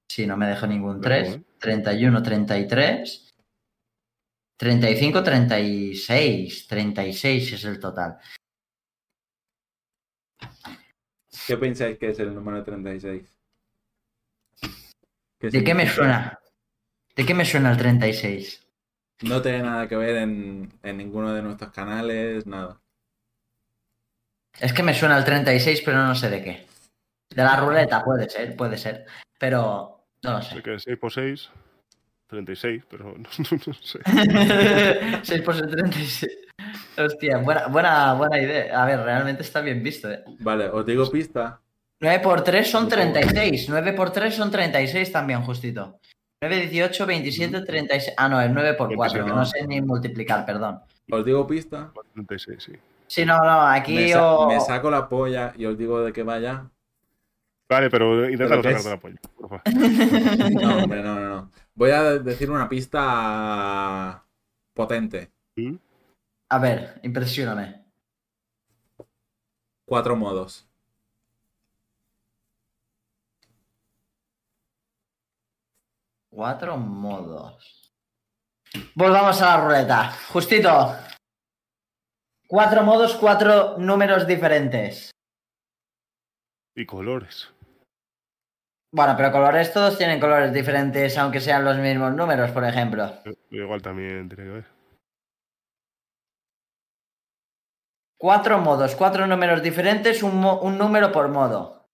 [0.09, 1.27] Sí, no me dejo ningún 3.
[1.27, 1.45] Luego, ¿eh?
[1.59, 3.33] 31, 33.
[4.57, 6.67] 35, 36.
[6.67, 8.17] 36 es el total.
[11.47, 13.23] ¿Qué pensáis que es el número 36?
[15.39, 16.39] ¿De qué me suena?
[17.15, 18.67] ¿De qué me suena el 36?
[19.21, 22.81] No tiene nada que ver en, en ninguno de nuestros canales, nada.
[24.59, 26.67] Es que me suena el 36, pero no sé de qué.
[27.29, 29.05] De la ruleta, puede ser, puede ser.
[29.38, 30.64] Pero no lo Sé sé.
[30.64, 31.49] que 6 por 6,
[32.27, 33.27] 36, pero no,
[33.67, 33.99] no sé.
[35.23, 36.38] 6 por 36.
[36.98, 38.81] Hostia, buena, buena, buena idea.
[38.81, 40.23] A ver, realmente está bien visto, ¿eh?
[40.39, 41.59] Vale, os digo pista.
[42.01, 43.69] 9 por 3 son 36.
[43.69, 45.99] 9 por 3 son 36 también, justito.
[46.41, 48.14] 9, 18, 27, 36.
[48.17, 50.80] Ah, no, es 9 por 4, que no sé ni multiplicar, perdón.
[51.11, 51.91] Os digo pista.
[52.14, 52.73] 36, sí.
[53.07, 56.14] Sí, no, no, aquí Me, sa- o- me saco la polla y os digo de
[56.14, 56.65] qué vaya.
[57.69, 58.93] Vale, pero intenta ¿Pero no qué sacarte es?
[58.93, 59.19] la polla.
[59.38, 59.61] por favor.
[60.61, 61.51] No, hombre, no, no, no.
[61.75, 64.25] Voy a decir una pista
[64.73, 65.31] potente.
[65.56, 65.75] ¿Mm?
[66.49, 67.85] A ver, impresióname.
[69.85, 70.67] Cuatro modos.
[76.30, 77.93] Cuatro modos.
[78.95, 80.11] Volvamos a la ruleta.
[80.31, 80.95] Justito.
[82.48, 85.11] Cuatro modos, cuatro números diferentes.
[86.75, 87.51] Y colores.
[88.92, 93.11] Bueno, pero colores todos tienen colores diferentes, aunque sean los mismos números, por ejemplo.
[93.51, 94.66] Igual también tiene que ver.
[98.18, 101.85] Cuatro modos, cuatro números diferentes, un, mo- un número por modo.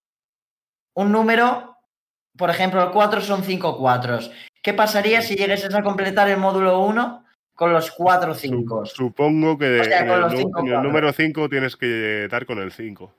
[0.95, 1.77] Un número,
[2.37, 4.31] por ejemplo, el 4 son cinco cuatros.
[4.63, 8.85] ¿Qué pasaría si llegases a completar el módulo 1 con los cuatro cinco?
[8.85, 12.57] Supongo que O sea, en, el, cinco en el número 5 tienes que dar con
[12.59, 13.13] el 5.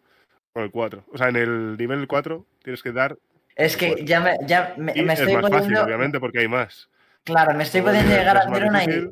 [0.53, 1.05] Con el 4.
[1.13, 3.17] O sea, en el nivel 4 tienes que dar.
[3.57, 5.83] Es que ya me, ya me, Y me es estoy más fácil, poniendo.
[5.85, 6.89] obviamente, porque hay más.
[7.25, 9.03] Claro, me estoy que llegar a hacer una idea.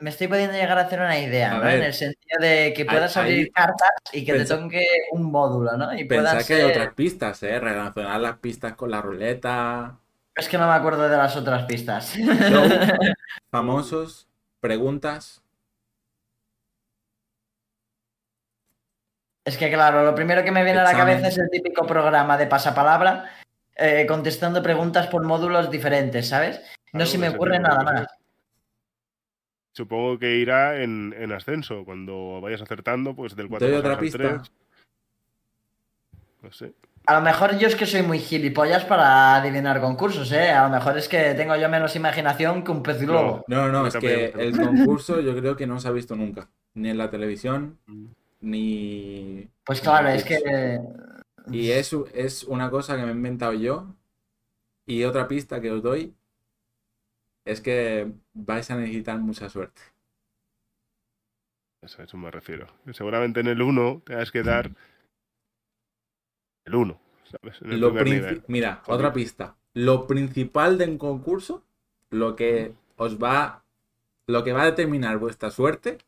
[0.00, 1.60] me estoy pudiendo llegar a hacer una idea, A ¿no?
[1.62, 1.74] ver.
[1.76, 5.30] En el sentido de que puedas Hay- abrir cartas y que Pensa- te toque un
[5.30, 5.94] módulo, ¿no?
[5.94, 7.60] Y Pensad puedas que hay otras pistas, ¿eh?
[7.60, 9.98] Relacionar las pistas con la ruleta.
[10.34, 12.14] Es que no me acuerdo de las otras pistas.
[12.16, 12.24] Show,
[13.52, 14.28] famosos,
[14.60, 15.42] preguntas.
[19.44, 22.36] Es que claro, lo primero que me viene a la cabeza es el típico programa
[22.38, 23.28] de pasapalabra
[23.82, 26.60] eh, contestando preguntas por módulos diferentes, ¿sabes?
[26.92, 28.06] No Claro, se me ocurre nada más.
[29.72, 31.84] Supongo que irá en, en ascenso.
[31.84, 34.18] Cuando vayas acertando, pues del 4 ¿Doy pasas otra al pista?
[34.18, 34.52] 3.
[36.42, 36.74] No sé.
[37.06, 40.50] A lo mejor yo es que soy muy gilipollas para adivinar concursos, ¿eh?
[40.50, 43.44] A lo mejor es que tengo yo menos imaginación que un pez globo.
[43.48, 46.48] No, no, no, es que el concurso yo creo que no se ha visto nunca.
[46.74, 47.78] Ni en la televisión,
[48.40, 49.48] ni.
[49.64, 50.78] Pues claro, es que...
[51.50, 53.94] Y es, es una cosa que me he inventado yo.
[54.86, 56.14] Y otra pista que os doy
[57.44, 59.80] es que vais a necesitar mucha suerte.
[61.82, 62.66] Eso, a eso me refiero.
[62.92, 64.70] Seguramente en el 1 tengas que dar
[66.64, 67.60] el 1, ¿sabes?
[67.62, 68.44] En el Lo primer princi- nivel.
[68.46, 68.94] Mira, Joder.
[69.00, 69.56] otra pista.
[69.74, 71.64] Lo principal de un concurso,
[72.10, 73.64] lo que os va,
[74.28, 75.98] lo que va a determinar vuestra suerte,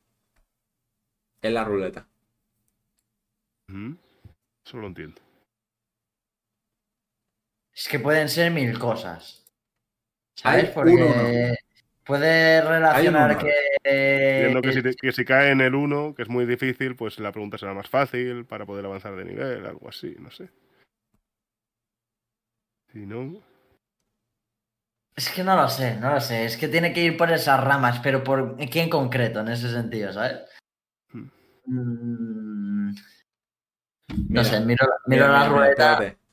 [1.42, 2.06] es la ruleta.
[3.68, 5.20] Eso lo entiendo.
[7.74, 9.44] Es que pueden ser mil cosas.
[10.36, 10.64] ¿Sabes?
[10.68, 11.54] Hay Porque uno.
[12.04, 13.50] puede relacionar que...
[13.84, 17.18] Entiendo que si, te- que si cae en el 1, que es muy difícil, pues
[17.18, 20.48] la pregunta será más fácil para poder avanzar de nivel, algo así, no sé.
[22.92, 23.40] Si no,
[25.16, 26.44] Es que no lo sé, no lo sé.
[26.44, 29.70] Es que tiene que ir por esas ramas, pero por qué en concreto, en ese
[29.70, 30.40] sentido, ¿sabes?
[31.12, 31.28] Hmm.
[31.66, 32.94] Mm, No
[34.28, 36.23] Mira, sé, miro, miro Mira, la mira, espérate.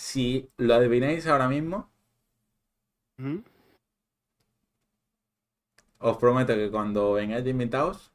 [0.00, 1.90] Si lo adivináis ahora mismo,
[5.98, 8.10] os prometo que cuando vengáis de invitados,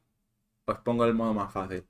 [0.65, 1.85] os pongo el modo más fácil.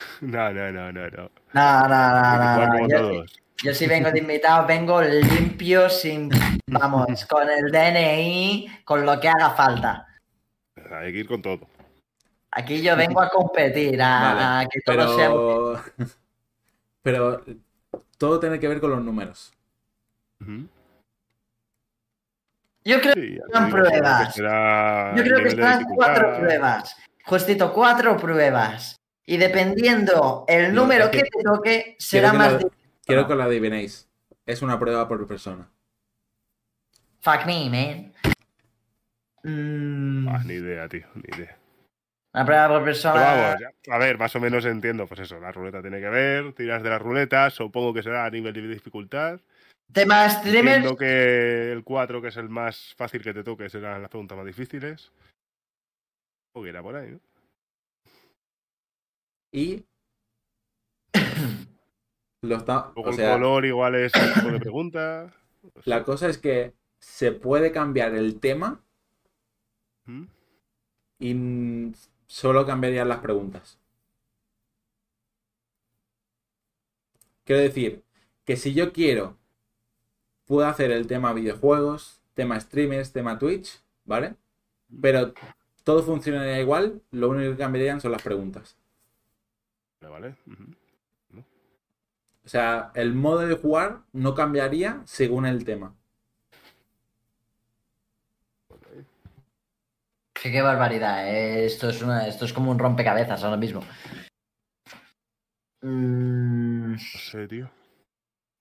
[0.20, 1.30] no, no, no, no, no.
[1.54, 3.24] No, no, no, no, como Yo,
[3.62, 6.28] yo si vengo de invitado, vengo limpio, sin.
[6.66, 10.08] Vamos, con el DNI, con lo que haga falta.
[10.90, 11.68] Hay que ir con todo.
[12.50, 15.84] Aquí yo vengo a competir, a, Vale, a que todo sea.
[17.04, 17.56] Pero, pero
[18.22, 19.52] todo tiene que ver con los números.
[22.84, 24.32] Yo creo, Sí, te Son pruebas.
[24.34, 26.96] que yo creo que serán cuatro pruebas.
[27.24, 28.94] Justito, cuatro pruebas.
[29.26, 32.78] Y dependiendo el número que- que te toque, será que más lo- difícil.
[33.04, 34.08] Quiero que lo adivinéis.
[34.46, 35.68] Es una prueba por persona.
[37.22, 38.12] Fuck me, man.
[39.42, 41.58] Mm, Ah, ni idea, tío, ni idea.
[42.34, 43.20] Una prueba por Pero persona.
[43.20, 46.52] vamos, ya- a ver, más o menos entiendo, pues eso, la ruleta tiene que ver,
[46.54, 49.40] tiras de la ruleta, supongo que será a nivel de dificultad.
[49.92, 50.76] Tema streamers.
[50.76, 54.36] Entiendo que el 4, que es el más fácil que te toque, serán las preguntas
[54.38, 55.12] más difíciles.
[56.54, 57.20] O que irá por ahí, ¿no?
[59.52, 59.84] Y.
[62.42, 65.34] lo está, Luego o el sea, color igual es el tipo de pregunta.
[65.84, 68.80] La cosa es que se puede cambiar el tema
[70.06, 70.24] ¿Mm?
[71.20, 71.92] y
[72.32, 73.78] solo cambiarían las preguntas.
[77.44, 78.02] Quiero decir
[78.46, 79.36] que si yo quiero,
[80.46, 84.36] puedo hacer el tema videojuegos, tema streamers, tema Twitch, ¿vale?
[85.02, 85.34] Pero
[85.84, 88.78] todo funcionaría igual, lo único que cambiarían son las preguntas.
[90.00, 90.34] Vale.
[92.46, 95.94] O sea, el modo de jugar no cambiaría según el tema.
[100.42, 101.64] Que qué barbaridad, eh.
[101.66, 103.80] esto, es una, esto es como un rompecabezas ahora mismo.
[105.82, 107.70] Mm, No sé, tío.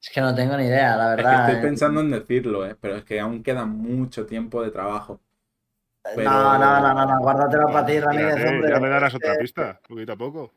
[0.02, 1.46] es que no tengo ni idea, la Es que verdad.
[1.50, 1.62] estoy eh.
[1.68, 2.76] pensando en decirlo, ¿eh?
[2.80, 5.20] Pero es que aún queda mucho tiempo de trabajo.
[6.16, 8.72] pero- No, no, no, no, no, guárdatelo para ti, Ramírez, Espérate, hombre.
[8.74, 10.52] ya me darás otra Eh, pista, poquito a poco.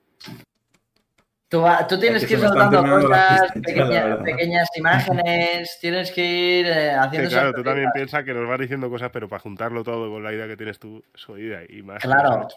[1.55, 6.67] Tú, va- tú tienes Es que ir soltando cosas, pistas pequeñas imágenes, tienes que ir
[6.67, 9.85] eh, haciendo claro, esas tú también piensas que nos vas diciendo cosas, pero para juntarlo
[9.85, 12.03] todo con la idea que tienes tú, es oída y más.
[12.03, 12.49] Claro.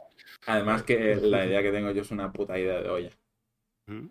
[0.48, 3.12] Además que la idea que tengo yo es una puta idea de olla.
[3.86, 4.08] ¿Mm?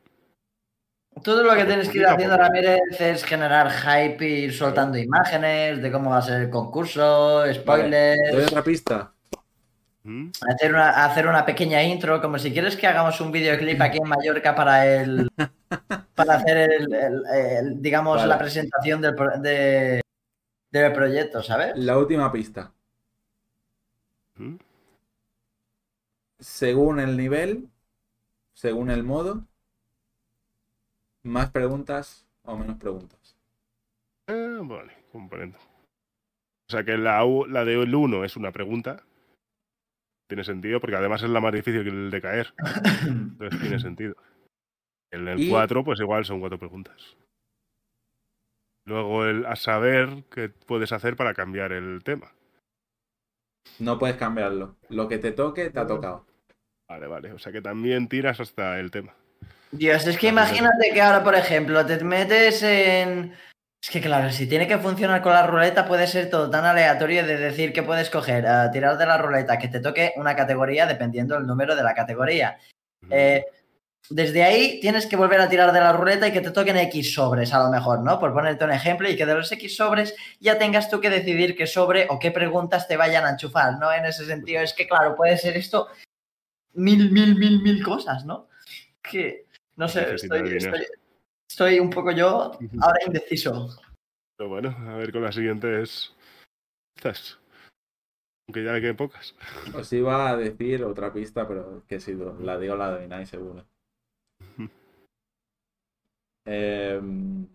[1.24, 2.36] Todo lo que tienes que ir haciendo.
[2.36, 7.42] Ramírez, es generar hype y ir soltando imágenes de cómo va a ser el concurso,
[7.52, 9.15] spoilers, ¿Doy otra pista?
[10.09, 10.31] ¿Mm?
[10.49, 14.09] hacer, una, hacer una pequeña intro, como si quieres que hagamos un videoclip aquí en
[14.09, 15.28] Mallorca para el
[16.15, 18.28] para hacer el, el- el, digamos Vale.
[18.28, 20.01] la presentación del, pro- de-
[20.70, 21.73] del proyecto, ¿sabes?
[21.76, 22.73] La última pista.
[24.36, 24.57] ¿Mm?
[26.39, 27.68] Según el nivel,
[28.55, 29.44] según el modo,
[31.25, 33.36] más preguntas o menos preguntas.
[34.28, 35.59] Eh, vale, comprendo.
[36.68, 39.02] O sea que la, la del 1 es una pregunta
[40.28, 42.55] tiene sentido, porque además es la más difícil que el de caer.
[43.06, 44.14] Entonces tiene sentido.
[45.12, 47.16] El del Y- 4, pues igual son cuatro preguntas.
[48.86, 52.32] Luego el a saber qué puedes hacer para cambiar el tema.
[53.80, 54.76] No puedes cambiarlo.
[54.88, 56.24] Lo que te toque, te ha tocado.
[56.88, 57.32] Vale, vale.
[57.32, 59.14] O sea que también tiras hasta el tema.
[59.72, 63.34] Dios, es que imagínate que ahora, por ejemplo, te metes en.
[63.82, 67.24] Es que claro, si tiene que funcionar con la ruleta, puede ser todo tan aleatorio
[67.24, 70.86] de decir que puedes coger, a tirar de la ruleta, que te toque una categoría
[70.86, 72.58] dependiendo del número de la categoría.
[73.10, 73.44] Eh,
[74.10, 77.14] desde ahí tienes que volver a tirar de la ruleta y que te toquen X
[77.14, 78.18] sobres, a lo mejor, ¿no?
[78.18, 81.56] Por ponerte un ejemplo, y que de los X sobres ya tengas tú que decidir
[81.56, 83.92] qué sobre o qué preguntas te vayan a enchufar, ¿no?
[83.92, 85.88] En ese sentido, es que, claro, puede ser esto
[86.74, 88.48] mil, mil, mil, mil cosas, ¿no?
[89.02, 89.46] Que,
[89.76, 90.86] no sé, estoy, estoy,
[91.49, 93.68] estoy un poco yo ahora indeciso.
[94.36, 96.15] Pero bueno, a ver con las siguientes.
[96.97, 97.39] Estas.
[98.49, 99.34] Aunque ya le queden pocas.
[99.75, 103.65] Os iba a decir otra pista, pero que si la digo la adivináis seguro.
[106.49, 107.49] Em,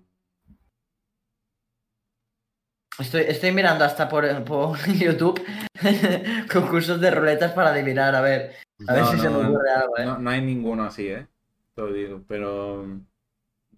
[3.00, 5.42] Estoy, estoy mirando hasta por, por YouTube
[6.52, 8.56] concursos de ruletas para adivinar, a ver,
[8.88, 10.06] a ver No, si se me ocurre algo, ¿eh?
[10.06, 11.26] no, no hay ninguno así, ¿eh?
[11.74, 12.86] Te lo digo, pero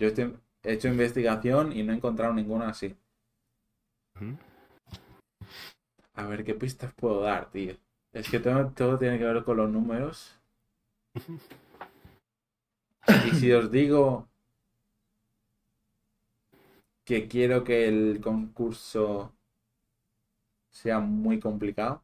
[0.03, 2.95] yo estoy- he hecho investigación y no he encontrado ninguno así.
[6.15, 7.75] A ver, ¿qué pistas puedo dar, tío?
[8.14, 10.40] Es que todo, todo tiene que ver con los números.
[13.27, 14.27] Y si os digo
[17.06, 19.33] que quiero que el concurso
[20.72, 22.03] sea muy complicado,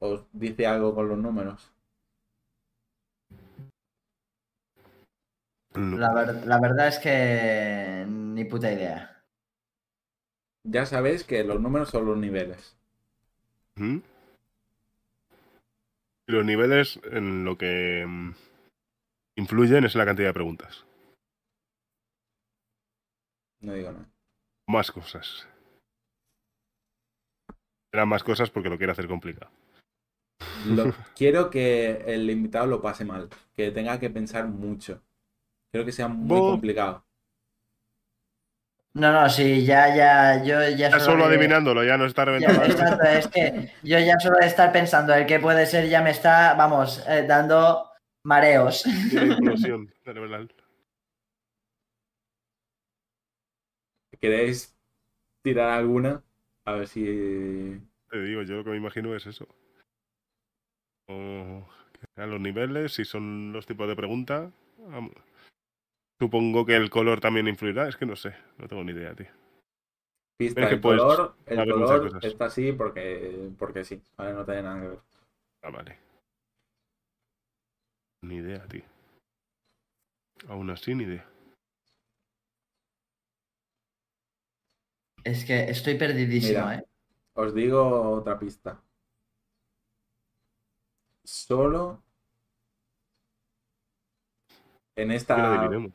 [0.00, 1.73] ¿os dice algo con los números?
[5.76, 5.98] No.
[5.98, 9.22] La, ver- la verdad es que ni puta idea.
[10.64, 12.76] Ya sabéis que los números son los niveles.
[16.26, 18.30] Los niveles en lo que mm,
[19.36, 20.84] influyen es en la cantidad de preguntas.
[23.60, 24.08] No digo nada.
[24.68, 25.46] Más cosas.
[27.92, 29.50] Eran más cosas porque lo quiere hacer complicado.
[30.66, 35.02] Lo- quiero que el invitado lo pase mal, que tenga que pensar mucho.
[35.74, 37.04] Quiero que sea muy Bo- complicado.
[38.94, 42.26] No, no, sí, ya, ya, yo ya Ya solo de- adivinándolo, ya no está ya,
[42.26, 42.62] reventando.
[42.62, 46.10] exacto, es que yo ya solo de estar pensando el que puede ser ya me
[46.12, 47.90] está, vamos, eh, dando
[48.24, 48.84] mareos.
[49.10, 50.54] Tiene implosión cerebral.
[54.20, 54.78] ¿Queréis
[55.42, 56.22] tirar alguna?
[56.66, 57.02] A ver si...
[58.10, 59.48] Te digo, yo lo que me imagino es eso.
[61.08, 61.66] O
[62.00, 64.52] que sean los niveles, si son los tipos de pregunta.
[64.92, 65.10] am-
[66.18, 67.88] Supongo que el color también influirá.
[67.88, 69.28] Es que no sé, no tengo ni idea, tío.
[70.36, 74.32] Pista, Es que el color, el color está así porque, porque sí, ¿vale?
[74.32, 74.98] No tiene nada que ver.
[75.62, 75.98] Ah, vale.
[78.22, 78.82] Ni idea, tío.
[80.48, 81.26] Aún así, ni idea.
[85.22, 86.74] Es que estoy perdidísimo, Mira.
[86.76, 86.84] ¿eh?
[87.34, 88.82] Os digo otra pista.
[91.24, 92.02] Solo
[94.96, 95.66] en esta...
[95.66, 95.92] ¿eh?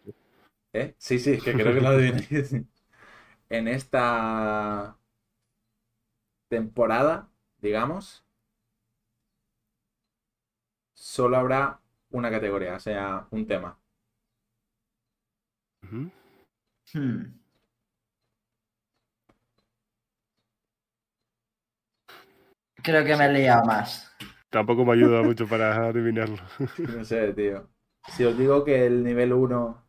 [0.73, 0.95] ¿Eh?
[0.97, 2.55] Sí, sí, que creo que lo adivinéis.
[3.51, 4.95] En esta
[6.47, 8.23] temporada, digamos,
[10.93, 11.79] solo habrá
[12.11, 13.79] una categoría, o sea, un tema.
[16.93, 17.39] Hmm.
[22.83, 24.11] Creo que me he liado más.
[24.49, 26.37] Tampoco me ayuda mucho para adivinarlo.
[26.77, 27.69] No sé, tío.
[28.15, 29.83] Si os digo que el nivel 1,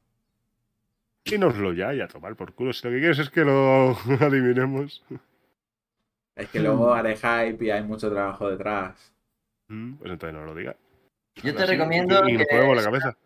[1.24, 2.73] Dínoslo ya y a tomar por culo.
[2.73, 5.05] Si lo que quieres es que lo adivinemos.
[6.34, 9.12] es que luego haré hype y hay mucho trabajo detrás.
[9.68, 10.76] Mm, Pues entonces no lo diga.
[11.42, 13.16] Yo te Así, recomiendo Y nos que- ponemos la cabeza.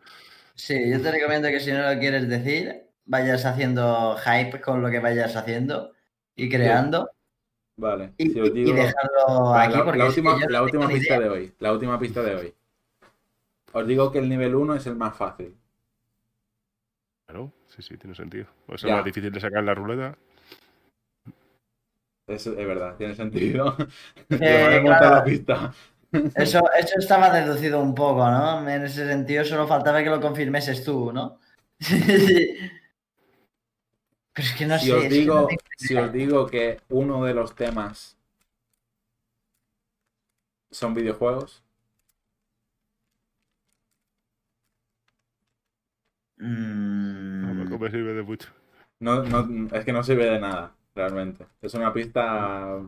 [0.54, 4.90] Sí, yo te recomiendo que si no lo quieres decir, vayas haciendo hype con lo
[4.90, 5.92] que vayas haciendo
[6.36, 7.10] y creando
[7.76, 8.72] Vale, y, si os y digo...
[8.74, 11.20] dejarlo Vale, aquí la, porque la última, la última pista idea.
[11.20, 11.54] de hoy.
[11.58, 12.54] La última pista de hoy.
[13.74, 15.56] Os digo que el nivel 1 es el más fácil.
[17.26, 18.46] Claro, sí, sí, tiene sentido.
[18.68, 18.96] O es Ya.
[18.96, 20.16] más difícil de sacar en la ruleta.
[22.26, 23.76] Es, es verdad, tiene sentido.
[24.30, 25.16] Eh, Te voy a montar claro.
[25.16, 25.74] la pista.
[26.36, 28.68] Eso, eso estaba deducido un poco, ¿no?
[28.68, 31.40] En ese sentido solo faltaba que lo confirmeses tú, ¿no?
[31.80, 32.56] Sí.
[34.32, 34.92] Pero es que no si, sé.
[34.94, 38.16] os es no digo, si os digo que uno de los temas
[40.70, 41.63] son videojuegos,
[46.46, 48.48] Mm, Tampoco me sirve de mucho.
[49.00, 51.46] no, no, es que no sirve de nada, realmente.
[51.62, 52.80] Es una pista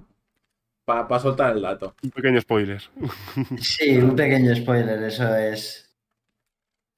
[0.84, 1.94] Para soltar el dato.
[2.02, 2.82] Un pequeño spoiler.
[3.58, 5.96] Sí, un pequeño spoiler, eso es.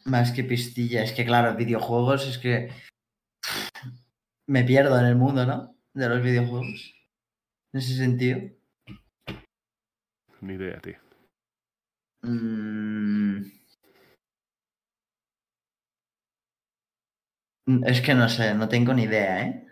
[0.05, 1.03] Más que pistilla.
[1.05, 2.71] Es que, claro, videojuegos es que.
[4.47, 5.75] Me pierdo en el mundo, ¿no?
[5.95, 6.95] De los videojuegos.
[7.73, 8.41] En ese sentido.
[10.41, 10.97] Ni idea, tío.
[12.23, 13.58] Mm.
[17.85, 19.65] Es que no sé, no tengo ni idea, ¿eh?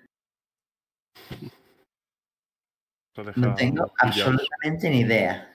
[3.37, 5.53] No tengo absolutamente ni idea.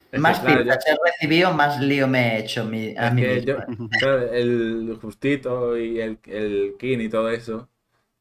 [0.00, 3.14] Es que, Más claro, pistas he recibido, más lío me he hecho mi- a Es
[3.14, 3.46] mí mismo.
[3.46, 7.68] yo- claro, el Justito y el, el King y todo eso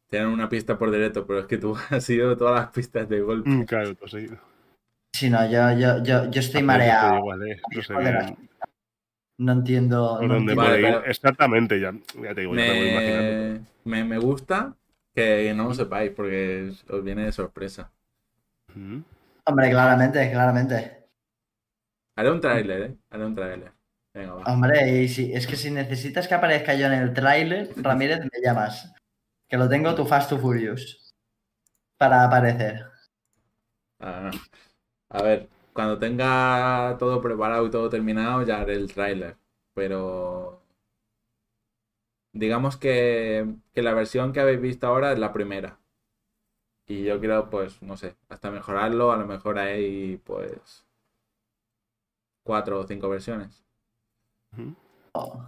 [0.10, 3.22] tienen una pista por directo, pero es que tú has sido todas las pistas de
[3.22, 3.50] golpe.
[3.50, 4.28] Mm, Claro, pues sí.
[5.16, 7.18] Sí, no, yo, yo, yo, yo estoy Pero mareado.
[7.18, 7.94] igual, eh, No sé
[9.40, 10.18] No entiendo.
[10.20, 10.62] por no dónde entiendo.
[10.62, 10.96] Vale, puede ir.
[11.00, 13.66] pero- Exactamente, ya, ya te digo, ya me voy imaginando.
[13.86, 14.76] Me, me, me gusta
[15.16, 17.92] que no lo sepáis porque os viene de sorpresa.
[18.76, 19.00] Mm.
[19.46, 21.06] Hombre, claramente, claramente.
[22.18, 22.96] Haré un tráiler, ¿eh?
[23.10, 23.72] Haré un tráiler.
[24.14, 24.44] Venga, va.
[24.54, 28.42] Hombre, y si, es que si necesitas que aparezca yo en el tráiler, Ramírez, me
[28.44, 28.94] llamas.
[29.48, 31.14] Que lo tengo tu Fast to Furious.
[31.98, 32.86] Para aparecer.
[34.00, 34.32] Ah.
[35.10, 35.48] A ver,
[35.80, 39.38] cuando tenga todo preparado y todo terminado, ya haré el tráiler.
[39.74, 40.62] Pero
[42.34, 45.80] digamos que, que la versión que habéis visto ahora es la primera.
[46.86, 49.14] Y yo quiero, pues, no sé, hasta mejorarlo.
[49.14, 50.86] A lo mejor hay, pues,
[52.44, 53.64] cuatro o cinco versiones.
[55.14, 55.46] Oh.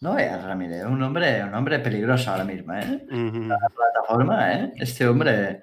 [0.00, 3.06] No veas, Ramírez, un hombre, un hombre peligroso ahora mismo, ¿eh?
[3.10, 3.48] Ujú.
[3.74, 4.72] Plataforma, ¿eh?
[4.76, 5.62] Este hombre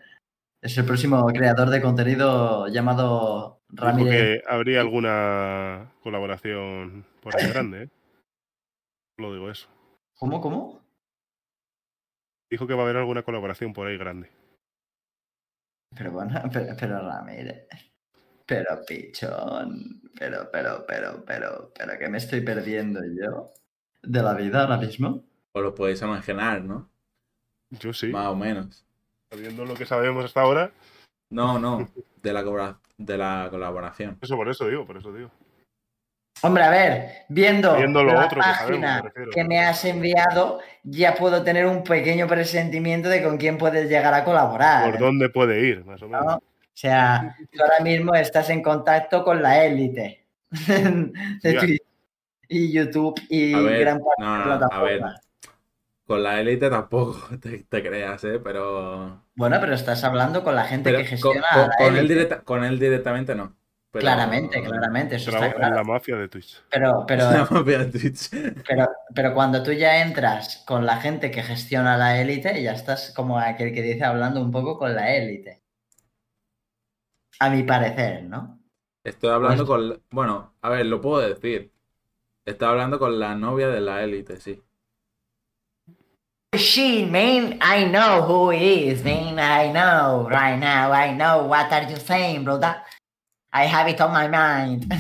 [0.65, 4.41] es el próximo creador de contenido llamado Dijo Ramírez.
[4.41, 7.89] que habría alguna colaboración por ahí grande, ¿eh?
[9.19, 9.69] Lo digo eso.
[10.17, 10.81] ¿Cómo, cómo?
[12.49, 14.31] Dijo que va a haber alguna colaboración por ahí grande.
[15.95, 17.67] Pero bueno, pero, pero Ramírez.
[18.47, 20.01] Pero pichón.
[20.17, 23.53] Pero, pero, pero, pero, pero que me estoy perdiendo yo
[24.01, 25.23] de la vida ahora mismo.
[25.51, 26.89] Os lo podéis imaginar, ¿no?
[27.69, 28.85] Yo sí, Más o menos.
[29.29, 30.71] Sabiendo lo que sabemos hasta ahora,
[31.31, 31.87] No, no,
[32.21, 34.17] de la, de la colaboración.
[34.21, 35.31] eso por eso digo, por eso digo.
[36.41, 39.31] Hombre, a ver, viendo, Viendo lo la otro que sabemos, página me refiero.
[39.31, 44.13] que me has enviado, ya puedo tener un pequeño presentimiento de con quién puedes llegar
[44.13, 44.91] a colaborar.
[44.91, 46.25] ¿Por dónde puede ir, más o menos?
[46.25, 46.35] ¿no?
[46.35, 46.41] O
[46.77, 50.25] sea, tú ahora mismo estás en contacto con la élite
[50.67, 51.53] de.
[51.59, 51.81] Twitch
[52.49, 54.99] y YouTube y gran parte no, de no, la no, a ver.
[54.99, 55.21] plataforma.
[56.07, 58.39] Con la élite tampoco te, te creas, ¿eh?
[58.43, 59.23] Pero...
[59.35, 62.13] Bueno, pero estás hablando con la gente pero que gestiona con- la con él élite.
[62.13, 63.55] directa- con él directamente no.
[63.91, 65.75] Pero- Claramente, claramente, eso Trabaja está en claro.
[65.77, 66.61] la mafia de Twitch.
[66.69, 68.29] Pero, pero, La mafia de Twitch.
[68.67, 73.13] pero, pero cuando tú ya entras con la gente que gestiona la élite, ya estás
[73.15, 75.63] como aquel que dice hablando un poco con la élite.
[77.39, 78.59] A mi parecer, ¿no?
[79.03, 80.03] Estoy hablando Pues- con...
[80.11, 81.71] Bueno, a ver, lo puedo decir.
[82.45, 84.61] Estoy hablando con la novia de la élite, sí.
[86.57, 89.39] She, man, I know who he is, man.
[89.39, 90.91] I know right now.
[90.91, 92.75] I know what are you saying, brother.
[93.51, 94.87] I have it on my mind.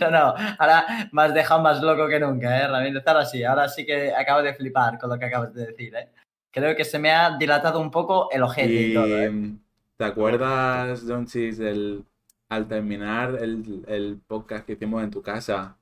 [0.00, 3.02] no, no, ahora me has dejado más loco que nunca, ¿eh, Ramírez?
[3.06, 6.10] Ahora sí, ahora sí que acabo de flipar con lo que acabas de decir, ¿eh?
[6.50, 9.54] Creo que se me ha dilatado un poco el ojete ¿eh?
[9.96, 12.04] ¿te acuerdas, John Chis, del,
[12.48, 15.78] al terminar el, el podcast que hicimos en tu casa,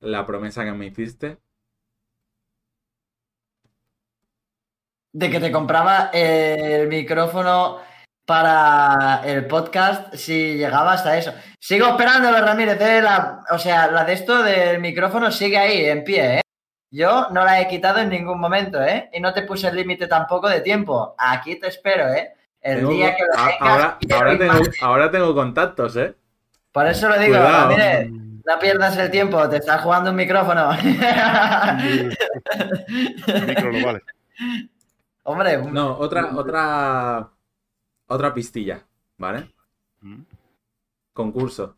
[0.00, 1.38] la promesa que me hiciste?
[5.12, 7.78] De que te compraba el micrófono
[8.24, 11.34] para el podcast si llegaba hasta eso.
[11.58, 12.80] Sigo esperándolo, Ramírez.
[12.80, 13.02] ¿eh?
[13.02, 16.40] La- o sea, la de esto del micrófono sigue ahí, en pie, ¿eh?
[16.90, 19.08] Yo no la he quitado en ningún momento, ¿eh?
[19.12, 21.14] Y no te puse el límite tampoco de tiempo.
[21.18, 22.32] Aquí te espero, ¿eh?
[22.60, 24.72] El Tengo- día que lo tengas, ahora, ahora, tengo, imagen.
[24.82, 26.14] ahora tengo contactos, ¿eh?
[26.70, 27.68] Por eso lo digo, Cuidado.
[27.68, 28.08] Ramírez.
[28.10, 30.72] No pierdas el tiempo, te estás jugando un micrófono.
[30.72, 30.84] El
[33.46, 34.00] micro no vale.
[35.24, 37.30] Hombre, No, otra, otra,
[38.06, 38.86] otra pistilla,
[39.18, 39.52] ¿vale?
[40.00, 40.22] Mm.
[41.12, 41.76] Concurso.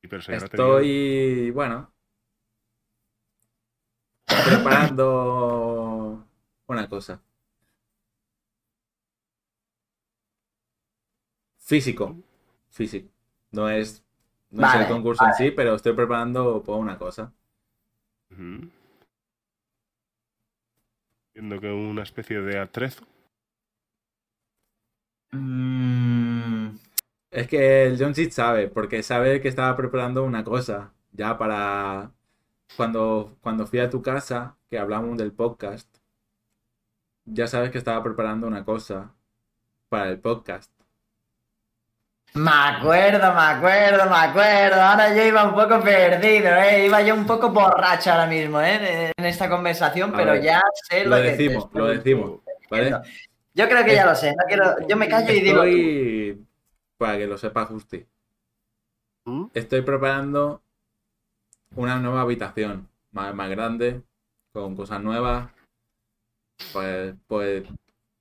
[0.00, 1.92] Pero Estoy, bueno,
[4.44, 6.26] preparando
[6.66, 7.20] una cosa.
[11.58, 12.16] Físico,
[12.70, 13.08] físico.
[13.52, 14.02] No es,
[14.50, 17.32] no es el concurso en sí, pero estoy preparando por una cosa.
[18.30, 18.70] Ujú.
[21.34, 23.04] Viendo que una especie de atrezo.
[25.32, 26.76] mm,
[27.30, 32.12] Es que el John Cheat sabe, porque sabe que estaba preparando una cosa ya para
[32.76, 35.88] cuando, cuando fui a tu casa, que hablamos del podcast.
[37.24, 39.14] ya sabes que estaba preparando una cosa
[39.90, 40.72] para el podcast.
[42.34, 44.80] Me acuerdo, me acuerdo, me acuerdo.
[44.80, 46.86] Ahora yo iba un poco perdido, ¿eh?
[46.86, 49.12] Iba yo un poco borracho ahora mismo, ¿eh?
[49.16, 51.86] En esta conversación, A pero ver, ya sé lo, Lo que te decimos, estoy lo
[51.88, 52.96] decimos, ¿vale?
[53.52, 54.30] Yo creo que ya lo sé.
[54.30, 54.86] No quiero...
[54.86, 55.62] Yo me callo y digo...
[55.64, 56.46] Estoy,
[56.96, 58.06] para que lo sepa Justi,
[59.24, 59.46] ¿Mm?
[59.54, 60.62] estoy preparando
[61.74, 64.02] una nueva habitación más, más grande,
[64.52, 65.50] con cosas nuevas.
[66.72, 67.64] Pues, pues,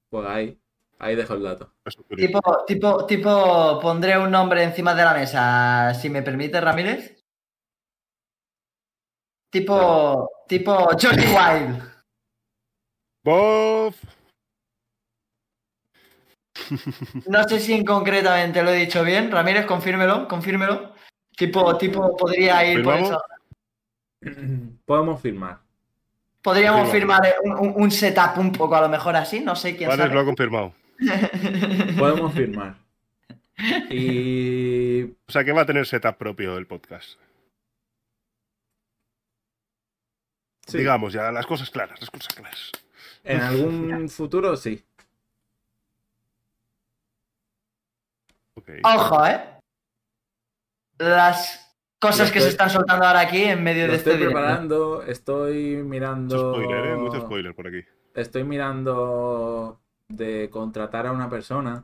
[0.09, 0.57] pues ahí,
[0.99, 1.73] ahí dejo el dato.
[2.15, 7.23] Tipo, tipo, tipo, pondré un nombre encima de la mesa, si me permite, Ramírez.
[9.51, 11.83] Tipo, tipo Johnny Wild.
[13.23, 13.95] Bob.
[17.27, 19.31] No sé si en concretamente lo he dicho bien.
[19.31, 20.93] Ramírez, confírmelo, confírmelo.
[21.35, 23.21] Tipo, tipo, podría ir por eso.
[24.85, 25.61] Podemos firmar.
[26.41, 30.13] Podríamos firmar un, setup un poco a lo mejor así, no sé quién sabe.
[30.13, 30.73] lo ha confirmado.
[31.97, 32.75] Podemos firmar.
[33.89, 37.19] Y O sea que va a tener setup propio el podcast.
[40.65, 42.71] sí, Digamos, ya las cosas claras, las cosas claras.
[43.25, 44.81] en algún futuro sí.
[48.83, 49.41] Ojo, ¿eh?
[50.99, 54.33] Las cosas que se estoy- están soltando ahora aquí en medio de este estoy directo.
[54.35, 56.53] preparando, estoy Mucho mirando.
[56.53, 56.95] spoiler, ¿eh?
[56.95, 57.81] Mucho spoiler por aquí.
[58.13, 61.83] Estoy mirando de contratar a una persona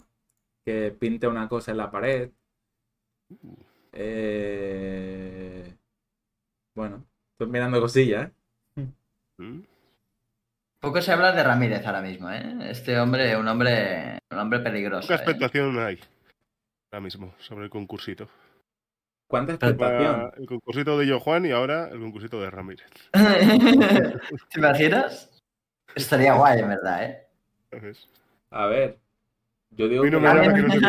[0.65, 2.31] que pinte una cosa en la pared.
[3.93, 5.73] Eh,
[6.75, 8.29] Bueno, estoy mirando cosillas,
[8.75, 8.85] ¿eh?
[9.37, 9.61] ¿Mm?
[10.79, 12.69] Poco se habla de Ramírez ahora mismo, ¿eh?
[12.69, 15.07] Este hombre, un hombre, un hombre peligroso.
[15.07, 15.17] Poca ¿eh?
[15.17, 15.99] expectación hay
[16.91, 18.27] ahora mismo sobre el concursito.
[19.27, 20.31] ¿Cuánta expectación?
[20.37, 22.87] el concursito de Yo Juan y ahora el concursito de Ramírez.
[23.13, 25.41] ¿Te imaginas?
[25.95, 27.24] Estaría guay, en verdad, ¿eh?
[28.51, 28.99] A ver,
[29.71, 30.79] yo digo no que me que no se.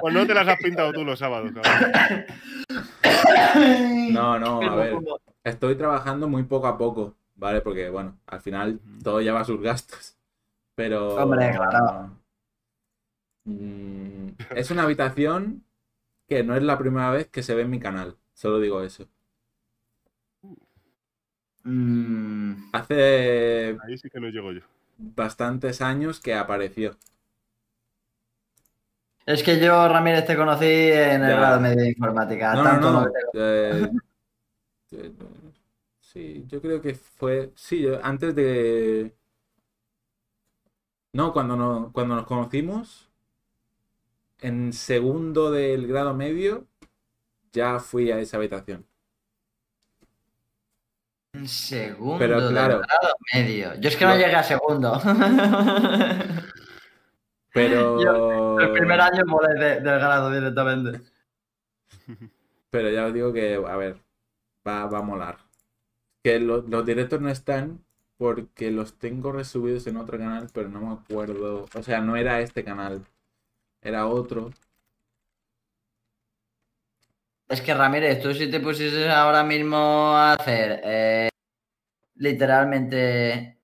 [0.00, 2.24] Pues no te las has pintado tú los sábados, cabrón.
[4.12, 4.96] No, no, a ver.
[5.44, 7.60] Estoy trabajando muy poco a poco, ¿vale?
[7.60, 10.16] Porque, bueno, al final todo lleva sus gastos.
[10.74, 11.16] Pero.
[11.16, 12.10] Hombre, claro.
[13.44, 15.64] Mm, Es una habitación
[16.28, 18.16] que no es la primera vez que se ve en mi canal.
[18.34, 19.06] Solo digo eso.
[21.64, 24.60] Mm, Hace Ahí sí que no llego yo.
[24.98, 26.96] bastantes años que apareció.
[29.24, 31.36] Es que yo, Ramírez, te conocí en el Ya.
[31.36, 32.54] grado medio de informática.
[32.54, 33.12] No, no, tanto no.
[33.34, 33.90] eh,
[34.92, 35.12] eh,
[36.00, 37.52] sí, yo creo que fue.
[37.54, 39.14] Sí, yo- antes de.
[41.14, 43.08] No, cuando, no, cuando nos conocimos,
[44.40, 46.66] en segundo del grado medio,
[47.52, 48.86] ya fui a esa habitación.
[51.46, 52.80] Segundo Pero claro.
[52.80, 53.74] grado medio.
[53.80, 55.00] Yo es que no llegué a segundo.
[57.52, 58.58] Pero.
[58.60, 61.00] El primer año molé de- del grado directamente.
[62.70, 63.96] Pero ya os digo que, a ver,
[64.66, 65.38] va, va a molar.
[66.22, 67.82] Que lo- los directos no están
[68.18, 71.66] porque los tengo resubidos en otro canal, pero no me acuerdo.
[71.74, 73.04] O sea, no era este canal,
[73.80, 74.50] era otro.
[77.48, 81.28] Es que Ramírez, tú si te pusieses ahora mismo a hacer eh,
[82.14, 83.60] literalmente...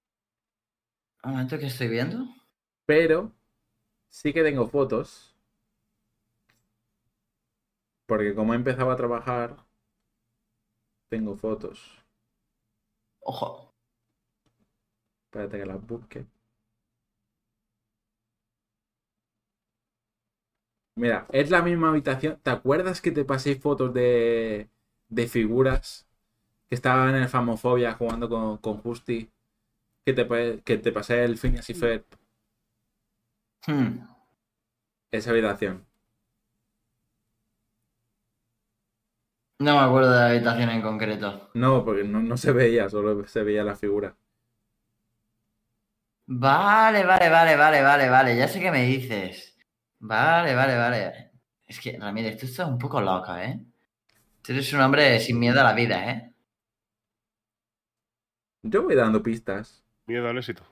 [1.24, 2.24] Un momento que estoy viendo.
[2.86, 3.32] Pero
[4.08, 5.36] sí que tengo fotos.
[8.06, 9.56] Porque como he empezado a trabajar,
[11.08, 12.02] tengo fotos.
[13.20, 13.74] Ojo.
[15.26, 16.26] Espérate que las busque.
[20.98, 22.40] Mira, es la misma habitación.
[22.42, 24.68] ¿Te acuerdas que te pasé fotos de,
[25.08, 26.08] de figuras
[26.68, 29.30] que estaban en el Famofobia jugando con, con Justi?
[30.06, 32.04] Que te, que te pasé el Phineas y Ferb.
[33.66, 34.08] Hmm.
[35.10, 35.86] Esa habitación.
[39.60, 41.50] No me acuerdo de la habitación en concreto.
[41.54, 44.16] No, porque no, no se veía, solo se veía la figura.
[46.42, 48.36] Vale, vale, vale, vale, vale, vale.
[48.36, 49.57] Ya sé qué me dices.
[50.00, 51.30] Vale, vale, vale.
[51.66, 53.60] Es que, Ramírez, tú estás un poco loco, ¿eh?
[54.42, 56.32] Tú eres un hombre sin miedo a la vida, ¿eh?
[58.62, 59.84] Yo voy dando pistas.
[60.06, 60.62] Miedo al éxito.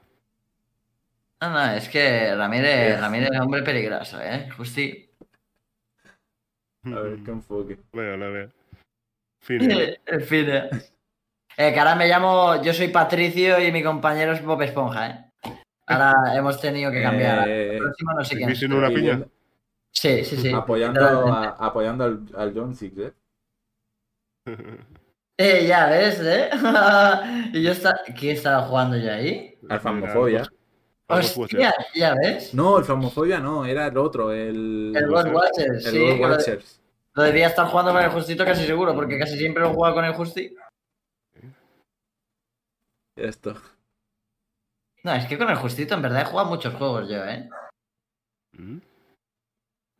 [1.41, 4.49] No, no, es que Ramírez, Es- Ramírez es un hombre peligroso, ¿eh?
[4.57, 5.11] Justi.
[6.85, 7.79] A ver qué enfoque.
[7.93, 8.53] Veo, la veo.
[9.41, 9.61] Fin.
[9.71, 10.01] ¿eh?
[10.07, 10.71] En fin, eh.
[11.59, 15.26] Eh, que ahora me llamo, yo soy Patricio y mi compañero es Bob Esponja, ¿eh?
[15.87, 17.49] Ahora hemos tenido que cambiar.
[17.49, 18.49] Eh, El próximo no sé quién.
[18.49, 19.25] ¿Viste en una piña?
[19.93, 20.53] Sí, sí, sí.
[20.53, 21.01] apoyando,
[21.33, 23.13] a- apoyando al, al John Six, ¿eh?
[25.39, 26.49] Eh, ya ves, ¿eh?
[27.53, 28.01] y yo está...
[28.19, 29.59] ¿Qué estaba jugando yo ahí?
[29.69, 30.49] Al ser.
[31.09, 32.55] Hostia, ya ves.
[32.55, 34.95] No, el Phasmophobia no, era el otro, el.
[34.97, 35.99] El Ghost Watchers, el sí.
[36.01, 36.81] Ghost que lo, Watchers.
[37.13, 40.05] lo debía estar jugando con el Justito casi seguro, porque casi siempre lo juega con
[40.07, 40.57] el Justi.
[43.15, 43.57] Esto.
[45.07, 47.49] No, es que con el Justito en verdad he jugado muchos juegos yo, ¿eh?
[48.59, 48.79] Mm.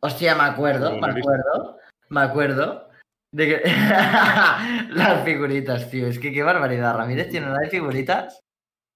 [0.03, 1.79] Hostia, me acuerdo, me acuerdo,
[2.09, 2.89] me acuerdo
[3.31, 3.61] de que...
[4.89, 6.97] Las figuritas, tío, es que qué barbaridad.
[6.97, 8.41] Ramírez tiene una de figuritas.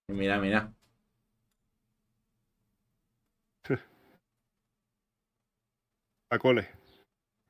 [0.10, 0.74] Mira, mira.
[6.30, 6.68] A cole.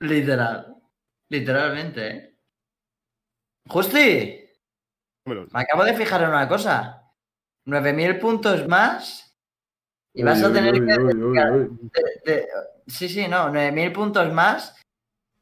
[0.02, 0.76] Literal.
[1.32, 2.38] Literalmente, ¿eh?
[3.68, 4.48] Justi,
[5.26, 7.01] me acabo de fijar en una cosa.
[7.66, 9.36] 9.000 puntos más
[10.14, 10.98] y vas Uy, a tener uy, que...
[11.00, 11.90] uy, uy, uy.
[12.26, 12.48] de- de-
[12.88, 14.76] sí, sí, no, 9.000 puntos más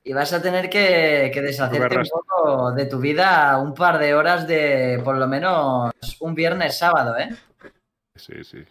[0.04, 4.14] y vas a tener que, que deshacerte un poco de tu vida un par de
[4.14, 7.30] horas de por lo menos un viernes sábado, ¿eh?
[8.16, 8.64] Sí, sí.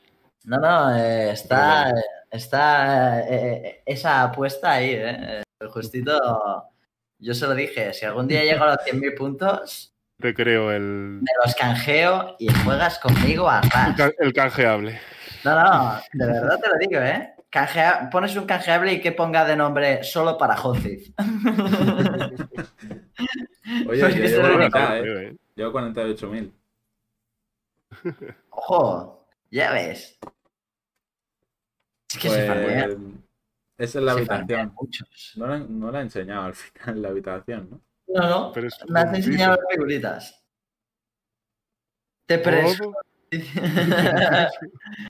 [0.45, 1.93] No, no, eh, está,
[2.31, 5.43] está eh, eh, esa apuesta ahí, ¿eh?
[5.61, 6.71] El Justito,
[7.19, 10.83] yo se lo dije, si algún día llego a los 100.000 puntos, Te creo el,
[11.23, 14.13] me los canjeo y juegas conmigo a el, ras.
[14.19, 15.01] el canjeable.
[15.45, 17.35] No, no, de verdad te lo digo, ¿eh?
[17.51, 21.13] Canjea- pones un canjeable y que ponga de nombre solo para Hotfix.
[23.87, 24.49] Oye, Porque yo ese llevo
[25.21, 25.37] eh.
[25.55, 26.53] Llevo 48.000.
[28.51, 30.19] Ojo, ya ves.
[32.11, 32.87] Es que se farmea.
[32.87, 32.99] Pues.
[33.79, 35.09] Esa es la se farmean habitación.
[35.37, 37.81] No la, no la he enseñado al final, la habitación, ¿no?
[38.09, 40.43] No, no, Pero me has enseñado las figuritas.
[42.27, 42.93] Te preso.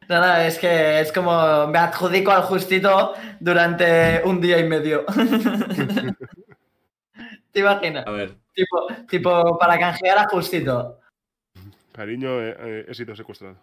[0.09, 5.05] No, no, es que es como me adjudico al justito durante un día y medio.
[7.53, 8.05] ¿Te imaginas?
[8.07, 10.99] A ver, Tipo, tipo para canjear a justito.
[11.93, 13.57] Cariño, eh, eh, he sido secuestrado.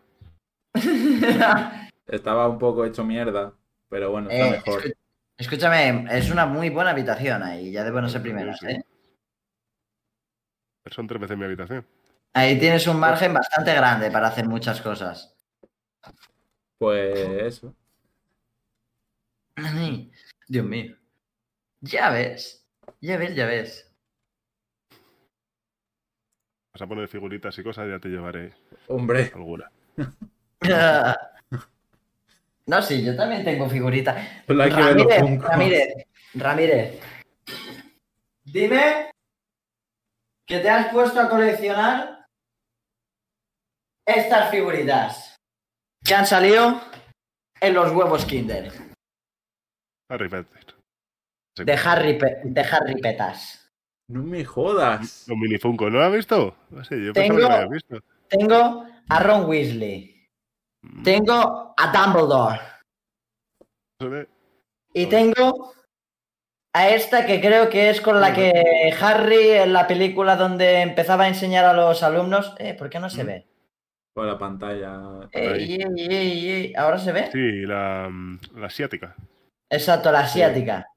[2.07, 3.51] estaba un poco hecho mierda,
[3.89, 4.83] pero bueno, está Eh, mejor.
[5.38, 8.67] escúchame, es una muy buena habitación ahí, ya de buenas a Sí, primeras, sí.
[8.67, 8.84] ¿eh?
[10.91, 11.85] Son tres veces mi habitación.
[12.33, 15.35] Ahí tienes un margen bastante grande para hacer muchas cosas.
[16.77, 17.73] Pues eso.
[19.55, 20.11] Ay,
[20.47, 20.95] Dios mío.
[21.81, 22.67] Ya ves,
[23.01, 23.91] ya ves, ya ves.
[26.73, 28.53] Vas a poner figuritas y cosas, ya te llevaré
[28.88, 29.72] Hombre, alguna.
[32.67, 34.27] No, sí, yo también tengo figuritas.
[34.47, 35.39] los Ramírez.
[35.39, 36.99] Ramírez, Ramírez.
[38.43, 39.11] Dime
[40.48, 42.25] que te has puesto a coleccionar
[44.07, 45.35] estas figuritas
[46.03, 46.82] que han salido
[47.59, 48.72] en los huevos Kinder
[50.09, 50.75] Harry Potter.
[51.57, 53.67] de Harry, de Harry Petas.
[54.07, 55.27] No me jodas.
[55.27, 56.56] Los minifunko, ¿no lo has visto?
[56.69, 57.99] No sé, yo Tengo- que lo visto.
[58.30, 60.27] Tengo a Ron Weasley.
[60.83, 62.61] Mm, Tengo a Dumbledore.
[64.93, 65.74] Y tengo
[66.76, 71.24] a esta que creo que es con la que Harry en la película donde empezaba
[71.24, 72.54] a enseñar a los alumnos.
[72.60, 73.48] Eh, ¿por qué no se ve?
[74.14, 75.00] Por la pantalla.
[75.32, 76.74] Ey, ey, ey, ey.
[76.76, 77.30] ¿Ahora se ve?
[77.32, 79.16] Sí, la, mm, la asiática.
[79.70, 80.90] Exacto, la asiática.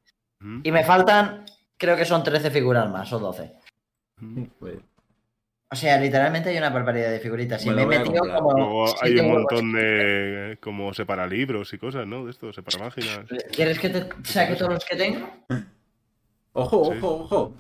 [0.65, 1.45] Y me faltan,
[1.77, 3.53] creo que son 13 figuras más, o 12.
[4.17, 4.43] mm.
[5.71, 7.65] O sea, literalmente hay una barbaridad de figuritas.
[7.67, 8.53] Y Me he metido como.
[8.57, 12.25] Luego hay un montón de como separa libros y cosas, ¿no?
[12.25, 13.21] De esto, separa páginas.
[13.53, 15.29] ¿Quieres que te saque todos los que tengo?
[16.55, 16.99] Ojo, Sí.
[16.99, 17.55] ojo, ojo.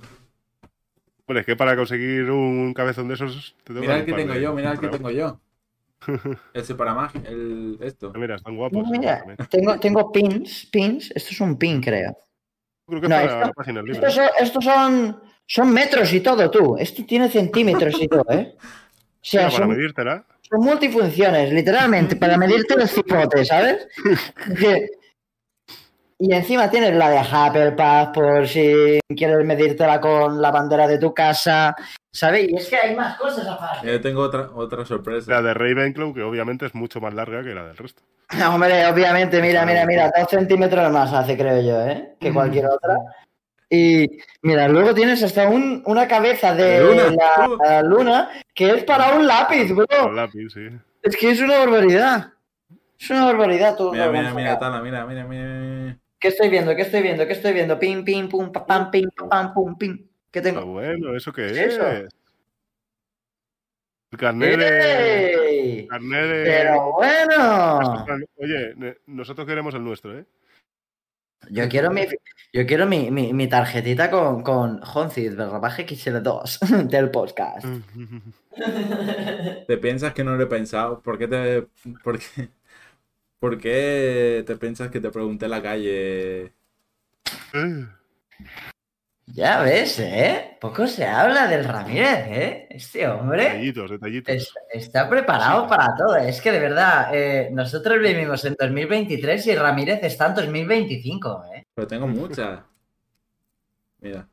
[1.26, 4.32] Bueno, es que para conseguir un cabezón de esos te tengo Mira el que tengo
[4.32, 5.38] de- yo, mira el que tengo yo.
[6.54, 8.12] El separamagi, el esto.
[8.14, 8.84] Ah, Mira, están guapos.
[8.84, 11.10] No, mira, tengo, tengo pins, pins.
[11.10, 12.16] Esto es un pin, creo.
[12.86, 13.98] Creo que No, para esto- la página libre.
[13.98, 14.64] Estos son, estos
[15.48, 16.76] son, metros y todo, tú.
[16.78, 18.54] Esto tiene centímetros y todo, ¿eh?
[18.56, 18.60] O
[19.22, 20.24] sea, Mira, para son, medírtela.
[20.48, 23.88] son multifunciones, literalmente, para medirte el cipote, ¿sabes?
[26.20, 31.14] Y encima tienes la de Hufflepuff por si quieres medírtela con la bandera de tu
[31.14, 31.76] casa,
[32.10, 32.48] ¿sabes?
[32.48, 33.86] Y es que hay más cosas aparte.
[33.86, 35.30] Yo tengo otra, otra sorpresa.
[35.30, 38.02] La de Ravenclaw, que obviamente es mucho más larga que la del resto.
[38.52, 42.16] Hombre, obviamente, mira, mira, mira, dos centímetros más hace, creo yo, ¿eh?
[42.18, 42.96] Que cualquier otra.
[43.70, 44.08] Y
[44.42, 47.10] mira, luego tienes hasta un- una cabeza de Luna.
[47.10, 49.86] la, la luna que es para un lápiz, bro.
[49.86, 50.68] Con lápiz, sí.
[51.02, 52.32] Es que es una barbaridad.
[52.98, 53.92] Es una barbaridad todo.
[53.92, 54.58] Mira, mira, mira.
[54.58, 55.44] Tala, mira, mira, mira.
[55.44, 55.98] mira.
[56.18, 56.74] ¿Qué estoy viendo?
[56.74, 57.26] ¿Qué estoy viendo?
[57.26, 57.78] ¿Qué estoy viendo?
[57.78, 60.08] Pim, pim, pum, pa, pam, pim, pa, pam, pum, pim.
[60.30, 60.64] ¿Qué Ah, tengo?
[60.64, 61.58] bueno, ¿eso qué ¿Qué es?
[61.58, 61.86] es eso?
[64.10, 65.34] El carnet de...
[65.48, 65.86] ¡Ey!
[65.86, 66.42] Carnet de...
[66.44, 68.06] Pero bueno.
[68.36, 70.24] Oye, nosotros queremos el nuestro, ¿eh?
[71.50, 72.06] Yo quiero mi,
[72.52, 77.66] yo quiero mi, mi, mi tarjetita con, con Honcid, barrabaje XL2 del podcast.
[79.66, 81.00] ¿Te piensas que no lo he pensado?
[81.02, 81.66] ¿Por qué te,
[82.02, 82.48] por qué,
[83.38, 86.52] por qué te piensas que te pregunté en la calle?
[89.26, 90.56] Ya ves, ¿eh?
[90.58, 92.66] Poco se habla del Ramírez, ¿eh?
[92.70, 94.34] Este hombre Detallitos, detallitos.
[94.34, 95.68] es- está preparado Sí.
[95.68, 96.16] para todo.
[96.16, 101.57] Es que de verdad, eh, nosotros vivimos en 2023 y Ramírez está en 2025, ¿eh?
[101.78, 102.64] Pero tengo muchas.
[104.00, 104.28] Mira,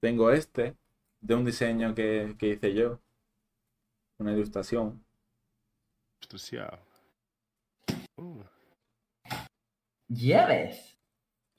[0.00, 0.76] tengo este
[1.20, 2.98] de un diseño que, que hice yo.
[4.18, 5.04] Una ilustración.
[6.34, 6.80] Hostia.
[8.16, 8.42] Oh,
[10.08, 10.98] Ya ves.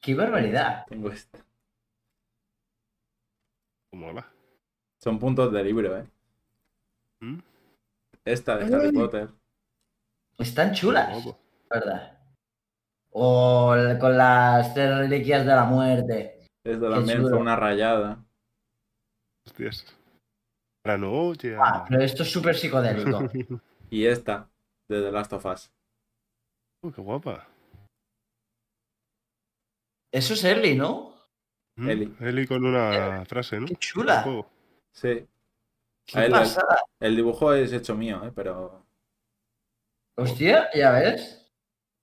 [0.01, 0.85] Qué barbaridad.
[0.89, 1.41] Tengo este.
[3.89, 4.29] cómo mola.
[4.97, 6.05] Son puntos de libro, ¿eh?
[7.21, 7.39] ¿Mm?
[8.25, 8.91] Esta de Harry.
[8.91, 9.29] Potter.
[10.39, 11.23] Están chulas.
[11.69, 12.12] ¿verdad?
[13.15, 16.47] O el- con las tres reliquias de la muerte.
[16.63, 17.29] También chulo.
[17.29, 18.23] fue una rayada.
[19.45, 19.85] Hostias.
[20.85, 21.55] La noche.
[21.59, 23.29] Ah, pero esto es súper psicodélico.
[23.89, 24.49] Y esta
[24.89, 25.71] de The Last of Us.
[26.83, 27.47] Oh, qué guapa.
[30.11, 31.13] Eso es Ellie, ¿no?
[31.77, 32.15] Mm, Eli.
[32.19, 33.67] Eli con una frase, ¿no?
[33.67, 34.25] Qué chula.
[34.91, 35.27] Sí.
[36.05, 36.81] Qué pasada.
[36.99, 38.31] El dibujo es hecho mío, ¿eh?
[38.35, 38.83] Pero
[40.17, 41.42] Hostia, ya ves.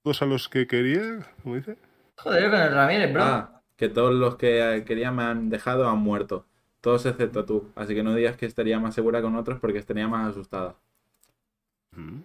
[0.03, 1.77] Todos a los que quería, como dice.
[2.19, 3.23] Joder, con el Ramírez, bro.
[3.23, 6.47] Ah, que todos los que quería me han dejado han muerto.
[6.81, 7.71] Todos excepto tú.
[7.75, 10.77] Así que no digas que estaría más segura con otros porque estaría más asustada.
[11.97, 12.21] Mm.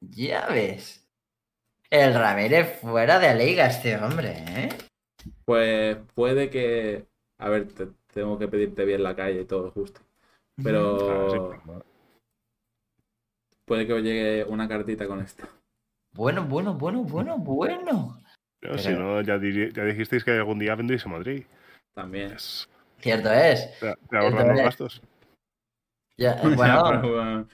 [0.00, 1.06] Ya ves.
[1.90, 4.68] El Ramírez fuera de liga este hombre, ¿eh?
[5.44, 7.06] Pues puede que.
[7.38, 10.00] A ver, te- tengo que pedirte bien la calle y todo justo.
[10.62, 11.82] Pero sí, pues,
[13.64, 15.46] puede que os llegue una cartita con esto.
[16.12, 18.20] Bueno, bueno, bueno, bueno, bueno.
[18.62, 21.44] no, Si Pero- no, ya, ya dijisteis que algún día vendréis a Madrid.
[21.94, 22.30] También.
[22.30, 22.68] Yes.
[22.98, 23.78] Cierto es.
[23.78, 25.02] Te, te ahorran los gastos.
[26.20, 27.46] Ya, bueno, pero,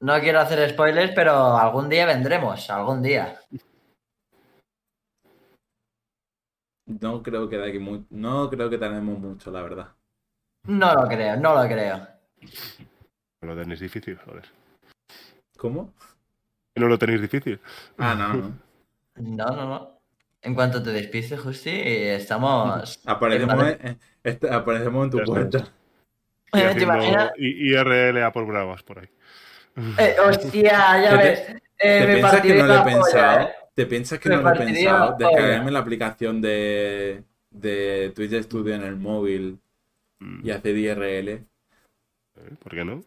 [0.00, 3.40] no quiero hacer spoilers, pero algún día vendremos, algún día.
[6.84, 9.94] no creo que de aquí mu- No creo que tenemos mucho, la verdad.
[10.64, 12.06] No lo creo, no lo creo.
[13.40, 14.44] Lo tenéis difícil, joder.
[15.56, 15.94] ¿Cómo?
[16.76, 17.58] Que No lo tenéis difícil.
[17.96, 18.58] Ah, no, no.
[19.16, 20.00] No, no, no.
[20.42, 23.00] En cuanto te despistes, Justi, estamos.
[23.06, 25.72] Aparecemos, en, este- aparecemos en tu puerta.
[26.52, 29.08] Y ¿Te haciendo IRL a por bravas por ahí.
[29.98, 31.40] Eh, hostia, ya ¿Te- ves.
[31.78, 33.40] Eh, ¿Te me piensas que no lo he polla, pensado?
[33.40, 33.48] eh.
[33.74, 35.16] ¿Te piensas que Me no lo he pensado?
[35.18, 39.58] Descargarme la aplicación de, de Twitch Studio en el móvil
[40.18, 40.46] Mm.
[40.46, 41.28] y hacer IRL.
[41.28, 41.44] ¿Eh?
[42.62, 43.02] ¿Por qué no?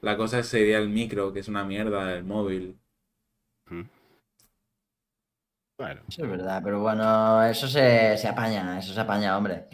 [0.00, 2.78] La cosa sería el micro, que es una mierda, el móvil.
[5.76, 9.64] Bueno, Eso es verdad, pero bueno, eso se, se apaña, eso se apaña, hombre.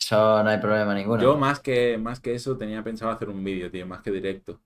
[0.00, 1.22] Eso no hay problema ninguno.
[1.22, 4.58] Yo más que, más que eso tenía pensado hacer un vídeo, tío, más que directo.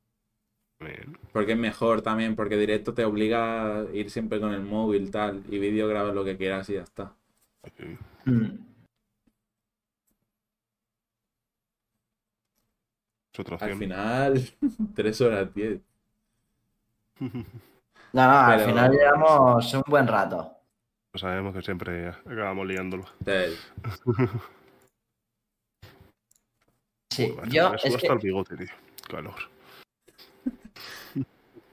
[0.78, 1.18] bien.
[1.32, 5.42] Porque es mejor también, porque directo te obliga a ir siempre con el móvil, tal,
[5.50, 7.12] y vídeo grabas lo que quieras y ya está.
[7.62, 7.80] Ok.
[8.26, 8.46] Mm.
[8.46, 8.68] Es
[13.10, 13.23] otra
[13.60, 14.40] Al final,
[14.94, 15.80] 3 horas 10.
[17.20, 17.30] No,
[18.12, 20.52] no, al final llevamos un buen rato.
[21.10, 23.04] Pues sabemos que siempre acabamos liándolo.
[27.10, 28.66] Sí, yo me es, que, el bigote, tío.
[29.08, 29.34] Calor.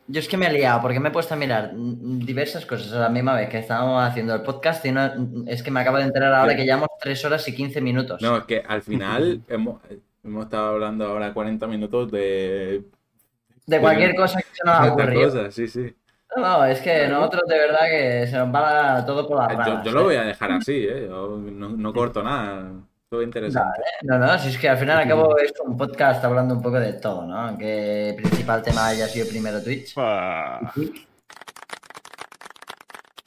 [0.08, 3.00] yo es que me he liado porque me he puesto a mirar diversas cosas a
[3.00, 6.04] la misma vez que estábamos haciendo el podcast y no, es que me acabo de
[6.04, 8.22] enterar ahora que llevamos 3 horas y 15 minutos.
[8.22, 9.82] no, es que al final hemos,
[10.24, 12.84] hemos estado hablando ahora 40 minutos de,
[13.66, 15.30] de cualquier cosa que se nos ha ocurrido.
[15.30, 15.96] cosas, sí, sí.
[16.36, 19.58] No, no, es que nosotros de verdad que se nos va todo por las Yo,
[19.58, 19.84] ramas.
[19.86, 20.04] yo lo ¿eh?
[20.04, 21.08] voy a dejar así, ¿eh?
[21.10, 22.72] Yo no, no corto nada.
[23.10, 23.82] Todo interesante.
[24.04, 26.94] No, no, si es que al final acabo es un podcast hablando un poco de
[26.94, 27.38] todo, ¿no?
[27.38, 29.94] Aunque el principal tema haya sido primero Twitch.
[29.98, 30.02] O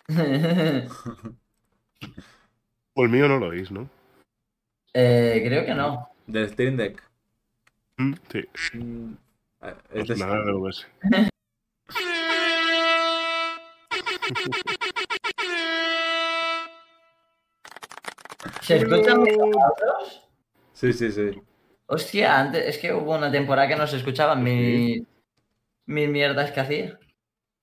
[3.05, 3.86] el mío no lo oís, ¿no?
[4.94, 6.08] Eh, creo que no.
[6.27, 7.03] Del Stream Deck.
[7.99, 8.41] Mm, Sí,
[8.78, 9.12] Mm,
[9.62, 10.86] eh, pues es de- nada de OBS.
[18.62, 19.35] ¿Se escuchan mis?
[20.73, 21.43] Sí, sí, sí.
[21.86, 25.03] Hostia, antes es que hubo una temporada que no se escuchaban mis,
[25.86, 26.99] mis mierdas que hacía.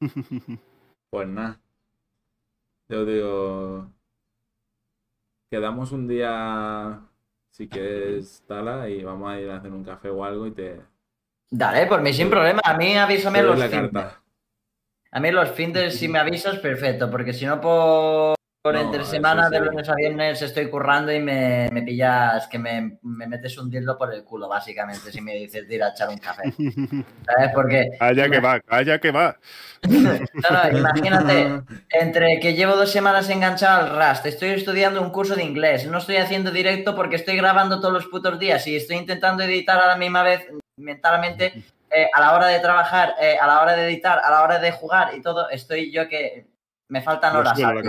[1.11, 1.59] Pues nada.
[2.88, 3.91] Yo digo.
[5.51, 7.01] Quedamos un día.
[7.51, 10.81] Si quieres, tala, y vamos a ir a hacer un café o algo y te.
[11.49, 12.61] Dale, por mí sin problema.
[12.63, 14.21] A mí avísame los la carta.
[15.11, 19.03] A mí los fines, si me avisas, perfecto, porque si no por, por No, entre
[19.06, 19.65] semana, de sí.
[19.65, 23.98] lunes a viernes, estoy currando y me, me pillas que me, me metes un dildo
[23.98, 26.43] por el culo, básicamente, si me dices de ir a echar un café.
[27.25, 27.51] ¿Sabes?
[27.56, 29.35] Porque, Calla que va, calla que va.
[29.90, 35.35] no, no, imagínate, entre que llevo dos semanas enganchado al Rust, estoy estudiando un curso
[35.35, 38.98] de inglés, no estoy haciendo directo porque estoy grabando todos los putos días y estoy
[38.98, 43.48] intentando editar a la misma vez mentalmente eh, a la hora de trabajar, eh, a
[43.48, 46.45] la hora de editar, a la hora de jugar y todo, estoy yo que
[46.90, 47.57] me faltan horas.
[47.57, 47.81] suena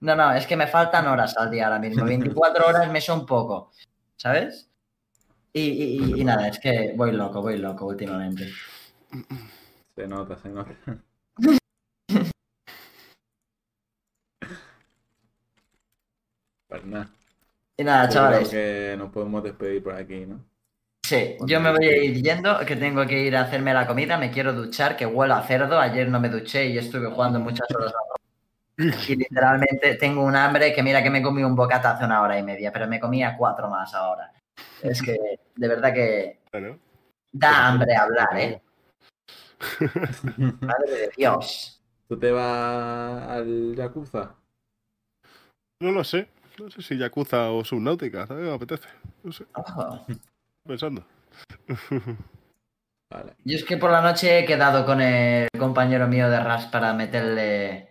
[0.00, 2.04] No, no, es que me faltan horas al día ahora mismo.
[2.04, 3.70] 24 horas me son poco,
[4.16, 4.70] ¿sabes?
[5.52, 8.48] Y, y- y- nada, es que voy loco, voy loco últimamente.
[9.94, 10.72] Se nota, se nota.
[16.68, 17.10] Pues nada.
[17.76, 18.48] Y nada, yo chavales.
[18.48, 20.44] creo que nos podemos despedir por aquí, ¿no?
[21.04, 24.16] Sí, yo me voy a ir yendo, que tengo que ir a hacerme la comida,
[24.16, 25.80] me quiero duchar, que huelo a cerdo.
[25.80, 27.92] Ayer no me duché y estuve jugando muchas horas.
[29.08, 32.38] Y literalmente tengo un hambre que mira que me comí un bocata hace una hora
[32.38, 34.32] y media, pero me comía cuatro más ahora.
[34.82, 35.16] Es que
[35.54, 36.78] de verdad que Bueno,
[37.32, 38.62] da hambre hablar, ¿eh?
[40.60, 41.82] Madre de Dios.
[42.08, 44.34] ¿Tú te vas al Yakuza?
[45.80, 46.28] no lo sé.
[46.58, 48.44] No sé si Yakuza o Subnáutica, ¿sabes?
[48.44, 48.88] Me apetece.
[49.22, 49.46] No sé,
[50.66, 51.04] pensando.
[53.10, 53.34] Vale.
[53.44, 56.92] Yo es que por la noche he quedado con el compañero mío de RAS para
[56.92, 57.89] meterle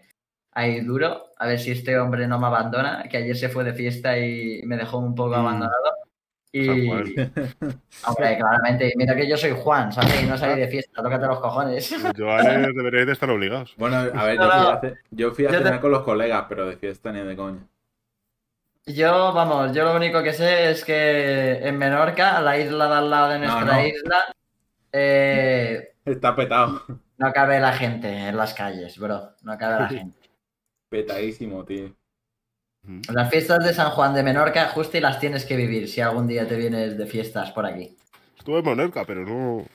[0.60, 3.74] ahí duro, a ver si este hombre no me abandona, que ayer se fue de
[3.74, 5.40] fiesta y me dejó un poco Mm.
[5.40, 5.92] abandonado.
[6.52, 6.68] Y,
[8.08, 10.24] hombre, claramente, mira que yo soy Juan, ¿sabes?
[10.24, 11.92] Y no salí de fiesta, tócate los cojones.
[11.92, 13.76] Los Joanes deberíais de estar obligados.
[13.78, 15.92] Bueno, a ver, No, yo fui a, ce- yo fui a Yo te- cenar con
[15.92, 17.60] los colegas, pero de fiesta ni de coña.
[18.86, 23.10] Yo, vamos, yo lo único que sé es que en Menorca, la isla de al
[23.12, 23.86] lado de No, nuestra no.
[23.88, 24.18] isla,
[24.92, 26.82] eh, Está petado.
[27.18, 29.34] no cabe la gente en las calles, bro.
[29.44, 30.29] No cabe la gente.
[30.90, 31.94] Petadísimo, tío.
[33.14, 36.28] Las fiestas de San Juan de Menorca, justo y las tienes que vivir si algún
[36.28, 37.96] día te vienes de fiestas por aquí.
[38.38, 39.66] Estuve en Monerca, pero no.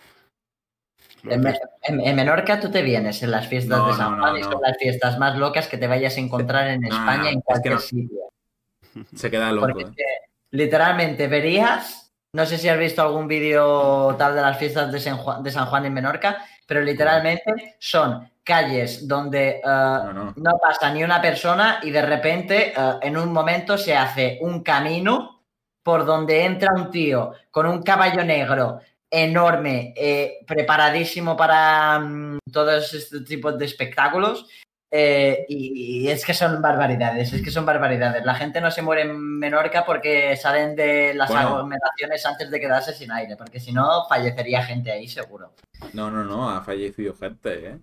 [1.23, 3.93] no En, Me- es- en- en Menorca tú te vienes en las fiestas No, de
[3.95, 4.51] San no, Juan no, y no.
[4.53, 7.43] son las fiestas más locas que te vayas a encontrar en España en es que
[7.45, 7.81] cualquier no.
[7.81, 8.19] sitio.
[9.15, 9.93] Se queda loco, Porque es ¿eh?
[9.97, 10.05] que
[10.53, 15.19] literalmente verías, no sé si has visto algún vídeo tal de las fiestas de San
[15.19, 20.35] Juan, de San Juan en Menorca, pero literalmente son calles donde eh, No, no.
[20.37, 24.63] no pasa ni una persona y de repente eh, en un momento se hace un
[24.63, 25.43] camino
[25.83, 32.93] por donde entra un tío con un caballo negro enorme, eh, preparadísimo para mm, todos
[32.95, 34.47] estos tipos de espectáculos.
[34.97, 38.25] eh, y, y es que son barbaridades, es que son barbaridades.
[38.25, 41.49] La gente no se muere en Menorca porque salen de las Bueno.
[41.49, 45.53] aglomeraciones antes de quedarse sin aire, porque si no fallecería gente ahí seguro.
[45.95, 47.79] No, no, no, ha fallecido gente, ¿eh?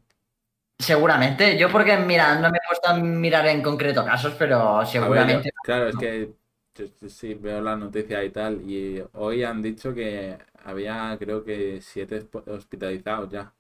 [0.82, 4.88] Seguramente, yo porque mira, no me he puesto a mirar en concreto casos, pero ver,
[4.88, 6.30] seguramente yo- claro, es que
[6.76, 11.44] yo- yo sí veo las noticias y tal, y hoy han dicho que había, creo
[11.44, 13.54] que siete hosp- hospitalizados ya.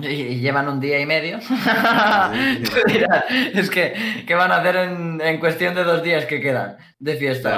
[0.00, 1.38] y, y llevan un día y medio.
[1.40, 2.72] Sí, sí.
[3.54, 7.16] Es que, ¿qué van a hacer en, en cuestión de dos días que quedan de
[7.16, 7.52] fiestas?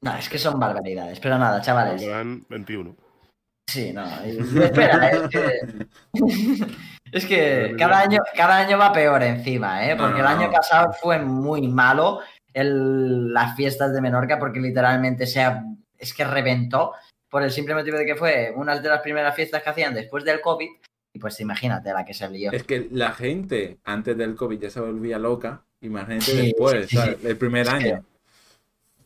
[0.00, 2.02] No, es que son barbaridades, pero nada, chavales.
[2.02, 2.96] Quedan 21.
[3.68, 4.02] Sí, no.
[4.24, 5.60] espera, es que,
[7.12, 9.94] es que cada año, cada año va peor encima, ¿eh?
[9.96, 12.20] Porque no, el año pasado fue muy malo
[12.54, 15.62] el- las fiestas de Menorca porque literalmente se ha-
[15.98, 16.92] es que reventó
[17.30, 20.24] por el simple motivo de que fue una de las primeras fiestas que hacían después
[20.24, 20.68] del COVID
[21.14, 22.50] y pues imagínate la que se lió.
[22.52, 26.88] Es que la gente antes del COVID ya se volvía loca, imagínate Sí, después, sí,
[26.88, 27.18] sí, ¿sabes?
[27.20, 27.26] sí.
[27.26, 28.04] El primer Es que- año.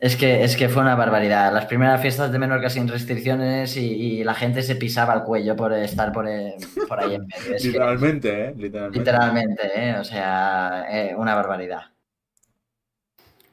[0.03, 1.53] Es que, es que fue una barbaridad.
[1.53, 3.85] Las primeras fiestas de Menorca sin restricciones y,
[4.19, 6.55] y la gente se pisaba el cuello por estar por, eh,
[6.89, 7.55] por ahí en medio.
[7.55, 8.53] Es que- Literalmente, ¿eh?
[8.57, 8.99] Literalmente.
[8.99, 9.95] literalmente, ¿eh?
[9.97, 11.83] O sea, eh, una barbaridad.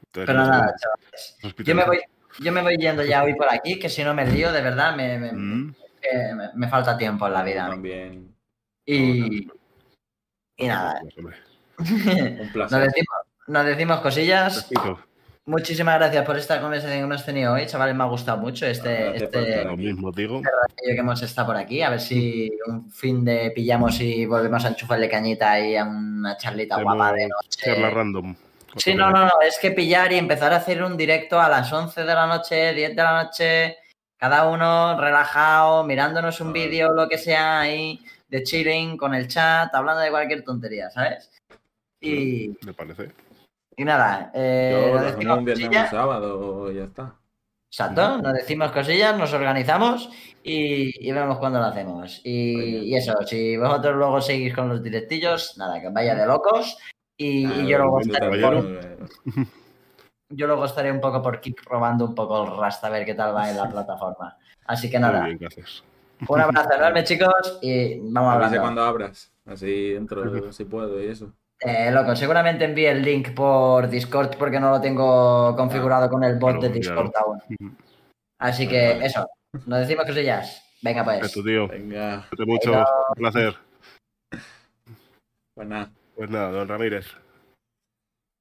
[0.07, 1.39] Entonces, Pero nada, chavales.
[1.59, 2.01] Yo me voy,
[2.41, 4.97] yo me voy yendo ya hoy por aquí, que si no me lío, de verdad,
[4.97, 5.75] me, me- Mm.
[6.37, 7.69] me- me falta tiempo en la vida.
[7.69, 8.35] También.
[8.85, 9.49] Y,
[10.57, 11.01] y nada,
[11.79, 12.81] Un nos placer.
[12.83, 14.69] decimos, nos decimos cosillas.
[15.51, 17.97] Muchísimas gracias por esta conversación que hemos tenido hoy, chavales.
[17.97, 20.41] Me ha gustado mucho este, por este lo mismo digo.
[20.43, 21.83] ratillo que hemos estado por aquí.
[21.83, 26.37] A ver si un fin de pillamos y volvemos a enchufarle cañita ahí a una
[26.37, 27.49] charlita guapa de noche.
[27.65, 28.37] charla random.
[28.77, 31.73] Sí, no, no, no, es que pillar y empezar a hacer un directo a las
[31.73, 33.77] 11 de la noche, 10 de la noche,
[34.17, 36.53] cada uno relajado, mirándonos un Ah.
[36.53, 41.29] vídeo, lo que sea ahí, de chilling con el chat, hablando de cualquier tontería, ¿sabes?
[42.01, 43.11] Y, Me parece.
[43.77, 47.15] Y nada, eh, Yo decimos un viernes un sábado y ya está.
[47.73, 50.11] Exacto, nos decimos cosillas, nos organizamos
[50.43, 52.21] y, y vemos cuándo lo hacemos.
[52.25, 56.77] Y, y eso, si vosotros luego seguís con los directillos, nada, que vaya de locos.
[57.17, 58.67] Y, y yo, luego estaré poco,
[60.31, 63.15] yo luego estaré un poco por Kik robando un poco el rasta a ver qué
[63.15, 64.37] tal va en la plataforma.
[64.67, 65.29] Así que nada,
[66.29, 68.61] un abrazo enorme chicos y vamos Avise hablando.
[68.63, 69.33] cuando abras.
[69.47, 71.33] Así entro si puedo y eso.
[71.61, 76.39] Eh, loco, seguramente envíe el link por Discord porque no lo tengo configurado con el
[76.39, 77.27] bot Claro, de Discord claro.
[77.27, 77.77] aún.
[78.39, 79.07] Así que Vale.
[79.07, 79.29] eso,
[79.67, 80.65] nos decimos cosillas.
[80.83, 81.31] Venga pues.
[81.33, 81.69] tu tío.
[81.69, 82.71] Venga, Cuídate mucho.
[82.71, 82.87] Venga.
[83.11, 83.57] Un placer.
[85.55, 85.91] pues nada.
[86.17, 87.07] Pues nada, don Ramírez.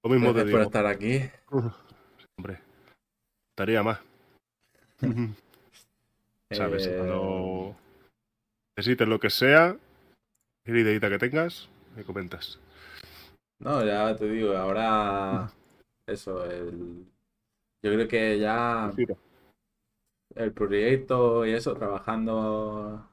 [0.03, 0.69] Lo mismo te Gracias por digo.
[0.69, 1.29] estar aquí.
[2.37, 2.59] Hombre,
[3.51, 3.99] estaría más.
[6.51, 6.87] ¿Sabes?
[6.87, 7.75] Eh, Cuando
[8.77, 9.75] necesites lo que sea,
[10.63, 11.67] cualquier ideita que tengas,
[11.97, 12.59] me comentas.
[13.59, 15.51] No, ya te digo, ahora
[16.07, 17.05] eso, el...
[17.83, 18.91] yo creo que ya
[20.35, 23.05] el proyecto y eso, trabajando,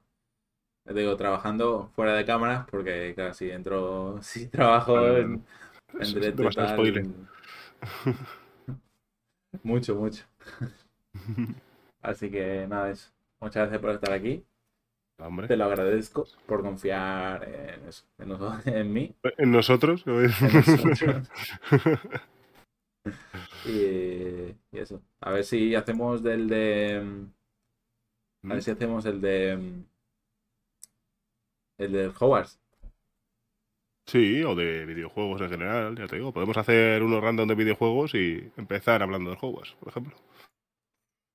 [0.85, 5.45] digo, trabajando fuera de cámaras, porque claro, si entro, si trabajo en,
[5.95, 7.07] en es directo tal, spoiler.
[9.65, 10.25] mucho, mucho.
[12.03, 13.11] Así que nada, eso.
[13.41, 14.45] Muchas gracias por estar aquí.
[15.19, 15.49] Hombre.
[15.49, 19.15] Te lo agradezco por confiar en, eso, en, noso- en mí.
[19.39, 20.05] En nosotros.
[20.07, 20.23] en
[20.55, 21.31] nosotros.
[23.65, 23.71] Y,
[24.73, 25.01] y eso.
[25.21, 27.27] A ver si hacemos del de.
[28.45, 29.53] A ver si hacemos el de.
[31.79, 32.59] El de Hogwarts.
[34.07, 36.33] Sí, o de videojuegos en general, ya te digo.
[36.33, 40.17] Podemos hacer unos random de videojuegos y empezar hablando de Hogwarts, por ejemplo.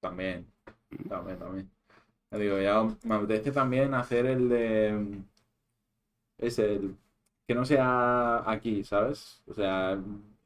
[0.02, 0.48] También.
[1.08, 1.72] También, también.
[2.32, 5.18] Digo, ya me apetece también hacer el de.
[6.38, 6.96] Es el.
[7.46, 9.44] Que no sea aquí, ¿sabes?
[9.48, 10.00] O sea,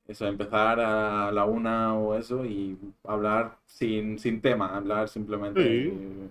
[0.07, 5.63] eso, empezar a la una o eso y hablar sin, sin tema, hablar simplemente.
[5.63, 6.29] Sí.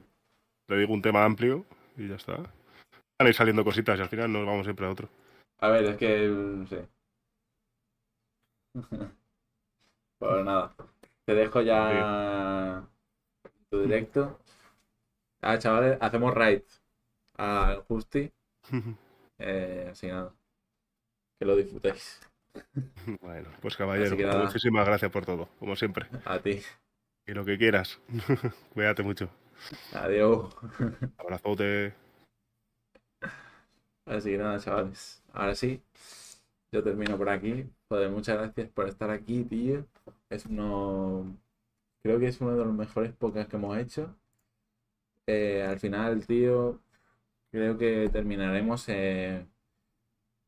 [0.67, 1.65] Te digo un tema amplio
[1.97, 2.37] y ya está.
[2.37, 5.09] Van a ir saliendo cositas y al final nos vamos siempre a otro.
[5.61, 6.29] A ver, es que.
[6.29, 6.89] No sé.
[10.19, 10.75] Pues nada.
[11.25, 12.85] Te dejo ya
[13.71, 14.39] tu directo.
[15.47, 16.63] Ah, chavales, hacemos raid
[17.37, 18.33] al Justi.
[19.37, 20.33] Eh, así que nada.
[21.41, 22.21] Que lo disfrutéis.
[23.21, 24.45] bueno, pues caballero, nada.
[24.45, 26.07] muchísimas gracias por todo, como siempre.
[26.25, 26.61] A ti.
[27.27, 28.01] Y lo que quieras.
[28.75, 29.29] Cuídate mucho.
[29.93, 30.55] Adiós.
[31.19, 31.95] Abrazote.
[34.07, 35.21] Así que nada, chavales.
[35.33, 35.83] Ahora sí,
[36.71, 37.69] yo termino por aquí.
[37.89, 39.85] Joder, muchas gracias por estar aquí, tío.
[40.31, 41.37] Es uno.
[42.05, 44.15] Creo que es uno de los mejores podcasts que hemos hecho.
[45.27, 46.81] Eh, al final, tío,
[47.51, 48.89] creo que terminaremos.
[48.89, 49.47] eh,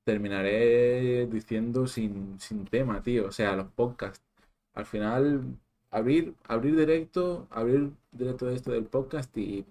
[0.05, 3.27] terminaré diciendo sin, sin tema, tío.
[3.29, 4.23] O sea, los podcasts.
[4.75, 5.43] Al final,
[5.91, 9.67] abrir, abrir directo, abrir directo de esto del podcast y,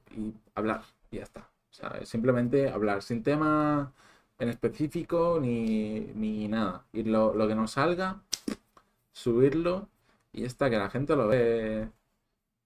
[0.56, 0.84] hablar.
[1.11, 1.42] Y ya está.
[1.72, 3.93] O sea, simplemente hablar sin tema
[4.40, 6.85] en específico ni, ni nada.
[6.93, 8.22] Y lo, lo que nos salga,
[9.14, 9.90] subirlo
[10.34, 11.90] y ya está, que la gente lo ve.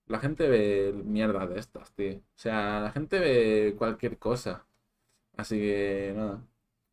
[0.10, 2.18] La gente ve mierda de estas, tío.
[2.18, 4.66] O sea, la gente ve cualquier cosa.
[5.38, 6.42] Así que nada.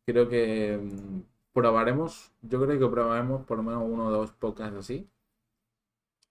[0.05, 1.21] Creo que mm,
[1.53, 2.31] probaremos.
[2.43, 5.09] Yo creo que probaremos por lo menos uno o dos podcasts así.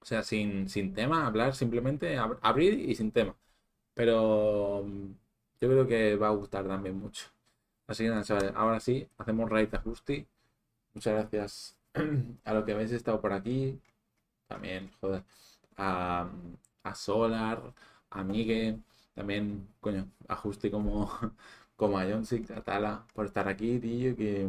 [0.01, 3.35] O sea, sin, sin tema, hablar simplemente, ab- abrir y sin tema.
[3.95, 5.07] Pero mm,
[5.61, 7.29] yo creo que va a gustar también mucho.
[7.89, 10.27] Así que nada, chavales, ahora sí, hacemos raid a Justi.
[10.95, 11.77] Muchas gracias
[12.45, 13.81] a los que habéis estado por aquí.
[14.49, 15.25] También, joder,
[15.79, 16.29] a,
[16.91, 17.75] a Solar,
[18.11, 18.79] a Migue,
[19.15, 21.11] también, coño, a Justi como,
[21.77, 24.49] como a Jonsic, a Tala, por estar aquí, tío, que,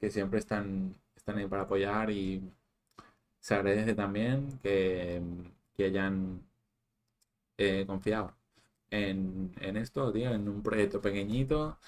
[0.00, 2.42] que siempre están, están ahí para apoyar y
[3.40, 5.20] se agradece también que,
[5.76, 6.42] que hayan
[7.56, 8.34] eh, confiado
[8.90, 11.78] en, en esto, tío, en un proyecto pequeñito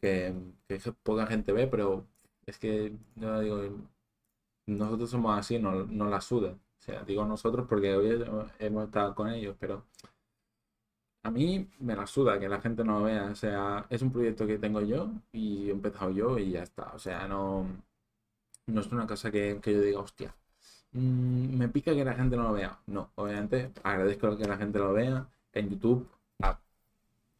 [0.00, 0.34] que,
[1.02, 2.06] poca gente ve, pero
[2.46, 3.62] es que yo digo,
[4.66, 6.58] nosotros somos así, no, no la suda.
[6.82, 8.10] O sea, digo nosotros porque hoy
[8.58, 9.84] hemos- estado con ellos, pero
[11.22, 13.26] a mí me la suda que la gente no lo vea.
[13.30, 16.92] O sea, es un proyecto que tengo yo y he empezado yo y ya está.
[16.94, 17.66] O sea, no,
[18.66, 20.34] no es una cosa que, que yo diga, hostia,
[20.92, 22.78] mm, me pica que la gente no lo vea.
[22.86, 25.26] No, obviamente agradezco que la gente lo vea.
[25.52, 26.08] En YouTube,
[26.42, 26.58] a-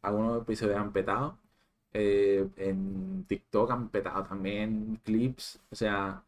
[0.03, 1.37] algunos episodios han petado.
[1.93, 5.59] Eh, en TikTok han petado también clips.
[5.71, 6.23] O sea,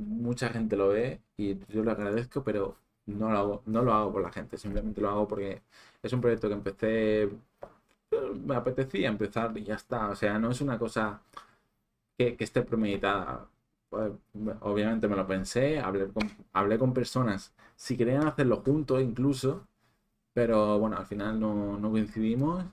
[0.00, 4.12] mucha gente lo ve y yo lo agradezco, pero no lo hago, no lo hago
[4.12, 5.62] por la gente, simplemente lo hago porque
[6.02, 7.30] es un proyecto que empecé,
[8.46, 10.10] me apetecía empezar y ya está.
[10.10, 11.22] O sea, no es una cosa
[12.18, 13.48] que, que esté premeditada.
[13.88, 14.12] Pues,
[14.60, 19.66] obviamente me lo pensé, hablé con, hablé con personas, si querían hacerlo juntos incluso,
[20.34, 22.64] Pero bueno, al final no, no coincidimos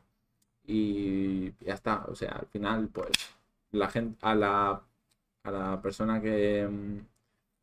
[0.65, 2.05] y ya está.
[2.07, 3.11] O sea, al final, pues,
[3.71, 4.83] la gente, a la,
[5.43, 6.67] a la persona que,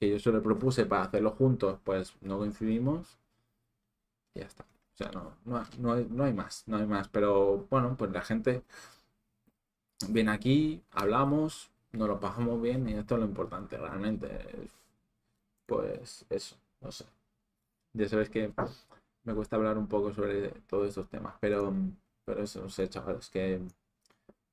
[0.05, 3.18] que yo se le propuse para hacerlo juntos, pues no coincidimos.
[4.34, 4.65] Y ya está.
[4.65, 7.08] O sea, no, no, no hay, no hay más, no hay más.
[7.08, 8.62] Pero bueno, pues la gente
[10.08, 14.28] viene aquí, hablamos, nos lo pasamos bien y esto es lo importante realmente.
[15.66, 17.07] Pues eso, no sé.
[17.94, 18.52] Ya sabes que
[19.24, 21.73] me cuesta hablar un poco sobre todos estos temas, pero,
[22.24, 23.60] pero eso, no sé, chavales, que,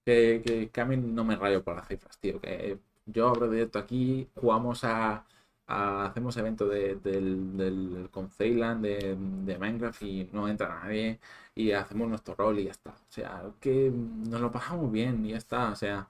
[0.06, 2.40] que, que, a mí no me rayo por las cifras, tío.
[2.40, 5.26] Que yo abro directo aquí, jugamos a,
[5.72, 11.20] hacemos evento de, del, del, con Ceyland de, de, Minecraft y no entra nadie
[11.56, 12.92] y hacemos nuestro rol y ya está.
[12.92, 15.70] O sea, que nos lo pasamos bien y ya está.
[15.72, 16.08] O sea,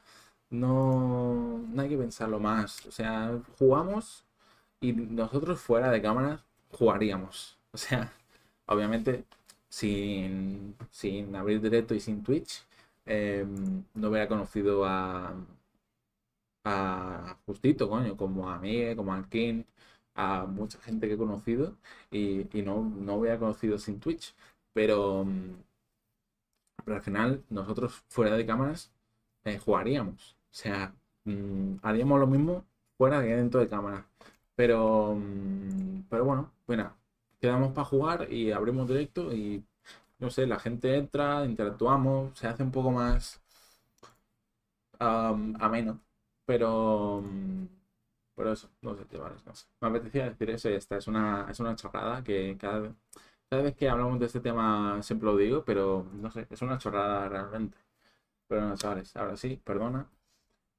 [0.50, 2.86] no, no hay que pensarlo más.
[2.88, 4.26] O sea, jugamos
[4.82, 6.42] y nosotros fuera de cámaras
[6.72, 7.58] jugaríamos.
[7.74, 8.12] O sea,
[8.68, 9.26] obviamente
[9.70, 12.64] sin, sin abrir directo y sin Twitch,
[13.06, 15.34] em, no hubiera conocido a,
[16.64, 19.64] a Justito, coño, como a Miguel, como a King,
[20.16, 21.78] a mucha gente que he conocido
[22.12, 24.36] y, no, no hubiera conocido sin Twitch.
[24.74, 25.26] Pero,
[26.84, 28.92] pero al final, nosotros fuera de cámaras
[29.46, 30.36] eh, jugaríamos.
[30.52, 30.94] O sea,
[31.26, 32.66] mm, haríamos lo mismo
[32.98, 34.06] fuera que dentro de cámara.
[34.56, 36.94] Pero, mm, pero bueno, bueno,
[37.40, 39.64] quedamos para jugar y abrimos directo y
[40.20, 43.42] no sé, la gente entra, interactuamos, se hace un poco más
[45.00, 46.00] ameno.
[46.52, 47.66] Pero, mm,
[48.36, 49.68] pero eso, no sé, chavales, no sé.
[49.80, 52.94] Me apetecía decir eso y esta es una, es una chorrada que cada,
[53.50, 56.78] cada vez que hablamos de este tema siempre lo digo, pero no sé, es una
[56.78, 57.78] chorrada realmente.
[58.48, 60.10] Pero no, chavales, ahora sí, perdona.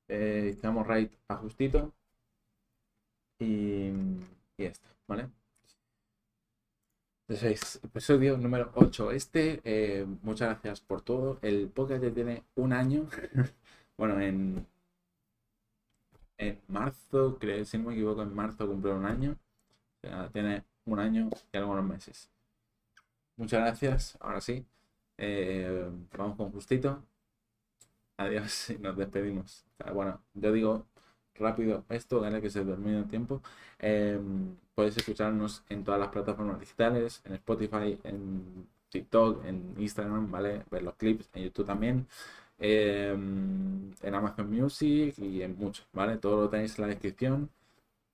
[0.09, 1.93] Eh, hicimos raid ajustito.
[3.39, 3.91] Y,
[4.57, 5.31] y esto, ¿vale?
[7.29, 9.11] Entonces, episodio número 8.
[9.13, 11.39] Este, eh, muchas gracias por todo.
[11.43, 13.09] El podcast ya tiene un año.
[13.97, 14.67] bueno, en,
[16.49, 19.37] en marzo, creo, si no me equivoco, en marzo cumple un año.
[20.33, 22.29] Tiene un año y algunos meses.
[23.37, 24.19] Muchas gracias.
[24.21, 24.65] Ahora sí.
[25.19, 27.03] Eh, vamos con justito.
[28.17, 29.65] Adiós y nos despedimos.
[29.93, 30.87] Bueno, yo digo
[31.35, 32.41] rápido esto, ¿vale?
[32.41, 33.43] que se termine el tiempo.
[33.79, 40.65] Em, puedes escucharnos en todas las plataformas digitales, en Spotify, en TikTok, en Instagram, ¿vale?
[40.71, 42.07] Ver los clips, en YouTube también,
[42.63, 46.17] em, en Amazon Music y en muchos, ¿vale?
[46.19, 47.51] Todo lo tenéis en la descripción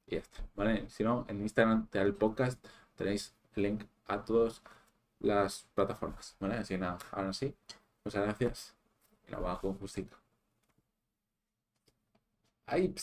[0.07, 0.23] y ya
[0.57, 0.89] ¿vale?
[0.89, 2.65] Si no, en Instagram te el podcast,
[2.97, 4.63] tenéis el link a todas
[5.21, 6.57] las plataformas, ¿vale?
[6.57, 7.55] Así nada, ahora sí,
[8.05, 8.75] muchas gracias
[9.29, 10.17] y la bajo justito.
[12.67, 12.95] Ay,